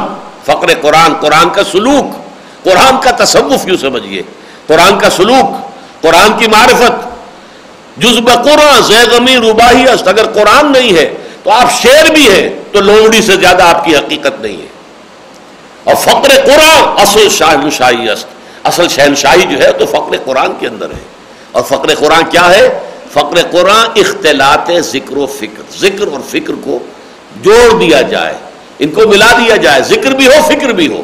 فقر 0.45 0.75
قرآن 0.81 1.15
قرآن 1.15 1.51
کا 1.51 1.65
سلوک۔ 1.65 2.17
قرآن 2.65 3.01
کا 3.01 3.25
تصوف 3.25 3.69
یوں 3.69 3.77
سمجھیے 3.77 4.23
قرآن 4.67 4.99
کا 4.99 5.11
سلوک، 5.11 5.49
قرآن 6.03 6.39
کی 6.39 6.47
معرفت۔ 6.47 7.08
جزب 7.99 8.27
قرآن 8.27 8.83
زیغمی 8.83 9.37
روباہی 9.37 9.89
است، 9.89 10.09
اگر 10.09 10.27
قرآن 10.27 10.73
نہیں 10.73 10.97
ہے، 10.97 11.15
تو 11.43 11.51
آپ 11.51 11.73
شیر 11.83 12.13
بھی 12.13 12.29
ہیں، 12.31 12.51
تو 12.73 12.81
لومڑی 12.81 13.23
سے 13.23 13.33
زیادہ 13.33 13.63
آپ 13.63 13.85
کی 13.85 13.97
حقیقت 13.97 14.41
نہیں 14.41 14.57
ہے۔ 14.57 14.67
اور 15.85 15.95
فقر 15.95 16.29
قرآن 16.29 16.99
اصل 17.01 17.29
شہنشاہی 17.29 18.11
است۔ 18.11 18.27
اصل 18.65 18.89
شہنشاہی 18.89 19.57
جو 19.57 19.63
ہے، 19.63 19.73
تو 19.73 19.87
فقر 19.87 20.17
قرآن 20.25 20.53
کے 20.61 20.67
اندر 20.67 20.91
ہے۔ 20.91 21.19
اور 21.53 21.63
فقر 21.63 21.95
قرآن 21.95 22.23
کیا 22.31 22.51
ہے؟ 22.51 22.79
فقر 23.13 23.43
قرآن 23.51 23.87
اختلاط 23.97 24.71
ذکر 24.81 25.17
و 25.17 25.27
فکر۔ 25.27 25.63
ذکر 25.79 26.07
اور 26.13 26.21
فکر 26.29 26.53
کو 26.65 26.79
جوڑ 27.43 27.81
دیا 27.81 28.01
جائے۔ 28.01 28.35
ان 28.79 28.89
کو 28.89 29.09
ملا 29.09 29.33
دیا 29.39 29.57
جائے۔ 29.57 29.83
ذکر 29.83 30.11
بھی 30.11 30.27
ہو، 30.27 30.49
فکر 30.49 30.69
بھی 30.69 30.87
ہو۔ 30.87 31.03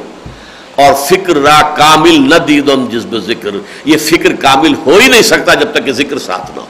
اور 0.75 0.95
فکر 0.95 1.37
را 1.37 1.75
کامل 1.77 2.31
نہ 2.31 2.35
دیدم 2.35 2.89
جزب 2.89 3.19
ذکر، 3.19 3.51
یہ 3.85 3.99
فکر 3.99 4.35
کامل 4.35 4.75
ہو 4.87 4.97
ہی 4.97 5.09
نہیں 5.09 5.23
سکتا 5.23 5.55
جب 5.55 5.73
تک 5.73 5.85
کہ 5.85 5.93
ذکر 5.93 6.19
ساتھ 6.19 6.51
نہ 6.55 6.61
ہو۔ 6.61 6.67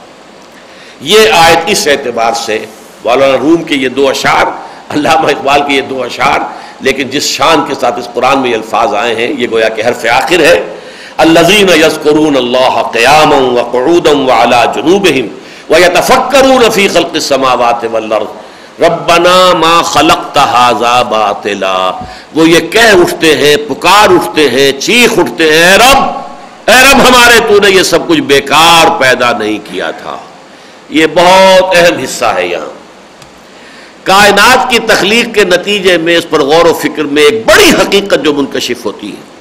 یہ 1.01 1.19
آیت 1.31 1.57
اس 1.67 1.87
اعتبار 1.87 2.33
سے 2.33 2.65
مولانا 3.05 3.37
روم 3.37 3.63
کے 3.63 3.75
یہ 3.75 3.89
دو 3.89 4.09
اشعار، 4.09 4.45
علامہ 4.89 5.27
اقبال 5.27 5.61
کے 5.67 5.73
یہ 5.73 5.81
دو 5.81 6.03
اشعار، 6.03 6.39
لیکن 6.79 7.09
جس 7.09 7.23
شان 7.23 7.65
کے 7.67 7.73
ساتھ 7.79 7.99
اس 7.99 8.07
قرآن 8.13 8.39
میں 8.39 8.49
یہ 8.49 8.55
الفاظ 8.55 8.93
آئے 8.93 9.15
ہیں، 9.15 9.33
یہ 9.37 9.47
گویا 9.51 9.69
کہ 9.69 9.81
حرف 9.87 10.05
آخر 10.11 10.39
ہے۔ 10.39 10.75
الذين 11.17 11.69
يذكرون 11.69 12.35
الله 12.37 12.81
قياما 12.93 13.35
وقعودا 13.35 14.11
وعلى 14.11 14.57
جنوبهم 14.75 15.27
ويتفكرون 15.69 16.69
في 16.73 16.87
خلق 16.87 17.09
السماوات 17.13 17.85
والارض۔ 17.91 18.25
ربنا 18.81 19.53
ما 19.53 19.81
خلقت 19.81 20.37
هذا 20.37 21.01
باطلا۔ 21.01 21.91
وہ 22.35 22.49
یہ 22.49 22.59
کہہ 22.59 23.01
اٹھتے 23.01 23.37
ہیں، 23.37 23.55
پکار 23.57 24.09
اٹھتے 24.09 24.49
ہیں، 24.49 24.71
چیخ 24.71 25.19
اٹھتے 25.19 25.43
ہیں، 25.43 25.71
اے 25.71 25.77
رب 25.77 25.97
اے 26.65 26.81
رب 26.81 27.07
ہمارے 27.07 27.39
تو 27.47 27.59
نے 27.59 27.71
یہ 27.71 27.83
سب 27.83 28.07
کچھ 28.07 28.19
بیکار 28.19 28.99
پیدا 28.99 29.31
نہیں 29.31 29.59
کیا 29.71 29.91
تھا۔ 29.91 30.17
یہ 30.89 31.05
بہت 31.07 31.75
اہم 31.75 31.99
حصہ 31.99 32.25
ہے 32.25 32.47
یہاں۔ 32.47 32.85
کائنات 34.03 34.69
کی 34.69 34.79
تخلیق 34.79 35.35
کے 35.35 35.43
نتیجے 35.43 35.97
میں 35.97 36.17
اس 36.17 36.25
پر 36.29 36.39
غور 36.39 36.65
و 36.65 36.73
فکر 36.73 37.03
میں 37.03 37.23
ایک 37.23 37.45
بڑی 37.45 37.69
حقیقت 37.69 38.23
جو 38.23 38.33
منکشف 38.33 38.85
ہوتی 38.85 39.09
ہے۔ 39.09 39.35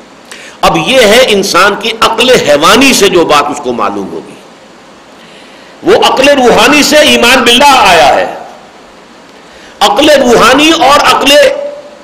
اب 0.60 0.76
یہ 0.86 1.00
ہے 1.00 1.24
انسان 1.28 1.74
کی 1.82 1.90
عقل 2.00 2.30
حیوانی 2.30 2.92
سے 2.92 3.08
جو 3.08 3.24
بات 3.24 3.44
اس 3.50 3.60
کو 3.64 3.72
معلوم 3.72 4.08
ہوگی۔ 4.12 4.34
وہ 5.82 5.94
عقل 6.04 6.28
روحانی 6.28 6.82
سے 6.82 6.96
ایمان 6.96 7.42
باللہ 7.42 7.76
آیا 7.76 8.14
ہے۔ 8.14 8.34
عقل 9.80 10.10
روحانی 10.10 10.70
اور 10.70 11.00
عقل 11.00 11.30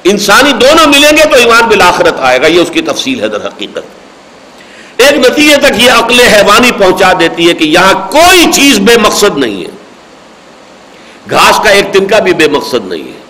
انسانی 0.04 0.52
دونوں 0.52 0.86
ملیں 0.86 1.16
گے 1.16 1.22
تو 1.22 1.36
ایمان 1.36 1.68
بالآخرت 1.68 2.14
آئے 2.18 2.42
گا۔ 2.42 2.46
یہ 2.46 2.60
اس 2.60 2.70
کی 2.72 2.82
تفصیل 2.82 3.20
ہے 3.20 3.28
در 3.28 3.46
حقیقت۔ 3.46 3.99
ایک 5.00 5.18
نتیجے 5.18 5.56
تک 5.56 5.82
یہ 5.82 5.90
عقل 5.90 6.20
حیوانی 6.20 6.70
پہنچا 6.72 7.12
دیتی 7.20 7.48
ہے 7.48 7.54
کہ 7.54 7.64
یہاں 7.64 8.10
کوئی 8.10 8.52
چیز 8.52 8.78
بے 8.78 8.98
مقصد 8.98 9.38
نہیں 9.38 9.64
ہے۔ 9.64 9.68
گھاس 11.30 11.60
کا 11.64 11.70
ایک 11.70 11.92
تنکا 11.92 12.18
بھی 12.18 12.32
بے 12.32 12.48
مقصد 12.48 12.88
نہیں 12.88 13.04
ہے۔ 13.04 13.20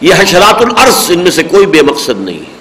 یہ 0.00 0.14
حشرات 0.18 0.62
الارض 0.62 1.10
ان 1.10 1.18
میں 1.18 1.30
سے 1.30 1.42
کوئی 1.42 1.66
بے 1.66 1.82
مقصد 1.82 2.20
نہیں 2.20 2.38
ہے۔ 2.38 2.54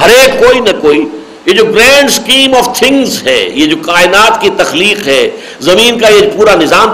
ہر 0.00 0.08
ایک 0.08 0.40
کوئی 0.40 0.60
نہ 0.60 0.70
کوئی، 0.80 1.06
یہ 1.46 1.52
جو 1.52 1.64
گرینڈ 1.64 2.10
سکیم 2.10 2.54
آف 2.54 2.78
تھنگز 2.78 3.22
ہے، 3.26 3.50
یہ 3.54 3.66
جو 3.66 3.76
کائنات 3.76 4.40
کی 4.40 4.50
تخلیق 4.56 5.08
ہے، 5.08 5.30
زمین 5.60 5.98
کا 5.98 6.08
یہ 6.08 6.20
پورا 6.36 6.54
نظام، 6.54 6.88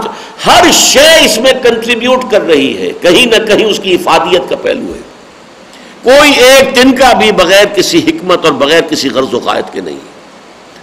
ہر 0.46 0.64
شے 0.72 1.24
اس 1.24 1.38
میں 1.38 1.52
کنٹریبیوٹ 1.62 2.30
کر 2.30 2.42
رہی 2.42 2.78
ہے۔ 2.78 2.92
کہیں 3.02 3.26
نہ 3.26 3.44
کہیں 3.44 3.64
اس 3.64 3.80
کی 3.82 3.94
افادیت 3.94 4.42
کا 4.48 4.56
پہلو 4.56 4.94
ہے۔ 4.94 5.15
کوئی 6.06 6.32
ایک 6.32 6.76
دن 6.76 6.96
کا 6.96 7.12
بھی 7.12 7.32
بغیر 7.32 7.66
کسی 7.66 7.98
حکمت 7.98 8.44
اور 8.44 8.52
بغیر 8.52 8.80
کسی 8.80 9.10
غرض 9.10 9.34
و 9.34 9.38
قائد 9.38 9.72
کے 9.72 9.80
نہیں۔ 9.80 9.98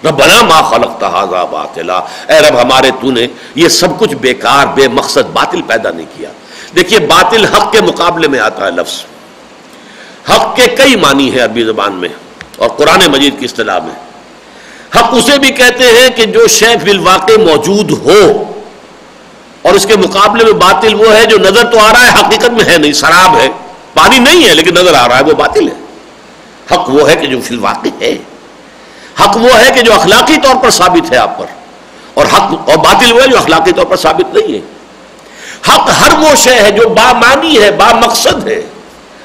ربنا 0.08 0.42
ما 0.42 0.62
خلقت 0.62 1.04
هذا 1.04 1.44
باطلا۔ 1.44 1.98
اے 2.34 2.40
رب 2.40 2.62
ہمارے 2.62 2.92
تو 3.02 3.12
نے 3.12 3.28
یہ 3.56 3.68
سب 3.68 4.00
کچھ 4.00 4.16
بیکار، 4.16 4.66
بے 4.66 4.88
مقصد، 4.88 5.30
باطل 5.34 5.62
پیدا 5.62 5.92
نہیں 5.92 6.06
کیا۔ 6.18 6.30
دیکھیے، 6.76 7.00
باطل 7.00 7.46
حق 7.46 7.72
کے 7.72 7.82
مقابلے 7.82 8.28
میں 8.28 8.40
آتا 8.40 8.66
ہے 8.66 8.72
لفظ۔ 8.72 9.04
حق 10.32 10.56
کے 10.56 10.68
کئی 10.68 10.96
معنی 10.96 11.32
ہیں 11.32 11.44
عربی 11.44 11.64
زبان 11.64 11.94
میں 11.94 12.10
اور 12.58 12.70
قرآن 12.70 13.12
مجید 13.12 13.40
کی 13.40 13.46
اصطلاح 13.46 13.80
میں۔ 13.80 13.96
حق 15.00 15.10
اسے 15.12 15.40
بھی 15.40 15.50
کہتے 15.50 15.84
ہیں 15.84 16.10
کہ 16.10 16.26
جو 16.26 16.48
شے 16.48 16.76
بالواقع 16.84 17.40
موجود 17.40 17.92
ہو۔ 17.92 18.44
اور 19.62 19.74
اس 19.74 19.86
کے 19.86 19.96
مقابلے 19.96 20.44
میں 20.44 20.54
باطل 20.54 20.94
وہ 20.94 21.14
ہے 21.14 21.26
جو 21.26 21.38
نظر 21.38 21.64
تو 21.72 21.80
آ 21.80 21.94
رہا 21.94 22.06
ہے، 22.06 22.20
حقیقت 22.20 22.50
میں 22.50 22.74
ہے 22.74 22.78
نہیں، 22.78 22.94
شراب 22.94 23.38
ہے۔ 23.38 23.48
پانی 23.94 24.20
نہیں 24.20 24.50
ہے 24.50 24.56
لیکن 24.56 24.74
نظر 24.74 24.94
آ 24.94 25.08
رہا 25.08 25.18
ہے 25.18 25.24
وہ 25.24 25.34
باطل 25.34 25.68
ہے۔ 25.68 25.74
حق 26.72 26.90
وہ 26.90 27.10
ہے 27.10 27.16
کہ 27.16 27.28
جو 27.28 27.42
فی 27.42 27.56
الواقع 27.56 27.88
ہے۔ 28.02 28.18
حق 29.24 29.38
وہ 29.38 29.60
ہے 29.60 29.72
کہ 29.76 29.82
جو 29.82 29.94
اخلاقی 29.94 30.38
طور 30.44 30.56
پر 30.56 30.70
ثابت 30.70 31.12
ہے 31.12 31.18
آپ 31.18 31.40
پر۔ 31.40 31.46
اور 32.14 32.26
حق 32.26 32.70
اور 32.70 32.78
باطل 32.78 33.14
وہ 33.14 33.22
ہے 33.22 33.28
جو 33.28 33.38
اخلاقی 33.38 33.72
طور 33.72 33.86
پر 33.86 33.96
ثابت 33.96 34.36
نہیں 34.36 34.54
ہے۔ 34.54 34.60
حق 35.70 35.90
ہر 36.02 36.20
وہ 36.20 36.36
شے 36.36 36.56
ہے 36.56 36.72
جو 36.72 36.90
با 36.90 37.14
معنی 37.14 37.62
ہے، 37.62 37.72
با 37.72 37.92
مقصد 37.94 38.48
ہے، 38.48 38.62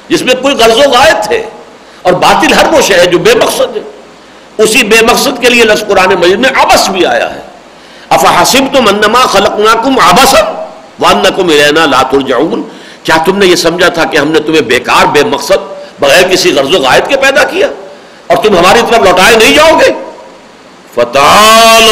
جس 0.09 0.23
میں 0.23 0.35
کوئی 0.43 0.55
غرض 0.55 0.77
و 0.77 0.91
غائب 0.91 1.33
ہے۔ 1.33 1.51
اور 2.03 2.13
باطل 2.13 2.53
ہر 2.53 2.67
وہ 2.73 2.81
شے 2.81 2.95
ہے 2.95 3.07
جو 3.07 3.19
بے 3.19 3.35
مقصد 3.35 3.77
ہے۔ 3.77 3.81
اسی 4.59 4.85
بے 4.85 5.07
مقصد 5.07 5.41
کے 5.41 5.51
لیے 5.51 5.65
لفظ 5.65 5.87
قرآن 5.87 6.15
مجید 6.15 6.39
میں 6.39 6.51
آبس 6.61 6.89
بھی 6.89 7.07
آیا 7.07 7.35
ہے۔ 7.35 7.41
افحاسب 8.09 8.77
تم 8.77 8.89
انما 8.89 9.27
خلقناکم 9.27 9.99
آبسم 10.01 10.47
وانکم 10.99 11.49
الینا 11.49 11.87
لا 11.87 12.03
ترجعون۔ 12.03 12.63
کیا 13.05 13.17
تم 13.17 13.39
نے 13.39 13.47
یہ 13.47 13.57
سمجھا 13.57 13.89
تھا 13.89 14.05
کہ 14.05 14.17
ہم 14.17 14.31
نے 14.31 14.41
تمہیں 14.41 14.61
بیکار 14.61 15.07
بے 15.07 15.25
مقصد 15.25 15.79
بغیر 16.01 16.29
کسی 16.29 16.53
غرض 16.53 16.75
و 16.75 16.79
غائب 16.79 17.09
کے 17.09 17.17
پیدا 17.17 17.45
کیا 17.45 17.69
اور 18.27 18.37
تم 18.37 18.59
ہماری 18.59 18.81
طرف 18.91 19.03
لوٹائے 19.03 19.37
نہیں 19.37 19.55
جاؤ 19.55 19.79
گے؟ 19.79 19.93
فتح 20.95 21.37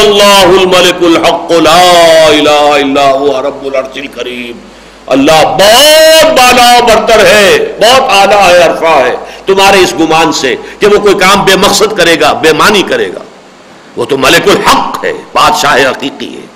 اللہ 0.01 0.47
الملک 0.61 1.03
الحق 1.03 1.53
لا 1.53 2.27
الہ 2.27 2.51
الا 2.51 3.11
هو، 3.19 3.43
رب 3.43 3.67
العرش 3.67 3.99
الکریم 3.99 4.59
اللہ 5.07 5.33
بہت 5.33 6.27
بالا 6.27 6.79
و 6.79 6.87
برتر 6.87 7.27
ہے، 7.27 7.73
بہت 7.81 8.03
اعلیٰ 8.09 8.49
ہے، 8.49 8.63
عرفہ 8.63 8.99
ہے۔ 8.99 9.17
تمہارے 9.47 9.81
اس 9.81 9.95
گمان 10.01 10.33
سے 10.33 10.57
کہ 10.79 10.87
وہ 10.87 10.99
کوئی 10.99 11.15
کام 11.15 11.45
بے 11.45 11.57
مقصد 11.57 11.97
کرے 11.97 12.21
گا، 12.21 12.33
بے 12.33 12.53
معنی 12.53 12.83
کرے 12.83 13.09
گا۔ 13.09 13.21
وہ 13.97 14.05
تو 14.05 14.19
ملک 14.19 14.49
الحق 14.49 15.05
ہے، 15.05 15.13
بادشاہ 15.33 15.91
حقیقی 15.91 16.35
ہے۔ 16.35 16.47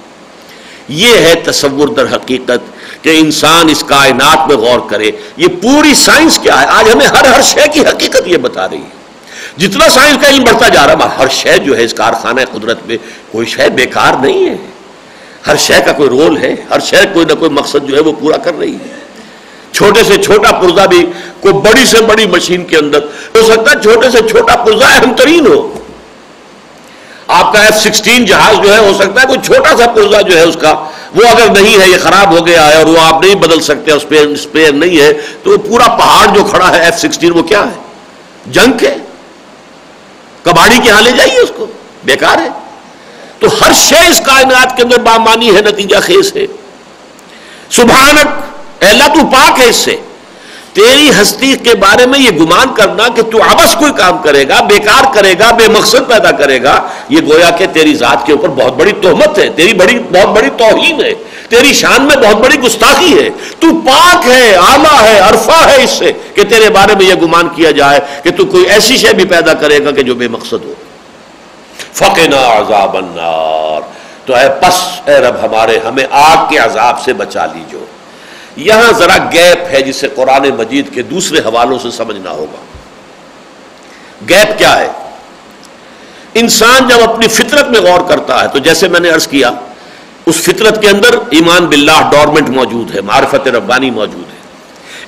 یہ 0.89 1.19
ہے 1.19 1.35
تصور 1.35 1.89
در 1.89 2.07
حقیقت 2.15 2.80
کہ 3.03 3.19
انسان 3.19 3.69
اس 3.69 3.85
کائنات 3.87 4.49
میں 4.49 4.57
غور 4.57 4.79
کرے۔ 4.91 5.11
یہ 5.37 5.47
پوری 5.47 5.95
سائنس 5.95 6.39
کیا 6.39 6.61
ہے؟ 6.61 6.67
آج 6.67 6.91
ہمیں 6.93 7.07
ہر 7.07 7.25
ہر 7.25 7.43
شے 7.43 7.69
کی 7.73 7.81
حقیقت 7.81 8.23
یہ 8.27 8.37
بتا 8.37 8.69
رہی 8.69 8.79
ہے۔ 8.79 9.01
جتنا 9.57 9.89
سائنس 9.89 10.19
کا 10.23 10.29
علم 10.29 10.45
بڑھتا 10.45 10.69
جا 10.69 10.87
رہا 10.87 10.93
ہے 10.93 11.17
ہر 11.19 11.29
شے 11.31 11.59
جو 11.59 11.77
ہے 11.77 11.85
اس 11.85 11.95
کارخانہ 11.95 12.41
قدرت 12.53 12.79
میں 12.87 12.97
کوئی 13.33 13.47
شے 13.47 13.69
بیکار 13.69 14.13
نہیں 14.21 14.49
ہے۔ 14.49 14.57
ہر 15.47 15.57
شے 15.57 15.75
کا 15.85 15.93
کوئی 15.93 16.09
رول 16.09 16.37
ہے، 16.37 16.55
ہر 16.71 16.81
شے 16.81 16.97
کوئی 17.13 17.25
نہ 17.25 17.33
کوئی 17.33 17.51
مقصد 17.51 17.89
جو 17.89 17.97
ہے 17.97 18.01
وہ 18.01 18.13
پورا 18.21 18.37
کر 18.37 18.59
رہی 18.59 18.75
ہے۔ 18.75 19.01
چھوٹے 19.73 20.05
سے 20.05 20.23
چھوٹا 20.23 20.53
پرزا 20.53 20.87
بھی 20.87 21.07
کوئی 21.41 21.55
بڑی 21.55 21.85
سے 21.85 22.03
بڑی 22.03 22.27
مشین 22.27 22.65
کے 22.65 22.77
اندر، 22.77 22.99
ہو 23.05 23.43
سکتا 23.47 23.71
ہے 23.71 23.83
چھوٹے 23.83 24.11
سے 24.11 24.19
چھوٹا 24.29 24.57
پرزا 24.57 24.87
اہم 24.87 25.15
ترین 25.15 25.47
ہو۔ 25.47 25.80
آپ 27.31 27.53
کا 27.53 27.63
ایف 27.63 27.77
سکسٹین 27.77 28.25
جہاز 28.25 28.67
جو 28.67 28.75
ہے 28.75 28.79
ہو 28.79 28.93
سکتا 28.99 29.21
ہے، 29.21 29.27
کوئی 29.27 29.39
چھوٹا 29.45 29.77
سا 29.77 29.87
پرزا 29.87 30.21
جو 30.21 30.37
ہے 30.37 30.43
اس 30.43 30.57
کا، 30.61 30.73
وہ 31.15 31.29
اگر 31.31 31.61
نہیں 31.61 31.81
ہے، 31.81 31.89
یہ 31.89 31.97
خراب 32.03 32.39
ہو 32.39 32.47
گیا 32.47 32.69
ہے 32.69 32.75
اور 32.75 32.87
وہ 32.87 32.99
آپ 33.01 33.25
نہیں 33.25 33.35
بدل 33.35 33.61
سکتے 33.61 33.91
اسپیئر 33.91 34.73
نہیں 34.73 35.01
ہے، 35.01 35.13
تو 35.43 35.51
وہ 35.51 35.57
پورا 35.57 35.89
پہاڑ 35.89 36.37
جو 36.37 36.45
کھڑا 36.45 36.71
ہے 36.71 36.85
ایف 36.85 36.99
سکسٹین، 36.99 37.33
وہ 37.33 37.43
کیا 37.43 37.61
ہے؟ 37.61 37.83
جنگ 38.47 38.73
ہے۔ 38.83 38.97
کباڑی 40.43 40.79
کے 40.85 40.91
ہاں 40.91 41.03
لے 41.03 41.11
جائیے 41.11 41.39
اس 41.39 41.53
کو، 41.57 41.67
بیکار 42.05 42.39
ہے۔ 42.39 42.49
تو 43.39 43.47
ہر 43.61 43.73
شے 43.73 44.09
اس 44.09 44.21
کائنات 44.27 44.77
کے 44.77 44.83
اندر 44.83 45.01
بامانی 45.01 45.57
ہے، 45.57 45.61
نتیجہ 45.61 45.97
خیز 46.03 46.37
ہے۔ 46.37 46.47
سبحانک 47.71 48.27
اللہ، 48.85 49.05
تو 49.05 49.27
پاک 49.27 49.61
ہے 49.61 49.69
اس 49.69 49.77
سے۔ 49.77 49.97
تیری 50.73 51.11
ہستی 51.23 51.57
کے 51.57 51.75
بارے 51.75 52.07
میں 52.07 52.19
یہ 52.19 52.31
گمان 52.31 52.75
کرنا 52.75 53.09
کہ 53.17 53.23
تو 53.23 53.43
آبس 53.43 53.75
کوئی 53.75 53.93
کام 53.97 54.19
کرے 54.19 54.49
گا، 54.49 54.61
بیکار 54.61 55.15
کرے 55.15 55.35
گا، 55.39 55.51
بے 55.51 55.69
مقصد 55.69 56.09
پیدا 56.09 56.31
کرے 56.31 56.63
گا، 56.63 56.89
یہ 57.09 57.21
گویا 57.29 57.51
کہ 57.51 57.67
تیری 57.73 57.95
ذات 57.95 58.27
کے 58.27 58.33
اوپر 58.33 58.49
بہت 58.49 58.73
بڑی 58.73 58.93
تہمت 58.93 59.39
ہے، 59.39 59.49
تیری 59.57 59.73
بڑی، 59.73 59.99
بہت 59.99 60.29
بڑی 60.29 60.51
توہین 60.57 61.05
ہے، 61.05 61.15
تیری 61.49 61.73
شان 61.73 62.03
میں 62.03 62.17
بہت 62.17 62.37
بڑی 62.37 62.61
گستاخی 62.61 63.25
ہے، 63.25 63.31
تو 63.59 63.67
پاک 63.87 64.27
ہے 64.27 64.57
آلہ 64.57 65.03
ہے، 65.03 65.19
عرفہ 65.19 65.71
ہے 65.71 65.83
اس 65.85 65.91
سے 65.91 66.13
کہ 66.35 66.45
تیرے 66.45 66.71
بارے 66.71 66.95
میں 66.95 67.07
یہ 67.07 67.15
گمان 67.15 67.49
کیا 67.49 67.71
جائے 67.71 68.01
کہ 68.23 68.31
تو 68.31 68.45
کوئی 68.45 68.65
ایسی 68.65 68.97
شے 68.97 69.13
بھی 69.13 69.25
پیدا 69.25 69.55
کرے 69.55 69.85
گا 69.85 69.91
کہ 69.91 70.03
جو 70.03 70.15
بے 70.15 70.29
مقصد 70.29 70.65
ہو۔ 70.65 70.75
فقنا 71.93 72.59
عذاب 72.59 72.97
النار۔ 72.97 73.81
تو 74.27 74.35
اے 74.35 74.49
پس، 74.61 75.09
اے 75.09 75.15
رب 75.15 75.35
ہمارے، 75.43 75.79
ہمیں 75.89 76.07
آگ 76.11 76.49
کے 76.51 76.59
عذاب 76.59 77.03
سے 77.03 77.13
بچا 77.13 77.47
لیجو۔ 77.47 77.85
یہاں 78.57 78.93
ذرا 78.93 79.17
گیپ 79.33 79.67
ہے 79.71 79.83
جسے 79.83 80.09
قرآن 80.09 80.49
مجید 80.49 80.95
کے 80.95 81.03
دوسرے 81.03 81.39
حوالوں 81.39 81.79
سے 81.79 81.91
سمجھنا 81.91 82.31
ہوگا۔ 82.31 82.65
گیپ 84.29 84.59
کیا 84.59 84.79
ہے؟ 84.79 84.89
انسان 86.35 86.89
جب 86.89 87.11
اپنی 87.11 87.29
فطرت 87.29 87.69
میں 87.69 87.81
غور 87.81 88.01
کرتا 88.09 88.43
ہے، 88.43 88.49
تو 88.49 88.59
جیسے 88.59 88.89
میں 88.89 89.01
نے 89.01 89.11
عرض 89.11 89.29
کیا، 89.29 89.51
اس 90.27 90.37
فطرت 90.37 90.83
کے 90.83 90.89
اندر 90.89 91.15
ایمان 91.31 91.67
باللہ 91.67 92.11
ڈورمنٹ 92.11 92.49
موجود 92.49 92.95
ہے، 92.95 93.01
معرفت 93.01 93.49
ربانی 93.49 93.91
موجود 93.91 94.25
ہے۔ 94.33 94.41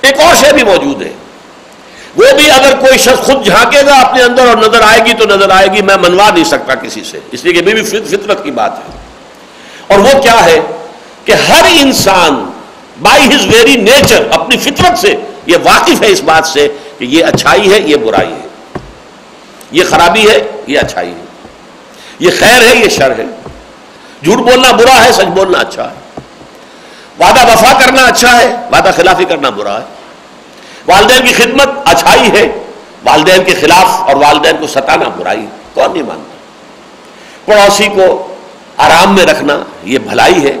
ایک 0.01 0.19
اور 0.19 0.35
شے 0.35 0.53
بھی 0.53 0.63
موجود 0.63 1.01
ہے۔ 1.01 1.13
وہ 2.15 2.25
بھی 2.35 2.51
اگر 2.51 2.73
کوئی 2.79 2.97
شخص 2.97 3.19
خود 3.19 3.45
جھانکے 3.45 3.85
گا 3.85 3.95
اپنے 3.95 4.23
اندر 4.23 4.47
اور 4.47 4.57
نظر 4.57 4.81
آئے 4.81 4.99
گی 5.05 5.13
تو 5.13 5.25
نظر 5.25 5.49
آئے 5.49 5.67
گی، 5.67 5.81
میں 5.81 5.97
منوا 5.97 6.29
نہیں 6.29 6.43
سکتا 6.43 6.75
کسی 6.75 7.03
سے۔ 7.03 7.19
اس 7.31 7.43
لیے 7.43 7.53
کہ 7.53 7.61
بھی 7.61 7.83
فطرت 7.83 8.43
کی 8.43 8.51
بات 8.51 8.71
ہے۔ 8.77 8.97
اور 9.87 9.99
وہ 9.99 10.21
کیا 10.21 10.45
ہے؟ 10.45 10.59
کہ 11.25 11.31
ہر 11.31 11.63
انسان 11.69 12.51
بائی 13.01 13.27
ہز 13.27 13.45
ویری 13.47 13.75
نیچر 13.77 14.27
اپنی 14.31 14.57
فطرت 14.59 14.97
سے 14.99 15.13
یہ 15.45 15.57
واقف 15.63 16.01
ہے 16.03 16.11
اس 16.11 16.21
بات 16.23 16.47
سے 16.47 16.67
کہ 16.99 17.05
یہ 17.05 17.25
اچھائی 17.25 17.71
ہے 17.71 17.79
یہ 17.81 17.95
برائی 17.95 18.31
ہے 18.31 18.47
یہ 19.71 19.83
خرابی 19.89 20.27
ہے 20.29 20.39
یہ 20.67 20.79
اچھائی 20.79 21.09
ہے 21.09 21.21
یہ 22.19 22.39
خیر 22.39 22.61
ہے 22.61 22.75
یہ 22.75 22.89
شر 22.89 23.17
ہے 23.17 23.25
جھوٹ 24.23 24.39
بولنا 24.39 24.71
برا 24.71 25.03
ہے 25.03 25.11
سچ 25.11 25.31
بولنا 25.35 25.59
اچھا 25.59 25.89
ہے 25.89 26.21
وعدہ 27.19 27.45
وفا 27.47 27.71
کرنا 27.79 28.05
اچھا 28.07 28.37
ہے 28.37 28.53
وعدہ 28.71 28.91
خلافی 28.95 29.25
کرنا 29.25 29.49
برا 29.51 29.79
ہے 29.79 29.85
والدین 30.87 31.25
کی 31.25 31.33
خدمت 31.33 31.69
اچھائی 31.85 32.29
ہے 32.31 32.45
والدین 33.03 33.43
کے 33.43 33.53
خلاف 33.53 33.99
اور 34.01 34.15
والدین 34.15 34.57
کو 34.59 34.67
ستانا 34.67 35.07
برائی 35.17 35.45
کون 35.73 35.91
نہیں 35.93 36.03
مانتا 36.03 36.33
پڑوسی 37.45 37.87
کو 37.95 38.05
آرام 38.77 39.15
میں 39.15 39.25
رکھنا 39.25 39.57
یہ 39.85 39.99
بھلائی 39.99 40.43
ہے 40.45 40.55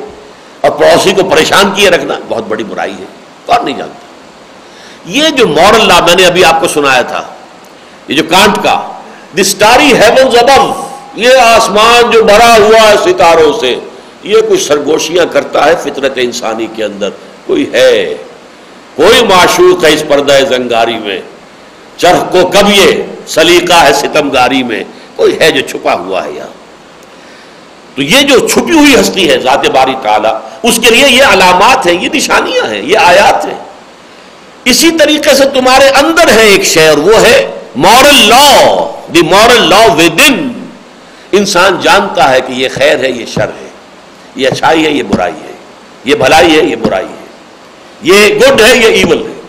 اور 0.63 0.71
پڑوسی 0.71 1.11
کو 1.13 1.23
پریشان 1.29 1.73
کیے 1.75 1.89
رکھنا 1.89 2.17
بہت 2.27 2.43
بڑی 2.47 2.63
برائی 2.63 2.93
ہے، 2.99 3.05
کون 3.45 3.65
نہیں 3.65 3.77
جانتا؟ 3.77 5.11
یہ 5.11 5.29
جو 5.37 5.47
مورل 5.47 5.87
لا 5.87 5.99
میں 6.05 6.15
نے 6.15 6.25
ابھی 6.25 6.43
آپ 6.45 6.61
کو 6.61 6.67
سنایا 6.73 7.01
تھا، 7.09 7.21
یہ 8.07 8.15
جو 8.15 8.23
کانٹ 8.29 8.63
کا 8.63 8.75
دی 9.37 9.41
اسٹاری 9.41 9.91
ہیونز 9.93 10.35
ابو 10.39 10.61
یہ 11.21 11.37
آسمان 11.39 12.11
جو 12.11 12.23
بھرا 12.23 12.53
ہوا 12.55 12.79
ہے 12.81 12.95
ستاروں 13.03 13.51
سے، 13.59 13.75
یہ 14.23 14.47
کچھ 14.49 14.61
سرگوشیاں 14.61 15.25
کرتا 15.33 15.65
ہے 15.65 15.75
فطرت 15.83 16.17
انسانی 16.23 16.67
کے 16.75 16.83
اندر؟ 16.83 17.09
کوئی 17.45 17.65
ہے، 17.73 17.93
کوئی 18.95 19.23
معشوق 19.29 19.83
ہے 19.85 19.93
اس 19.93 20.03
پردہ 20.07 20.39
زنگاری 20.49 20.97
میں، 21.03 21.19
چرخ 21.97 22.31
کو 22.31 22.45
کب 22.53 22.69
یہ 22.69 23.01
سلیقہ 23.35 23.83
ہے 23.83 23.93
ستمگاری 23.93 24.63
میں، 24.63 24.83
کوئی 25.15 25.39
ہے 25.39 25.51
جو 25.51 25.67
چھپا 25.67 25.93
ہوا 25.95 26.23
ہے 26.25 26.31
یہاں 26.31 26.52
تو 27.95 28.01
یہ 28.01 28.21
جو 28.21 28.47
چھپی 28.47 28.71
ہوئی 28.71 28.99
ہستی 28.99 29.29
ہے 29.29 29.39
ذات 29.39 29.65
باری 29.65 29.93
تعالیٰ، 30.03 30.39
اس 30.63 30.79
کے 30.83 30.95
لیے 30.95 31.09
یہ 31.09 31.23
علامات 31.23 31.87
ہیں، 31.87 31.93
یہ 31.93 32.09
نشانیاں 32.13 32.67
ہیں، 32.67 32.81
یہ 32.81 32.97
آیات 32.97 33.45
ہیں۔ 33.45 33.57
اسی 34.65 34.91
طریقے 34.99 35.35
سے 35.35 35.43
تمہارے 35.45 35.89
اندر 35.89 36.27
ہے 36.27 36.47
ایک 36.47 36.63
شعر 36.63 36.97
وہ 36.97 37.21
ہے 37.21 37.59
moral 37.75 38.29
law 38.29 38.59
the 39.13 39.21
moral 39.21 39.69
law 39.69 39.77
within 40.27 40.65
انسان 41.31 41.77
جانتا 41.81 42.31
ہے 42.31 42.41
کہ 42.41 42.51
یہ 42.51 42.69
خیر 42.73 43.03
ہے، 43.03 43.09
یہ 43.11 43.25
شر 43.25 43.47
ہے، 43.47 43.69
یہ 44.35 44.47
اچھائی 44.47 44.85
ہے، 44.85 44.91
یہ 44.91 45.03
برائی 45.03 45.33
ہے، 45.33 45.53
یہ 46.05 46.15
بھلائی 46.15 46.59
ہے، 46.59 46.63
یہ 46.63 46.75
برائی 46.75 47.05
ہے۔ 47.05 47.23
یہ 48.01 48.35
گڈ 48.35 48.61
ہے، 48.61 48.77
یہ 48.77 48.87
ایول 48.87 49.27
ہے۔ 49.27 49.41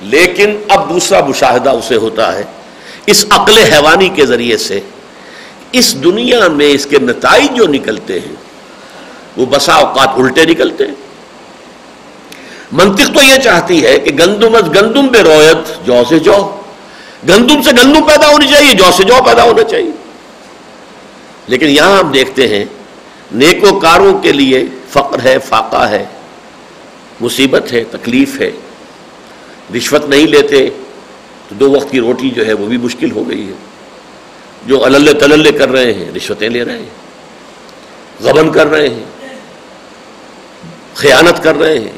لیکن 0.00 0.56
اب 0.68 0.90
دوسرا 0.90 1.20
مشاہدہ 1.24 1.70
اسے 1.70 1.96
ہوتا 1.96 2.36
ہے، 2.36 2.42
اس 3.06 3.24
عقل 3.30 3.58
حیوانی 3.58 4.08
کے 4.08 4.26
ذریعے 4.26 4.56
سے۔ 4.56 4.80
اس 5.78 6.04
دنیا 6.04 6.48
میں 6.48 6.66
اس 6.66 6.86
کے 6.86 6.98
نتائج 6.98 7.56
جو 7.56 7.66
نکلتے 7.66 8.20
ہیں، 8.20 8.34
وہ 9.36 9.46
بسا 9.46 9.74
اوقات 9.74 10.08
الٹے 10.08 10.44
نکلتے 10.44 10.86
ہیں۔ 10.86 10.94
منطق 12.72 13.06
تو 13.14 13.22
یہ 13.22 13.38
چاہتی 13.38 13.84
ہے 13.84 13.98
کہ 13.98 14.10
گندم 14.18 14.54
از 14.54 14.74
گندم 14.74 15.06
بے 15.06 15.22
رویت، 15.22 15.86
جو 15.86 16.02
سے 16.08 16.18
جو۔ 16.18 16.60
گندم 17.28 17.62
سے 17.62 17.70
گندم 17.70 18.06
پیدا 18.06 18.28
ہونی 18.28 18.46
چاہیے، 18.46 18.74
جو 18.74 18.84
سے 18.96 19.02
جو 19.02 19.14
پیدا 19.24 19.42
ہونا 19.42 19.64
چاہیے۔ 19.64 19.90
لیکن 21.46 21.66
یہاں 21.66 21.98
ہم 21.98 22.12
دیکھتے 22.12 22.48
ہیں، 22.48 22.64
نیکو 23.32 23.80
کاروں 23.80 24.18
کے 24.18 24.32
لیے 24.32 24.64
فقر 24.88 25.18
ہے، 25.24 25.38
فاقہ 25.38 25.88
ہے، 25.88 26.04
مصیبت 27.20 27.72
ہے، 27.72 27.84
تکلیف 27.90 28.40
ہے۔ 28.40 28.50
رشوت 29.76 30.04
نہیں 30.04 30.26
لیتے، 30.26 30.70
تو 31.48 31.54
دو 31.54 31.70
وقت 31.70 31.90
کی 31.90 32.00
روٹی 32.00 32.30
جو 32.30 32.46
ہے 32.46 32.52
وہ 32.52 32.66
بھی 32.66 32.78
مشکل 32.78 33.10
ہو 33.10 33.28
گئی 33.28 33.48
ہے۔ 33.48 33.75
جو 34.66 34.84
اللہ 34.84 35.12
تلل 35.12 35.58
کر 35.58 35.68
رہے 35.68 35.92
ہیں، 35.94 36.10
رشوتیں 36.16 36.48
لے 36.48 36.64
رہے 36.64 36.78
ہیں، 36.78 36.94
غبن 38.20 38.52
کر 38.52 38.66
رہے 38.66 38.88
ہیں، 38.88 39.04
خیانت 40.94 41.42
کر 41.42 41.56
رہے 41.56 41.78
ہیں 41.78 41.92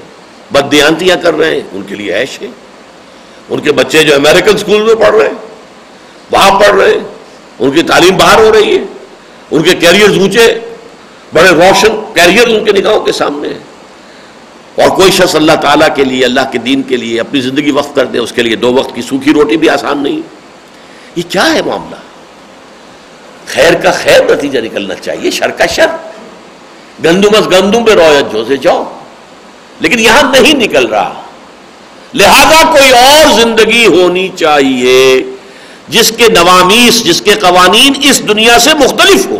بدیانتیاں 0.50 1.16
کر 1.22 1.34
رہے 1.34 1.54
ہیں، 1.54 1.60
ان 1.72 1.82
کے 1.82 1.94
لیے 1.94 2.14
عیش 2.14 2.42
ہے۔ 2.42 2.46
ان 3.48 3.60
کے 3.60 3.72
بچے 3.72 4.02
جو 4.04 4.14
امریکن 4.14 4.54
اسکول 4.54 4.82
میں 4.82 4.94
پڑھ 4.94 5.14
رہے 5.14 5.26
ہیں، 5.26 5.34
وہاں 6.30 6.60
پڑھ 6.60 6.74
رہے 6.76 6.90
ہیں، 6.90 7.04
ان 7.58 7.70
کی 7.70 7.82
تعلیم 7.82 8.16
باہر 8.16 8.40
ہو 8.40 8.52
رہی 8.52 8.76
ہے، 8.76 8.84
ان 9.50 9.62
کے 9.62 9.74
کیریئر 9.74 10.08
اونچے، 10.08 10.60
بڑے 11.32 11.48
روشن 11.48 12.00
کیریئر 12.14 12.48
ان 12.48 12.64
کے 12.64 12.72
نگاہوں 12.72 13.00
کے 13.00 13.12
سامنے 13.12 13.48
ہیں۔ 13.48 13.64
اور 14.74 14.96
کوئی 14.96 15.10
شخص 15.10 15.34
اللہ 15.36 15.52
تعالیٰ 15.52 15.88
کے 15.96 16.04
لیے، 16.04 16.24
اللہ 16.24 16.40
کے 16.52 16.58
دین 16.58 16.82
کے 16.82 16.96
لیے 16.96 17.20
اپنی 17.20 17.40
زندگی 17.40 17.70
وقت 17.70 17.94
کر 17.96 18.04
دے، 18.04 18.18
اس 18.18 18.32
کے 18.32 18.42
لیے 18.42 18.56
دو 18.56 18.72
وقت 18.72 18.94
کی 18.94 19.02
سوکھی 19.02 19.32
روٹی 19.32 19.56
بھی 19.56 19.68
آسان 19.68 20.02
نہیں 20.02 20.20
یہ 21.16 21.22
کیا 21.28 21.54
ہے 21.54 21.60
معاملہ؟ 21.66 22.07
خیر 23.58 23.74
کا 23.74 23.90
خیر 23.90 24.36
نتیجہ 24.36 24.58
نکلنا 24.58 24.94
چاہیے، 24.94 25.30
شر 25.30 25.50
کا 25.50 25.66
شر۔ 25.66 25.86
گندم 27.04 27.28
از 27.36 27.46
گندم 27.46 27.84
پہ 27.84 27.90
رویت 27.90 28.32
جو 28.32 28.44
سے 28.44 28.56
جاؤ۔ 28.56 28.98
لیکن 29.80 29.98
یہاں 29.98 30.22
نہیں 30.22 30.54
نکل 30.54 30.86
رہا۔ 30.86 31.22
لہذا 32.14 32.70
کوئی 32.70 32.90
اور 32.90 33.40
زندگی 33.40 33.86
ہونی 33.86 34.28
چاہیے 34.28 35.22
جس 35.88 36.12
کے 36.16 36.24
نوامیس، 36.28 37.04
جس 37.04 37.20
کے 37.20 37.34
قوانین 37.34 37.92
اس 38.02 38.28
دنیا 38.28 38.58
سے 38.58 38.74
مختلف 38.74 39.26
ہو۔ 39.26 39.38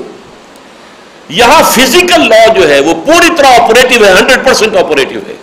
یہاں 1.28 1.62
فزیکل 1.62 2.28
لا 2.28 2.52
جو 2.52 2.68
ہے، 2.68 2.80
وہ 2.80 2.94
پوری 3.06 3.28
طرح 3.36 3.46
آپریٹو 3.46 4.04
ہے 4.04 4.12
ہنڈریڈ 4.12 4.44
پرسینٹ 4.44 4.76
آپریٹو 4.76 5.18
ہے۔ 5.28 5.34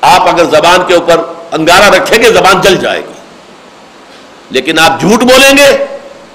آپ 0.00 0.28
اگر 0.28 0.44
زبان 0.44 0.80
کے 0.88 0.94
اوپر 0.94 1.16
انگارہ 1.52 1.90
رکھیں 1.90 2.18
گے، 2.18 2.32
زبان 2.32 2.60
جل 2.60 2.76
جائے 2.76 3.00
گی۔ 3.00 3.12
لیکن 4.50 4.78
آپ 4.78 5.00
جھوٹ 5.00 5.22
بولیں 5.22 5.56
گے، 5.56 5.86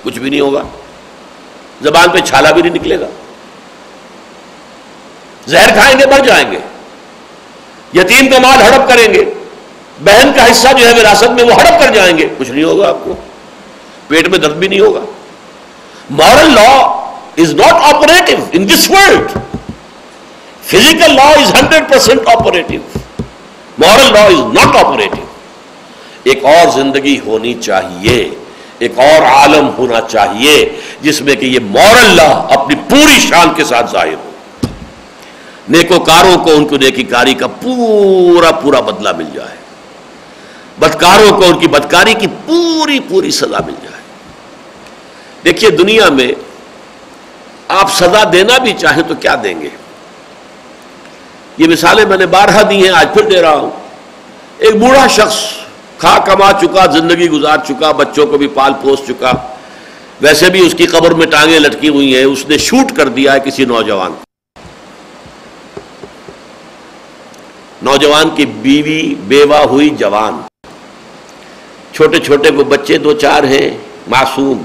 کچھ 0.04 0.20
بھی 0.20 0.30
نہیں 0.30 0.42
ہوگا۔ 0.42 0.64
زبان 1.82 2.10
پہ 2.10 2.20
چھالا 2.20 2.52
بھی 2.52 2.62
نہیں 2.62 2.74
نکلے 2.74 3.00
گا۔ 3.00 3.08
زہر 5.48 5.70
کھائیں 5.74 6.00
گے 6.00 6.06
بڑھ 6.06 6.28
جائیں 6.28 6.52
گے۔ 6.52 6.58
یتیم 7.94 8.28
کا 8.28 8.40
مال 8.40 8.62
ہڑپ 8.62 8.90
کریں 8.90 9.14
گے۔ 9.14 9.34
بہن 10.06 10.32
کا 10.36 10.52
حصہ 10.52 10.68
جو 10.78 10.88
ہے 10.88 10.94
وراثت 11.00 11.30
میں 11.30 11.44
وہ 11.44 11.54
ہڑپ 11.54 11.80
کر 11.80 11.94
جائیں 11.94 12.18
گے۔ 12.18 12.30
کچھ 12.38 12.52
نہیں 12.52 12.64
ہوگا 12.64 12.90
آپ 12.90 12.98
کو۔ 13.04 13.14
پیٹ 14.08 14.28
میں 14.28 14.40
درد 14.40 14.56
بھی 14.56 14.68
نہیں 14.68 14.80
ہوگا۔ 14.80 15.00
Moral 16.10 16.54
law 16.54 16.72
is 17.38 17.54
not 17.54 17.74
operative 17.74 18.44
in 18.52 18.70
this 18.70 18.92
world 18.92 19.32
physical 20.66 21.16
law 21.16 21.24
is 21.24 21.54
hundred 21.56 21.90
percent 21.90 22.22
operative 22.28 23.00
moral 23.78 24.14
law 24.14 24.24
is 24.24 24.54
not 24.54 24.76
operative 24.76 25.26
ایک 26.24 26.46
اور 26.46 26.70
زندگی 26.70 27.20
ہونی 27.26 27.54
چاہیے۔ 27.54 28.30
ایک 28.80 29.00
اور 29.00 29.26
عالم 29.26 29.70
ہونا 29.78 30.02
چاہیے 30.02 30.80
جس 31.02 31.22
میں 31.22 31.36
کہ 31.36 31.46
یہ 31.46 31.60
مورل 31.60 32.16
لا 32.16 32.48
اپنی 32.52 32.76
پوری 32.90 33.20
شان 33.20 33.54
کے 33.54 33.64
ساتھ 33.64 33.92
ظاہر 33.92 34.14
ہو۔ 34.14 34.32
نیکوکاروں 35.70 36.38
کو 36.44 36.52
ان 36.52 36.68
کو 36.68 36.78
نیکی 36.78 37.04
کاری 37.04 37.34
کا 37.34 37.48
پورا 37.48 38.52
پورا 38.52 38.80
بدلہ 38.80 39.10
مل 39.18 39.26
جائے۔ 39.34 39.58
بدکاروں 40.80 41.40
کو 41.40 41.46
ان 41.46 41.60
کی 41.60 41.68
بدکاری 41.68 42.14
کی 42.14 42.28
پوری 42.46 43.00
پوری 43.00 43.32
سزا 43.32 43.60
مل 43.66 43.74
جائے۔ 43.84 44.02
دیکھیے 45.46 45.70
دنیا 45.70 46.10
میں 46.10 46.32
آپ 47.68 47.94
سزا 47.94 48.24
دینا 48.34 48.58
بھی 48.58 48.74
چاہیں 48.74 49.04
تو 49.08 49.16
کیا 49.16 49.36
دیں 49.44 49.62
گے؟ 49.62 49.70
یہ 51.58 51.68
مثالیں 51.68 52.06
میں 52.06 52.18
نے 52.18 52.26
بارہ 52.26 52.64
دی 52.64 52.84
ہیں، 52.84 52.90
آج 52.90 53.08
پھر 53.14 53.22
دے 53.22 53.42
رہا 53.42 53.56
ہوں۔ 53.56 53.72
ایک 54.58 54.76
بوڑھا 54.76 55.08
شخص 55.08 55.67
کھا 55.98 56.20
کما 56.26 56.52
چکا، 56.62 56.86
زندگی 56.86 57.30
گزار 57.30 57.58
چکا، 57.68 57.92
بچوں 57.92 58.28
کو 58.28 58.38
بھی 58.38 58.48
پال 58.48 58.72
پوس 58.82 59.00
چکا۔ 59.08 59.32
ویسے 60.22 60.50
بھی 60.50 60.66
اس 60.66 60.74
کی 60.78 60.86
قبر 60.86 61.12
میں 61.12 61.28
ٹانگیں 61.28 61.60
لٹکی 61.60 61.90
ہوئی 61.90 62.16
ہیں، 62.16 62.24
اس 62.24 62.46
نے 62.50 62.58
شوٹ 62.58 62.92
کر 62.96 63.08
دیا 63.08 63.34
ہے 63.34 63.40
کسی 63.40 63.66
نوجوان 63.66 64.12
کو۔ 64.12 64.24
نوجوان 67.82 68.30
کی 68.36 68.46
بیوی 68.46 69.16
بیوہ 69.16 69.58
ہوئی 69.58 69.90
جوان۔ 69.90 70.42
چھوٹے 71.94 72.20
چھوٹے 72.20 72.52
کو 72.52 72.64
بچے 72.64 72.98
دو 72.98 73.14
چار 73.14 73.44
ہیں، 73.44 73.78
معصوم۔ 74.08 74.64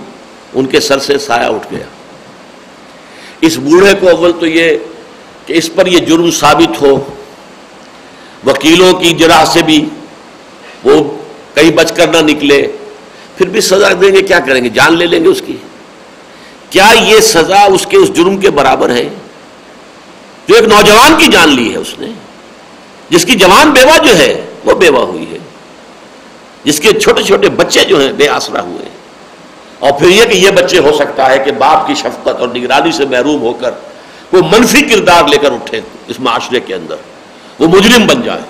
ان 0.55 0.67
کے 0.67 0.81
سر 0.81 0.99
سے 0.99 1.19
سایہ 1.19 1.47
اٹھ 1.47 1.67
گیا۔ 1.71 1.87
اس 3.41 3.57
بوڑھے 3.57 3.93
کو 4.01 4.09
اول 4.09 4.33
تو 4.41 4.47
یہ 4.47 4.77
کہ 5.47 5.53
اس 5.53 5.75
پر 5.75 5.87
یہ 5.87 5.99
جرم 5.99 6.31
ثابت 6.31 6.83
ہو۔ 6.83 7.15
وکیلوں 8.47 8.93
کی 8.93 9.11
جرح 9.11 9.45
سے 9.45 9.63
بھی 9.63 9.89
وہ 10.85 11.22
کہیں 11.55 11.70
بچ 11.70 11.93
کر 11.93 12.07
نہ 12.07 12.31
نکلے، 12.33 12.77
پھر 13.37 13.49
بھی 13.49 13.61
سزا 13.61 13.89
دیں 14.01 14.12
گے، 14.12 14.23
کیا 14.23 14.39
کریں 14.41 14.65
گے؟ 14.65 14.69
جان 14.69 14.99
لے 14.99 15.07
لیں 15.07 15.24
گے 15.24 15.29
اس 15.29 15.43
کی۔ 15.47 15.57
کیا 16.70 16.93
یہ 17.01 17.20
سزا 17.20 17.62
اس 17.62 17.87
کے 17.87 17.97
اس 17.97 18.15
جرم 18.15 18.37
کے 18.37 18.51
برابر 18.51 18.91
ہے؟ 18.91 19.09
جو 20.49 20.55
ایک 20.55 20.65
نوجوان 20.65 21.15
کی 21.19 21.27
جان 21.27 21.49
لی 21.49 21.73
ہے 21.73 21.79
اس 21.79 21.99
نے، 21.99 22.07
جس 23.11 23.24
کی 23.24 23.35
جوان 23.35 23.70
بیوہ 23.70 24.05
جو 24.05 24.19
ہے، 24.19 24.47
وہ 24.65 24.74
بیوہ 24.74 25.07
ہوئی 25.07 25.33
ہے۔ 25.33 25.39
جس 26.65 26.81
کے 26.81 27.01
چھوٹے 27.01 27.23
چھوٹے 27.23 27.49
بچے 27.49 27.85
جو 27.85 28.01
ہیں، 28.01 28.12
بے 28.12 28.29
آسرا 28.29 28.62
ہوئے 28.62 28.89
اور 29.79 29.93
پھر 29.93 30.09
یہ 30.09 30.24
کہ 30.24 30.37
یہ 30.37 30.51
بچے 30.51 30.79
ہو 30.79 30.93
سکتا 30.99 31.31
ہے 31.31 31.39
کہ 31.39 31.53
باپ 31.53 31.87
کی 31.87 31.95
شفقت 31.95 32.41
اور 32.41 32.49
نگرانی 32.49 32.93
سے 32.93 33.05
محروم 33.05 33.43
ہو 33.43 33.53
کر 33.53 33.70
وہ 34.33 34.41
منفی 34.51 34.83
کردار 34.83 35.29
لے 35.29 35.37
کر 35.37 35.53
اٹھے 35.53 35.81
اس 36.09 36.20
معاشرے 36.20 36.61
کے 36.61 36.74
اندر۔ 36.74 36.95
وہ 37.59 37.66
مجرم 37.66 38.07
بن 38.07 38.23
جائے 38.23 38.41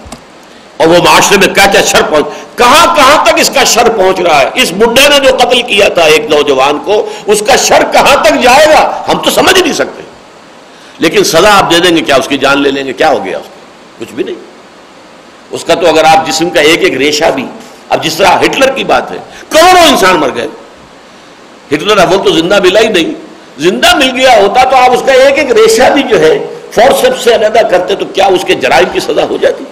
اور 0.76 0.86
وہ 0.86 0.98
معاشرے 1.04 1.38
میں 1.38 1.54
کیا 1.54 1.66
کیا 1.66 1.82
شر 1.82 2.02
پہنچ 2.10 2.24
کہاں 2.56 2.96
کہاں 2.96 3.24
تک 3.24 3.32
اس 3.36 3.50
کا 3.54 3.64
شر 3.64 3.90
پہنچ 3.90 4.20
رہا 4.20 4.40
ہے؟ 4.40 4.50
اس 4.54 4.72
بڈے 4.72 5.08
نے 5.08 5.20
جو 5.20 5.36
قتل 5.36 5.62
کیا 5.62 5.88
تھا 5.88 6.02
ایک 6.02 6.30
نوجوان 6.30 6.78
کو، 6.78 7.10
اس 7.26 7.42
کا 7.46 7.56
شر 7.56 7.82
کہاں 7.92 8.24
تک 8.24 8.42
جائے 8.42 8.66
گا؟ 8.66 9.02
ہم 9.08 9.18
تو 9.18 9.30
سمجھ 9.30 9.62
نہیں 9.62 9.72
سکتے۔ 9.72 10.02
لیکن 10.98 11.24
سزا 11.24 11.58
آپ 11.58 11.70
دے 11.70 11.78
دیں 11.78 11.96
گے، 11.96 12.02
کیا 12.02 12.16
اس 12.16 12.28
کی 12.28 12.38
جان 12.38 12.62
لے 12.62 12.70
لیں 12.70 12.84
گے؟ 12.84 12.92
کیا 12.92 13.10
ہو 13.10 13.24
گیا 13.24 13.38
اس 13.38 13.46
کو؟ 13.46 13.54
کچھ 13.98 14.12
بھی 14.12 14.24
نہیں۔ 14.24 14.34
اس 15.50 15.64
کا 15.64 15.74
تو 15.74 15.86
اگر 15.86 16.04
آپ 16.04 16.26
جسم 16.26 16.50
کا 16.50 16.60
ایک 16.60 16.82
ایک 16.82 16.94
ریشہ 16.94 17.24
بھی، 17.34 17.46
اب 17.88 18.04
جس 18.04 18.14
طرح 18.14 18.26
ہٹلر 18.26 18.70
کی 18.70 18.84
بات 18.84 19.10
ہے، 19.10 19.16
کروڑوں 19.48 19.88
انسان 19.88 20.16
مر 20.16 20.30
گئے۔ 20.34 20.48
ہٹلر 21.74 21.98
اب 21.98 22.24
تو 22.24 22.30
زندہ 22.30 22.58
ملا 22.62 22.80
ہی 22.80 22.88
نہیں۔ 22.88 23.32
زندہ 23.58 23.96
مل 23.96 24.10
گیا 24.16 24.36
ہوتا 24.36 24.64
تو 24.64 24.76
آپ 24.76 24.90
اس 24.90 25.02
کا 25.06 25.12
ایک 25.12 25.38
ایک 25.38 25.52
ریشہ 25.52 25.92
بھی 25.92 26.02
جو 26.02 26.20
ہے 26.20 26.54
فورسپ 26.74 27.20
سے 27.20 27.34
علیحدہ 27.34 27.58
کرتے 27.70 27.94
تو 27.94 28.04
کیا 28.04 28.26
اس 28.26 28.44
کے 28.46 28.54
جرائم 28.54 28.88
کی 28.92 29.00
سزا 29.00 29.24
ہو 29.24 29.36
جاتی؟ 29.36 29.64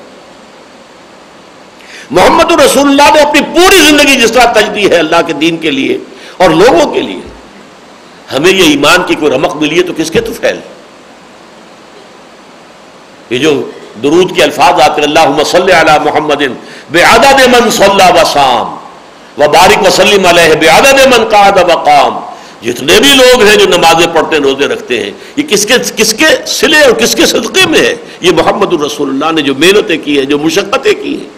محمد 2.11 2.53
رسول 2.61 2.89
اللہ 2.89 3.11
نے 3.15 3.20
اپنی 3.20 3.41
پوری 3.55 3.81
زندگی 3.87 4.20
جس 4.20 4.32
طرح 4.32 4.53
تجدی 4.53 4.91
ہے 4.91 4.97
اللہ 4.99 5.20
کے 5.27 5.32
دین 5.41 5.57
کے 5.65 5.70
لیے 5.70 5.99
اور 6.37 6.51
لوگوں 6.51 6.87
کے 6.93 7.01
لیے، 7.01 7.20
ہمیں 8.32 8.51
یہ 8.51 8.65
ایمان 8.65 9.03
کی 9.07 9.15
کوئی 9.20 9.32
رمق 9.32 9.57
ملی 9.57 9.77
ہے 9.78 9.82
تو 9.82 9.93
کس 9.97 10.11
کے 10.11 10.20
تو 10.20 10.32
پھیل؟ 10.41 10.59
یہ 13.31 13.39
جو 13.39 13.53
درود 14.03 14.35
کے 14.37 14.43
الفاظ 14.43 14.81
آتے 14.81 15.03
اللہ 15.03 15.43
صلی 15.47 15.73
علی 15.73 15.99
محمد 16.05 16.43
بے 16.93 17.03
عدد 17.03 17.41
من 17.53 17.70
صلی 17.70 18.11
وسام 18.15 19.41
و 19.41 19.49
بارک 19.49 19.87
وسلم 19.87 20.27
علیہ 20.27 20.55
بے 20.61 20.69
عدد 20.69 21.07
من 21.15 21.28
قعد 21.31 21.59
وقام 21.69 22.19
جتنے 22.62 22.99
بھی 23.01 23.12
لوگ 23.16 23.43
ہیں 23.43 23.57
جو 23.57 23.66
نمازیں 23.66 24.07
پڑھتے 24.15 24.37
ہیں، 24.37 24.43
روزے 24.43 24.66
رکھتے 24.69 25.03
ہیں، 25.03 25.11
یہ 25.37 25.43
کس 25.49 25.65
کے 25.66 25.74
کس 25.97 26.12
کے 26.15 26.27
سلے 26.47 26.81
اور 26.85 26.93
کس 27.01 27.15
کے 27.15 27.27
صدقے 27.27 27.66
میں 27.66 27.81
ہے؟ 27.81 27.95
یہ 28.20 28.32
محمد 28.37 28.73
الرسول 28.73 29.09
اللہ 29.09 29.32
نے 29.32 29.43
جو 29.43 29.55
محنتیں 29.55 29.97
کی 30.05 30.19
ہیں، 30.19 30.24
جو 30.24 30.39
مشقتیں 30.39 30.93
کی 31.03 31.16
ہیں۔ 31.20 31.28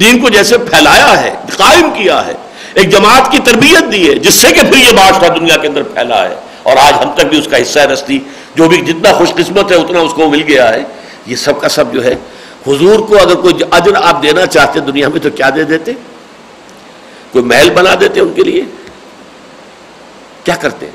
دین 0.00 0.20
کو 0.20 0.28
جیسے 0.28 0.58
پھیلایا 0.58 1.20
ہے، 1.20 1.34
قائم 1.56 1.90
کیا 1.90 2.26
ہے، 2.26 2.32
ایک 2.74 2.90
جماعت 2.90 3.32
کی 3.32 3.38
تربیت 3.38 3.92
دی 3.92 4.10
ہے، 4.10 4.14
جس 4.14 4.34
سے 4.34 4.48
کہ 4.52 4.60
پھر 4.60 4.76
یہ 4.76 4.92
بادشاہ 4.96 5.28
دنیا 5.28 5.56
کے 5.56 5.68
اندر 5.68 5.82
پھیلا 5.82 6.28
ہے۔ 6.28 6.34
اور 6.62 6.76
آج 6.76 6.92
ہم 7.04 7.10
تک 7.14 7.24
بھی 7.24 7.38
اس 7.38 7.48
کا 7.50 7.62
حصہ 7.62 7.78
ہے 7.78 7.84
رستی 7.84 8.18
جو 8.54 8.68
بھی 8.68 8.76
جتنا 8.76 9.12
خوش 9.12 9.34
قسمت 9.34 9.72
ہے، 9.72 9.76
اتنا 9.76 10.00
اس 10.00 10.12
کو 10.14 10.30
مل 10.30 10.42
گیا 10.42 10.74
ہے۔ 10.74 10.82
یہ 11.26 11.36
سب 11.36 11.60
کا 11.60 11.68
سب 11.68 11.92
جو 11.92 12.04
ہے، 12.04 12.14
حضور 12.66 12.98
کو 12.98 13.16
اگر 13.22 13.34
کوئی 13.34 13.54
اجر 13.70 13.92
آپ 14.02 14.22
دینا 14.22 14.46
چاہتے 14.46 14.80
دنیا 14.80 15.08
میں 15.08 15.20
تو 15.20 15.30
کیا 15.30 15.50
دے 15.56 15.64
دیتے؟ 15.64 15.92
کوئی 17.32 17.44
محل 17.44 17.70
بنا 17.70 17.90
دیتے 18.00 18.20
ان 18.20 18.32
کے 18.34 18.42
لیے؟ 18.42 18.62
کیا 20.44 20.54
کرتے؟ 20.54 20.86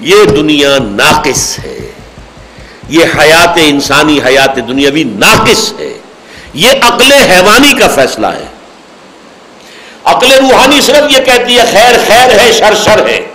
یہ 0.00 0.24
دنیا 0.24 0.78
ناقص 0.78 1.58
ہے۔ 1.58 1.92
یہ 2.88 3.04
حیات 3.18 3.58
انسانی 3.62 4.20
حیات 4.26 4.56
دنیاوی 4.56 5.04
ناقص 5.04 5.72
ہے۔ 5.78 5.99
یہ 6.54 6.68
عقل 6.68 7.12
حیوانی 7.12 7.72
کا 7.72 7.88
فیصلہ 7.88 8.26
ہے۔ 8.26 8.46
عقل 10.04 10.32
روحانی 10.32 10.80
صرف 10.80 11.10
یہ 11.10 11.24
کہتی 11.24 11.58
ہے، 11.58 11.64
خیر 11.72 11.94
خیر 12.06 12.40
ہے، 12.40 12.52
شر 12.52 12.74
شر 12.84 13.06
ہے۔ 13.06 13.26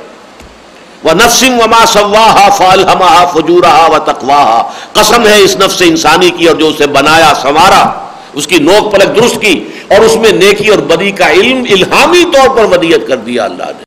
وہ 1.03 1.13
نفسنگ 1.13 1.59
وما 1.59 1.85
سواہا 1.85 2.49
فالحما 2.49 3.25
فجورا 3.25 3.85
و 3.85 3.99
تقواہا 3.99 4.71
قسم 4.93 5.27
ہے 5.27 5.39
اس 5.39 5.57
نفس 5.57 5.81
انسانی 5.81 6.29
کی 6.29 6.47
اور 6.47 6.55
جو 6.55 6.67
اسے 6.67 6.87
بنایا، 6.87 7.33
سنوارا۔ 7.41 8.05
اس 8.33 8.47
کی 8.47 8.57
نوک 8.57 8.91
پلک 8.91 9.15
درست 9.15 9.41
کی 9.41 9.67
اور 9.87 9.99
اس 9.99 10.15
میں 10.15 10.31
نیکی 10.31 10.67
اور 10.67 10.79
بدی 10.79 11.11
کا 11.11 11.31
علم 11.31 11.63
الہامی 11.69 12.23
طور 12.33 12.57
پر 12.57 12.65
ودیت 12.65 13.07
کر 13.07 13.15
دیا 13.15 13.43
اللہ 13.43 13.63
نے۔ 13.63 13.83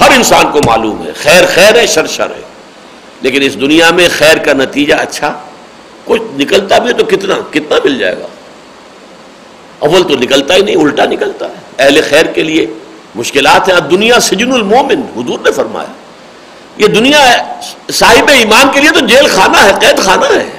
ہر 0.00 0.10
انسان 0.10 0.50
کو 0.52 0.60
معلوم 0.66 1.06
ہے، 1.06 1.12
خیر 1.12 1.44
خیر 1.54 1.74
ہے، 1.74 1.86
شر 1.86 2.06
شر 2.06 2.30
ہے۔ 2.30 2.42
لیکن 3.20 3.42
اس 3.42 3.54
دنیا 3.54 3.90
میں 3.90 4.08
خیر 4.18 4.36
کا 4.36 4.52
نتیجہ 4.52 4.94
اچھا 4.94 5.32
کچھ 6.06 6.22
نکلتا 6.38 6.78
بھی 6.78 6.92
تو 6.92 7.04
کتنا 7.04 7.34
کتنا 7.50 7.76
مل 7.84 7.98
جائے 7.98 8.18
گا؟ 8.18 8.26
اول 9.78 10.02
تو 10.02 10.16
نکلتا 10.16 10.54
ہی 10.54 10.62
نہیں، 10.62 10.76
الٹا 10.76 11.04
نکلتا 11.04 11.46
ہے۔ 11.46 11.54
اہل 11.78 12.00
خیر 12.08 12.26
کے 12.26 12.42
لیے 12.42 12.66
مشکلات 13.14 13.68
ہیں۔ 13.68 13.80
دنیا 13.80 14.20
سجن 14.20 14.52
المومن، 14.52 15.00
حضور 15.16 15.38
نے 15.38 15.52
فرمایا۔ 15.52 15.92
یہ 16.76 16.86
دنیا 16.86 17.36
صاحب 17.92 18.28
ایمان 18.28 18.68
کے 18.74 18.80
لیے 18.80 18.90
تو 18.90 19.06
جیل 19.06 19.26
خانہ 19.26 19.56
ہے، 19.56 19.72
قید 19.80 19.98
خانہ 19.98 20.24
ہے۔ 20.24 20.50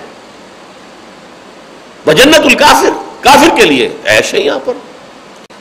بجنت 2.06 2.40
الکافر، 2.40 2.90
کافر 3.20 3.58
کے 3.58 3.66
لیے 3.66 3.90
ایسے 4.04 4.40
یہاں 4.40 4.60
پر۔ 4.66 4.74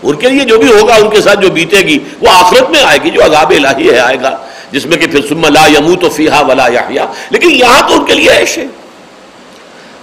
ان 0.03 0.17
کے 0.17 0.29
لیے 0.29 0.45
جو 0.45 0.59
بھی 0.59 0.73
ہوگا، 0.73 0.95
ان 0.95 1.11
کے 1.11 1.21
ساتھ 1.21 1.41
جو 1.41 1.51
بیتے 1.51 1.79
گی، 1.79 1.99
وہ 2.21 2.29
آخرت 2.29 2.71
میں 2.71 2.83
آئے 2.83 2.99
گی، 3.05 3.11
جو 3.11 3.25
عذاب 3.25 3.51
الہی 3.51 3.91
ہے، 3.91 3.99
آئے 3.99 4.17
گا۔ 4.23 4.37
جس 4.71 4.87
میں 4.87 4.97
کہ 4.97 5.07
پھر 5.07 5.27
سم 5.29 5.47
لا 5.47 5.67
یمو 5.67 5.97
تو 5.97 6.11
فیحا 6.11 6.41
ولا 6.41 6.67
یا 6.89 7.05
لیکن 7.31 7.51
یہاں 7.51 7.89
تو 7.89 7.95
ان 7.95 8.05
کے 8.05 8.15
لیے 8.15 8.31
ایسے 8.31 8.65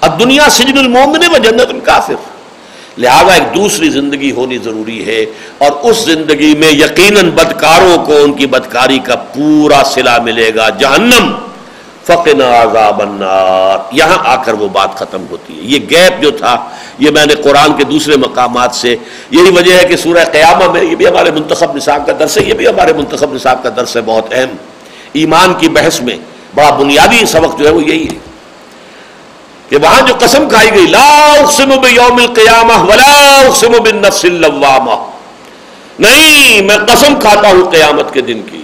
اب 0.03 0.19
دنیا 0.19 0.49
سجن 0.49 0.77
المومن 0.77 1.35
و 1.35 1.37
جنت 1.37 1.69
الکافر۔ 1.69 2.13
لہذا 2.97 3.33
ایک 3.33 3.55
دوسری 3.55 3.89
زندگی 3.89 4.31
ہونی 4.31 4.57
ضروری 4.57 5.05
ہے 5.05 5.25
اور 5.57 5.71
اس 5.83 6.05
زندگی 6.05 6.55
میں 6.55 6.71
یقیناً 6.71 7.29
بدکاروں 7.29 8.05
کو 8.05 8.15
ان 8.23 8.33
کی 8.33 8.45
بدکاری 8.45 8.99
کا 8.99 9.15
پورا 9.15 9.83
صلہ 9.83 10.21
ملے 10.23 10.51
گا۔ 10.55 10.69
جہنم۔ 10.69 11.31
فقنا 12.05 12.61
عذاب 12.61 13.01
النار۔ 13.01 13.77
یہاں 13.91 14.17
آ 14.25 14.43
کر 14.43 14.53
وہ 14.53 14.67
بات 14.67 14.95
ختم 14.95 15.25
ہوتی 15.31 15.53
ہے۔ 15.57 15.61
یہ 15.63 15.79
گیپ 15.89 16.21
جو 16.21 16.31
تھا، 16.31 16.69
یہ 16.99 17.11
میں 17.11 17.25
نے 17.25 17.35
قرآن 17.35 17.77
کے 17.77 17.83
دوسرے 17.83 18.17
مقامات 18.17 18.75
سے، 18.75 18.95
یہی 19.31 19.49
وجہ 19.49 19.73
ہے 19.73 19.85
کہ 19.85 19.97
سورہ 19.97 20.25
قیامہ 20.31 20.71
میں 20.71 20.83
یہ 20.83 20.95
بھی 20.95 21.07
ہمارے 21.07 21.31
منتخب 21.31 21.75
نصاب 21.75 22.05
کا 22.05 22.13
درس 22.19 22.37
ہے، 22.37 22.43
یہ 22.43 22.53
بھی 22.53 22.67
ہمارے 22.67 22.93
منتخب 22.93 23.33
نصاب 23.33 23.63
کا 23.63 23.69
درس 23.75 23.95
ہے، 23.95 24.01
بہت 24.01 24.25
اہم۔ 24.31 24.55
ایمان 25.13 25.53
کی 25.57 25.69
بحث 25.69 26.01
میں 26.01 26.17
بڑا 26.55 26.69
بنیادی 26.69 27.25
سبق 27.25 27.59
جو 27.59 27.65
ہے 27.65 27.71
وہ 27.71 27.83
یہی 27.83 28.07
ہے۔ 28.07 28.32
کہ 29.73 29.79
وہاں 29.81 30.01
جو 30.07 30.13
قسم 30.19 30.49
کھائی 30.49 30.69
گئی، 30.71 30.85
لا 30.87 31.05
اقسم 31.33 31.69
بیوم 31.81 32.17
القیامہ 32.17 32.73
ولا 32.89 33.13
اقسم 33.39 33.71
بالنفس 33.83 34.25
اللوامہ 34.25 34.95
نہیں، 35.99 36.61
میں 36.61 36.75
قسم 36.77 37.19
کھاتا 37.19 37.49
ہوں 37.49 37.71
قیامت 37.71 38.13
کے 38.13 38.21
دن 38.21 38.41
کی۔ 38.41 38.61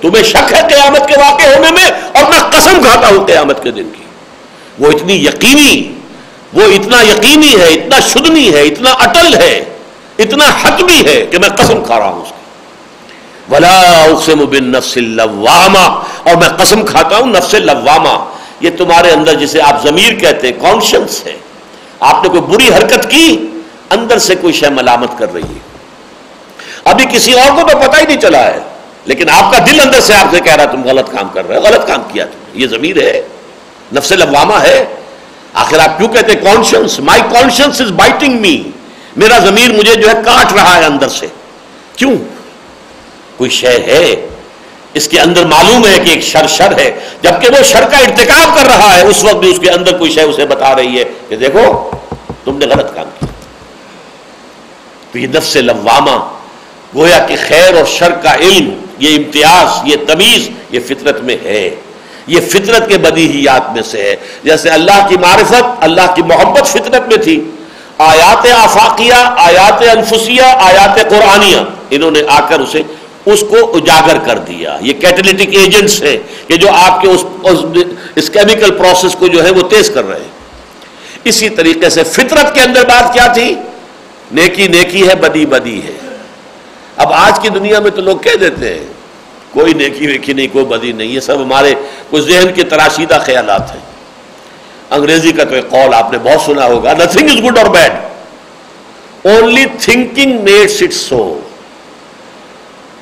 تمہیں 0.00 0.22
شک 0.22 0.52
ہے 0.52 0.62
قیامت 0.68 1.06
کے 1.08 1.16
واقع 1.16 1.42
ہونے 1.42 1.70
میں، 1.70 1.84
اور 2.14 2.24
میں 2.30 2.40
قسم 2.50 2.82
کھاتا 2.82 3.08
ہوں 3.08 3.26
قیامت 3.26 3.62
کے 3.62 3.70
دن 3.70 3.88
کی۔ 3.96 4.02
وہ 4.78 4.90
اتنی 4.90 5.14
یقینی، 5.26 5.92
وہ 6.52 6.62
اتنا 6.62 7.02
یقینی 7.02 7.52
ہے، 7.60 7.68
اتنا 7.68 8.00
شدنی 8.08 8.54
ہے، 8.54 8.62
اتنا 8.62 8.92
اٹل 8.92 9.34
ہے، 9.34 9.64
اتنا 10.18 10.44
حتمی 10.62 11.00
ہے 11.06 11.26
کہ 11.30 11.38
میں 11.38 11.48
قسم 11.48 11.84
کھا 11.84 11.98
رہا 11.98 12.08
ہوں 12.08 12.22
اس 12.22 12.28
کی۔ 12.28 13.54
ولا 13.54 13.78
اقسم 14.02 14.44
بالنفس 14.44 14.96
اللوامہ 14.96 15.86
اور 16.22 16.36
میں 16.36 16.48
قسم 16.58 16.84
کھاتا 16.86 17.16
ہوں 17.16 17.26
نفس 17.26 17.54
لوامہ 17.54 18.16
یہ 18.60 18.70
تمہارے 18.78 19.10
اندر 19.10 19.34
جسے 19.34 19.62
آپ 19.62 19.82
ضمیر 19.82 20.14
کہتے 20.14 20.48
ہیں 20.48 20.60
کانشنس 20.60 21.26
ہے۔ 21.26 21.36
آپ 22.00 22.22
نے 22.22 22.28
کوئی 22.28 22.40
بری 22.40 22.68
حرکت 22.68 23.10
کی، 23.10 23.46
اندر 23.90 24.18
سے 24.18 24.34
کوئی 24.34 24.52
شے 24.52 24.68
ملامت 24.68 25.18
کر 25.18 25.32
رہی 25.34 25.42
ہے۔ 25.42 25.78
ابھی 26.84 27.04
کسی 27.12 27.32
اور 27.32 27.62
کو 27.62 27.68
تو 27.70 27.78
پتہ 27.78 27.96
ہی 28.00 28.06
نہیں 28.06 28.20
چلا 28.20 28.46
ہے، 28.46 28.58
لیکن 29.04 29.30
آپ 29.30 29.52
کا 29.52 29.58
دل 29.66 29.80
اندر 29.80 30.00
سے 30.00 30.14
آپ 30.14 30.26
سے 30.34 30.40
کہہ 30.40 30.54
رہا 30.54 30.64
تم 30.64 30.84
غلط 30.84 31.10
کام 31.10 31.28
کر 31.28 31.48
رہے 31.48 31.56
ہو، 31.56 31.62
غلط 31.62 31.86
کام 31.86 32.02
کیا 32.12 32.24
تم 32.24 32.60
یہ 32.60 32.66
ضمیر 32.66 33.02
ہے۔ 33.02 33.22
نفس 33.96 34.12
لوامہ 34.12 34.54
ہے۔ 34.54 34.84
آخر 35.54 35.78
آپ 35.78 35.98
کیوں 35.98 36.08
کہتے 36.08 36.32
ہیں 36.32 36.40
conscience 36.40 37.00
my 37.00 37.22
conscience 37.30 37.80
is 37.80 37.90
biting 37.90 38.40
me 38.40 38.62
میرا 39.16 39.38
ضمیر 39.38 39.72
مجھے 39.72 39.94
جو 39.94 40.08
ہے 40.08 40.14
کاٹ 40.24 40.52
رہا 40.52 40.76
ہے 40.76 40.84
اندر 40.84 41.08
سے۔ 41.08 41.26
کیوں؟ 41.96 42.12
کوئی 43.36 43.50
شے 43.50 43.68
ہے؟ 43.68 44.28
اس 44.94 45.08
کے 45.08 45.20
اندر 45.20 45.44
معلوم 45.44 45.86
ہے 45.86 45.98
کہ 46.04 46.10
ایک 46.10 46.20
شر 46.20 46.46
شر 46.46 46.78
ہے، 46.78 46.98
جبکہ 47.22 47.48
وہ 47.48 47.62
شر 47.62 47.84
کا 47.90 47.98
ارتکاب 47.98 48.58
کر 48.58 48.66
رہا 48.66 48.96
ہے، 48.96 49.02
اس 49.02 49.24
وقت 49.24 49.36
بھی 49.36 49.50
اس 49.50 49.58
کے 49.58 49.70
اندر 49.70 49.98
کوئی 49.98 50.10
شے 50.10 50.22
اسے 50.22 50.46
بتا 50.46 50.76
رہی 50.76 50.98
ہے 50.98 51.04
کہ 51.28 51.36
دیکھو، 51.36 51.90
تم 52.44 52.58
نے 52.58 52.66
غلط 52.66 52.94
کام 52.94 53.04
کیا۔ 53.20 53.28
تو 55.12 55.18
یہ 55.18 55.26
نفس 55.26 55.56
لوامہ، 55.56 56.28
گویا 56.94 57.18
کہ 57.18 57.36
خیر 57.48 57.74
اور 57.74 57.84
شر 57.84 58.10
کا 58.10 58.34
علم، 58.34 58.74
یہ 58.98 59.16
امتیاز، 59.16 59.68
یہ 59.84 59.96
تمیز، 60.06 60.48
یہ 60.70 60.80
فطرت 60.86 61.20
میں 61.20 61.36
ہے۔ 61.44 61.70
یہ 62.26 62.40
فطرت 62.40 62.88
کے 62.88 62.98
بدیہیات 62.98 63.72
میں 63.72 63.82
سے 63.82 64.02
ہے۔ 64.02 64.16
جیسے 64.44 64.70
اللہ 64.70 65.06
کی 65.08 65.16
معرفت، 65.16 65.64
اللہ 65.80 66.14
کی 66.14 66.22
محبت 66.22 66.66
فطرت 66.66 67.08
میں 67.08 67.16
تھی۔ 67.16 67.50
آیات 67.98 68.46
آفاقیہ، 68.56 69.34
آیات 69.36 69.82
انفسیہ، 69.96 70.42
آیات 70.42 71.10
قرآنیہ، 71.10 71.56
انہوں 71.90 72.10
نے 72.10 72.20
آ 72.28 72.40
کر 72.48 72.60
اسے 72.60 72.82
اس 73.26 73.44
کو 73.50 73.76
اجاگر 73.76 74.18
کر 74.26 74.38
دیا۔ 74.38 74.78
یہ 74.80 74.92
کیٹلیٹک 74.92 75.54
ایجنٹس 75.54 76.02
ہیں 76.02 76.16
کہ 76.48 76.56
جو 76.56 76.68
آپ 76.70 77.02
کے 77.02 77.08
اس 77.08 77.24
اس 78.16 78.30
کیمیکل 78.30 78.74
پروسیس 78.74 79.14
کو 79.14 79.26
جو 79.26 79.44
ہے 79.44 79.50
وہ 79.50 79.68
تیز 79.68 79.90
کر 79.90 80.04
رہے 80.04 80.20
ہیں۔ 80.20 80.38
اسی 81.24 81.48
طریقے 81.48 81.90
سے 81.90 82.04
فطرت 82.04 82.54
کے 82.54 82.60
اندر 82.60 82.84
بات 82.84 83.12
کیا 83.12 83.26
تھی؟ 83.26 83.54
نیکی 84.32 84.68
نیکی 84.68 85.08
ہے، 85.08 85.14
بدی 85.14 85.46
بدی 85.46 85.80
ہے۔ 85.82 86.16
اب 86.96 87.12
آج 87.12 87.40
کی 87.40 87.48
دنیا 87.48 87.80
میں 87.80 87.90
تو 87.90 88.00
لوگ 88.00 88.16
کہہ 88.16 88.36
دیتے 88.40 88.74
ہیں، 88.74 88.86
کوئی 89.50 89.72
نیکی 89.74 90.06
ویکی 90.06 90.32
نہیں، 90.32 90.48
کوئی 90.52 90.64
بدی 90.64 90.92
نہیں 90.92 91.08
یہ 91.08 91.20
سب 91.20 91.42
ہمارے 91.42 91.74
کچھ 92.10 92.22
ذہن 92.22 92.52
کے 92.54 92.62
تراشیدہ 92.62 93.18
خیالات 93.24 93.70
ہیں۔ 93.74 93.80
انگریزی 94.90 95.32
کا 95.32 95.44
تو 95.44 95.54
ایک 95.54 95.70
قول 95.70 95.94
آپ 95.94 96.12
نے 96.12 96.18
بہت 96.18 96.40
سنا 96.40 96.64
ہوگا 96.64 96.92
نتھنگ 96.92 97.28
از 97.28 97.44
گڈ 97.44 97.58
اور 97.58 97.66
bad 97.66 97.92
only 99.24 99.64
thinking 99.80 100.40
makes 100.42 100.82
it 100.82 100.92
so 100.92 101.38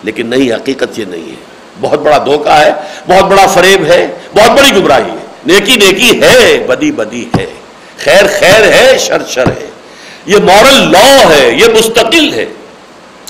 لیکن 0.02 0.26
نہیں 0.26 0.52
حقیقت 0.52 0.98
یہ 0.98 1.04
نہیں 1.04 1.30
ہے۔ 1.30 1.34
بہت 1.80 1.98
بڑا 1.98 2.18
دھوکہ 2.18 2.48
ہے، 2.48 2.72
بہت 3.08 3.24
بڑا 3.24 3.46
فریب 3.46 3.84
ہے، 3.84 4.06
بہت 4.34 4.50
بڑی 4.50 4.80
گمراہی 4.80 5.10
ہے۔ 5.10 5.26
نیکی 5.46 5.76
نیکی 5.76 6.22
ہے، 6.22 6.64
بدی 6.68 6.92
بدی 6.92 7.28
ہے۔ 7.38 7.46
خیر 8.04 8.24
خیر 8.38 8.72
ہے، 8.72 8.98
شر 8.98 9.22
شر 9.28 9.46
ہے۔ 9.46 9.70
یہ 10.26 10.36
مورل 10.36 10.92
لا 10.92 11.30
ہے، 11.30 11.50
یہ 11.50 11.66
مستقل 11.78 12.32
ہے۔ 12.32 12.46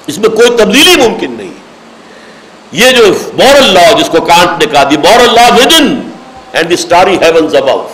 اس 0.07 0.19
میں 0.19 0.29
کوئی 0.29 0.51
تبدیلی 0.51 0.97
ممکن 0.97 1.35
نہیں۔ 1.39 1.53
یہ 2.73 2.91
جو 2.91 3.05
مورل 3.33 3.75
لا 3.75 3.93
جس 3.93 4.09
کو 4.09 4.21
کانٹ 4.21 4.61
نے 4.61 4.67
کہا، 4.73 4.85
the 4.91 4.97
moral 4.97 5.35
law 5.35 5.49
within 5.79 6.11
and 6.53 6.69
the 6.69 6.75
starry 6.75 7.17
heavens 7.23 7.55
above 7.55 7.89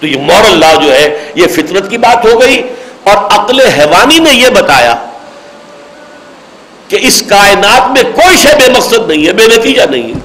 تو 0.00 0.06
یہ 0.06 0.20
مورل 0.20 0.60
لا 0.60 0.74
جو 0.74 0.92
ہے، 0.92 1.32
یہ 1.34 1.46
فطرت 1.46 1.90
کی 1.90 1.98
بات 1.98 2.26
ہو 2.26 2.40
گئی 2.40 2.62
اور 3.04 3.16
عقل 3.16 3.60
حیوانی 3.60 4.18
نے 4.18 4.30
یہ 4.30 4.48
بتایا۔ 4.48 5.09
کہ 6.90 6.98
اس 7.00 7.22
کائنات 7.28 7.90
میں 7.90 8.12
کوئی 8.14 8.36
شے 8.36 8.48
بے 8.48 8.70
مقصد 8.70 9.08
نہیں 9.08 9.26
ہے، 9.26 9.32
بے 9.32 9.46
نتیجہ 9.56 9.82
نہیں 9.90 10.08
ہے۔ 10.08 10.18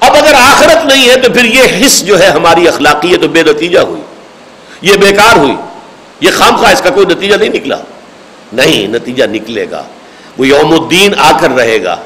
اب 0.00 0.16
اگر 0.16 0.34
آخرت 0.34 0.86
نہیں 0.86 1.08
ہے 1.08 1.16
تو 1.16 1.32
پھر 1.32 1.44
یہ 1.44 1.62
حص 1.62 2.02
جو 2.02 2.20
ہے 2.20 2.26
ہماری 2.26 2.68
اخلاقی 2.68 3.12
ہے 3.12 3.16
تو 3.16 3.28
بے 3.28 3.42
نتیجہ 3.42 3.78
ہوئی۔ 3.78 4.02
یہ 4.82 4.96
بیکار 4.96 5.36
ہوئی۔ 5.36 5.54
یہ 6.20 6.30
خام 6.34 6.56
خواہ 6.56 6.72
اس 6.72 6.80
کا 6.80 6.90
کوئی 6.90 7.06
نتیجہ 7.06 7.34
نہیں 7.34 7.48
نکلا۔ 7.48 7.76
نہیں، 8.52 8.88
نتیجہ 8.88 9.24
نکلے 9.24 9.66
گا۔ 9.70 9.82
وہ 10.38 10.46
یوم 10.46 10.72
الدین 10.72 11.12
آ 11.18 11.38
کر 11.40 11.50
رہے 11.50 11.84
گا۔ 11.84 11.96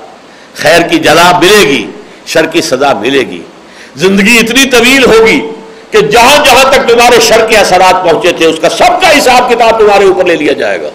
خیر 0.56 0.80
کی 0.82 0.98
جلا 0.98 1.38
ملے 1.38 1.68
گی، 1.68 1.90
شر 2.26 2.46
کی 2.46 2.60
سزا 2.60 2.92
ملے 2.92 3.20
گی۔ 3.20 3.42
زندگی 3.96 4.38
اتنی 4.38 4.64
طویل 4.70 5.04
ہوگی 5.04 5.40
کہ 5.90 6.00
جہاں 6.00 6.44
جہاں 6.44 6.72
تک 6.72 6.88
تمہارے 6.88 7.20
شر 7.20 7.46
کے 7.46 7.56
اثرات 7.56 8.04
پہنچے 8.04 8.32
تھے، 8.32 8.46
اس 8.46 8.56
کا 8.60 8.68
سب 8.68 9.02
کا 9.02 9.18
حساب 9.18 9.50
کتاب 9.50 9.78
تمہارے 9.78 10.04
اوپر 10.04 10.24
لے 10.24 10.36
لیا 10.36 10.52
جائے 10.52 10.82
گا۔ 10.82 10.88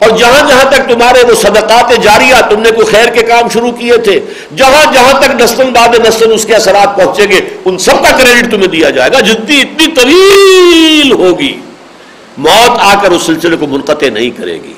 اور 0.00 0.10
جہاں 0.10 0.48
جہاں 0.48 0.70
تک 0.70 0.88
تمہارے 0.88 1.22
وہ 1.28 1.34
صدقات 1.34 1.90
جاریہ 2.02 2.34
تم 2.50 2.60
نے 2.60 2.70
کوئی 2.70 2.86
خیر 2.86 3.08
کے 3.14 3.22
کام 3.22 3.48
شروع 3.48 3.72
کیے 3.72 3.96
تھے، 3.96 4.18
جہاں 4.56 4.84
جہاں 4.92 5.12
تک 5.20 5.40
نسل 5.40 5.70
بعد 5.70 5.94
نسل 6.06 6.32
اس 6.32 6.44
کے 6.44 6.54
اثرات 6.54 6.96
پہنچیں 6.96 7.30
گے، 7.30 7.40
ان 7.64 7.78
سب 7.78 8.02
کا 8.04 8.10
کریڈٹ 8.18 8.50
تمہیں 8.50 8.68
دیا 8.68 8.90
جائے 8.90 9.10
گا، 9.12 9.20
جتنی 9.20 9.60
اتنی 9.60 9.86
طویل 9.94 11.12
ہوگی۔ 11.12 11.52
موت 12.38 12.78
آ 12.80 12.94
کر 13.02 13.10
اس 13.10 13.22
سلسلے 13.22 13.56
کو 13.56 13.66
منقطع 13.66 14.10
نہیں 14.12 14.30
کرے 14.30 14.54
گی، 14.54 14.72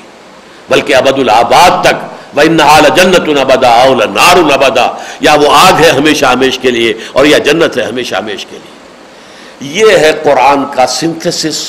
بلکہ 0.69 0.95
ابد 0.95 1.19
الآباد 1.19 1.83
تک 1.83 2.11
وہ 2.37 2.43
نہال 2.43 2.85
جنت 2.95 3.27
نبدا 3.29 3.69
اول 3.81 4.01
نار 4.13 4.37
نبدا 4.37 4.87
یا 5.19 5.33
وہ 5.33 5.49
آگ 5.55 5.81
ہے 5.81 5.89
ہمیشہ 5.89 6.25
ہمیش 6.25 6.59
کے 6.59 6.71
لیے 6.71 6.93
اور 7.11 7.25
یا 7.25 7.37
جنت 7.37 7.77
ہے 7.77 7.83
ہمیشہ 7.83 8.15
ہمیش 8.15 8.45
کے 8.45 8.57
لیے۔ 8.57 9.81
یہ 9.81 9.97
ہے 9.97 10.11
قرآن 10.23 10.63
کا 10.75 10.87
سنتھسس۔ 10.87 11.59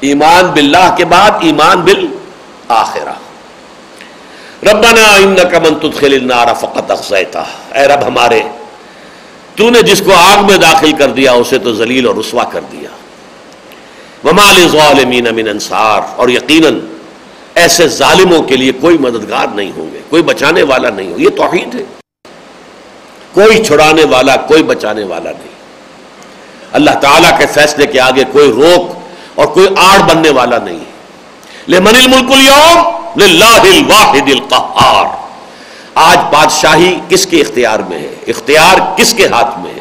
ایمان 0.00 0.46
باللہ 0.46 0.94
کے 0.96 1.04
بعد 1.04 1.30
ایمان 1.40 1.80
بال 1.80 2.06
آخرہ۔ 2.70 3.12
ربنا 4.70 5.14
انک 5.14 5.54
من 5.54 5.74
تدخل 5.74 6.12
النار 6.12 6.46
فقط 6.60 6.90
اخزیتا 6.90 7.42
اے 7.74 7.86
رب 7.86 8.06
ہمارے، 8.06 8.40
تو 9.56 9.70
نے 9.70 9.82
جس 9.82 10.02
کو 10.04 10.12
آگ 10.14 10.44
میں 10.46 10.58
داخل 10.58 10.92
کر 10.92 11.08
دیا، 11.08 11.32
اسے 11.32 11.58
تو 11.58 11.74
ذلیل 11.74 12.06
اور 12.06 12.14
رسوا 12.14 12.44
کر 12.44 12.60
دیا۔ 12.72 12.88
وما 14.24 14.52
للظالمین 14.52 15.26
من 15.34 15.48
انصار۔ 15.48 16.00
اور 16.16 16.28
یقیناً 16.28 16.80
ایسے 17.54 17.88
ظالموں 17.88 18.42
کے 18.42 18.56
لیے 18.56 18.72
کوئی 18.72 18.98
مددگار 18.98 19.46
نہیں 19.54 19.72
ہوں 19.76 19.94
گے۔ 19.94 19.98
کوئی 20.10 20.22
بچانے 20.22 20.62
والا 20.62 20.90
نہیں 20.90 21.12
ہو 21.12 21.20
یہ 21.20 21.28
توحید 21.28 21.74
ہے۔ 21.74 21.84
کوئی 23.32 23.64
چھڑانے 23.64 24.04
والا، 24.04 24.36
کوئی 24.36 24.62
بچانے 24.62 25.04
والا 25.04 25.30
نہیں۔ 25.30 25.60
اللہ 26.72 26.90
تعالیٰ 26.90 27.38
کے 27.38 27.46
فیصلے 27.46 27.86
کے 27.86 28.00
آگے 28.00 28.24
کوئی 28.32 28.52
روک 28.52 28.98
اور 29.34 29.46
کوئی 29.46 29.66
آڑ 29.76 29.98
بننے 29.98 30.30
والا 30.30 30.58
نہیں۔ 30.58 30.78
ہے 30.78 30.89
لمن 31.70 31.96
الملک 31.96 32.32
اليوم 32.32 33.20
للہ 33.20 33.44
الواحد 33.44 34.28
القہار۔ 34.28 35.04
آج 35.94 36.18
بادشاہی 36.18 37.00
کس 37.08 37.26
کے 37.26 37.40
اختیار 37.40 37.78
میں 37.78 37.98
ہے؟ 37.98 38.14
اختیار 38.26 38.96
کس 38.96 39.14
کے 39.14 39.26
ہاتھ 39.26 39.58
میں 39.58 39.74
ہے؟ 39.74 39.80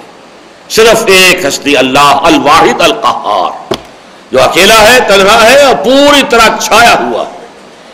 صرف 0.70 1.04
ایک 1.06 1.46
ہستی 1.46 1.78
اللہ 1.78 2.00
الواحد 2.00 2.82
القہار۔ 2.82 3.74
جو 4.32 4.44
اکیلا 4.44 4.94
ہے، 4.94 5.00
تنہا 5.00 5.50
ہے 5.50 5.64
اور 5.64 5.76
پوری 5.76 6.22
طرح 6.30 6.58
چھایا 6.62 6.96
ہوا 7.00 7.24
ہے۔ 7.26 7.46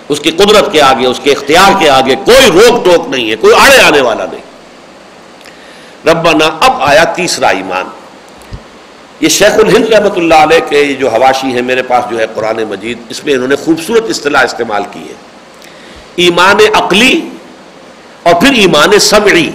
اس 0.10 0.20
کی 0.20 0.32
قدرت 0.32 0.72
کے 0.72 0.82
آگے، 0.82 1.08
اس 1.08 1.20
کے 1.24 1.32
اختیار 1.32 1.72
کے 1.80 1.90
آگے 1.90 2.16
کوئی 2.16 2.52
روک 2.52 2.86
ٹوک 2.86 3.08
نہیں 3.10 3.32
ہے، 3.32 3.36
کوئی 3.36 3.54
آڑے 3.54 3.82
آنے 3.82 4.02
والا 4.02 4.26
نہیں۔ 4.26 4.42
ربنا، 6.08 6.46
اب 6.46 6.72
آیا 6.80 7.04
تیسرا 7.04 7.48
ایمان۔ 7.48 7.86
یہ 9.20 9.30
شیخ 9.30 9.52
الہند 9.54 9.86
رحمۃ 9.86 10.16
اللہ 10.16 10.36
علیہ 10.36 10.60
کے 10.70 10.94
جو 10.94 11.10
حواشی 11.10 11.48
ہیں 11.48 11.62
میرے 11.62 11.84
پاس 11.84 12.12
جو 12.12 12.20
ہے 12.20 12.26
قرآن 12.36 12.64
مجید، 12.64 12.98
اس 13.10 13.24
میں 13.24 13.34
انہوں 13.34 13.48
نے 13.48 13.56
خوبصورت 13.56 14.04
اصطلاح 14.10 14.44
استعمال 14.44 14.84
کی 14.92 15.00
ہے۔ 15.00 15.14
ایمان 16.16 16.56
عقلی 16.74 17.30
اور 18.24 18.34
پھر 18.34 18.54
ایمان 18.54 19.00
سمعی۔ 19.00 19.50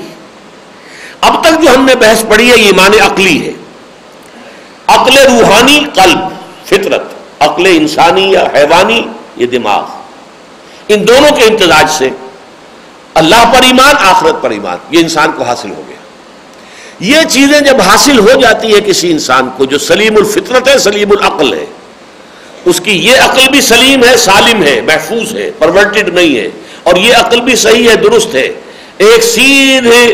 اب 1.20 1.44
تک 1.44 1.62
جو 1.62 1.74
ہم 1.76 1.84
نے 1.84 1.94
بحث 1.94 2.24
پڑھی 2.28 2.48
ہے، 2.48 2.54
ایمان 2.54 2.90
عقلی 3.02 3.46
ہے۔ 3.46 3.52
عقل 4.86 5.18
روحانی 5.18 5.84
قلب، 5.94 6.18
فطرت۔ 6.66 7.02
عقل 7.40 7.66
انسانی 7.66 8.32
یا 8.32 8.44
حیوانی، 8.54 9.02
یہ 9.36 9.46
دماغ۔ 9.46 9.84
ان 10.88 11.08
دونوں 11.08 11.36
کے 11.36 11.44
امتزاج 11.44 11.90
سے 11.90 12.10
اللہ 13.14 13.52
پر 13.54 13.62
ایمان، 13.62 13.94
آخرت 14.00 14.42
پر 14.42 14.50
ایمان۔ 14.50 14.76
یہ 14.90 15.00
انسان 15.00 15.32
کو 15.32 15.42
حاصل 15.42 15.70
ہو 15.70 15.82
گیا۔ 15.88 15.99
یہ 17.00 17.22
چیزیں 17.30 17.60
جب 17.60 17.80
حاصل 17.80 18.18
ہو 18.18 18.40
جاتی 18.40 18.74
ہے 18.74 18.80
کسی 18.86 19.10
انسان 19.10 19.48
کو، 19.56 19.64
جو 19.64 19.78
سلیم 19.78 20.16
الفطرت 20.16 20.68
ہے، 20.68 20.78
سلیم 20.78 21.10
العقل 21.10 21.52
ہے، 21.54 21.64
اس 22.70 22.80
کی 22.84 22.92
یہ 23.06 23.20
عقل 23.24 23.48
بھی 23.50 23.60
سلیم 23.68 24.04
ہے، 24.04 24.16
سالم 24.24 24.62
ہے، 24.62 24.80
محفوظ 24.86 25.34
ہے 25.36 25.50
پرورٹڈ 25.58 26.08
نہیں 26.14 26.36
ہے، 26.36 26.48
اور 26.82 26.96
یہ 26.96 27.14
عقل 27.16 27.40
بھی 27.40 27.56
صحیح 27.56 27.88
ہے، 27.90 27.94
درست 28.02 28.34
ہے، 28.34 28.48
ایک 29.06 29.22
سیدھے، 29.24 30.04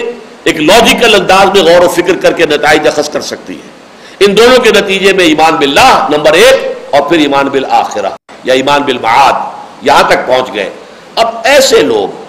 ایک 0.45 0.61
لاجیکل 0.61 1.15
انداز 1.15 1.49
میں 1.55 1.63
غور 1.63 1.85
و 1.85 1.89
فکر 1.97 2.17
کر 2.23 2.33
کے 2.33 2.47
نتائج 2.51 2.87
اخذ 2.89 3.09
کر 3.13 3.21
سکتی 3.31 3.55
ہے۔ 3.55 4.25
ان 4.27 4.37
دونوں 4.37 4.59
کے 4.65 4.71
نتیجے 4.77 5.13
میں 5.13 5.25
ایمان 5.25 5.57
باللہ 5.57 6.07
نمبر 6.11 6.33
ایک، 6.43 6.73
اور 6.91 7.03
پھر 7.09 7.19
ایمان 7.19 7.49
بالآخرہ، 7.53 8.11
یا 8.45 8.55
ایمان 8.55 8.83
بالمعاد، 8.83 9.85
یہاں 9.87 10.03
تک 10.11 10.27
پہنچ 10.27 10.55
گئے۔ 10.55 10.71
اب 11.15 11.35
ایسے 11.45 11.83
لوگ 11.83 12.25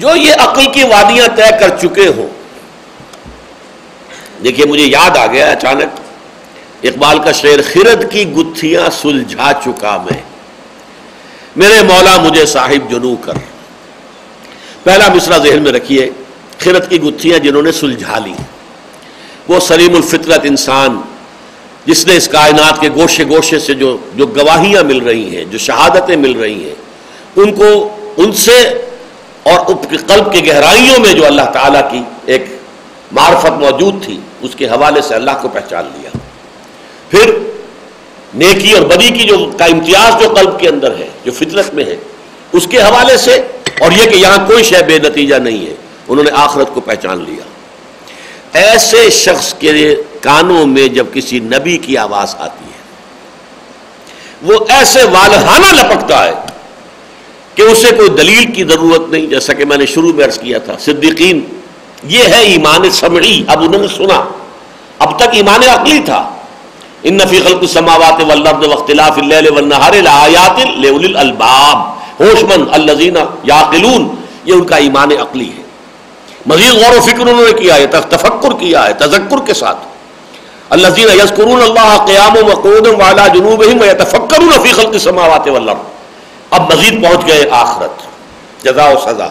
جو 0.00 0.16
یہ 0.16 0.32
عقل 0.40 0.72
کی 0.72 0.82
وادیاں 0.90 1.26
طے 1.36 1.50
کر 1.60 1.76
چکے 1.80 2.06
ہوں 2.16 2.28
دیکھیے 4.44 4.66
مجھے 4.66 4.84
یاد 4.84 5.16
آ 5.16 5.26
گیا 5.26 5.46
اچانک، 5.46 6.00
اقبال 6.82 7.18
کا 7.18 7.32
شعر، 7.32 7.60
خرد 7.72 8.10
کی 8.10 8.32
گتھیاں 8.32 8.88
سلجھا 9.02 9.52
چکا 9.64 9.96
میں۔ 9.96 10.20
میرے 11.56 11.82
مولا 11.82 12.16
مجھے 12.22 12.46
صاحب 12.46 12.90
جنو 12.90 13.16
کر۔ 13.16 13.32
پہلا 14.84 15.08
مصرا 15.14 15.38
ذہن 15.38 15.62
میں 15.62 15.72
رکھیے، 15.72 16.10
خرد 16.58 16.90
کی 16.90 17.00
گتھیاں 17.02 17.38
جنہوں 17.38 17.62
نے 17.62 17.72
سلجھا 17.72 18.18
لی 18.18 18.32
وہ 19.48 19.60
سلیم 19.60 19.94
الفطرت 19.94 20.40
انسان، 20.44 21.00
جس 21.86 22.06
نے 22.06 22.16
اس 22.16 22.28
کائنات 22.28 22.80
کے 22.80 22.88
گوشے 22.90 23.24
گوشے 23.24 23.58
سے 23.58 23.74
جو 23.74 23.96
جو 24.14 24.26
گواہیاں 24.26 24.82
مل 24.82 24.98
رہی 24.98 25.36
ہیں، 25.36 25.44
جو 25.44 25.58
شہادتیں 25.58 26.16
مل 26.16 26.32
رہی 26.32 26.64
ہیں، 26.64 26.74
ان 27.36 27.52
کو، 27.54 27.68
ان 28.16 28.32
سے 28.32 28.58
اور 29.42 29.74
قلب 30.06 30.32
کی 30.32 30.46
گہرائیوں 30.46 30.98
میں 30.98 31.12
جو 31.14 31.26
اللہ 31.26 31.50
تعالیٰ 31.52 31.90
کی 31.90 32.02
ایک 32.26 32.44
معرفت 33.12 33.58
موجود 33.60 34.04
تھی 34.04 34.18
اس 34.42 34.54
کے 34.56 34.68
حوالے 34.68 35.00
سے 35.02 35.14
اللہ 35.14 35.38
کو 35.42 35.48
پہچان 35.48 35.88
لیا۔ 35.94 36.10
پھر 37.10 37.30
نیکی 38.34 38.72
اور 38.72 38.82
بدی 38.86 39.08
کی 39.10 39.26
جو 39.28 39.36
کا 39.58 39.64
امتیاز 39.64 40.22
جو 40.22 40.28
قلب 40.34 40.58
کے 40.60 40.68
اندر 40.68 40.94
ہے، 40.96 41.08
جو 41.24 41.32
فطرت 41.38 41.72
میں 41.74 41.84
ہے، 41.84 41.96
اس 42.52 42.66
کے 42.70 42.78
حوالے 42.78 43.16
سے 43.16 43.34
اور 43.80 43.92
یہ 43.92 44.10
کہ 44.10 44.16
یہاں 44.16 44.46
کوئی 44.46 44.62
شے 44.64 44.82
بے 44.86 44.98
نتیجہ 44.98 45.36
نہیں 45.46 45.66
ہے، 45.66 45.74
انہوں 46.08 46.24
نے 46.24 46.30
آخرت 46.36 46.74
کو 46.74 46.80
پہچان 46.80 47.24
لیا۔ 47.24 47.44
ایسے 48.60 49.08
شخص 49.10 49.52
کے 49.54 49.94
کانوں 50.20 50.66
میں 50.66 50.86
جب 50.94 51.06
کسی 51.12 51.38
نبی 51.40 51.76
کی 51.78 51.96
آواز 51.98 52.34
آتی 52.38 52.64
ہے، 52.64 52.78
وہ 54.42 54.64
ایسے 54.68 55.04
والہانہ 55.12 55.72
لپکتا 55.72 56.24
ہے 56.24 56.34
کہ 57.54 57.62
اسے 57.62 57.90
کوئی 57.96 58.08
دلیل 58.08 58.52
کی 58.52 58.64
ضرورت 58.64 59.08
نہیں، 59.08 59.26
جیسا 59.26 59.52
کہ 59.52 59.64
میں 59.64 59.76
نے 59.76 59.86
شروع 59.86 60.12
میں 60.12 60.24
عرض 60.24 60.38
کیا 60.38 60.58
تھا، 60.58 60.76
صدیقین 60.80 61.40
یہ 62.02 62.22
ہے 62.24 62.40
ایمان 62.40 62.90
سمعی۔ 62.90 63.44
اب 63.48 63.60
انہوں 63.60 63.80
نے 63.80 63.88
سنا۔ 63.88 64.24
اب 64.98 65.18
تک 65.18 65.28
ایمان 65.32 65.60
عقلی 65.68 65.98
تھا۔ 65.98 66.30
ان 67.02 67.14
نفی 67.16 67.40
خلق 67.40 67.58
السماوات 67.60 68.22
والارض 68.28 68.66
واختلاف 68.66 69.18
اللیل 69.18 69.52
والنہار 69.52 69.92
لآیات 69.92 70.66
لأولی 70.76 71.06
الالباب 71.06 71.78
ہوش 72.22 72.44
مند 72.44 72.64
الذین 72.72 73.16
یعقلون 73.42 74.14
یہ 74.44 74.52
ان 74.52 74.64
کا 74.64 74.76
ایمان 74.76 75.12
عقلی 75.12 75.48
ہے۔ 75.58 75.62
مزید 76.46 76.72
غور 76.72 76.96
و 76.96 77.00
فکر 77.00 77.20
انہوں 77.20 77.46
نے 77.46 77.52
کیا 77.52 77.74
ہے 77.74 77.86
تفکر 77.86 78.52
کیا 78.60 78.86
ہے، 78.86 78.92
تذکر 78.92 79.36
کے 79.46 79.54
ساتھ۔ 79.54 79.78
الذین 80.70 81.08
یذکرون 81.20 81.62
اللہ 81.62 82.04
قیام 82.06 82.36
و 82.36 82.54
قعودا 82.54 82.90
وعلی 82.90 83.38
جنوبہم 83.38 83.80
ویتفکرون 83.80 84.52
فی 84.62 84.72
خلق 84.72 84.88
السماوات 84.88 85.48
والارض۔ 85.48 85.78
اب 86.50 86.72
مزید 86.72 87.02
پہنچ 87.02 87.26
گئے 87.26 87.44
آخرت۔ 87.50 88.02
جزا 88.64 88.84
و 88.84 88.94
سزا۔ 89.06 89.28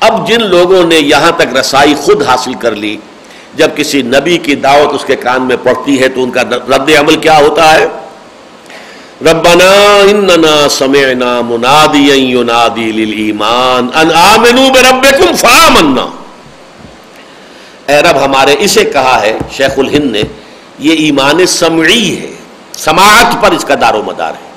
اب 0.00 0.28
جن 0.28 0.42
لوگوں 0.46 0.84
نے 0.84 0.96
یہاں 0.96 1.30
تک 1.30 1.56
رسائی 1.56 1.94
خود 1.94 2.22
حاصل 2.22 2.54
کر 2.54 2.76
لی، 2.76 2.96
جب 3.54 3.70
کسی 3.76 4.02
نبی 4.02 4.38
کی 4.38 4.54
دعوت 4.54 4.94
اس 4.94 5.04
کے 5.04 5.16
کان 5.16 5.42
میں 5.42 5.56
پڑتی 5.62 6.00
ہے 6.00 6.08
تو 6.08 6.22
ان 6.22 6.30
کا 6.30 6.42
رد 6.42 6.90
عمل 6.98 7.16
کیا 7.16 7.38
ہوتا 7.38 7.72
ہے؟ 7.72 7.86
ربنا 9.20 9.70
اننا 10.10 10.68
سمعنا 10.68 11.40
منادیا 11.40 12.14
ینادی 12.14 12.92
للایمان 12.92 13.88
ان 13.94 14.08
آمنوا 14.14 14.68
بربکم 14.70 15.36
فآمنا۔ 15.36 16.06
اے 17.86 18.02
رب، 18.02 18.24
ہمارے 18.24 18.54
اسے 18.58 18.84
کہا 18.84 19.20
ہے، 19.22 19.38
شیخ 19.56 19.70
الہند 19.76 20.10
نے، 20.10 20.22
یہ 20.78 20.92
ایمان 20.92 21.46
سمعی 21.46 22.16
ہے، 22.16 22.32
سماعت 22.76 23.42
پر 23.42 23.52
اس 23.52 23.64
کا 23.64 23.74
دار 23.80 23.94
و 23.94 24.02
مدار 24.02 24.32
ہے۔ 24.32 24.48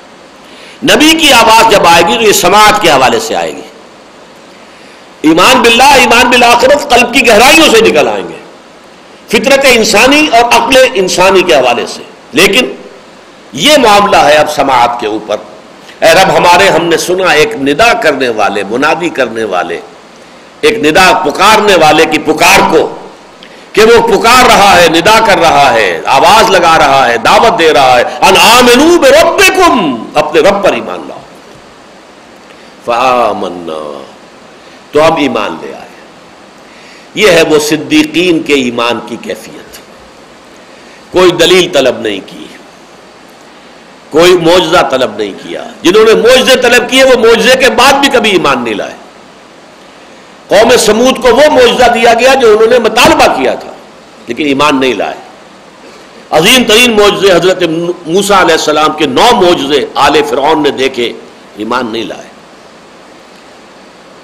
نبی 0.94 1.18
کی 1.18 1.32
آواز 1.32 1.72
جب 1.72 1.86
آئے 1.86 2.02
گی 2.08 2.14
تو 2.14 2.22
یہ 2.22 2.32
سماعت 2.32 2.82
کے 2.82 2.90
حوالے 2.90 3.20
سے 3.20 3.36
آئے 3.36 3.56
گی۔ 3.56 3.71
ایمان 5.22 5.62
باللہ، 5.62 5.82
ایمان 5.82 6.30
بالآخرت 6.30 6.90
قلب 6.90 7.14
کی 7.14 7.28
گہرائیوں 7.28 7.68
سے 7.68 7.80
نکل 7.80 8.08
آئیں 8.08 8.28
گے۔ 8.28 8.36
فطرت 9.28 9.66
انسانی 9.72 10.26
اور 10.32 10.44
عقل 10.44 10.76
انسانی 10.94 11.42
کے 11.42 11.54
حوالے 11.54 11.86
سے۔ 11.86 12.02
لیکن 12.32 12.64
یہ 13.52 13.72
معاملہ 13.78 14.16
ہے 14.16 14.36
اب 14.36 14.52
سماعت 14.52 15.00
کے 15.00 15.06
اوپر۔ 15.06 15.36
اے 15.98 16.08
رب، 16.08 16.36
ہمارے 16.36 16.68
ہم 16.68 16.84
نے 16.84 16.96
سنا 16.96 17.30
ایک 17.30 17.56
ندا 17.56 17.92
کرنے 17.92 18.28
والے، 18.28 18.62
منادی 18.70 19.08
کرنے 19.08 19.44
والے، 19.44 19.80
ایک 20.60 20.78
ندا 20.78 21.22
پکارنے 21.24 21.74
والے 21.74 22.04
کی 22.04 22.18
پکار 22.18 22.60
کو، 22.70 22.94
کہ 23.72 23.82
وہ 23.82 24.08
پکار 24.08 24.46
رہا 24.46 24.82
ہے، 24.82 24.88
ندا 24.88 25.20
کر 25.26 25.38
رہا 25.38 25.72
ہے، 25.72 26.00
آواز 26.06 26.50
لگا 26.50 26.78
رہا 26.78 27.08
ہے، 27.08 27.18
دعوت 27.18 27.58
دے 27.58 27.72
رہا 27.72 27.98
ہے۔ 27.98 28.04
ان 28.20 28.36
اپنے 30.14 30.40
رب 30.40 30.64
پر 30.64 30.72
ایمان 30.72 31.00
لاؤ۔ 31.08 31.18
فآمنا۔ 32.84 34.01
تو 34.92 35.02
اب 35.02 35.16
ایمان 35.16 35.56
لے 35.60 35.74
آئے 35.74 35.88
یہ 37.14 37.28
ہے 37.30 37.42
وہ 37.42 37.58
صدیقین 37.58 38.42
کے 38.42 38.54
ایمان 38.54 38.98
کی 39.06 39.16
کیفیت۔ 39.22 39.78
کوئی 41.12 41.30
دلیل 41.30 41.68
طلب 41.72 42.00
نہیں 42.00 42.20
کی۔ 42.26 42.46
کوئی 44.10 44.36
معجزہ 44.36 44.88
طلب 44.90 45.16
نہیں 45.16 45.32
کیا۔ 45.42 45.64
جنہوں 45.82 46.04
نے 46.04 46.14
معجزے 46.14 46.60
طلب 46.60 46.90
کیے، 46.90 47.04
وہ 47.04 47.18
معجزے 47.18 47.58
کے 47.58 47.70
بعد 47.70 47.92
بھی 47.92 48.08
کبھی 48.08 48.30
ایمان 48.30 48.64
نہیں 48.64 48.74
لائے۔ 48.74 48.94
قوم 50.48 50.76
سمود 50.76 51.22
کو 51.22 51.28
وہ 51.28 51.50
معجزہ 51.50 51.90
دیا 51.94 52.14
گیا 52.14 52.34
جو 52.34 52.52
انہوں 52.52 52.66
نے 52.66 52.78
مطالبہ 52.78 53.26
کیا 53.26 53.54
تھا، 53.54 53.72
لیکن 54.26 54.46
ایمان 54.46 54.80
نہیں 54.80 54.94
لائے۔ 54.94 55.14
عظیم 56.30 56.62
ترین 56.64 56.92
معجزے 56.92 57.32
حضرت 57.32 57.62
موسا 58.06 58.40
علیہ 58.40 58.52
السلام 58.52 58.92
کے 58.92 59.06
نو 59.06 59.40
معجزے 59.40 59.86
آل 59.94 60.22
فرعون 60.30 60.62
نے 60.62 60.70
دیکھے، 60.70 61.12
ایمان 61.56 61.92
نہیں 61.92 62.04
لائے۔ 62.04 62.31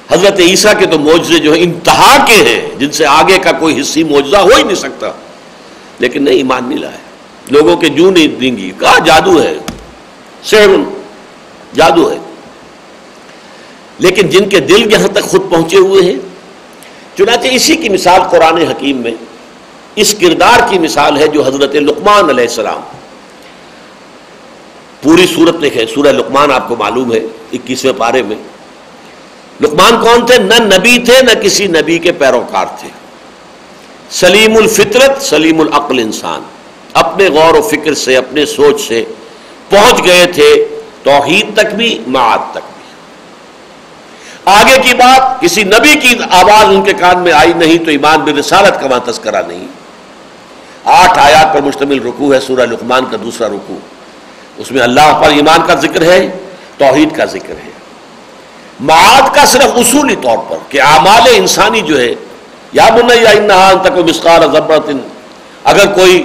حضرت 0.08 0.40
عیسیٰ 0.40 0.78
کے 0.78 0.86
تو 0.86 0.98
معجزے 0.98 1.38
جو 1.38 1.52
ہیں، 1.52 1.62
انتہا 1.62 2.24
کے 2.26 2.34
ہیں، 2.34 2.78
جن 2.78 2.90
سے 2.90 3.06
آگے 3.06 3.38
کا 3.38 3.52
کوئی 3.52 3.80
حصی 3.80 4.04
معجزہ 4.04 4.36
ہو 4.36 4.50
ہی 4.56 4.62
نہیں 4.62 4.74
سکتا۔ 4.74 5.10
لیکن 5.98 6.24
نہیں، 6.24 6.34
ایمان 6.34 6.68
نہیں 6.68 6.78
لائے 6.78 6.98
لوگوں 7.50 7.76
کے 7.76 7.88
جو 7.88 8.10
نہیں 8.10 8.28
دیں 8.28 8.56
گی۔ 8.56 8.70
کہا 8.78 8.98
جادو 8.98 9.42
ہے؟ 9.42 9.54
سہرن 10.44 10.84
جادو 11.74 12.10
ہے۔ 12.10 12.16
لیکن 13.98 14.28
جن 14.28 14.48
کے 14.48 14.60
دل 14.60 14.92
یہاں 14.92 15.08
تک 15.08 15.22
خود 15.22 15.50
پہنچے 15.50 15.76
ہوئے 15.76 16.02
ہیں، 16.02 16.18
چنانچہ 17.16 17.46
اسی 17.46 17.76
کی 17.76 17.88
مثال 17.88 18.22
قرآن 18.30 18.56
حکیم 18.56 18.96
میں 18.96 19.14
اس 19.94 20.14
کردار 20.20 20.60
کی 20.70 20.78
مثال 20.78 21.18
ہے 21.18 21.28
جو 21.28 21.42
حضرت 21.42 21.74
لقمان 21.74 22.28
علیہ 22.28 22.44
السلام۔ 22.44 22.80
پوری 25.02 25.26
صورت 25.34 25.62
دیکھیں، 25.62 25.84
سورہ 25.94 26.08
لقمان 26.08 26.52
آپ 26.52 26.68
کو 26.68 26.76
معلوم 26.76 27.12
ہے، 27.12 27.20
اکیسویں 27.52 27.92
پارے 27.96 28.22
میں۔ 28.22 28.36
لقمان 29.60 30.00
کون 30.00 30.26
تھے؟ 30.26 30.38
نہ 30.38 30.54
نبی 30.54 30.98
تھے، 30.98 31.22
نہ 31.22 31.40
کسی 31.40 31.66
نبی 31.66 31.98
کے 31.98 32.12
پیروکار 32.12 32.66
تھے۔ 32.80 32.88
سلیم 34.10 34.56
الفطرت، 34.56 35.22
سلیم 35.22 35.60
العقل 35.60 35.98
انسان۔ 35.98 36.42
اپنے 36.92 37.28
غور 37.28 37.54
و 37.54 37.62
فکر 37.62 37.94
سے، 37.94 38.16
اپنے 38.16 38.46
سوچ 38.46 38.88
سے 38.88 39.04
پہنچ 39.70 40.04
گئے 40.04 40.26
تھے۔ 40.26 40.80
توحید 41.02 41.56
تک 41.56 41.74
بھی، 41.74 42.02
معاد 42.06 42.38
تک 42.50 42.56
بھی۔ 42.56 42.78
آگے 44.44 44.82
کی 44.82 44.94
بات، 44.94 45.40
کسی 45.40 45.62
نبی 45.62 45.94
کی 45.94 46.14
آواز 46.30 46.64
ان 46.64 46.82
کے 46.82 46.92
کان 46.92 47.18
میں 47.18 47.32
آئی 47.32 47.52
نہیں 47.52 47.78
تو 47.78 47.90
ایمان 47.90 48.18
برسالت 48.18 48.80
کا 48.80 48.86
وہاں 48.86 49.10
تذکرہ 49.10 49.42
نہیں۔ 49.46 49.66
آٹھ 50.84 51.18
آیات 51.18 51.54
پر 51.54 51.60
مشتمل 51.60 52.02
رکوع 52.02 52.34
ہے، 52.34 52.40
سورہ 52.40 52.60
لقمان 52.60 53.04
کا 53.10 53.16
دوسرا 53.24 53.48
رکوع۔ 53.48 53.78
اس 54.56 54.70
میں 54.70 54.82
اللہ 54.82 55.20
پر 55.24 55.30
ایمان 55.30 55.60
کا 55.66 55.74
ذکر 55.74 56.02
ہے، 56.02 56.38
توحید 56.78 57.16
کا 57.16 57.24
ذکر 57.24 57.54
ہے۔ 57.64 57.77
معاد 58.80 59.34
کا 59.34 59.44
صرف 59.46 59.76
اصولی 59.76 60.16
طور 60.22 60.38
پر 60.48 60.56
کہ 60.68 60.80
اعمال 60.82 61.28
انسانی 61.34 61.80
جو 61.86 61.98
ہے، 62.00 62.12
یا 62.72 62.88
بنیا 62.94 63.30
انہان 63.30 63.78
تک 63.82 63.98
مسقال 64.08 64.42
ضبرت 64.52 64.90
اگر 65.70 65.86
کوئی 65.94 66.22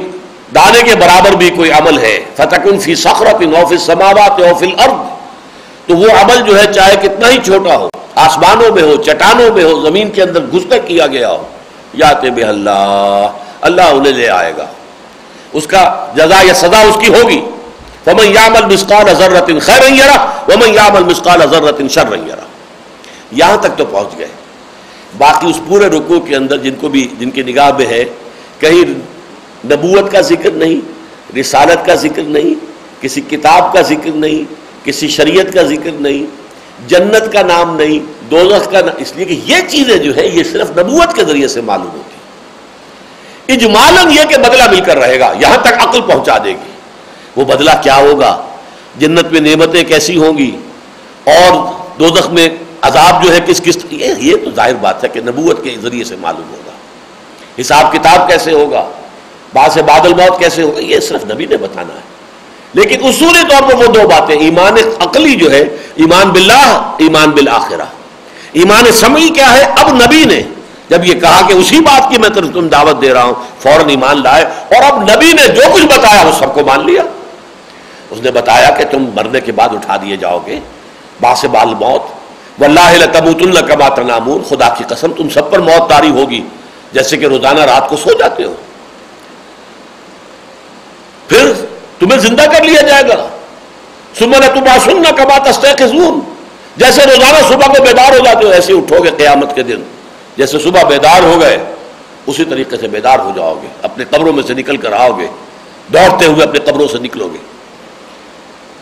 دانے 0.55 0.81
کے 0.85 0.95
برابر 0.95 1.35
بھی 1.37 1.49
کوئی 1.49 1.71
عمل 1.71 1.97
ہے، 1.99 2.17
فتکن 2.35 2.79
فی 2.79 2.95
سخرت 2.95 3.41
اوف 3.55 3.73
سماوات 3.85 4.39
اوف 4.41 4.61
الارض، 4.63 5.87
تو 5.87 5.97
وہ 5.97 6.09
عمل 6.21 6.41
جو 6.47 6.59
ہے، 6.59 6.65
چاہے 6.73 6.95
کتنا 7.01 7.29
ہی 7.29 7.37
چھوٹا 7.45 7.77
ہو، 7.77 7.87
آسمانوں 8.25 8.71
میں 8.75 8.83
ہو، 8.83 8.95
چٹانوں 9.05 9.49
میں 9.53 9.63
ہو، 9.63 9.79
زمین 9.81 10.11
کے 10.11 10.21
اندر 10.21 10.45
گھستا 10.51 10.77
کیا 10.87 11.07
گیا 11.07 11.31
ہو 11.31 11.43
یاتے 11.93 12.29
بے 12.35 12.43
اللہ 12.43 13.27
اللہ 13.61 13.95
انہیں 13.95 14.13
لے 14.13 14.29
آئے 14.29 14.53
گا۔ 14.57 14.65
اس 15.53 15.67
کا 15.67 15.83
جزا 16.15 16.41
یا 16.43 16.53
سزا 16.53 16.81
اس 16.81 16.97
کی 17.01 17.13
ہوگی۔ 17.13 17.41
ومن 18.07 18.25
یعمل 18.25 18.65
مسقال 18.73 19.13
ذرت 19.13 19.51
خیر 19.61 19.91
یرا 19.93 20.17
ومن 20.47 20.73
یعمل 20.73 21.03
مسقال 21.03 21.41
ذرت 21.51 21.81
شر 21.89 22.15
یرا 22.27 22.45
یہاں 23.31 23.57
تک 23.57 23.77
تو 23.77 23.85
پہنچ 23.85 24.17
گئے۔ 24.17 24.27
باقی 25.17 25.49
اس 25.49 25.59
پورے 25.67 25.85
رکوع 25.85 26.19
کے 26.19 26.35
اندر 26.35 26.57
جن 26.57 26.75
کو 26.79 26.89
بھی، 26.89 27.07
جن 27.19 27.31
کی 27.31 27.43
نگاہ 27.43 27.69
میں 27.77 27.85
ہے، 27.85 28.03
کہیں 28.59 28.83
نبوت 29.71 30.11
کا 30.11 30.21
ذکر 30.21 30.51
نہیں، 30.51 30.79
رسالت 31.39 31.85
کا 31.85 31.95
ذکر 31.95 32.23
نہیں، 32.23 32.53
کسی 33.01 33.21
کتاب 33.21 33.73
کا 33.73 33.81
ذکر 33.81 34.15
نہیں، 34.15 34.43
کسی 34.85 35.07
شریعت 35.07 35.53
کا 35.53 35.63
ذکر 35.63 35.91
نہیں، 35.99 36.25
جنت 36.87 37.31
کا 37.33 37.41
نام 37.41 37.75
نہیں، 37.75 37.99
دوزخ 38.31 38.71
کا 38.71 38.81
نام 38.81 38.95
اس 38.97 39.13
لیے 39.15 39.25
کہ 39.25 39.39
یہ 39.45 39.67
چیزیں 39.67 39.97
جو 39.97 40.15
ہے 40.15 40.27
یہ 40.27 40.43
صرف 40.43 40.71
نبوت 40.77 41.15
کے 41.15 41.23
ذریعے 41.23 41.47
سے 41.47 41.61
معلوم 41.61 41.89
ہوتی 41.93 43.53
اجمالن 43.53 44.11
یہ 44.11 44.23
کہ 44.29 44.37
بدلہ 44.37 44.69
مل 44.71 44.79
کر 44.79 44.97
رہے 44.97 45.19
گا، 45.19 45.33
یہاں 45.39 45.57
تک 45.57 45.73
عقل 45.79 46.01
پہنچا 46.01 46.37
دے 46.43 46.49
گی۔ 46.49 46.72
وہ 47.35 47.45
بدلہ 47.45 47.71
کیا 47.83 47.95
ہوگا؟ 47.95 48.41
جنت 48.97 49.31
میں 49.31 49.41
نعمتیں 49.41 49.83
کیسی 49.83 50.17
ہوں 50.17 50.37
گی؟ 50.37 50.57
اور 51.25 51.73
دوزخ 51.99 52.29
میں 52.29 52.49
عذاب 52.81 53.23
جو 53.23 53.33
ہے 53.33 53.39
کس 53.45 53.61
کس 53.61 53.77
یہ 53.89 54.35
تو 54.45 54.51
ظاہر 54.55 54.75
بات 54.75 55.03
ہے 55.03 55.09
کہ 55.09 55.21
نبوت 55.21 55.63
کے 55.63 55.75
ذریعے 55.81 56.03
سے 56.03 56.15
معلوم 56.15 56.49
ہوگا۔ 56.51 56.71
حساب 57.61 57.91
کتاب 57.93 58.29
کیسے 58.29 58.51
ہوگا؟ 58.51 58.89
بعض 59.53 59.73
سے 59.73 59.81
بادل 59.81 60.13
موت 60.13 60.39
کیسے 60.39 60.61
ہوگا؟ 60.61 60.79
یہ 60.79 60.99
صرف 60.99 61.23
نبی 61.23 61.45
نے 61.45 61.57
بتانا 61.57 61.93
ہے۔ 61.93 62.13
لیکن 62.73 63.07
اصولی 63.07 63.41
طور 63.49 63.69
پر 63.69 63.75
وہ 63.75 63.85
دو 63.85 64.07
باتیں، 64.07 64.35
ایمان 64.35 64.73
عقلی 64.99 65.35
جو 65.35 65.51
ہے، 65.51 65.59
ایمان 65.95 66.29
باللہ، 66.29 66.91
ایمان 66.97 67.29
بالآخرہ۔ 67.29 67.85
ایمان 68.53 68.91
سمعی 68.91 69.29
کیا 69.29 69.53
ہے؟ 69.53 69.61
اب 69.61 69.93
نبی 69.93 70.23
نے۔ 70.25 70.43
جب 70.89 71.05
یہ 71.05 71.13
کہا 71.13 71.47
کہ 71.47 71.53
اسی 71.53 71.79
بات 71.79 72.11
کی 72.11 72.17
میں 72.17 72.29
تم 72.29 72.67
دعوت 72.67 73.01
دے 73.01 73.13
رہا 73.13 73.23
ہوں، 73.23 73.33
فوراً 73.59 73.89
ایمان 73.89 74.23
لائے۔ 74.23 74.43
اور 74.43 74.91
اب 74.91 75.03
نبی 75.03 75.33
نے 75.33 75.47
جو 75.47 75.61
کچھ 75.73 75.85
بتایا 75.85 76.21
وہ 76.21 76.31
سب 76.31 76.53
کو 76.53 76.65
مان 76.65 76.85
لیا۔ 76.85 77.03
اس 78.13 78.21
نے 78.21 78.31
بتایا 78.31 78.69
کہ 78.69 78.85
تم 78.91 79.09
مرنے 79.15 79.41
کے 79.41 79.51
بعد 79.51 79.69
اٹھا 79.69 79.97
دیے 79.97 80.17
جاؤ 80.17 80.39
گے 80.45 80.59
باس 81.21 81.45
بال 81.45 81.73
موت۔ 81.75 82.01
واللہ 82.61 83.05
کبوت 83.13 83.41
اللہ 83.41 83.59
کما 83.59 83.89
تنامون، 83.89 84.43
خدا 84.49 84.69
کی 84.69 84.83
قسم 84.87 85.11
تم 85.11 85.29
سب 85.29 85.51
پر 85.51 85.59
موت 85.59 85.89
تاری 85.89 86.09
ہوگی، 86.09 86.41
جیسے 86.91 87.17
کہ 87.17 87.25
روزانہ 87.25 87.59
رات 87.59 87.89
کو 87.89 87.97
سو 87.97 88.09
جاتے 88.19 88.43
ہو۔ 88.43 88.53
پھر 91.27 91.53
تمہیں 91.99 92.19
زندہ 92.19 92.41
کر 92.41 92.63
لیا 92.63 92.81
جائے 92.81 93.03
گا۔ 93.07 93.27
سمن 94.19 94.41
تمہا 94.53 94.77
سننا 94.85 95.11
کما 95.11 95.51
تستحقون 95.51 96.19
جیسے 96.77 97.01
روزانہ 97.05 97.47
صبح 97.47 97.73
کو 97.73 97.83
بیدار 97.83 98.11
ہو 98.11 98.25
جاتے 98.25 98.45
ہو، 98.45 98.51
ایسے 98.51 98.73
اٹھو 98.73 99.03
گے 99.03 99.09
قیامت 99.09 99.55
کے 99.55 99.63
دن۔ 99.63 99.83
جیسے 100.37 100.59
صبح 100.59 100.83
بیدار 100.83 101.23
ہو 101.23 101.41
گئے، 101.41 101.57
اسی 102.27 102.45
طریقے 102.45 102.77
سے 102.77 102.87
بیدار 102.87 103.19
ہو 103.19 103.31
جاؤ 103.35 103.55
گے۔ 103.63 103.67
اپنے 103.81 104.05
قبروں 104.05 104.33
میں 104.33 104.43
سے 104.43 104.53
نکل 104.53 104.77
کر 104.77 104.93
آؤ 104.93 105.17
گے۔ 105.17 105.27
دوڑتے 105.93 106.25
ہوئے 106.25 106.43
اپنے 106.43 106.59
قبروں 106.59 106.87
سے 106.87 106.97
نکلو 106.97 107.27
گے۔ 107.27 107.52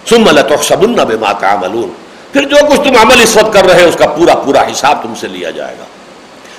سم 0.10 0.42
تحسبن 0.42 0.94
بما 0.94 1.32
تعملون۔ 1.32 1.90
پھر 2.34 2.42
جو 2.42 2.56
کچھ 2.70 2.82
تم 2.82 2.96
عمل 3.02 3.22
اس 3.22 3.38
وقت 3.38 3.54
کر 3.54 3.66
رہے 3.66 3.84
اس 3.84 3.96
کا 3.96 4.08
پورا 4.08 4.36
پورا 4.36 4.62
حساب 4.62 5.04
تم 5.04 5.14
سے 5.16 5.28
لیا 5.28 5.50
جائے 5.50 5.76
گا۔ 5.80 5.84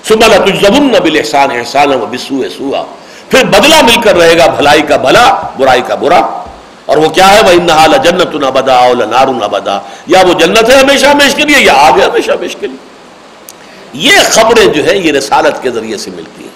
سم 0.09 0.20
تجزبن 0.44 0.89
بالاحسان 0.89 1.51
احسانا 1.51 1.97
وبسوء 1.97 2.48
سوءا۔ 2.59 2.82
پھر 3.28 3.44
بدلہ 3.44 3.82
مل 3.82 4.01
کر 4.01 4.16
رہے 4.16 4.39
گا، 4.39 4.47
بھلائی 4.47 4.82
کا 4.82 4.97
بھلا، 4.97 5.43
برائی 5.59 5.82
کا 5.86 5.94
برا۔ 5.94 6.44
اور 6.86 6.97
وہ 6.97 7.09
کیا 7.09 7.35
ہے؟ 7.35 7.40
وہ 7.43 7.51
انحال 7.51 7.93
جنت 8.05 8.35
نہ 8.35 8.47
بدا 8.47 8.89
نار 9.10 9.27
نہ 9.27 9.81
یا 10.06 10.23
وہ 10.28 10.32
جنت 10.32 10.70
ہے 10.70 10.74
ہمیشہ 10.74 11.06
ہمیش 11.06 11.35
کے 11.35 11.44
لیے، 11.44 11.56
یا 11.60 11.73
آگ 11.74 11.98
ہے 11.98 12.05
ہمیشہ 12.05 12.31
ہمیش 12.31 12.56
کے 12.56 12.66
لیے۔ 12.66 12.77
یہ 13.93 14.12
خبریں 14.31 14.66
جو 14.66 14.86
ہے 14.86 14.98
یہ 14.98 15.12
رسالت 15.12 15.62
کے 15.62 15.70
ذریعے 15.70 15.97
سے 15.97 16.10
ملتی 16.10 16.44
ہیں۔ 16.44 16.52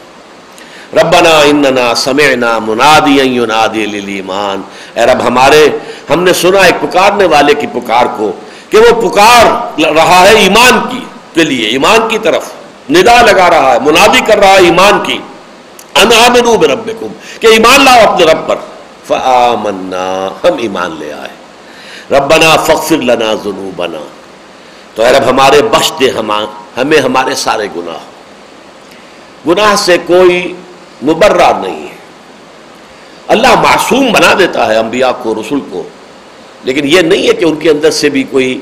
ربنا 1.00 1.38
اننا 1.38 1.94
سمعنا 1.94 2.58
منادی 2.58 3.20
ینادی 3.20 3.86
للایمان 3.86 4.62
اے 4.96 5.06
رب 5.06 5.26
ہمارے، 5.26 5.68
ہم 6.10 6.22
نے 6.22 6.32
سنا 6.32 6.60
ایک 6.60 6.80
پکارنے 6.80 7.24
والے 7.24 7.54
کی 7.54 7.66
پکار 7.66 8.06
کو 8.18 8.32
کہ 8.70 8.78
وہ 8.78 9.10
پکار 9.10 9.46
رہا 9.80 10.24
ہے 10.28 10.34
ایمان 10.34 10.88
کی، 10.90 11.00
کے 11.34 11.44
لیے، 11.44 11.68
ایمان 11.68 12.08
کی 12.08 12.18
طرف 12.18 12.52
ندا 12.90 13.22
لگا 13.22 13.50
رہا 13.50 13.72
ہے، 13.72 13.78
منادی 13.78 14.20
کر 14.26 14.38
رہا 14.38 14.48
ہے 14.48 14.58
ایمان 14.58 15.04
کی۔ 15.04 15.18
انآمنوا 15.94 16.56
بربکم، 16.56 17.06
کہ 17.40 17.46
ایمان 17.46 17.84
لاؤ 17.84 18.12
اپنے 18.12 18.26
رب 18.26 18.48
پر۔ 18.48 18.56
فآمنا، 19.06 20.28
ہم 20.44 20.56
ایمان 20.58 20.96
لے 20.98 21.12
آئے۔ 21.12 21.36
ربنا 22.10 22.56
فغفر 22.56 22.96
لنا 22.96 23.34
ذنوبنا۔ 23.34 23.98
تو 24.94 25.02
اے 25.02 25.12
رب 25.12 25.28
ہمارے 25.28 25.62
بخش 25.62 25.92
دے 26.00 26.10
ہمیں 26.76 26.98
ہمارے 26.98 27.34
سارے 27.34 27.66
گناہ۔ 27.76 27.98
گناہ 29.48 29.74
سے 29.76 29.96
کوئی 30.06 30.54
مبرہ 31.02 31.52
نہیں 31.60 31.88
ہے۔ 31.88 31.95
اللہ 33.28 33.60
معصوم 33.60 34.12
بنا 34.12 34.34
دیتا 34.38 34.66
ہے 34.66 34.76
انبیاء 34.76 35.10
کو، 35.22 35.34
رسول 35.34 35.60
کو۔ 35.70 35.82
لیکن 36.64 36.88
یہ 36.88 37.00
نہیں 37.00 37.28
ہے 37.28 37.32
کہ 37.32 37.44
ان 37.44 37.56
کے 37.56 37.70
اندر 37.70 37.90
سے 37.90 38.08
بھی 38.08 38.22
کوئی 38.22 38.60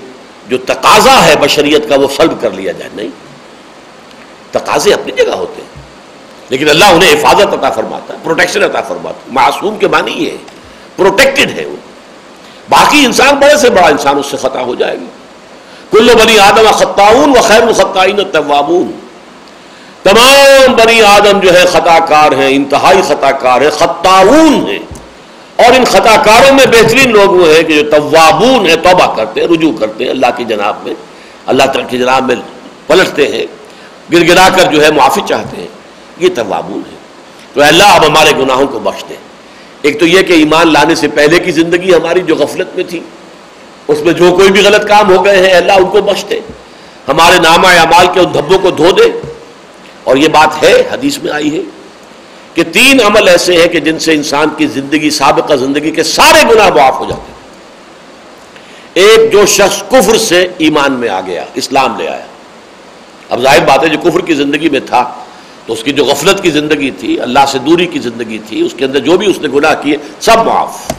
جو 0.49 0.59
تقاضا 0.59 1.27
ہے 1.27 1.35
بشریت 1.41 1.89
کا 1.89 1.95
وہ 1.95 2.09
سلب 2.17 2.33
کر 2.41 2.51
لیا 2.51 2.73
جائے، 2.73 2.91
نہیں۔ 2.95 3.09
تقاضے 4.51 4.95
اپنی 4.95 5.13
جگہ 5.13 5.35
ہوتے 5.35 5.63
ہیں۔ 5.63 5.83
لیکن 6.49 6.69
اللہ 6.69 6.85
انہیں 6.85 7.13
حفاظت 7.13 7.55
عطا 7.55 7.71
فرماتا 7.71 8.15
ہے، 8.15 8.19
پروٹیکشن 8.23 8.63
عطا 8.63 8.81
فرماتا 8.81 9.19
ہے۔ 9.19 9.33
معصوم 9.33 9.77
کے 9.77 9.89
معنی 9.89 10.13
یہ 10.13 10.31
ہے، 10.31 10.37
پروٹیکٹڈ 10.97 11.59
ہے 11.59 11.67
وہ۔ 11.67 11.77
باقی 12.69 13.05
انسان 13.05 13.35
بڑے 13.35 13.57
سے 13.57 13.71
بڑا 13.71 13.87
انسان 13.87 14.19
اس 14.19 14.27
سے 14.27 14.37
خطا 14.37 14.61
ہو 14.61 14.75
جائے 14.75 14.97
گا۔ 14.97 15.05
کل 15.91 16.11
بنی 16.25 16.39
آدم 16.39 16.71
خطاون 16.73 17.31
و 17.31 17.43
خیر 17.43 17.63
الخطائین 17.63 18.19
الطوابون 18.19 19.04
تمام 20.05 20.75
بنی 20.75 21.03
آدم 21.03 21.41
جو 21.41 21.55
ہے 21.55 21.65
خطا 21.65 21.99
کار 21.99 22.33
ہیں، 22.33 22.49
انتہائی 22.49 23.03
خطا 23.03 23.31
کار 23.31 23.61
ہے 23.61 23.71
خطاون 23.71 24.67
ہیں۔ 24.69 24.79
اور 25.57 25.73
ان 25.77 25.85
خطا 25.85 26.17
کاروں 26.17 26.55
میں 26.55 26.67
بہترین 26.67 27.11
لوگ 27.11 27.31
وہ 27.31 27.49
ہیں 27.49 27.63
کہ 27.63 27.83
جو 27.83 27.91
توابون 27.91 28.67
ہیں، 28.69 28.77
توبہ 28.77 29.15
کرتے 29.15 29.41
ہیں، 29.41 29.49
رجوع 29.49 29.73
کرتے 29.73 30.05
ہیں 30.05 30.11
اللہ 30.11 30.27
کی 30.37 30.45
جناب 30.45 30.77
میں۔ 30.85 30.95
اللہ 31.47 31.63
تعالیٰ 31.63 31.89
کی 31.89 31.99
جناب 31.99 32.27
میں 32.27 32.37
پلٹتے 32.87 33.29
ہیں 33.29 33.47
گر 34.13 34.29
گرا 34.29 34.49
کر 34.57 34.73
جو 34.73 34.85
ہے 34.85 34.91
معافی 34.91 35.21
چاہتے 35.29 35.57
ہیں۔ 35.57 35.69
یہ 36.19 36.29
توابون 36.35 36.83
ہے 36.93 36.97
تو 37.55 37.63
اللہ، 37.63 37.85
اب 37.85 38.07
ہمارے 38.07 38.31
گناہوں 38.39 38.67
کو 38.67 38.79
بخش 38.79 39.05
دے۔ 39.09 39.15
ایک 39.83 40.01
تو 40.01 40.07
یہ 40.07 40.23
کہ 40.23 40.33
ایمان 40.33 40.73
لانے 40.73 40.95
سے 40.95 41.09
پہلے 41.09 41.39
کی 41.39 41.51
زندگی 41.51 41.95
ہماری 41.95 42.23
جو 42.23 42.35
غفلت 42.35 42.77
میں 42.77 42.85
تھی، 42.85 43.01
اس 43.89 43.99
میں 44.01 44.13
جو 44.13 44.35
کوئی 44.37 44.53
بھی 44.53 44.61
غلط 44.61 44.89
کام 44.89 45.17
ہو 45.17 45.25
گئے 45.25 45.49
ہیں 45.49 45.55
اللہ 45.55 45.73
ان 45.73 45.85
کو 45.85 46.03
بخش 46.03 46.25
دے۔ 46.31 46.41
ہمارے 47.09 47.39
نامہ 47.39 47.67
اعمال 47.67 48.07
کے 48.15 48.21
ان 48.21 48.35
دھبوں 48.35 48.59
کو 48.59 48.71
دھو 48.71 48.91
دے۔ 48.91 49.34
اور 50.05 50.17
یہ 50.17 50.29
بات 50.29 50.63
ہے، 50.63 50.83
حدیث 50.93 51.19
میں 51.19 51.33
آئی 51.33 51.57
ہے 51.57 51.63
کہ 52.55 52.63
تین 52.73 53.01
عمل 53.01 53.29
ایسے 53.29 53.57
ہیں 53.57 53.69
کہ 53.69 53.81
جن 53.81 53.99
سے 53.99 54.13
انسان 54.13 54.49
کی 54.57 54.67
زندگی، 54.67 55.11
سابقہ 55.11 55.55
زندگی 55.55 55.91
کے 55.91 56.03
سارے 56.03 56.55
گناہ 56.55 56.71
معاف 56.71 57.01
ہو 57.01 57.05
جاتے 57.05 57.23
ہیں۔ 57.23 57.35
ایک 58.95 59.33
جو 59.33 59.47
شخص 59.47 59.83
کفر 59.91 60.17
سے 60.17 60.49
ایمان 60.59 60.93
میں 60.93 61.09
آ 61.09 61.21
گیا، 61.21 61.45
اسلام 61.55 61.99
لے 61.99 62.09
آیا۔ 62.09 62.27
اب 63.29 63.41
ظاہر 63.41 63.65
بات 63.65 63.83
ہے، 63.83 63.89
جو 63.89 64.11
کفر 64.11 64.21
کی 64.21 64.35
زندگی 64.35 64.69
میں 64.69 64.81
تھا، 64.81 65.15
تو 65.67 65.73
اس 65.73 65.83
کی 65.83 65.93
جو 65.93 66.05
غفلت 66.05 66.43
کی 66.43 66.51
زندگی 66.51 66.91
تھی، 66.91 67.21
اللہ 67.21 67.39
سے 67.49 67.59
دوری 67.59 67.87
کی 67.87 67.99
زندگی 67.99 68.39
تھی، 68.49 68.61
اس 68.61 68.75
کے 68.77 68.85
اندر 68.85 68.99
جو 68.99 69.17
بھی 69.17 69.31
اس 69.31 69.39
نے 69.39 69.49
گناہ 69.49 69.75
کیے، 69.83 69.97
سب 70.21 70.39
معاف۔ 70.39 70.93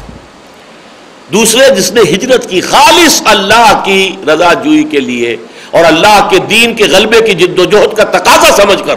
دوسرے، 1.33 1.75
جس 1.75 1.91
نے 1.91 2.01
ہجرت 2.01 2.49
کی، 2.49 2.61
خالص 2.61 3.21
اللہ 3.25 3.81
کی 3.85 4.15
رضا 4.27 4.53
جوئی 4.53 4.83
کے 4.83 4.99
لیے 4.99 5.37
اور 5.75 5.85
اللہ 5.85 6.27
کے 6.31 6.37
دین 6.49 6.75
کے 6.75 6.85
غلبے 6.91 7.19
کی 7.21 7.33
جد 7.33 7.59
و 7.59 7.65
جہد 7.65 7.97
کا 7.97 8.03
تقاضا 8.17 8.51
سمجھ 8.55 8.81
کر 8.87 8.95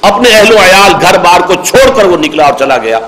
اپنے 0.00 0.28
اہل 0.38 0.52
و 0.52 0.56
عیال 0.56 0.92
گھر 1.00 1.18
بار 1.18 1.40
کو 1.40 1.54
چھوڑ 1.64 1.86
کر 1.96 2.04
وہ 2.04 2.16
نکلا 2.16 2.44
اور 2.44 2.58
چلا 2.58 2.76
گیا 2.78 2.98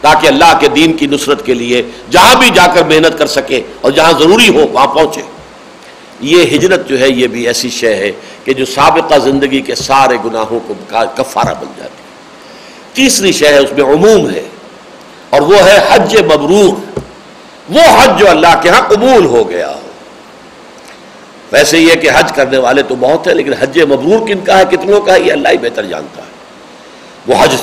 تاکہ 0.00 0.26
اللہ 0.26 0.52
کے 0.60 0.68
دین 0.68 0.92
کی 0.92 1.06
نصرت 1.06 1.44
کے 1.46 1.54
لیے 1.54 1.82
جہاں 2.10 2.34
بھی 2.34 2.50
جا 2.54 2.66
کر 2.74 2.84
محنت 2.84 3.18
کر 3.18 3.26
سکے 3.26 3.60
اور 3.80 3.90
جہاں 3.90 4.12
ضروری 4.18 4.48
ہو 4.48 4.66
وہاں 4.72 4.86
پہنچے۔ 4.86 5.22
یہ 6.20 6.42
ہجرت 6.54 6.88
جو 6.88 6.98
ہے 7.00 7.08
یہ 7.08 7.26
بھی 7.26 7.46
ایسی 7.46 7.70
شے 7.70 7.94
ہے 7.94 8.10
کہ 8.44 8.52
جو 8.54 8.64
سابقہ 8.64 9.18
زندگی 9.18 9.60
کے 9.60 9.74
سارے 9.74 10.16
گناہوں 10.24 10.60
کو 10.66 10.74
کفارہ 11.16 11.54
بن 11.60 11.72
جاتی 11.78 12.02
تیسری 12.92 13.32
شے 13.32 13.48
ہے 13.48 13.58
اس 13.58 13.72
میں 13.76 13.84
عموم 13.84 14.30
ہے 14.30 14.42
اور 15.30 15.40
وہ 15.40 15.64
ہے 15.64 15.78
حج 15.90 16.16
مبرور۔ 16.24 17.00
وہ 17.68 17.84
حج 17.98 18.18
جو 18.18 18.30
اللہ 18.30 18.54
کے 18.62 18.68
ہاں 18.70 18.80
قبول 18.88 19.26
ہو 19.26 19.48
گیا۔ 19.50 19.70
ہو 19.70 19.83
ویسے 21.52 21.78
یہ 21.78 21.94
کہ 21.94 22.10
حج 22.14 22.32
کرنے 22.32 22.58
والے 22.58 22.82
تو 22.82 22.94
بہت 22.94 23.26
ہیں، 23.26 23.34
لیکن 23.34 23.52
حج 23.52 23.78
مبرور 23.78 24.28
کن 24.28 24.40
کا 24.40 24.58
ہے، 24.58 24.64
کتنوں 24.70 25.00
کا 25.00 25.14
ہے، 25.14 25.20
یہ 25.20 25.32
اللہ 25.32 25.48
ہی 25.48 25.58
بہتر 25.58 25.84
جانتا 25.84 26.22
ہے۔ 26.22 26.28
وہ 27.26 27.44
حج 27.44 27.56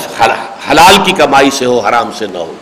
حلال 0.70 0.94
کی 1.04 1.12
کمائی 1.12 1.50
سے 1.50 1.64
ہو، 1.64 1.78
حرام 1.78 2.10
سے 2.18 2.26
نہ 2.26 2.38
ہو۔ 2.38 2.52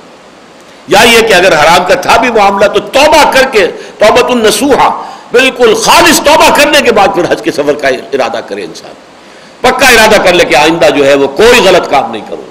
یا 0.88 1.00
یہ 1.02 1.20
کہ 1.20 1.34
اگر 1.34 1.52
حرام 1.52 1.84
کا 1.88 1.94
تھا 1.94 2.16
بھی 2.16 2.30
معاملہ، 2.30 2.66
تو 2.66 2.78
توبہ 2.78 3.32
کر 3.32 3.46
کے 3.52 3.66
توبت 3.98 4.24
النسوحا 4.24 4.88
بالکل 5.32 5.74
خالص 5.74 6.18
توبہ 6.18 6.56
کرنے 6.56 6.82
کے 6.82 6.92
بعد 6.92 7.08
پھر 7.14 7.32
حج 7.32 7.42
کے 7.42 7.52
سفر 7.52 7.72
کا 7.72 7.88
ارادہ 7.88 8.40
کرے 8.46 8.64
انسان۔ 8.64 8.92
پکا 9.60 9.88
ارادہ 9.88 10.22
کر 10.22 10.32
لے 10.32 10.44
کہ 10.44 10.56
آئندہ 10.56 10.88
جو 10.88 11.06
ہے 11.06 11.14
وہ 11.14 11.28
کوئی 11.28 11.60
غلط 11.64 11.90
کام 11.90 12.12
نہیں 12.12 12.24
کروں۔ 12.28 12.50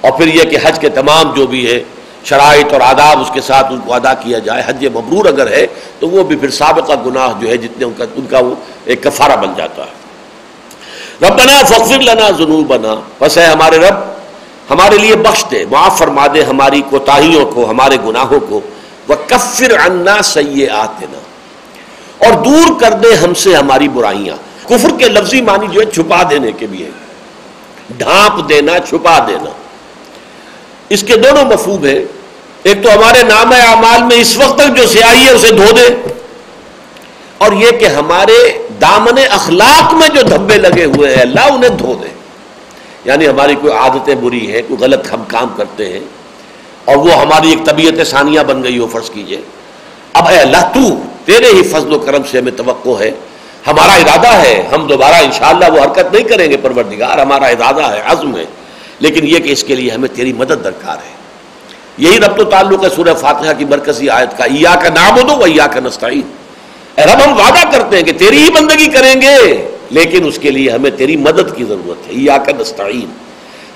اور 0.00 0.12
پھر 0.12 0.26
یہ 0.26 0.42
کہ 0.42 0.58
حج 0.64 0.78
کے 0.78 0.88
تمام 0.88 1.34
جو 1.34 1.46
بھی 1.46 1.72
ہے 1.72 1.80
شرائط 2.24 2.72
اور 2.72 2.80
آداب 2.80 3.20
اس 3.20 3.30
کے 3.34 3.40
ساتھ 3.40 3.72
ان 3.72 3.80
کو 3.80 3.94
ادا 3.94 4.14
کیا 4.14 4.38
جائے 4.38 4.62
حج 4.66 4.86
مبرور 4.86 5.24
اگر 5.24 5.50
ہے 5.50 5.66
تو 5.98 6.08
وہ 6.08 6.22
بھی 6.22 6.36
پھر 6.36 6.50
سابقہ 6.50 6.92
گناہ 7.06 7.32
جو 7.40 7.48
ہے 7.48 7.56
جتنے 7.56 7.84
ان 7.84 7.92
کا 7.96 8.04
ان 8.14 8.26
کا 8.26 8.38
وہ 8.38 8.54
ایک 8.84 9.02
کفارہ 9.02 9.36
بن 9.36 9.54
جاتا 9.56 9.82
ہے۔ 9.82 10.00
رب 11.26 11.38
بنا 11.38 11.62
فخر 11.64 12.00
لنا 12.00 12.30
ضرور 12.30 12.64
بنا 12.64 12.94
بس 13.18 13.38
ہے 13.38 13.46
ہمارے 13.46 13.78
رب، 13.78 13.94
ہمارے 14.70 14.98
لیے 14.98 15.16
بخش 15.16 15.44
دے، 15.50 15.64
معاف 15.70 15.98
فرما 15.98 16.26
دے 16.34 16.42
ہماری 16.42 16.82
کوتاہیوں 16.90 17.44
کو، 17.46 17.70
ہمارے 17.70 17.96
گناہوں 18.06 18.40
کو۔ 18.48 18.60
وہ 19.08 19.14
کفر 19.26 19.72
انا 19.86 20.22
سی 20.22 20.68
آتے 20.68 21.06
اور 22.18 22.32
دور 22.44 22.80
کر 22.80 22.92
دے 22.92 23.14
ہم 23.14 23.34
سے 23.34 23.54
ہماری 23.56 23.88
برائیاں۔ 23.88 24.36
کفر 24.68 24.98
کے 24.98 25.08
لفظی 25.08 25.40
معنی 25.42 25.66
جو 25.72 25.80
ہے 25.80 25.86
چھپا 25.86 26.22
دینے 26.30 26.52
کے 26.52 26.66
بھی 26.66 26.84
ہے 26.84 26.90
ڈھانپ 27.90 28.48
دینا، 28.48 28.78
چھپا 28.78 29.18
دینا۔ 29.28 29.50
اس 30.92 31.02
کے 31.02 31.16
دونوں 31.16 31.44
مفہوم 31.44 31.84
ہیں۔ 31.84 32.00
ایک 32.62 32.82
تو 32.82 32.92
ہمارے 32.94 33.22
نام 33.22 33.52
اعمال 33.52 34.02
میں 34.02 34.16
اس 34.16 34.36
وقت 34.36 34.58
تک 34.58 34.76
جو 34.76 34.86
سیاہی 34.86 35.24
ہے 35.26 35.30
اسے 35.30 35.52
دھو 35.52 35.70
دے 35.76 35.86
اور 37.38 37.52
یہ 37.52 37.70
کہ 37.70 37.86
ہمارے 37.86 38.36
دامن 38.80 39.18
اخلاق 39.30 39.94
میں 39.94 40.08
جو 40.08 40.22
دھبے 40.22 40.56
لگے 40.56 40.84
ہوئے 40.84 41.14
ہیں، 41.14 41.22
اللہ 41.22 41.52
انہیں 41.52 41.70
دھو 41.70 41.94
دے۔ 42.02 42.08
یعنی 43.04 43.28
ہماری 43.28 43.54
کوئی 43.54 43.72
عادتیں 43.72 44.14
بری 44.14 44.52
ہیں، 44.52 44.62
کوئی 44.68 44.80
غلط 44.80 45.12
ہم 45.12 45.24
کام 45.28 45.48
کرتے 45.56 45.92
ہیں، 45.92 46.00
اور 46.84 46.96
وہ 46.96 47.12
ہماری 47.12 47.50
ایک 47.50 47.66
طبیعت 47.66 48.06
ثانیہ 48.06 48.40
بن 48.40 48.62
گئی 48.62 48.78
ہو، 48.78 48.86
فرض 48.92 49.10
کیجیے۔ 49.10 49.40
اب 50.12 50.28
اے 50.28 50.38
اللہ، 50.38 50.70
تو 50.74 50.80
تیرے 51.24 51.46
ہی 51.46 51.62
فضل 51.62 51.92
و 51.92 51.98
کرم 51.98 52.22
سے 52.30 52.38
ہمیں 52.38 52.56
توقع 52.56 52.96
ہے۔ 53.00 53.10
ہمارا 53.66 53.94
ارادہ 53.94 54.32
ہے، 54.42 54.68
ہم 54.72 54.86
دوبارہ 54.86 55.14
انشاءاللہ 55.14 55.72
وہ 55.72 55.82
حرکت 55.84 56.12
نہیں 56.12 56.24
کریں 56.24 56.50
گے، 56.50 56.56
پروردگار، 56.56 57.18
ہمارا 57.18 57.46
ارادہ 57.46 57.86
ہے، 57.92 58.00
عزم 58.04 58.36
ہے۔ 58.36 58.44
لیکن 59.02 59.26
یہ 59.26 59.38
کہ 59.38 59.50
اس 59.52 59.64
کے 59.64 59.74
لیے 59.74 59.90
ہمیں 59.90 60.08
تیری 60.14 60.32
مدد 60.32 60.64
درکار 60.64 60.96
ہے۔ 60.96 61.22
یہی 61.98 62.20
رب 62.20 62.40
و 62.40 62.44
تعلق 62.44 62.84
ہے 62.84 62.88
سورہ 62.90 63.14
فاتحہ 63.14 63.52
کی 63.58 63.64
مرکزی 63.64 64.10
آیت 64.10 64.38
کا۔ 64.38 64.44
ایا 64.44 64.74
کا 64.74 64.88
نام 64.88 65.16
ہو 65.16 65.22
دو 65.22 65.44
کا 65.56 65.80
نستعین۔ 65.84 66.20
اے 66.94 67.04
رب، 67.04 67.24
ہم 67.24 67.36
وعدہ 67.36 67.76
کرتے 67.76 67.96
ہیں 67.96 68.02
کہ 68.02 68.12
تیری 68.12 68.36
ہی 68.36 68.50
بندگی 68.50 68.86
کریں 68.86 69.20
گے، 69.20 69.68
لیکن 69.90 70.26
اس 70.26 70.38
کے 70.38 70.50
لیے 70.50 70.70
ہمیں 70.70 70.90
تیری 70.90 71.16
مدد 71.16 71.56
کی 71.56 71.64
ضرورت 71.64 72.06
ہے۔ 72.06 72.12
ایا 72.12 72.38
کا 72.38 72.52
نستعین۔ 72.58 73.10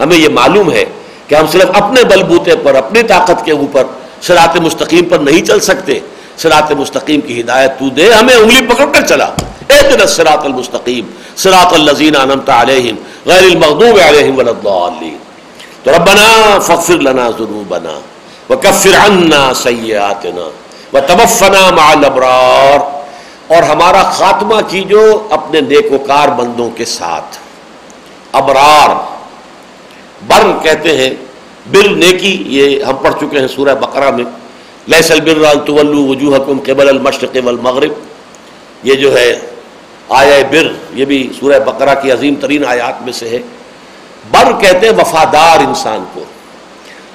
ہمیں 0.02 0.16
یہ 0.16 0.28
معلوم 0.28 0.72
ہے 0.72 0.84
کہ 1.26 1.34
ہم 1.34 1.46
صرف 1.46 1.66
اپنے 1.74 2.04
بل 2.04 2.22
بوتے 2.22 2.50
پر، 2.56 2.74
اپنی 2.74 3.02
طاقت 3.02 3.44
کے 3.44 3.52
اوپر 3.52 3.84
سرات 4.22 4.56
مستقیم 4.56 5.04
پر 5.04 5.18
نہیں 5.18 5.44
چل 5.44 5.60
سکتے۔ 5.60 6.00
سرات 6.36 6.72
مستقیم 6.72 7.20
کی 7.20 7.40
ہدایت 7.40 7.78
تو 7.78 7.88
دے، 7.88 8.12
ہمیں 8.12 8.34
انگلی 8.34 8.66
پکڑ 8.66 8.84
کر 8.94 9.06
چلا۔ 9.06 9.24
اے 9.68 9.82
دن 9.82 10.06
سرات 10.06 10.44
المستقیم 10.44 11.04
سرات 11.36 11.72
الزین 11.72 12.16
انمتا 12.16 12.62
علیہم، 12.62 12.96
غیر 13.26 13.42
المغضوب 13.42 13.98
علیہم 14.08 14.38
ولدالین 14.38 15.16
تو 15.82 15.90
ربنا 15.92 16.58
فغفر 16.58 16.94
لنا 16.94 17.30
ذنوبنا 17.30 18.00
وکفر 18.50 19.06
عنا 19.06 19.54
سیئاتنا 19.54 20.48
وتوفنا 20.96 21.70
مع 21.70 21.90
الابرار۔ 21.90 22.96
اور 23.46 23.62
ہمارا 23.62 24.02
خاتمہ 24.02 24.54
کیجو 24.68 25.26
اپنے 25.30 25.60
نیکوکار 25.60 26.28
بندوں 26.28 26.70
کے 26.70 26.84
ساتھ۔ 26.84 27.36
ابرار 28.32 28.90
بر 30.26 30.46
کہتے 30.62 30.96
ہیں، 30.96 31.10
بر 31.70 31.88
نیکی، 31.88 32.44
یہ 32.46 32.84
ہم 32.84 32.96
پڑھ 32.96 33.14
چکے 33.20 33.40
ہیں 33.40 33.48
سورہ 33.48 33.74
بقرہ 33.74 34.10
میں۔ 34.10 34.24
لیس 34.86 35.10
البر 35.10 35.44
ان 35.44 35.60
تولوا 35.60 36.10
وجوہکم 36.10 36.58
قبل 36.58 36.88
المشرق 36.88 37.36
والمغرب. 37.44 37.92
یہ 38.82 38.94
جو 38.94 39.18
ہے 39.18 39.40
آیا 40.08 40.36
بر، 40.50 40.72
یہ 40.94 41.04
بھی 41.04 41.32
سورہ 41.40 41.58
بقرہ 41.58 41.94
کی 42.02 42.10
عظیم 42.10 42.34
ترین 42.34 42.64
آیات 42.64 43.02
میں 43.02 43.12
سے 43.12 43.28
ہے۔ 43.28 43.38
بر 44.30 44.52
کہتے 44.60 44.88
ہیں 44.88 44.94
وفادار 44.94 45.58
انسان 45.60 46.04
کو۔ 46.14 46.24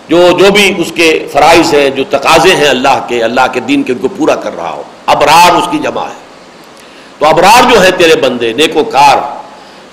جو 0.10 0.32
جو 0.40 0.52
بھی 0.52 0.74
اس 0.78 0.92
کے 0.96 1.28
فرائض 1.32 1.74
ہیں، 1.74 1.90
جو 1.90 2.04
تقاضے 2.10 2.56
ہیں 2.56 2.68
اللہ 2.68 3.06
کے 3.08 3.24
اللہ 3.24 3.42
کے 3.54 3.60
دین 3.60 3.84
کے، 3.84 3.94
ان 3.94 4.00
کو 4.00 4.08
پورا 4.08 4.36
کر 4.36 4.56
رہا 4.56 4.70
ہو۔ 4.70 4.84
ابرار 5.06 5.56
اس 5.56 5.64
کی 5.72 5.78
جمع 5.78 6.04
ہے۔ 6.04 6.22
تو 7.20 7.26
ابرار 7.26 7.74
جو 7.74 7.84
ہے 7.84 7.92
تیرے 7.92 8.16
بندے 8.16 8.54
نیک 8.54 8.78
و 8.78 8.84
کار 8.84 9.18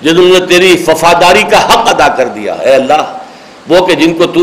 جنہوں 0.05 0.25
نے 0.25 0.47
تیری 0.47 0.85
وفاداری 0.89 1.43
کا 1.51 1.67
حق 1.67 1.89
ادا 1.89 2.09
کر 2.09 2.27
دیا، 2.27 2.53
اے 2.53 2.75
اللہ، 2.75 3.19
وہ 3.69 3.87
کہ 3.87 3.95
جن 3.95 4.15
کو 4.15 4.27
تو 4.27 4.41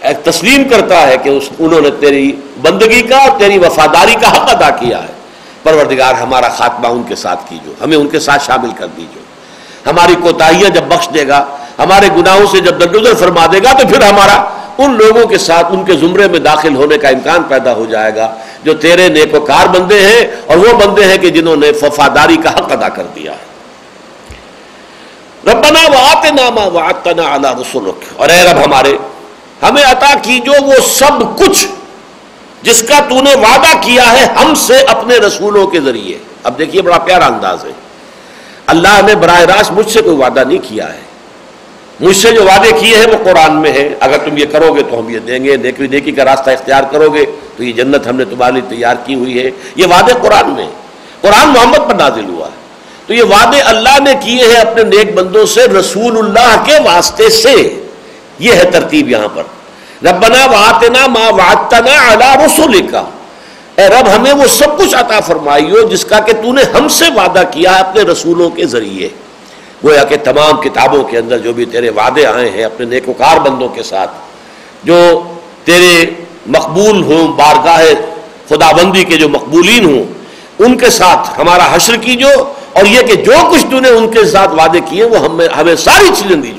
تسلیم 0.00 0.68
کرتا 0.68 1.06
ہے 1.06 1.16
کہ 1.22 1.28
اس 1.28 1.48
انہوں 1.58 1.80
نے 1.80 1.90
تیری 2.00 2.32
بندگی 2.62 3.02
کا 3.02 3.16
اور 3.16 3.38
تیری 3.38 3.58
وفاداری 3.58 4.14
کا 4.20 4.30
حق 4.30 4.54
ادا 4.54 4.70
کیا 4.70 5.02
ہے۔ 5.02 5.12
پروردگار 5.62 6.14
ہمارا 6.14 6.48
خاتمہ 6.48 6.86
ان 6.86 7.02
کے 7.02 7.14
ساتھ 7.14 7.40
کیجو، 7.48 7.72
ہمیں 7.84 7.96
ان 7.96 8.08
کے 8.08 8.20
ساتھ 8.20 8.44
شامل 8.46 8.70
کر 8.72 8.86
دیجو۔ 8.86 9.20
ہماری 9.90 10.14
کوتاہیاں 10.22 10.70
جب 10.70 10.82
بخش 10.82 11.08
دے 11.14 11.28
گا، 11.28 11.46
ہمارے 11.78 12.08
گناہوں 12.16 12.46
سے 12.46 12.60
جب 12.60 12.80
درگزر 12.80 13.14
فرما 13.14 13.46
دے 13.46 13.58
گا، 13.58 13.72
تو 13.72 13.86
پھر 13.88 14.02
ہمارا 14.02 14.44
ان 14.78 14.96
لوگوں 14.98 15.26
کے 15.26 15.38
ساتھ 15.38 15.66
ان 15.70 15.84
کے 15.84 15.92
زمرے 15.92 16.28
میں 16.28 16.38
داخل 16.38 16.76
ہونے 16.76 16.98
کا 16.98 17.08
امکان 17.08 17.42
پیدا 17.42 17.72
ہو 17.72 17.86
جائے 17.86 18.16
گا۔ 18.16 18.34
جو 18.64 18.74
تیرے 18.74 19.08
نیک 19.08 19.34
و 19.34 19.40
کار 19.40 19.66
بندے 19.66 20.00
ہیں 20.00 20.26
اور 20.46 20.56
وہ 20.56 20.72
بندے 20.72 21.04
ہیں 21.04 21.18
کہ 21.18 21.30
جنہوں 21.30 21.56
نے 21.56 21.70
وفاداری 21.82 22.36
کا 22.36 22.50
حق 22.50 22.72
ادا 22.72 22.88
کر 22.88 23.02
دیا 23.02 23.32
ہے۔ 23.32 23.48
ربنا 25.50 25.80
وآتنا 25.88 26.50
ما 26.50 26.64
وعدتنا 26.64 27.34
على 27.34 27.48
رسولک 27.60 28.04
اور 28.16 28.28
اے 28.28 28.44
رب 28.44 28.64
ہمارے 28.64 28.96
ہمیں 29.62 29.82
عطا 29.82 30.14
کی 30.22 30.38
جو 30.38 30.52
وہ 30.62 30.74
سب 30.86 31.38
کچھ 31.38 31.66
جس 32.62 32.82
کا 32.82 33.00
تو 33.08 33.22
نے 33.22 33.34
وعدہ 33.34 33.80
کیا 33.80 34.12
ہے 34.12 34.26
ہم 34.26 34.54
سے 34.54 34.78
اپنے 34.78 35.14
رسولوں 35.14 35.66
کے 35.66 35.80
ذریعے۔ 35.80 36.18
اب 36.42 36.58
دیکھیے 36.58 36.82
بڑا 36.82 36.98
پیارا 36.98 37.26
انداز 37.26 37.64
ہے۔ 37.64 37.70
اللہ 38.66 39.00
نے 39.06 39.14
براہ 39.14 39.40
راست 39.40 39.72
مجھ 39.72 39.90
سے 39.90 40.00
کوئی 40.02 40.16
وعدہ 40.16 40.44
نہیں 40.48 40.58
کیا 40.58 40.94
ہے۔ 40.94 41.00
مجھ 42.00 42.16
سے 42.16 42.30
جو 42.30 42.44
وعدے 42.44 42.72
کیے 42.80 42.96
ہیں 42.96 43.06
وہ 43.06 43.24
قرآن 43.24 43.56
میں 43.56 43.72
ہے 43.72 43.94
اگر 44.00 44.18
تم 44.18 44.36
یہ 44.36 44.44
کرو 44.52 44.74
گے 44.74 44.82
تو 44.82 45.00
ہم 45.00 45.08
یہ 45.08 45.18
دیں 45.18 45.44
گے۔ 45.44 45.56
نیکی 45.56 45.86
نیکی 45.86 46.12
کا 46.12 46.24
راستہ 46.24 46.50
اختیار 46.50 46.82
کرو 46.90 47.10
گے 47.10 47.24
تو 47.56 47.64
یہ 47.64 47.72
جنت 47.72 48.06
ہم 48.06 48.16
نے 48.16 48.24
تمہارے 48.24 48.52
لیے 48.52 48.62
تیار 48.68 48.94
کی 49.06 49.14
ہوئی 49.14 49.42
ہے۔ 49.44 49.50
یہ 49.76 49.86
وعدے 49.86 50.12
قرآن 50.22 50.50
میں 50.50 50.66
قرآن 51.20 51.48
محمد 51.48 51.88
پر 51.88 51.94
نازل 51.94 52.24
ہوا 52.24 52.46
ہے۔ 52.46 52.58
تو 53.06 53.14
یہ 53.14 53.22
وعدے 53.22 53.60
اللہ 53.60 53.98
نے 54.04 54.14
کیے 54.24 54.44
ہیں 54.44 54.60
اپنے 54.60 54.82
نیک 54.82 55.14
بندوں 55.14 55.46
سے، 55.46 55.68
رسول 55.68 56.18
اللہ 56.18 56.64
کے 56.64 56.74
واسطے 56.84 57.28
سے۔ 57.28 57.84
یہ 58.38 58.52
ہے 58.52 58.64
ترتیب 58.64 59.08
یہاں 59.08 59.28
پر۔ 59.34 59.42
ربنا 60.06 60.44
واتنا 60.46 61.06
ما 61.06 61.28
وعدتنا 61.28 62.12
علی 62.12 62.46
رسول 62.46 62.86
کا 62.86 63.04
اے 63.76 63.86
رب، 63.86 64.08
ہمیں 64.16 64.32
وہ 64.32 64.46
سب 64.46 64.78
کچھ 64.78 64.94
عطا 64.94 65.20
فرمائی 65.20 65.70
ہو 65.70 65.80
جس 65.80 66.04
کا 66.04 66.18
کہ 66.20 66.32
تو 66.32 66.52
نے 66.52 66.62
ہم 66.74 66.88
سے 66.88 67.04
وعدہ 67.14 67.42
کیا 67.50 67.74
ہے 67.74 67.80
اپنے 67.80 68.02
رسولوں 68.02 68.50
کے 68.50 68.66
ذریعے۔ 68.66 69.08
گویا 69.84 70.04
کہ 70.04 70.16
تمام 70.24 70.60
کتابوں 70.60 71.02
کے 71.04 71.18
اندر 71.18 71.38
جو 71.38 71.52
بھی 71.52 71.64
تیرے 71.64 71.90
وعدے 71.90 72.26
آئے 72.26 72.50
ہیں 72.50 72.64
اپنے 72.64 72.86
نیکوکار 72.86 73.38
بندوں 73.38 73.68
کے 73.68 73.82
ساتھ، 73.82 74.10
جو 74.84 75.22
تیرے 75.64 76.04
مقبول 76.46 77.02
ہوں، 77.02 77.28
بارگاہ 77.28 77.82
خدا 78.48 78.70
بندی 78.72 79.04
کے 79.04 79.16
جو 79.16 79.28
مقبولین 79.28 79.84
ہوں، 79.84 80.04
ان 80.58 80.76
کے 80.78 80.90
ساتھ 80.90 81.40
ہمارا 81.40 81.66
حشر 81.72 81.96
کی 81.96 82.14
جو 82.14 82.28
اور 82.72 82.84
یہ 82.84 83.00
کہ 83.02 83.14
جو 83.14 83.32
کچھ 83.52 83.66
تو 83.70 83.80
نے 83.80 83.88
ان 83.88 84.10
کے 84.10 84.24
ساتھ 84.24 84.54
وعدے 84.54 84.80
کیے، 84.80 85.04
وہ 85.04 85.18
ہمیں 85.18 85.48
ہمیں 85.56 85.76
ساری 85.76 86.08
چیزیں 86.14 86.36
دیجو۔ 86.36 86.57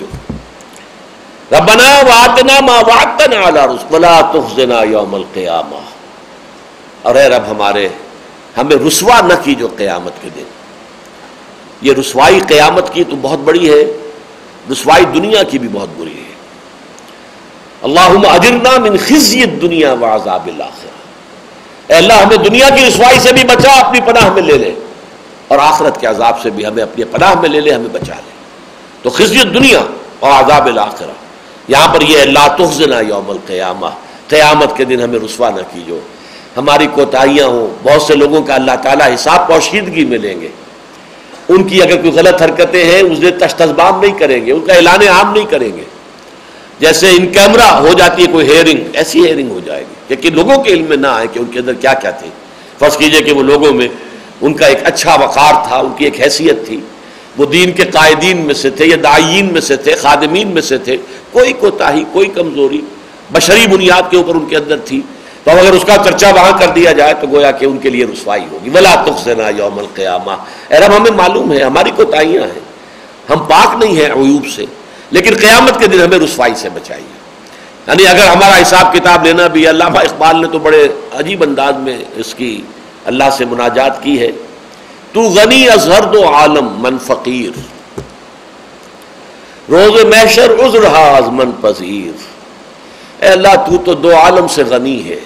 ربنا 1.52 2.00
وعدنا 2.00 2.60
ما 2.60 2.80
وعدتنا 2.80 3.48
علی 3.48 3.60
رسول 3.60 3.94
ولا 3.94 4.22
تخزنا 4.22 4.84
یوم 4.84 5.16
القیامہ 5.16 5.76
اور 7.02 7.16
اے 7.16 7.30
رب 7.30 7.44
ہمارے، 7.52 7.90
ہمیں 8.58 8.76
رسوا 8.88 9.22
نہ 9.22 9.34
کی 9.44 9.56
جو 9.56 9.68
قیامت 9.78 10.12
کے 10.22 10.30
دن۔ 10.36 10.44
یہ 11.82 11.94
رسوائی 11.94 12.40
قیامت 12.48 12.94
کی 12.94 13.04
تو 13.04 13.16
بہت 13.22 13.40
بڑی 13.40 13.74
ہے، 13.74 14.10
رسوائی 14.72 15.06
دنیا 15.06 15.44
کی 15.44 15.60
بھی 15.60 15.68
بہت 15.72 15.90
بری 15.98 16.18
ہے۔ 16.18 16.36
اللہم 17.82 18.22
اجرنا 18.30 18.78
من 18.78 18.98
خزی 18.98 19.44
الدنیا 19.44 19.94
وعذاب 19.94 20.48
الاخرہ۔ 20.48 20.90
اے 21.88 21.98
اللہ، 21.98 22.14
ہمیں 22.14 22.38
دنیا 22.38 22.70
کی 22.70 22.86
رسوائی 22.86 23.20
سے 23.20 23.34
بھی 23.34 23.44
بچا، 23.44 23.80
اپنی 23.80 24.00
پناہ 24.02 24.34
میں 24.34 24.42
لے 24.42 24.58
لے۔ 24.58 24.76
اور 25.48 25.60
آخرت 25.60 26.02
کے 26.02 26.08
عذاب 26.08 26.42
سے 26.42 26.50
بھی 26.50 26.66
ہمیں 26.66 26.84
اپنی 26.84 27.04
پناہ 27.04 27.40
میں 27.40 27.50
لے 27.50 27.62
لے، 27.62 27.74
ہمیں 27.74 27.90
بچا 27.92 28.14
لے۔ 28.14 28.32
تو 29.02 29.10
خزی 29.10 29.40
الدنیا 29.40 29.82
اور 30.20 30.32
عذاب 30.32 30.66
الاخرہ۔ 30.66 31.29
یہاں 31.70 31.94
پر 31.94 32.02
یہ 32.02 32.22
اللہ 32.22 32.48
تخزنا 32.58 33.00
یوم 33.00 33.30
القیامہ، 33.30 33.88
قیامت 34.28 34.78
کے 34.78 34.86
دن 34.86 35.02
ہمیں 35.02 35.20
رسوا 35.20 35.50
نہ 35.50 35.62
کیجو۔ 35.74 36.00
ہماری 36.58 36.88
کوتاہیاں 36.94 37.48
ہوں، 37.48 37.68
بہت 37.84 38.02
سے 38.02 38.16
لوگوں 38.16 38.42
کا 38.42 38.56
اللہ 38.56 38.72
تعالیٰ 38.84 39.14
حساب 39.16 39.48
پوشیدگی 39.48 40.06
میں 40.06 40.18
لیں 40.18 40.42
گے۔ 40.42 40.48
ان 41.50 41.64
کی 41.64 41.82
اگر 41.82 41.96
کوئی 41.96 42.12
غلط 42.12 42.42
حرکتیں 42.42 42.86
ہیں 42.86 43.02
اسے 43.02 43.32
تشتزبام 43.32 44.02
نہیں 44.02 44.20
کریں 44.20 44.46
گے، 44.46 44.52
ان 44.52 44.60
کا 44.60 44.74
اعلان 44.74 45.08
عام 45.08 45.34
نہیں 45.34 45.46
کریں 45.46 45.78
گے۔ 45.78 45.84
جیسے 46.80 47.10
ان 47.10 47.28
کیمرہ 47.28 47.66
ہو 47.66 47.90
جاتی 47.98 48.26
ہے، 48.26 48.32
کوئی 48.32 48.48
ہیئرنگ 48.48 48.84
ایسی 48.94 49.26
ہیئرنگ 49.26 49.52
ہو 49.52 49.60
جائے 49.66 49.82
گی۔ 49.82 49.94
لیکن 50.10 50.36
لوگوں 50.36 50.64
کے 50.64 50.72
علم 50.72 50.86
میں 50.90 50.98
نہ 50.98 51.08
آئے 51.08 51.28
کہ 51.34 51.40
ان 51.40 51.46
کے 51.46 51.60
اندر 51.60 51.74
کیا 51.74 51.94
کیا 51.94 52.12
تھے 52.12 52.28
فرض 52.80 52.98
کیجیے 52.98 53.22
کہ 53.22 53.32
وہ 53.32 53.44
لوگوں 53.44 53.74
میں 53.74 53.88
ان 54.42 54.54
کا 54.54 54.66
ایک 54.66 54.78
اچھا 54.84 55.16
وقار 55.16 55.68
تھا، 55.68 55.78
ان 55.78 55.94
کی 55.98 56.06
ایک 56.06 56.22
حیثیت 56.22 56.68
تھی۔ 56.68 56.80
وہ 57.40 57.46
دین 57.46 57.72
کے 57.72 57.84
قائدین 57.84 58.38
میں 58.38 58.54
سے 58.54 58.70
تھے 58.70 58.86
یا 58.86 58.98
دائین 59.04 59.54
میں 59.54 59.62
سے 59.62 59.76
تھے، 59.76 59.96
خادمین 59.96 60.48
میں 60.48 60.62
سے 60.62 60.78
تھے، 60.78 60.98
کوئی 61.32 61.54
کوتاہی، 61.54 62.04
کوئی 62.12 62.28
کمزوری، 62.28 62.82
بشری 63.34 63.68
بنیاد 63.68 64.02
کے 64.12 64.18
اوپر 64.18 64.36
ان 64.36 64.46
کے 64.46 64.58
اندر 64.58 64.78
تھی۔ 64.78 65.02
تو 65.44 65.52
اگر 65.52 65.72
اس 65.72 65.86
کا 65.88 65.96
چرچا 66.06 66.30
وہاں 66.30 66.60
کر 66.60 66.68
دیا 66.68 66.92
جائے 66.92 67.14
تو 67.22 67.28
گویا 67.28 67.52
کہ 67.52 67.66
ان 67.66 67.78
کے 67.78 67.90
لیے 67.90 68.06
رسوائی 68.06 68.44
ہوگی۔ 68.52 68.70
ولا 68.70 69.04
تخزنا 69.08 69.50
یوم 69.50 69.80
القیامہ 69.80 70.32
اے 70.68 70.80
رب، 70.80 70.98
ہمیں 70.98 71.12
معلوم 71.12 71.52
ہے، 71.52 71.64
ہماری 71.64 71.92
کوتاہیاں 71.96 72.44
ہیں۔ 72.44 72.60
ہم 73.30 73.40
پاک 73.40 73.84
نہیں 73.84 73.96
ہیں 73.96 74.06
عیوب 74.06 74.48
سے، 74.56 74.66
لیکن 75.12 75.34
قیامت 75.42 75.80
کے 75.80 75.88
دن 75.88 76.02
ہمیں 76.02 76.20
رسوائی 76.20 76.54
سے 76.56 76.70
بچائیے۔ 76.70 77.20
یعنی 77.88 78.08
اگر 78.08 78.28
ہمارا 78.28 78.62
حساب 78.62 78.94
کتاب 78.94 79.26
لینا 79.26 79.48
بھی 79.48 79.70
علامہ 79.70 80.00
اقبال 80.00 80.42
نے 80.42 80.48
تو 80.48 80.60
بڑے 80.60 80.88
عجیب 81.14 81.44
انداز 81.44 81.74
میں 81.78 81.98
اس 82.16 82.36
کی 82.36 82.62
اللہ 83.06 83.24
سے 83.38 83.46
مناجات 83.46 84.04
کی 84.04 84.20
ہے۔ 84.20 84.32
تو 85.14 85.22
غنی 85.22 85.70
ازہر 85.70 86.02
دو 86.02 86.34
عالم، 86.34 86.68
من 86.78 86.98
فقیر۔ 86.98 87.60
روز 89.70 90.06
محشر، 90.06 90.52
عذر 90.54 90.88
حاز، 90.88 91.28
من 91.28 91.52
پذیر۔ 91.52 92.18
اے 93.24 93.30
اللہ، 93.30 93.48
تو 93.48 93.78
تو 93.78 93.94
دو 93.94 94.16
عالم 94.18 94.48
سے 94.48 94.64
غنی 94.64 95.10
ہے۔ 95.10 95.20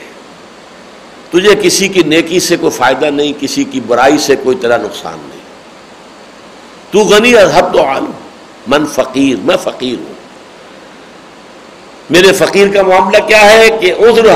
تجھے 1.30 1.56
کسی 1.62 1.88
کی 1.88 2.04
نیکی 2.04 2.40
سے 2.40 2.58
کوئی 2.58 2.72
فائدہ 2.72 3.06
نہیں، 3.06 3.34
کسی 3.40 3.64
کی 3.64 3.80
برائی 3.80 4.18
سے 4.18 4.36
کوئی 4.36 4.58
طرح 4.58 4.78
نقصان 4.78 5.18
نہیں۔ 5.20 5.42
تو 6.92 7.00
غنی 7.00 7.36
ازہر 7.36 7.64
دو 7.64 7.86
عالم، 7.86 8.12
من 8.68 8.86
فقیر، 8.86 9.36
میں 9.44 9.58
فقیر 9.64 10.00
ہوں۔ 10.00 10.14
میرے 12.10 12.34
فقیر 12.34 12.68
کا 12.74 12.82
معاملہ 12.82 13.18
کیا 13.28 13.42
ہے 13.42 13.70
کہ 13.82 13.94
عذر 13.94 14.30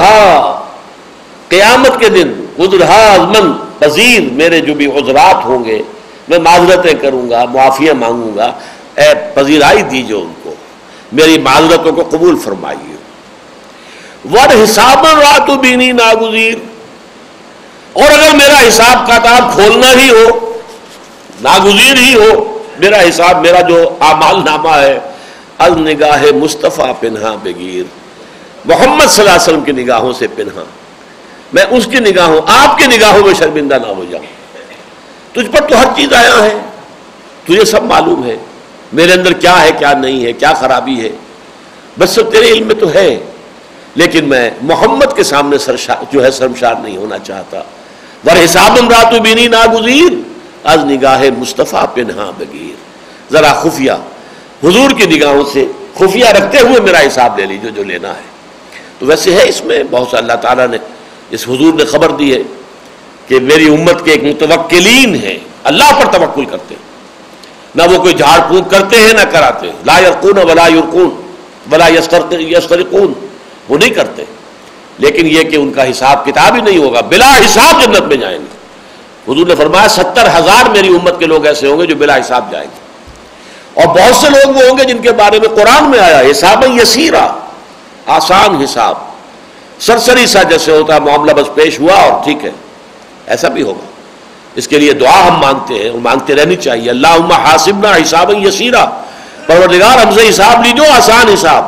قیامت 1.49 1.99
کے 1.99 2.09
دن 2.09 2.45
عذر 2.59 3.19
من 3.19 3.53
پذیر 3.79 4.33
میرے 4.33 4.59
جو 4.59 4.73
بھی 4.73 4.85
عذرات 4.85 5.45
ہوں 5.45 5.65
گے، 5.65 5.81
میں 6.27 6.39
معذرتیں 6.39 6.93
کروں 6.93 7.29
گا، 7.29 7.45
معافیاں 7.45 7.93
مانگوں 7.93 8.37
گا۔ 8.37 8.51
اے 8.95 9.13
پذیرائی 9.33 9.81
دیجیے 9.81 10.15
ان 10.15 10.33
کو۔ 10.43 10.53
میری 11.11 11.37
معذرتوں 11.37 11.91
کو 11.91 12.03
قبول 12.11 12.39
فرمائیے۔ 12.39 12.95
ور 14.33 14.63
حساب 14.63 15.05
رات 15.05 15.49
بینی 15.49 15.91
ناگزیر 15.91 16.55
اور 17.93 18.11
اگر 18.11 18.35
میرا 18.35 18.67
حساب 18.67 19.07
کتاب 19.07 19.53
کھولنا 19.53 19.91
ہی 19.91 20.09
ہو، 20.09 20.53
ناگزیر 21.41 21.97
ہی 21.97 22.13
ہو، 22.15 22.59
میرا 22.79 22.97
حساب، 23.09 23.41
میرا 23.41 23.61
جو 23.61 23.89
اعمال 23.99 24.35
نامہ 24.45 24.69
ہے 24.69 24.99
از 25.57 25.71
نگاہ 25.77 26.23
مصطفیٰ 26.35 26.91
پنہا 26.99 27.35
بگیر 27.43 27.83
محمد 28.65 29.05
صلی 29.05 29.19
اللہ 29.19 29.31
علیہ 29.31 29.41
وسلم 29.41 29.61
کی 29.61 29.71
نگاہوں 29.71 30.13
سے 30.13 30.27
پنہا 30.35 30.63
میں 31.53 31.63
اس 31.69 31.85
کی 31.85 31.99
نگاہوں 31.99 32.41
آپ 32.47 32.77
کی 32.77 32.97
نگاہوں 32.97 33.25
میں 33.25 33.33
شرمندہ 33.33 33.75
نہ 33.75 33.87
ہو 33.87 34.05
جاؤں۔ 34.09 34.23
تجھ 35.33 35.51
پر 35.51 35.67
تو 35.67 35.79
ہر 35.79 35.85
چیز 35.95 36.13
آیا 36.13 36.43
ہے۔ 36.43 36.53
تجھے 37.43 37.65
سب 37.65 37.83
معلوم 37.83 38.23
ہے۔ 38.25 38.37
میرے 38.93 39.13
اندر 39.13 39.33
کیا 39.33 39.61
ہے، 39.61 39.69
کیا 39.79 39.93
نہیں 39.93 40.25
ہے، 40.25 40.33
کیا 40.33 40.53
خرابی 40.53 41.01
ہے۔ 41.01 41.09
بس 41.99 42.09
سب 42.09 42.31
تیرے 42.31 42.45
علم 42.45 42.67
میں 42.67 42.75
تو 42.75 42.93
ہے۔ 42.93 43.23
لیکن 43.95 44.29
میں 44.29 44.49
محمد 44.61 45.15
کے 45.15 45.23
سامنے 45.23 45.57
جو 46.11 46.25
ہے 46.25 46.31
شرمشار 46.31 46.75
نہیں 46.75 46.97
ہونا 46.97 47.17
چاہتا۔ 47.17 47.57
ور 48.25 48.43
حساب 48.45 48.91
راتو 48.91 49.21
بینی 49.21 49.47
ناگزیر 49.47 50.13
از 50.63 50.85
نگاہ 50.85 51.23
مصطفیٰ 51.37 51.85
پنہا 51.93 52.31
بگیر 52.37 52.75
ذرا 53.33 53.53
خفیہ۔ 53.53 53.91
حضور 54.63 54.91
کی 54.91 55.05
نگاہوں 55.05 55.43
سے 55.53 55.65
خفیہ 55.95 56.25
رکھتے 56.25 56.59
ہوئے 56.59 56.79
میرا 56.79 56.99
حساب 56.99 57.39
لے 57.39 57.45
لیجیے 57.45 57.71
جو 57.71 57.83
لینا 57.83 58.09
ہے۔ 58.09 58.21
تو 58.99 59.05
ویسے 59.05 59.35
ہے 59.35 59.49
اس 59.49 59.65
میں، 59.65 59.83
بہت 59.91 60.07
سا 60.07 60.17
اللہ 60.17 60.33
تعالیٰ 60.33 60.67
نے 60.67 60.77
اس 61.29 61.47
حضور 61.47 61.73
نے 61.73 61.85
خبر 61.85 62.09
دی 62.09 62.33
ہے 62.33 62.39
کہ 63.27 63.39
میری 63.39 63.67
امت 63.67 64.05
کے 64.05 64.11
ایک 64.11 64.23
متوکلین 64.23 65.15
ہیں، 65.15 65.39
اللہ 65.63 65.83
پر 65.83 66.11
توکل 66.11 66.45
کرتے 66.45 66.75
ہیں۔ 66.75 66.87
نہ 67.75 67.95
وہ 67.95 68.01
کوئی 68.01 68.13
جھاڑ 68.13 68.39
پھونک 68.47 68.71
کرتے 68.71 68.97
ہیں، 68.97 69.13
نہ 69.13 69.31
کراتے 69.31 69.67
ہیں۔ 69.67 69.73
لا 69.85 69.99
یرقون 69.99 70.37
ولا 70.37 70.67
یرقون 70.67 71.09
ولا 71.71 71.87
یسترقون۔ 71.87 73.13
وہ 73.69 73.77
نہیں 73.77 73.89
کرتے۔ 73.89 74.23
لیکن 74.97 75.27
یہ 75.27 75.43
کہ 75.43 75.55
ان 75.55 75.73
کا 75.73 75.91
حساب 75.91 76.25
کتاب 76.25 76.55
ہی 76.55 76.61
نہیں 76.61 76.77
ہوگا، 76.77 77.01
بلا 77.01 77.37
حساب 77.37 77.83
جنت 77.83 78.01
میں 78.01 78.17
جائیں 78.17 78.39
گے۔ 78.39 78.57
حضور 79.31 79.47
نے 79.47 79.55
فرمایا، 79.55 79.87
ستر 79.87 80.27
ہزار 80.27 80.69
میری 80.69 80.87
امت 80.87 81.19
کے 81.19 81.25
لوگ 81.25 81.45
ایسے 81.45 81.67
ہوں 81.67 81.79
گے 81.79 81.85
جو 81.85 81.95
بلا 81.95 82.17
حساب 82.17 82.51
جائیں 82.51 82.67
گے۔ 82.71 82.87
اور 83.81 83.95
بہت 83.95 84.15
سے 84.15 84.29
لوگ 84.29 84.53
وہ 84.53 84.61
ہوں 84.69 84.77
گے 84.77 84.83
جن 84.83 84.97
کے 84.97 85.11
بارے 85.11 85.39
میں 85.39 85.49
قرآن 85.49 85.91
میں 85.91 85.99
آیا 85.99 86.31
حساب 86.31 86.63
یسیرا، 86.81 87.33
آسان 88.05 88.55
حساب۔ 88.63 89.06
سرسری 89.79 90.25
سا 90.25 90.43
جیسے 90.43 90.71
ہوتا 90.71 90.95
ہے، 90.95 90.99
معاملہ 90.99 91.31
بس 91.31 91.55
پیش 91.55 91.79
ہوا 91.79 91.93
اور 91.93 92.23
ٹھیک 92.23 92.45
ہے۔ 92.45 92.51
ایسا 93.27 93.47
بھی 93.47 93.61
ہوگا۔ 93.61 93.85
اس 94.55 94.67
کے 94.67 94.79
لیے 94.79 94.93
دعا 94.93 95.27
ہم 95.27 95.39
مانگتے 95.39 95.73
ہیں، 95.73 95.89
اور 95.89 95.99
مانگتے 95.99 96.35
رہنی 96.35 96.55
چاہیے۔ 96.55 96.89
اللہ 96.89 97.07
حاسبنا 97.31 97.91
حساب 97.91 98.31
یسیرا۔ 98.45 98.85
پروردگار، 99.45 99.97
ہم 99.97 100.13
سے 100.13 100.29
حساب 100.29 100.65
لیجو، 100.65 100.83
آسان 100.91 101.27
حساب۔ 101.27 101.65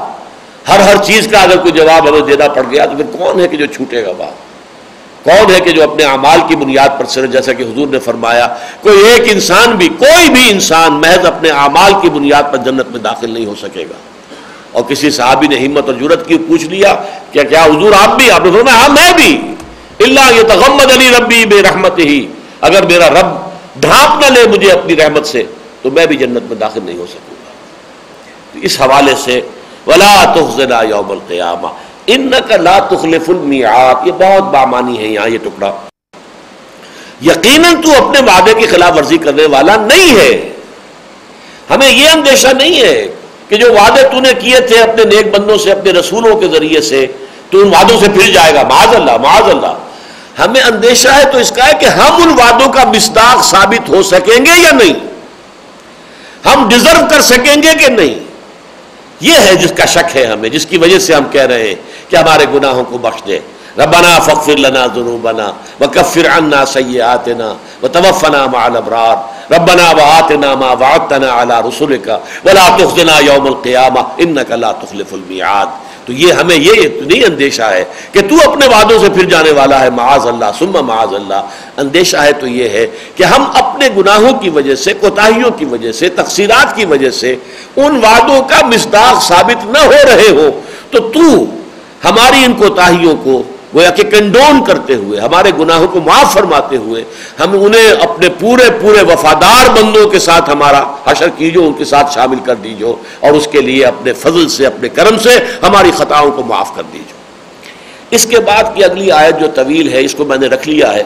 ہر 0.67 0.79
ہر 0.79 0.95
چیز 1.03 1.27
کا 1.31 1.41
اگر 1.41 1.57
کوئی 1.57 1.71
جواب 1.71 2.09
ہمیں 2.09 2.21
دینا 2.21 2.47
پڑ 2.47 2.63
گیا، 2.71 2.85
تو 2.85 2.91
پھر 2.97 3.17
کون 3.17 3.39
ہے 3.39 3.47
کہ 3.47 3.57
جو 3.57 3.65
چھوٹے 3.65 4.05
گا 4.05 4.11
بات؟ 4.17 4.49
کون 5.23 5.55
ہے 5.55 5.59
کہ 5.59 5.71
جو 5.71 5.83
اپنے 5.83 6.03
اعمال 6.03 6.39
کی 6.47 6.55
بنیاد 6.55 6.99
پر 6.99 7.05
سر، 7.05 7.25
جیسا 7.25 7.53
کہ 7.53 7.63
حضور 7.63 7.87
نے 7.87 7.99
فرمایا، 7.99 8.47
کوئی 8.81 8.99
ایک 9.05 9.21
انسان 9.25 9.71
بھی، 9.71 9.89
کوئی 9.89 10.29
بھی 10.29 10.49
انسان 10.49 10.93
محض 10.93 11.25
اپنے 11.25 11.49
اعمال 11.49 11.93
کی 12.01 12.09
بنیاد 12.09 12.43
پر 12.51 12.57
جنت 12.57 12.87
میں 12.89 12.99
داخل 12.99 13.31
نہیں 13.31 13.45
ہو 13.45 13.55
سکے 13.61 13.83
گا۔ 13.83 14.08
اور 14.71 14.83
کسی 14.83 15.09
صحابی 15.09 15.47
نے 15.47 15.57
ہمت 15.59 15.85
اور 15.85 15.93
جرت 15.93 16.27
کی 16.27 16.37
پوچھ 16.37 16.65
لیا 16.65 16.95
کہ 17.31 17.43
کیا 17.43 17.63
حضور 17.63 17.91
آپ 17.93 18.17
بھی، 18.17 18.31
آپ 18.31 18.45
نے 18.45 18.51
فرمایا 18.51 18.77
ہاں 18.77 18.89
میں 18.89 19.13
بھی۔ 19.13 19.55
اللہ 19.99 20.31
یہ 20.35 20.41
تغمد 20.41 20.91
علی 20.91 21.11
ربی 21.19 21.45
بے 21.45 21.61
رحمت 21.61 21.99
ہی 21.99 22.27
اگر 22.61 22.85
میرا 22.85 23.09
رب 23.09 23.27
ڈھانپ 23.81 24.21
نہ 24.21 24.25
لے 24.25 24.47
مجھے 24.47 24.71
اپنی 24.71 24.95
رحمت 24.95 25.27
سے، 25.27 25.43
تو 25.81 25.91
میں 25.91 26.05
بھی 26.05 26.17
جنت 26.17 26.41
میں 26.41 26.55
داخل 26.55 26.79
نہیں 26.83 26.97
ہو 26.97 27.05
سکوں 27.05 27.35
گا۔ 27.35 27.51
اس 28.61 28.81
حوالے 28.81 29.13
سے، 29.23 29.41
ولا 29.87 30.33
تخزنا 30.35 30.81
یوم 30.81 31.11
القیامہ 31.11 31.67
ان 32.07 32.31
کا 32.47 32.57
لا 32.57 32.79
تخلف 32.79 33.29
المیعاد 33.29 34.07
یہ 34.07 34.11
بہت 34.11 34.43
بامانی 34.43 34.97
ہے 34.97 35.07
یہاں، 35.07 35.29
یہ 35.29 35.37
ٹکڑا۔ 35.37 35.71
یقیناً 37.21 37.81
تو 37.81 37.91
اپنے 37.93 38.19
وعدے 38.21 38.53
کی 38.53 38.67
خلاف 38.67 38.97
ورزی 38.97 39.17
کرنے 39.17 39.45
والا 39.45 39.75
نہیں 39.75 40.15
ہے۔ 40.19 40.53
ہمیں 41.69 41.91
یہ 41.91 42.09
اندیشہ 42.09 42.47
نہیں 42.47 42.81
ہے 42.81 43.07
کہ 43.49 43.55
جو 43.55 43.73
وعدے 43.73 44.03
تو 44.03 44.19
نے 44.19 44.33
کیے 44.39 44.59
تھے 44.59 44.79
اپنے 44.79 45.03
نیک 45.03 45.39
بندوں 45.39 45.57
سے، 45.57 45.71
اپنے 45.71 45.91
رسولوں 45.91 46.35
کے 46.39 46.47
ذریعے 46.47 46.81
سے، 46.81 47.07
تو 47.49 47.61
ان 47.61 47.67
وعدوں 47.67 47.99
سے 47.99 48.05
پھر 48.05 48.31
جائے 48.31 48.53
گا۔ 48.53 48.63
معاذ 48.63 48.95
اللہ 48.95 49.17
معاذ 49.17 49.49
اللہ۔ 49.49 49.73
ہمیں 50.39 50.61
اندیشہ 50.61 51.09
ہے 51.09 51.23
تو 51.31 51.37
اس 51.37 51.51
کا 51.51 51.67
ہے 51.67 51.71
کہ 51.79 51.85
ہم 51.85 52.13
ان 52.15 52.29
وعدوں 52.29 52.73
کا 52.73 52.83
مستاق 52.83 53.45
ثابت 53.45 53.89
ہو 53.89 54.03
سکیں 54.03 54.45
گے 54.45 54.59
یا 54.61 54.71
نہیں؟ 54.71 54.93
ہم 56.45 56.69
ڈیزرو 56.69 57.05
کر 57.09 57.21
سکیں 57.21 57.55
گے 57.55 57.77
کہ 57.79 57.87
نہیں؟ 57.87 58.19
یہ 59.19 59.33
ہے 59.45 59.55
جس 59.55 59.73
کا 59.77 59.85
شک 59.85 60.17
ہے 60.17 60.25
ہمیں، 60.25 60.49
جس 60.49 60.65
کی 60.65 60.77
وجہ 60.77 60.99
سے 60.99 61.13
ہم 61.13 61.23
کہہ 61.31 61.41
رہے 61.41 61.67
ہیں 61.67 61.75
کہ 62.09 62.15
ہمارے 62.15 62.45
گناہوں 62.53 62.83
کو 62.83 62.97
بخش 62.97 63.27
دے۔ 63.27 63.39
ربنا 63.79 64.19
فغفر 64.19 64.57
لنا 64.59 64.87
ذنوبنا 64.95 65.53
وكفر 65.81 66.29
عنا 66.29 66.65
سيئاتنا 66.65 67.49
وتوفنا 67.83 68.47
مع 68.47 68.67
الابرار 68.67 69.17
ربنا 69.51 69.85
وآتنا 69.99 70.55
ما 70.55 70.71
وعدتنا 70.73 71.31
على 71.31 71.55
رسلك 71.67 72.07
ولا 72.45 72.65
تخزنا 72.69 73.19
يوم 73.19 73.45
القيامه 73.47 74.01
انك 74.19 74.51
لا 74.63 74.71
تخلف 74.81 75.13
الميعاد. 75.13 75.69
تو 76.05 76.13
یہ 76.13 76.33
ہمیں 76.33 76.55
یہ 76.55 76.77
نہیں 77.01 77.23
اندیشہ 77.25 77.61
ہے 77.71 77.83
کہ 78.11 78.21
تو 78.29 78.35
اپنے 78.43 78.67
وعدوں 78.67 78.97
سے 78.99 79.09
پھر 79.15 79.25
جانے 79.29 79.51
والا 79.57 79.79
ہے، 79.81 79.89
معاذ 79.97 80.25
اللہ، 80.27 80.51
ثم 80.59 80.77
معاذ 80.85 81.13
اللہ. 81.15 81.41
اندیشہ 81.83 82.17
ہے 82.17 82.31
تو 82.39 82.47
یہ 82.47 82.69
ہے 82.75 82.85
کہ 83.15 83.23
ہم 83.33 83.43
اپنے 83.61 83.89
گناہوں 83.97 84.33
کی 84.41 84.49
وجہ 84.57 84.75
سے، 84.83 84.93
کوتاہیوں 85.01 85.51
کی 85.59 85.65
وجہ 85.73 85.91
سے، 85.99 86.09
تقصیرات 86.21 86.75
کی 86.75 86.85
وجہ 86.93 87.11
سے 87.19 87.35
ان 87.83 87.99
وعدوں 88.05 88.41
کا 88.49 88.65
مصداق 88.73 89.21
ثابت 89.27 89.65
نہ 89.75 89.85
ہو 89.85 90.01
رہے 90.09 90.29
ہو، 90.37 90.49
تو 90.91 90.99
تو 91.13 91.29
ہماری 92.05 92.43
ان 92.45 92.53
کوتاہیوں 92.59 93.15
کو 93.23 93.41
گویا 93.75 93.89
کہ 93.89 94.03
کنڈون 94.03 94.63
کرتے 94.65 94.93
ہوئے، 94.93 95.19
ہمارے 95.19 95.51
گناہوں 95.59 95.87
کو 95.87 96.01
معاف 96.01 96.33
فرماتے 96.33 96.77
ہوئے، 96.77 97.03
ہم 97.39 97.63
انہیں 97.65 97.91
اپنے 97.91 98.29
پورے 98.39 98.63
پورے 98.81 99.01
وفادار 99.01 99.69
بندوں 99.69 100.09
کے 100.09 100.19
ساتھ 100.19 100.49
ہمارا 100.49 100.83
حشر 101.05 101.29
کیجو، 101.29 101.63
ان 101.63 101.73
کے 101.73 101.85
ساتھ 101.85 102.13
شامل 102.13 102.37
کر 102.45 102.55
دیجو 102.55 102.95
اور 103.19 103.31
اس 103.31 103.47
کے 103.51 103.61
لیے 103.61 103.85
اپنے 103.85 104.13
فضل 104.13 104.49
سے، 104.49 104.65
اپنے 104.65 104.89
کرم 104.89 105.17
سے 105.17 105.29
ہماری 105.63 105.91
خطاؤں 105.97 106.31
کو 106.31 106.43
معاف 106.43 106.75
کر 106.75 106.83
دیجو۔ 106.93 107.13
اس 108.09 108.25
کے 108.25 108.39
بعد 108.39 108.63
کی 108.75 108.83
اگلی 108.83 109.11
آیت 109.11 109.39
جو 109.39 109.47
طویل 109.55 109.93
ہے، 109.93 110.01
اس 110.01 110.13
کو 110.13 110.25
میں 110.25 110.37
نے 110.37 110.47
رکھ 110.47 110.69
لیا 110.69 110.93
ہے۔ 110.93 111.03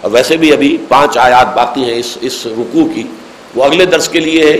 اور 0.00 0.10
ویسے 0.10 0.36
بھی 0.36 0.52
ابھی 0.52 0.76
پانچ 0.88 1.18
آیات 1.18 1.56
باقی 1.56 1.84
ہیں 1.84 1.98
اس 1.98 2.18
اس 2.20 2.46
رکوع 2.46 2.84
کی۔ 2.94 3.02
وہ 3.54 3.64
اگلے 3.64 3.86
درس 3.86 4.08
کے 4.08 4.20
لیے 4.20 4.44
ہے۔ 4.44 4.56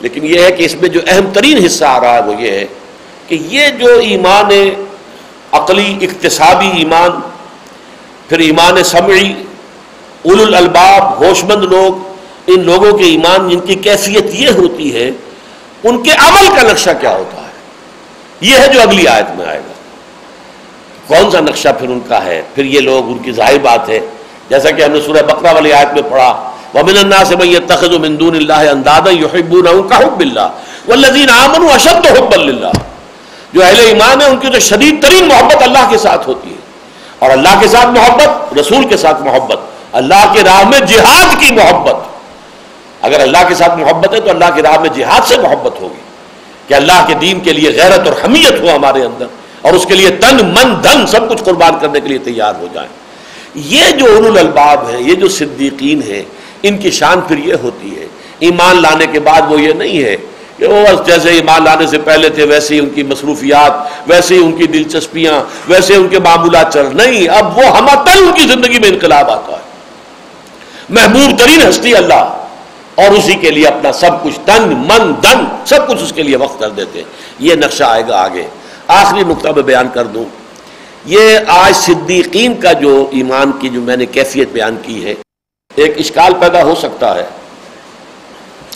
لیکن 0.00 0.20
یہ 0.24 0.42
ہے 0.44 0.52
کہ 0.52 0.64
اس 0.64 0.76
میں 0.80 0.88
جو 0.88 1.00
اہم 1.06 1.30
ترین 1.32 1.64
حصہ 1.64 1.84
آ 1.84 2.00
رہا 2.00 2.14
ہے 2.14 2.22
وہ 2.22 2.42
یہ 2.42 2.50
ہے 2.50 2.66
کہ 3.28 3.38
یہ 3.48 3.68
جو 3.68 3.98
ایمان 3.98 4.70
عقلی 5.54 5.98
اقتصابی 6.00 6.68
ایمان، 6.76 7.10
پھر 8.28 8.38
ایمان 8.38 8.84
سمعی 8.84 9.32
اول 10.22 10.40
الالباب، 10.40 11.24
ہوشمند 11.24 11.64
لوگ، 11.64 12.14
ان 12.46 12.64
لوگوں 12.64 12.98
کے 12.98 13.04
ایمان، 13.04 13.48
جن 13.48 13.60
کی 13.60 13.74
کیفیت 13.74 14.34
یہ 14.34 14.48
ہوتی 14.48 14.94
ہے، 14.94 15.10
ان 15.84 16.02
کے 16.02 16.10
عمل 16.10 16.56
کا 16.56 16.62
نقشہ 16.62 16.90
کیا 17.00 17.10
ہوتا 17.10 17.40
ہے؟ 17.40 17.50
یہ 18.40 18.56
ہے 18.56 18.68
جو 18.68 18.80
اگلی 18.80 19.06
آیت 19.06 19.36
میں 19.36 19.46
آئے 19.46 19.58
گا۔ 19.58 19.72
کون 21.06 21.30
سا 21.30 21.40
نقشہ 21.40 21.68
پھر 21.78 21.88
ان 21.88 22.00
کا 22.08 22.24
ہے؟ 22.24 22.42
پھر 22.54 22.64
یہ 22.64 22.80
لوگ، 22.80 23.06
ان 23.06 23.18
کی 23.18 23.32
ظاہر 23.32 23.58
بات 23.58 23.88
ہے۔ 23.88 24.00
جیسا 24.48 24.70
کہ 24.70 24.82
ہم 24.82 24.90
نے 24.90 25.00
سورہ 25.00 25.22
بقرہ 25.22 25.54
والی 25.54 25.72
آیت 25.72 25.94
میں 25.94 26.10
پڑھا، 26.10 26.50
وَمِنَ 26.74 26.98
النَّاسِ 26.98 27.34
مَن 27.34 27.48
يَتَّخِذُ 27.48 27.98
مِن 27.98 28.20
دُونِ 28.20 28.36
اللَّهِ 28.36 28.72
أَندَادًا 28.72 29.10
يُحِبُّونَهُمْ 29.10 29.90
كَحُبِّ 29.90 30.24
اللَّهِ 30.24 30.48
وَالَّذِينَ 30.88 31.30
آمَنُوا 31.30 31.74
أَشَدُّ 31.74 32.08
حُبًّا 32.08 32.44
لِلَّهِ۔ 32.44 32.93
جو 33.54 33.64
اہل 33.64 33.80
ایمان 33.80 34.20
ہے 34.20 34.26
ان 34.26 34.36
کی 34.36 34.48
تو 34.48 34.58
شدید 34.58 35.02
ترین 35.02 35.28
محبت 35.28 35.62
اللہ 35.62 35.90
کے 35.90 35.98
ساتھ 35.98 36.28
ہوتی 36.28 36.50
ہے۔ 36.50 36.54
اور 37.18 37.30
اللہ 37.30 37.48
کے 37.60 37.68
ساتھ 37.68 37.86
محبت، 37.86 38.58
رسول 38.58 38.84
کے 38.88 38.96
ساتھ 38.96 39.22
محبت۔ 39.22 39.58
اللہ 39.92 40.32
کے 40.32 40.42
راہ 40.42 40.68
میں 40.68 40.80
جہاد 40.80 41.40
کی 41.40 41.54
محبت۔ 41.54 41.94
اگر 43.02 43.20
اللہ 43.20 43.38
کے 43.48 43.54
ساتھ 43.54 43.78
محبت 43.78 44.14
ہے، 44.14 44.20
تو 44.20 44.30
اللہ 44.30 44.44
کے 44.54 44.62
راہ 44.62 44.80
میں 44.80 44.88
جہاد 44.88 45.20
سے 45.28 45.36
محبت 45.38 45.80
ہوگی۔ 45.80 46.00
کہ 46.68 46.74
اللہ 46.74 47.04
کے 47.06 47.14
دین 47.14 47.40
کے 47.40 47.52
لیے 47.52 47.70
غیرت 47.70 48.08
اور 48.08 48.16
حمیت 48.24 48.60
ہو 48.60 48.76
ہمارے 48.76 49.04
اندر، 49.04 49.26
اور 49.60 49.72
اس 49.72 49.86
کے 49.86 49.94
لیے 49.94 50.10
تن، 50.10 50.36
من، 50.36 50.84
دھن 50.84 51.06
سب 51.06 51.30
کچھ 51.30 51.44
قربان 51.44 51.72
کرنے 51.80 52.00
کے 52.00 52.08
لیے 52.08 52.18
تیار 52.18 52.54
ہو 52.54 52.66
جائیں۔ 52.72 52.90
یہ 53.54 53.84
جو 53.90 54.06
ان 54.18 54.38
الباب 54.38 54.90
ہیں، 54.90 55.00
یہ 55.00 55.14
جو 55.14 55.28
صدیقین 55.28 56.00
ہیں، 56.02 56.22
ان 56.62 56.78
کی 56.78 56.90
شان 56.90 57.20
پھر 57.20 57.38
یہ 57.38 57.54
ہوتی 57.62 58.00
ہے۔ 58.00 58.06
ایمان 58.38 58.82
لانے 58.82 59.06
کے 59.06 59.20
بعد 59.20 59.42
وہ 59.48 59.60
یہ 59.60 59.72
نہیں 59.72 60.02
ہے 60.02 60.16
کہ 60.56 60.66
وہ 60.66 61.02
جیسے 61.06 61.28
ایمان 61.28 61.64
لانے 61.64 61.86
سے 61.86 61.98
پہلے 61.98 62.28
تھے، 62.28 62.44
ویسے 62.44 62.74
ہی 62.74 62.80
ان 62.80 62.88
کی 62.88 63.02
مصروفیات، 63.02 63.72
ویسے 64.06 64.34
ہی 64.34 64.44
ان 64.44 64.52
کی 64.52 64.66
دلچسپیاں، 64.66 65.40
ویسے 65.68 65.94
ان 65.94 66.08
کے 66.08 66.18
معمولات 66.18 66.72
چل 66.72 66.86
نہیں، 66.92 67.28
اب 67.28 67.58
وہ 67.58 67.64
ہم 67.64 67.88
ان 67.88 68.32
کی 68.34 68.42
زندگی 68.42 68.78
میں 68.78 68.88
انقلاب 68.88 69.30
آتا 69.30 69.52
ہے۔ 69.52 69.62
محبوب 70.88 71.38
ترین 71.38 71.68
ہستی 71.68 71.96
اللہ۔ 71.96 72.40
اور 72.94 73.10
اسی 73.10 73.34
کے 73.34 73.50
لیے 73.50 73.66
اپنا 73.66 73.92
سب 73.92 74.22
کچھ 74.22 74.40
تن 74.44 74.62
من 74.62 75.14
دن، 75.22 75.44
سب 75.66 75.88
کچھ 75.88 76.02
اس 76.02 76.12
کے 76.12 76.22
لیے 76.22 76.36
وقت 76.36 76.60
کر 76.60 76.70
دیتے 76.70 77.02
یہ 77.38 77.54
نقشہ 77.54 77.84
آئے 77.84 78.02
گا 78.08 78.16
آگے۔ 78.16 78.46
آخری 78.86 79.20
نقطہ 79.20 79.48
میں 79.48 79.62
بیان 79.62 79.88
کر 79.94 80.04
دوں۔ 80.04 80.24
یہ 81.04 81.38
آج 81.48 81.76
صدیقین 81.76 82.60
کا 82.60 82.72
جو 82.72 83.08
ایمان 83.10 83.52
کی 83.52 83.68
جو 83.68 83.80
میں 83.80 83.96
نے 83.96 84.06
کیفیت 84.06 84.48
بیان 84.52 84.76
کی 84.82 85.04
ہے، 85.04 85.14
ایک 85.74 85.98
اشکال 85.98 86.32
پیدا 86.40 86.62
ہو 86.62 86.74
سکتا 86.74 87.14
ہے 87.14 87.26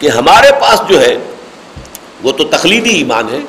کہ 0.00 0.09
ہمارے 0.09 0.50
پاس 0.60 0.82
جو 0.88 1.00
ہے 1.00 1.16
وہ 2.22 2.32
تو 2.32 2.44
تخلیدی 2.44 2.90
ایمان 2.90 3.28
ہے۔ 3.28 3.40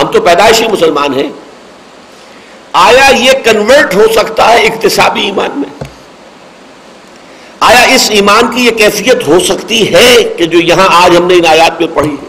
ہم 0.00 0.06
تو 0.06 0.20
پیدائشی 0.20 0.68
مسلمان 0.68 1.14
ہیں۔ 1.14 1.28
آیا 2.72 3.10
یہ 3.18 3.32
کنورٹ 3.44 3.94
ہو 3.94 4.06
سکتا 4.16 4.52
ہے 4.52 4.62
اقتصابی 4.62 5.20
ایمان 5.20 5.50
میں؟ 5.54 5.84
آیا 7.60 7.82
اس 7.82 8.10
ایمان 8.10 8.54
کی 8.54 8.64
یہ 8.66 8.70
کیفیت 8.70 9.28
ہو 9.28 9.38
سکتی 9.38 9.94
ہے 9.94 10.24
کہ 10.36 10.44
جو 10.44 10.58
یہاں 10.58 10.88
آج 10.92 11.16
ہم 11.16 11.24
نے 11.24 11.34
ان 11.34 11.46
آیات 11.46 11.80
میں 11.80 11.88
پڑھی 11.94 12.10
ہے؟ 12.10 12.28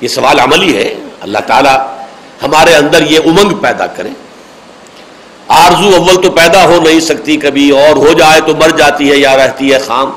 یہ 0.00 0.08
سوال 0.08 0.40
عملی 0.40 0.76
ہے۔ 0.76 0.94
اللہ 1.20 1.38
تعالی 1.38 1.76
ہمارے 2.42 2.74
اندر 2.74 3.02
یہ 3.10 3.18
امنگ 3.26 3.54
پیدا 3.54 3.86
کرے۔ 3.86 4.08
آرزو 5.48 5.96
اول 5.96 6.22
تو 6.22 6.30
پیدا 6.30 6.64
ہو 6.64 6.80
نہیں 6.82 7.00
سکتی 7.00 7.36
کبھی، 7.36 7.70
اور 7.70 7.96
ہو 7.96 8.12
جائے 8.12 8.40
تو 8.40 8.56
مر 8.56 8.68
جاتی 8.68 9.10
ہے 9.10 9.16
یا 9.16 9.36
رہتی 9.36 9.72
ہے 9.72 9.78
خام۔ 9.78 10.10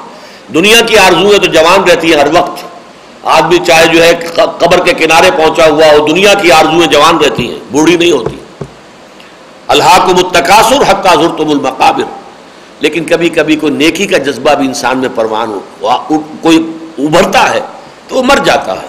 دنیا 0.54 0.82
کی 0.82 0.98
آرزو 0.98 1.34
ہے 1.34 1.40
تو 1.40 1.46
جوان 1.46 1.90
رہتی 1.90 2.14
ہے 2.14 2.20
ہر 2.20 2.28
وقت۔ 2.34 2.75
آدمی 3.26 3.58
چاہے 3.68 3.88
جو 3.88 4.04
ہے 4.04 4.14
قبر 4.60 4.86
کے 4.86 4.94
کنارے 4.94 5.32
پہنچا 5.38 5.66
ہوا 5.66 5.86
ہو، 5.86 6.08
دنیا 6.08 6.34
کی 6.34 6.52
آرزویں 6.52 6.88
جوان 6.88 7.18
رہتی 7.18 7.52
ہیں، 7.52 7.60
بوڑھی 7.72 7.98
نہیں 7.98 8.12
ہوتی۔ 8.12 8.38
اللہ 9.68 10.06
کو 10.06 10.26
متقاصر 10.26 10.82
حق 10.92 11.08
تم 11.38 11.50
المقابر۔ 11.50 12.04
لیکن 12.80 13.06
کبھی 13.06 13.30
کبھی 13.30 13.56
کوئی 13.56 13.74
نیکی 13.74 14.08
کا 14.08 14.18
جذبہ 14.18 14.54
بھی 14.54 14.68
انسان 14.68 14.98
میں 14.98 15.10
پروان 15.16 15.60
ہو 15.82 16.20
کوئی 16.42 16.72
ابھرتا 16.98 17.54
ہے 17.54 17.60
تو 18.08 18.16
وہ 18.16 18.24
مر 18.24 18.38
جاتا 18.46 18.74
ہے۔ 18.74 18.88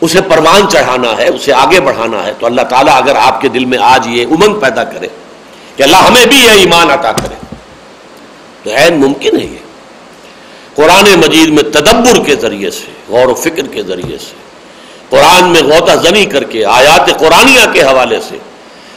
اسے 0.00 0.20
پروان 0.20 0.68
چڑھانا 0.68 1.08
ہے، 1.18 1.28
اسے 1.28 1.52
آگے 1.52 1.80
بڑھانا 1.80 2.26
ہے۔ 2.26 2.32
تو 2.38 2.46
اللہ 2.46 2.62
تعالیٰ 2.62 2.96
اگر 2.96 3.16
آپ 3.16 3.40
کے 3.40 3.48
دل 3.48 3.64
میں 3.64 3.78
آج 3.78 4.06
یہ 4.06 4.26
امنگ 4.26 4.60
پیدا 4.60 4.84
کرے 4.84 5.08
کہ 5.76 5.82
اللہ 5.82 5.96
ہمیں 5.96 6.26
بھی 6.26 6.36
یہ 6.36 6.50
ایمان 6.50 6.90
عطا 6.90 7.12
کرے، 7.12 7.56
تو 8.62 8.70
عین 8.76 9.00
ممکن 9.00 9.40
ہے 9.40 9.44
یہ۔ 9.44 9.61
قرآن 10.74 11.20
مجید 11.20 11.48
میں 11.48 11.62
تدبر 11.62 12.24
کے 12.24 12.34
ذریعے 12.34 12.70
سے، 12.70 12.92
غور 13.08 13.26
و 13.26 13.34
فکر 13.34 13.66
کے 13.66 13.82
ذریعے 13.82 14.18
سے، 14.18 14.34
قرآن 15.10 15.48
میں 15.48 15.62
غوطہ 15.62 15.92
زنی 15.92 16.24
کر 16.24 16.44
کے، 16.44 16.64
آیات 16.64 17.18
قرآنیہ 17.18 17.72
کے 17.72 17.82
حوالے 17.82 18.18
سے۔ 18.28 18.38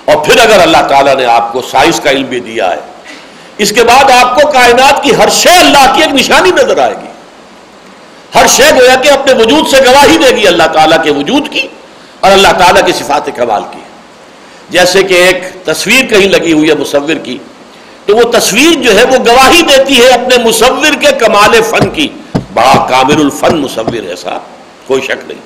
اور 0.05 0.25
پھر 0.25 0.39
اگر 0.39 0.59
اللہ 0.59 0.87
تعالیٰ 0.89 1.15
نے 1.15 1.25
آپ 1.25 1.53
کو 1.53 1.61
سائنس 1.71 1.99
کا 1.99 2.09
علم 2.09 2.25
بھی 2.25 2.39
دیا 2.39 2.71
ہے، 2.71 2.79
اس 3.57 3.71
کے 3.71 3.83
بعد 3.83 4.11
آپ 4.11 4.41
کو 4.41 4.51
کائنات 4.51 5.03
کی 5.03 5.15
ہر 5.15 5.29
شے 5.29 5.49
اللہ 5.49 5.93
کی 5.95 6.01
ایک 6.01 6.13
نشانی 6.13 6.51
نظر 6.51 6.77
آئے 6.77 6.93
گی۔ 7.01 7.07
ہر 8.35 8.47
شے 8.47 8.63
گویا 8.63 8.95
کہ 8.95 9.09
اپنے 9.09 9.33
وجود 9.33 9.67
سے 9.67 9.77
گواہی 9.85 10.17
دے 10.17 10.35
گی 10.35 10.47
اللہ 10.47 10.67
تعالیٰ 10.73 11.03
کے 11.03 11.11
وجود 11.11 11.49
کی 11.49 11.67
اور 12.19 12.31
اللہ 12.31 12.47
تعالیٰ 12.47 12.85
کی 12.85 12.91
صفات 12.91 13.29
کمال 13.35 13.63
کی۔ 13.71 13.79
جیسے 14.69 15.03
کہ 15.03 15.13
ایک 15.13 15.65
تصویر 15.65 16.05
کہیں 16.05 16.27
لگی 16.29 16.53
ہوئی 16.53 16.69
ہے 16.69 16.75
مصور 16.75 17.15
کی 17.15 17.37
تو 18.05 18.15
وہ 18.15 18.23
تصویر 18.23 18.81
جو 18.81 18.99
ہے 18.99 19.03
وہ 19.03 19.17
گواہی 19.27 19.61
دیتی 19.61 20.01
ہے 20.01 20.09
اپنے 20.09 20.37
مصور 20.37 20.93
کے 21.01 21.07
کمال 21.11 21.61
فن 21.61 21.89
کی۔ 21.89 22.07
بڑا 22.53 22.85
کامل 22.89 23.19
الفن 23.19 23.57
مصور 23.57 24.09
ہے 24.09 24.15
صاحب، 24.15 24.39
کوئی 24.87 25.01
شک 25.01 25.31
نہیں۔ 25.31 25.41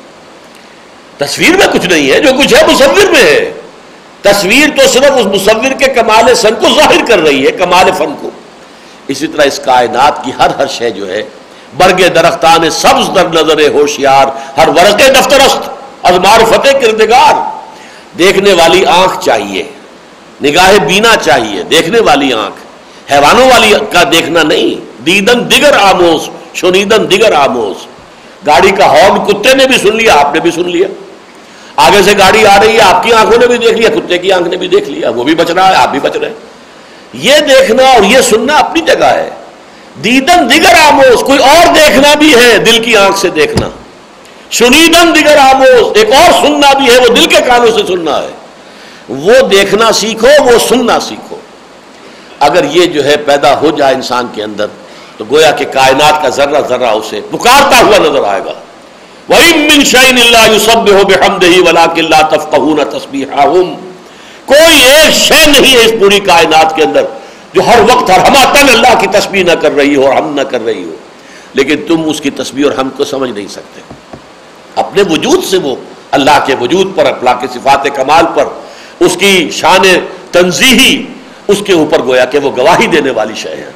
تصویر 1.17 1.57
میں 1.57 1.67
کچھ 1.73 1.85
نہیں 1.85 2.11
ہے، 2.11 2.19
جو 2.19 2.29
کچھ 2.39 2.53
ہے 2.53 2.67
مصور 2.67 3.11
میں 3.11 3.21
ہے۔ 3.21 3.53
تصویر 4.21 4.69
تو 4.77 4.87
صرف 4.87 5.11
اس 5.11 5.25
مصور 5.25 5.71
کے 5.71 5.85
کمال 5.85 6.33
فن 6.33 6.55
کو 6.61 6.67
ظاہر 6.75 7.05
کر 7.07 7.19
رہی 7.19 7.45
ہے، 7.45 7.51
کمال 7.51 7.91
فن 7.97 8.15
کو۔ 8.21 8.29
اسی 9.07 9.27
طرح 9.27 9.43
اس 9.43 9.59
کائنات 9.65 10.23
کی 10.23 10.31
ہر 10.39 10.47
ہر 10.57 10.67
شے 10.67 10.89
جو 10.89 11.11
ہے، 11.11 11.23
برگ 11.77 12.07
درختان 12.15 12.69
سبز 12.69 13.15
در 13.15 13.29
نظر 13.29 13.69
ہوشیار، 13.69 14.27
ہر 14.59 14.67
ورق 14.67 14.99
دفترست 14.99 15.69
از 16.03 16.15
معرفت 16.17 16.67
کردگار۔ 16.81 17.59
دیکھنے 18.17 18.53
والی 18.53 18.85
آنکھ 18.85 19.25
چاہیے۔ 19.25 19.63
نگاہ 20.43 20.85
بینا 20.85 21.15
چاہیے، 21.21 21.63
دیکھنے 21.63 21.99
والی 21.99 22.33
آنکھ۔ 22.33 22.57
حیوانوں 23.11 23.49
والی 23.49 23.73
کا 23.91 24.03
دیکھنا 24.11 24.43
نہیں، 24.43 25.03
دیدن 25.05 25.51
دیگر 25.51 25.77
آموز، 25.81 26.29
شنیدن 26.53 27.11
دیگر 27.11 27.33
آموز۔ 27.33 27.87
گاڑی 28.47 28.71
کا 28.71 28.85
ہارن 28.85 29.25
کتے 29.25 29.53
نے 29.53 29.65
بھی 29.65 29.77
سن 29.77 29.95
لیا، 29.95 30.15
آپ 30.15 30.33
نے 30.33 30.39
بھی 30.39 30.51
سن 30.51 30.69
لیا۔ 30.69 30.87
آگے 31.75 32.03
سے 32.03 32.11
گاڑی 32.17 32.45
آ 32.45 32.61
رہی 32.61 32.75
ہے، 32.75 32.81
آپ 32.81 33.03
کی 33.03 33.13
آنکھوں 33.13 33.37
نے 33.37 33.47
بھی 33.47 33.57
دیکھ 33.57 33.73
لیا، 33.73 33.89
کتے 33.89 34.17
کی 34.17 34.31
آنکھ 34.31 34.49
نے 34.49 34.57
بھی 34.57 34.67
دیکھ 34.67 34.89
لیا۔ 34.89 35.09
وہ 35.09 35.23
بھی 35.23 35.35
بچ 35.35 35.51
رہا 35.51 35.69
ہے، 35.69 35.75
آپ 35.75 35.89
بھی 35.91 35.99
بچ 35.99 36.15
رہے 36.15 36.27
ہیں۔ 36.27 36.35
یہ 37.13 37.33
دیکھنا 37.39 37.83
اور 37.83 38.03
یہ 38.03 38.21
سننا 38.21 38.57
اپنی 38.57 38.81
جگہ 38.81 39.05
ہے۔ 39.05 39.29
دیدن 40.03 40.49
دیگر 40.49 40.73
آموز، 40.87 41.23
کوئی 41.23 41.39
اور 41.39 41.73
دیکھنا 41.73 42.15
بھی 42.15 42.35
ہے 42.35 42.57
دل 42.57 42.83
کی 42.83 42.97
آنکھ 42.97 43.19
سے 43.19 43.29
دیکھنا۔ 43.29 43.69
شنیدن 44.51 45.15
دیگر 45.15 45.37
آموز، 45.37 45.97
ایک 45.97 46.13
اور 46.13 46.45
سننا 46.45 46.73
بھی 46.73 46.91
ہے، 46.91 46.97
وہ 46.99 47.15
دل 47.15 47.25
کے 47.25 47.37
کانوں 47.45 47.71
سے 47.71 47.87
سننا 47.87 48.17
ہے۔ 48.17 48.38
وہ 49.09 49.47
دیکھنا 49.51 49.91
سیکھو، 49.91 50.43
وہ 50.43 50.59
سننا 50.69 50.99
سیکھو۔ 50.99 51.35
اگر 52.39 52.63
یہ 52.63 52.85
جو 52.85 53.05
ہے 53.05 53.17
پیدا 53.17 53.59
ہو 53.59 53.71
جائے 53.71 53.95
انسان 53.95 54.27
کے 54.33 54.43
اندر، 54.43 54.65
تو 55.17 55.25
گویا 55.31 55.51
کہ 55.51 55.65
کائنات 55.65 56.23
کا 56.23 56.29
ذرہ 56.29 56.61
ذرہ 56.69 56.85
اسے 56.85 57.21
پکارتا 57.31 57.81
ہوا 57.81 57.97
نظر 57.97 58.23
آئے 58.23 58.41
گا۔ 58.45 58.53
وَإِن 59.29 59.83
شَيْءٍ 59.83 60.13
إِلَّا 60.13 60.45
يُصَبِّحُ 60.53 61.03
بِحَمْدِهِ 61.03 61.59
وَلَكِن 61.67 62.09
لَا 62.09 62.21
تَفْقَهُونَ 62.21 62.83
تَسْبِيحَهُمْ۔ 62.83 63.75
کوئی 64.45 64.83
ایک 64.83 65.13
شے 65.13 65.47
نہیں 65.47 65.75
ہے 65.75 65.85
اس 65.85 65.91
پوری 65.99 66.19
کائنات 66.19 66.75
کے 66.75 66.83
اندر 66.83 67.05
جو 67.53 67.61
ہر 67.67 67.79
وقت 67.79 68.09
ہر 68.09 68.19
ہماتن 68.19 68.69
اللہ 68.69 68.99
کی 68.99 69.07
تسبیح 69.07 69.43
نہ 69.43 69.51
کر 69.51 69.71
رہی 69.71 69.95
ہو 69.95 70.07
اور 70.07 70.15
ہم 70.15 70.33
نہ 70.33 70.41
کر 70.41 70.61
رہی 70.65 70.83
ہو۔ 70.83 70.95
لیکن 71.53 71.75
تم 71.87 72.09
اس 72.09 72.21
کی 72.21 72.29
تسبیح 72.29 72.65
اور 72.65 72.73
ہم 72.73 72.89
کو 72.89 73.05
سمجھ 73.05 73.31
نہیں 73.31 73.47
سکتے۔ 73.47 73.81
اپنے 74.75 75.01
وجود 75.01 75.43
سے 75.43 75.57
وہ 75.57 75.75
اللہ 76.11 76.43
کے 76.45 76.55
وجود 76.61 76.95
پر 76.95 77.05
اللہ 77.05 77.29
کے 77.41 77.47
صفات 77.53 77.87
کمال 77.95 78.25
پر 78.35 78.45
اس 78.99 79.17
کی 79.19 79.49
شان 79.51 79.99
تنظیحی 80.31 81.05
اس 81.47 81.57
کے 81.65 81.73
اوپر 81.73 82.03
گویا 82.03 82.25
کہ 82.25 82.39
وہ 82.39 82.51
گواہی 82.57 82.87
دینے 82.87 83.11
والی 83.11 83.33
شے 83.35 83.49
ہے 83.49 83.71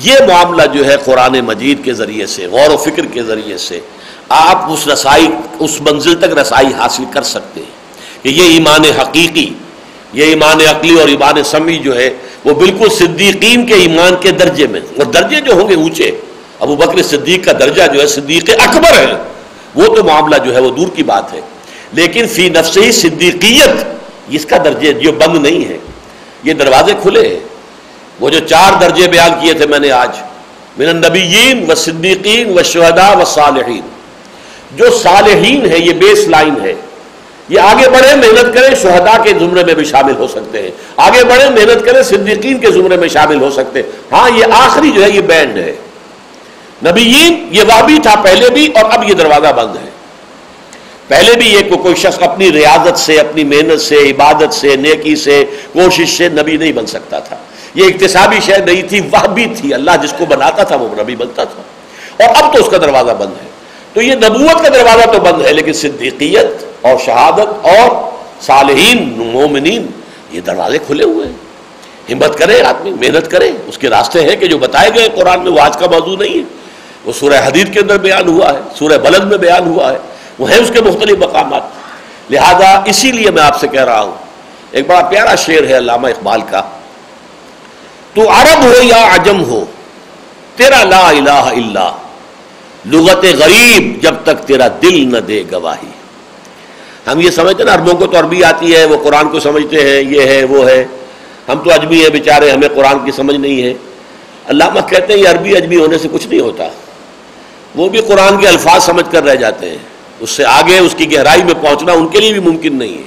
یہ 0.00 0.14
معاملہ 0.28 0.62
جو 0.72 0.86
ہے 0.86 0.96
قرآن 1.04 1.40
مجید 1.40 1.84
کے 1.84 1.92
ذریعے 1.92 2.26
سے، 2.26 2.46
غور 2.46 2.70
و 2.70 2.76
فکر 2.76 3.06
کے 3.12 3.22
ذریعے 3.22 3.58
سے 3.58 3.80
آپ 4.28 4.72
اس 4.72 4.88
رسائی، 4.88 5.26
اس 5.58 5.80
منزل 5.80 6.14
تک 6.14 6.38
رسائی 6.38 6.66
حاصل 6.66 7.04
کر 7.14 7.22
سکتے 7.22 7.60
ہیں۔ 7.60 7.82
کہ 8.22 8.28
یہ 8.28 8.42
ایمان 8.42 8.84
حقیقی، 8.84 9.50
یہ 10.12 10.24
ایمان 10.24 10.60
عقلی 10.68 11.00
اور 11.00 11.08
ایمان 11.08 11.44
سمی 11.44 11.76
جو 11.76 11.96
ہے، 11.96 12.10
وہ 12.44 12.54
بالکل 12.54 12.88
صدیقین 12.88 13.66
کے 13.66 13.74
ایمان 13.74 14.14
کے 14.20 14.30
درجے 14.30 14.66
میں۔ 14.66 14.80
اور 14.80 15.04
درجے 15.04 15.40
جو 15.40 15.52
ہوں 15.52 15.68
گے 15.68 15.74
اونچے۔ 15.74 16.20
ابو 16.60 16.76
بکر 16.76 17.02
صدیق 17.02 17.44
کا 17.44 17.52
درجہ 17.52 17.82
جو 17.94 18.00
ہے 18.00 18.06
صدیق 18.06 18.50
اکبر 18.58 18.92
ہے۔ 18.92 19.12
وہ 19.74 19.96
تو 19.96 20.04
معاملہ 20.04 20.36
جو 20.44 20.54
ہے 20.54 20.60
وہ 20.60 20.70
دور 20.70 20.86
کی 20.96 21.02
بات 21.02 21.32
ہے۔ 21.32 21.40
لیکن 21.92 22.26
فی 22.26 22.48
نفس 22.48 22.78
ہی 22.78 22.92
صدیقیت 22.92 24.01
اس 24.28 24.46
کا 24.46 24.56
درجے 24.64 24.92
جو 24.92 25.12
بند 25.12 25.46
نہیں 25.46 25.68
ہے، 25.68 25.78
یہ 26.42 26.52
دروازے 26.52 26.92
کھلے 27.02 27.28
ہیں۔ 27.28 27.40
وہ 28.20 28.30
جو 28.30 28.38
چار 28.38 28.72
درجے 28.80 29.08
بیان 29.08 29.30
کیے 29.40 29.54
تھے 29.54 29.66
میں 29.66 29.78
نے 29.78 29.90
آج، 29.90 30.10
من 30.78 30.88
النبیین 30.88 31.70
و 31.70 31.74
صدیقین 31.74 32.58
و 32.58 32.62
شہداء 32.62 33.20
و 33.20 33.24
صالحین۔ 33.24 33.80
جو 34.76 34.90
صالحین 34.90 35.66
ہے 35.66 35.78
یہ 35.78 35.92
بیس 35.92 36.28
لائن 36.28 36.54
ہے 36.62 36.74
یہ 37.48 37.60
آگے 37.60 37.88
بڑھے 37.88 38.16
محنت 38.16 38.54
کریں، 38.54 38.74
شہداء 38.82 39.22
کے 39.22 39.30
زمرے 39.30 39.64
میں 39.64 39.74
بھی 39.74 39.84
شامل 39.84 40.16
ہو 40.16 40.26
سکتے 40.26 40.62
ہیں۔ 40.62 40.70
آگے 40.96 41.24
بڑھے 41.24 41.48
محنت 41.48 41.86
کریں، 41.86 42.02
صدیقین 42.02 42.58
کے 42.58 42.70
زمرے 42.70 42.96
میں 42.96 43.08
شامل 43.08 43.40
ہو 43.40 43.50
سکتے 43.50 43.82
ہیں۔ 43.82 43.90
ہاں 44.12 44.30
یہ 44.38 44.44
آخری 44.52 44.90
جو 44.90 45.04
ہے، 45.04 45.10
یہ 45.10 45.20
بینڈ 45.20 45.58
ہے۔ 45.58 45.76
نبیین، 46.86 47.48
یہ 47.50 47.62
وہ 47.62 47.86
بھی 47.86 47.98
تھا 48.02 48.14
پہلے 48.24 48.50
بھی 48.50 48.66
اور 48.66 48.84
اب 48.90 49.08
یہ 49.08 49.14
دروازہ 49.14 49.52
بند 49.52 49.76
ہے۔ 49.76 49.91
پہلے 51.12 51.32
بھی 51.36 51.52
یہ 51.52 51.76
کوئی 51.76 51.94
شخص 51.94 52.22
اپنی 52.22 52.52
ریاضت 52.52 52.98
سے، 52.98 53.20
اپنی 53.20 53.44
محنت 53.44 53.80
سے، 53.80 53.94
عبادت 53.94 54.54
سے، 54.54 54.76
نیکی 54.76 55.16
سے، 55.16 55.44
کوشش 55.72 56.18
سے 56.18 56.28
نبی 56.28 56.56
نہیں 56.56 56.72
بن 56.72 56.86
سکتا 56.86 57.18
تھا۔ 57.18 57.36
یہ 57.74 57.84
اقتصابی 57.84 58.36
شے 58.40 58.58
نہیں 58.58 58.82
تھی، 58.82 59.00
وہ 59.00 59.28
بھی 59.28 59.46
تھی۔ 59.56 59.74
اللہ 59.74 59.90
جس 60.02 60.14
کو 60.18 60.26
بناتا 60.26 60.62
تھا 60.62 60.76
وہ 60.76 60.88
نبی 61.02 61.16
بنتا 61.16 61.44
تھا۔ 61.44 61.62
اور 62.24 62.42
اب 62.42 62.54
تو 62.54 62.60
اس 62.62 62.70
کا 62.70 62.76
دروازہ 62.76 63.10
بند 63.10 63.30
ہے۔ 63.42 63.48
تو 63.92 64.02
یہ 64.02 64.14
نبوت 64.14 64.62
کا 64.62 64.68
دروازہ 64.68 65.10
تو 65.12 65.20
بند 65.20 65.46
ہے، 65.46 65.52
لیکن 65.52 65.72
صدیقیت 65.72 66.46
اور 66.80 66.96
شہادت 67.04 67.66
اور 67.66 68.10
صالحین، 68.42 69.12
مومنین، 69.16 69.86
یہ 70.32 70.40
دروازے 70.40 70.78
کھلے 70.78 71.04
ہوئے 71.04 71.26
ہیں۔ 71.26 71.36
ہمت 72.12 72.38
کرے 72.38 72.62
آدمی، 72.62 72.90
محنت 72.90 73.30
کرے 73.30 73.50
اس 73.66 73.78
کے 73.78 73.90
راستے 73.90 74.20
ہیں 74.20 74.36
کہ 74.36 74.46
جو 74.46 74.58
بتائے 74.58 74.90
گئے 74.94 75.08
قرآن 75.14 75.44
میں، 75.44 75.52
وہ 75.52 75.60
آج 75.60 75.76
کا 75.76 75.86
موضوع 75.86 76.16
نہیں 76.16 76.38
ہے۔ 76.38 76.44
وہ 77.04 77.12
سورہ 77.12 77.46
حدید 77.46 77.74
کے 77.74 77.80
اندر 77.80 77.98
بیان 77.98 78.28
ہوا 78.28 78.54
ہے، 78.54 78.60
سورہ 78.78 78.98
بلد 78.98 79.24
میں 79.24 79.38
بیان 79.38 79.66
ہوا 79.66 79.92
ہے۔ 79.92 80.11
وہ 80.38 80.50
ہیں 80.50 80.58
اس 80.58 80.70
کے 80.74 80.80
مختلف 80.80 81.18
مقامات۔ 81.18 81.62
لہذا 82.30 82.82
اسی 82.84 83.12
لیے 83.12 83.30
میں 83.30 83.42
آپ 83.42 83.60
سے 83.60 83.68
کہہ 83.68 83.84
رہا 83.84 84.00
ہوں، 84.00 84.12
ایک 84.70 84.86
بڑا 84.86 85.00
پیارا 85.00 85.34
شعر 85.34 85.66
ہے 85.66 85.78
علامہ 85.78 86.08
اقبال 86.08 86.40
کا۔ 86.50 86.62
تو 88.14 88.30
عرب 88.30 88.62
ہو 88.62 88.72
یا 88.82 89.14
عجم 89.14 89.44
ہو، 89.44 89.64
تیرا 90.56 90.84
لا 90.84 91.08
الہ 91.08 91.30
الا 91.30 91.92
لغت 92.86 93.24
غریب 93.38 94.02
جب 94.02 94.14
تک 94.22 94.46
تیرا 94.46 94.68
دل 94.82 95.12
نہ 95.12 95.18
دے 95.18 95.42
گواہی۔ 95.52 95.90
ہم 97.06 97.20
یہ 97.20 97.30
سمجھتے 97.30 97.64
نا، 97.64 97.74
عربوں 97.74 97.94
کو 97.94 98.06
تو 98.06 98.18
عربی 98.18 98.44
آتی 98.44 98.76
ہے، 98.76 98.84
وہ 98.84 98.96
قرآن 99.04 99.28
کو 99.28 99.40
سمجھتے 99.40 99.76
ہیں، 99.76 100.02
یہ 100.02 100.20
ہے، 100.20 100.44
وہ 100.44 100.68
ہے۔ 100.68 100.84
ہم 101.48 101.58
تو 101.58 101.72
اجمی 101.72 102.02
ہیں 102.02 102.08
بیچارے، 102.08 102.50
ہمیں 102.50 102.68
قرآن 102.68 103.04
کی 103.04 103.12
سمجھ 103.12 103.36
نہیں 103.36 103.62
ہے۔ 103.62 103.74
علامہ 104.48 104.80
کہتے 104.80 105.12
ہیں 105.12 105.20
یہ 105.20 105.28
عربی 105.28 105.56
اجمی 105.56 105.76
ہونے 105.76 105.98
سے 105.98 106.08
کچھ 106.12 106.26
نہیں 106.26 106.40
ہوتا۔ 106.40 106.68
وہ 107.74 107.88
بھی 107.88 107.98
قرآن 107.98 108.40
کے 108.40 108.48
الفاظ 108.48 108.84
سمجھ 108.84 109.12
کر 109.12 109.24
رہ 109.24 109.34
جاتے 109.34 109.70
ہیں۔ 109.70 109.91
اس 110.22 110.30
سے 110.30 110.44
آگے 110.44 110.78
اس 110.78 110.94
کی 110.98 111.16
گہرائی 111.16 111.42
میں 111.42 111.54
پہنچنا 111.54 111.92
ان 111.92 112.08
کے 112.08 112.20
لیے 112.20 112.32
بھی 112.32 112.40
ممکن 112.40 112.76
نہیں 112.76 112.98
ہے۔ 112.98 113.02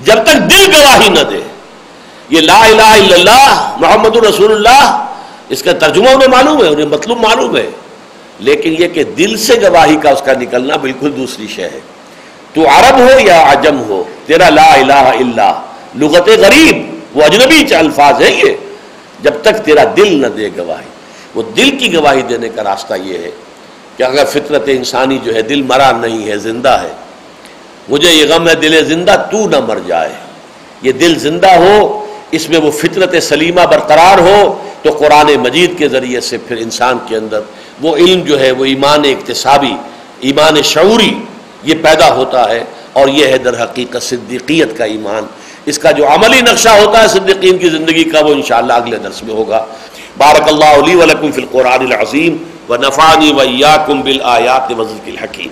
جب 0.00 0.14
تک 0.14 0.50
دل 0.50 0.72
گواہی 0.74 1.08
نہ 1.08 1.20
دے، 1.20 1.40
یہ 2.28 2.40
لا 2.40 2.64
الہ 2.64 2.82
الا 2.82 3.14
اللہ، 3.14 3.76
محمد 3.80 4.16
الرسول 4.16 4.52
اللہ، 4.52 5.06
اس 5.48 5.62
کا 5.62 5.72
ترجمہ 5.72 6.08
انہیں 6.08 6.28
معلوم 6.28 6.64
ہے، 6.64 6.68
انہیں 6.68 6.86
مطلوب 6.86 7.18
معلوم 7.20 7.56
ہے۔ 7.56 7.70
لیکن 8.38 8.74
یہ 8.78 8.88
کہ 8.88 9.04
دل 9.04 9.36
سے 9.36 9.54
گواہی 9.62 9.96
کا 9.96 10.10
اس 10.10 10.22
کا 10.24 10.32
نکلنا 10.32 10.76
بالکل 10.76 11.16
دوسری 11.16 11.46
شے 11.46 11.62
ہے۔ 11.62 11.80
تو 12.54 12.60
عرب 12.60 12.98
ہو 12.98 13.20
یا 13.20 13.52
عجم 13.52 13.80
ہو، 13.88 14.04
تیرا 14.26 14.48
لا 14.48 14.74
الہ 14.74 14.92
الا 14.92 15.62
لغت 15.94 16.28
غریب، 16.28 16.98
وہ 17.16 17.22
اجنبی 17.22 17.74
الفاظ 17.74 18.22
ہے 18.22 18.30
یہ۔ 18.30 18.56
جب 19.22 19.32
تک 19.42 19.64
تیرا 19.64 19.84
دل 19.96 20.22
نہ 20.22 20.26
دے 20.26 20.48
گواہی، 20.56 20.88
وہ 21.34 21.42
دل 21.42 21.78
کی 21.78 21.94
گواہی 21.94 22.22
دینے 22.22 22.48
کا 22.48 22.64
راستہ 22.64 22.94
یہ 23.02 23.18
ہے۔ 23.18 23.30
کہ 23.98 24.02
اگر 24.02 24.24
فطرت 24.24 24.62
انسانی 24.66 25.18
جو 25.24 25.34
ہے 25.34 25.42
دل 25.42 25.62
مرا 25.62 25.92
نہیں 25.92 26.28
ہے، 26.28 26.38
زندہ 26.38 26.68
ہے، 26.68 26.88
مجھے 27.88 28.10
یہ 28.10 28.34
غم 28.34 28.48
ہے، 28.48 28.54
دل 28.54 28.84
زندہ 28.84 29.26
تو 29.30 29.48
نہ 29.48 29.60
مر 29.60 29.78
جائے۔ 29.86 30.12
یہ 30.82 30.92
دل 30.92 31.18
زندہ 31.18 31.50
ہو، 31.50 32.06
اس 32.30 32.48
میں 32.48 32.58
وہ 32.58 32.70
فطرت 32.70 33.14
سلیمہ 33.22 33.60
برقرار 33.60 34.18
ہو، 34.18 34.68
تو 34.82 34.90
قرآن 34.90 35.26
مجید 35.26 35.78
کے 35.78 35.88
ذریعے 35.88 36.20
سے 36.20 36.38
پھر 36.38 36.56
انسان 36.56 36.98
کے 37.08 37.16
اندر 37.16 37.40
وہ 37.80 37.96
علم 37.96 38.20
جو 38.20 38.40
ہے، 38.40 38.50
وہ 38.50 38.64
ایمان 38.64 39.00
اقتصابی، 39.04 39.74
ایمان 40.20 40.62
شعوری 40.62 41.14
یہ 41.62 41.74
پیدا 41.82 42.14
ہوتا 42.14 42.50
ہے۔ 42.50 42.64
اور 42.92 43.08
یہ 43.08 43.26
ہے 43.26 43.38
در 43.38 43.62
حقیقت 43.62 44.02
صدیقیت 44.02 44.78
کا 44.78 44.84
ایمان۔ 44.84 45.26
اس 45.66 45.78
کا 45.78 45.90
جو 45.90 46.08
عملی 46.08 46.40
نقشہ 46.40 46.68
ہوتا 46.68 47.02
ہے 47.02 47.08
صدیقین 47.08 47.58
کی 47.58 47.68
زندگی 47.68 48.04
کا، 48.04 48.20
وہ 48.20 48.32
انشاءاللہ 48.32 48.72
اگلے 48.72 48.96
درس 48.96 49.22
میں 49.22 49.34
ہوگا۔ 49.34 49.66
بارک 50.16 50.48
اللہ 50.48 50.64
علی 50.64 50.94
ولکم 50.94 51.32
فی 51.32 51.42
القرآن 51.42 51.92
العظیم۔ 51.92 52.36
و 52.68 52.76
نفانی 52.76 53.32
ویاکم 53.32 54.02
بالآیات 54.02 54.70
وزرک 54.70 55.02
الحکیم 55.06 55.50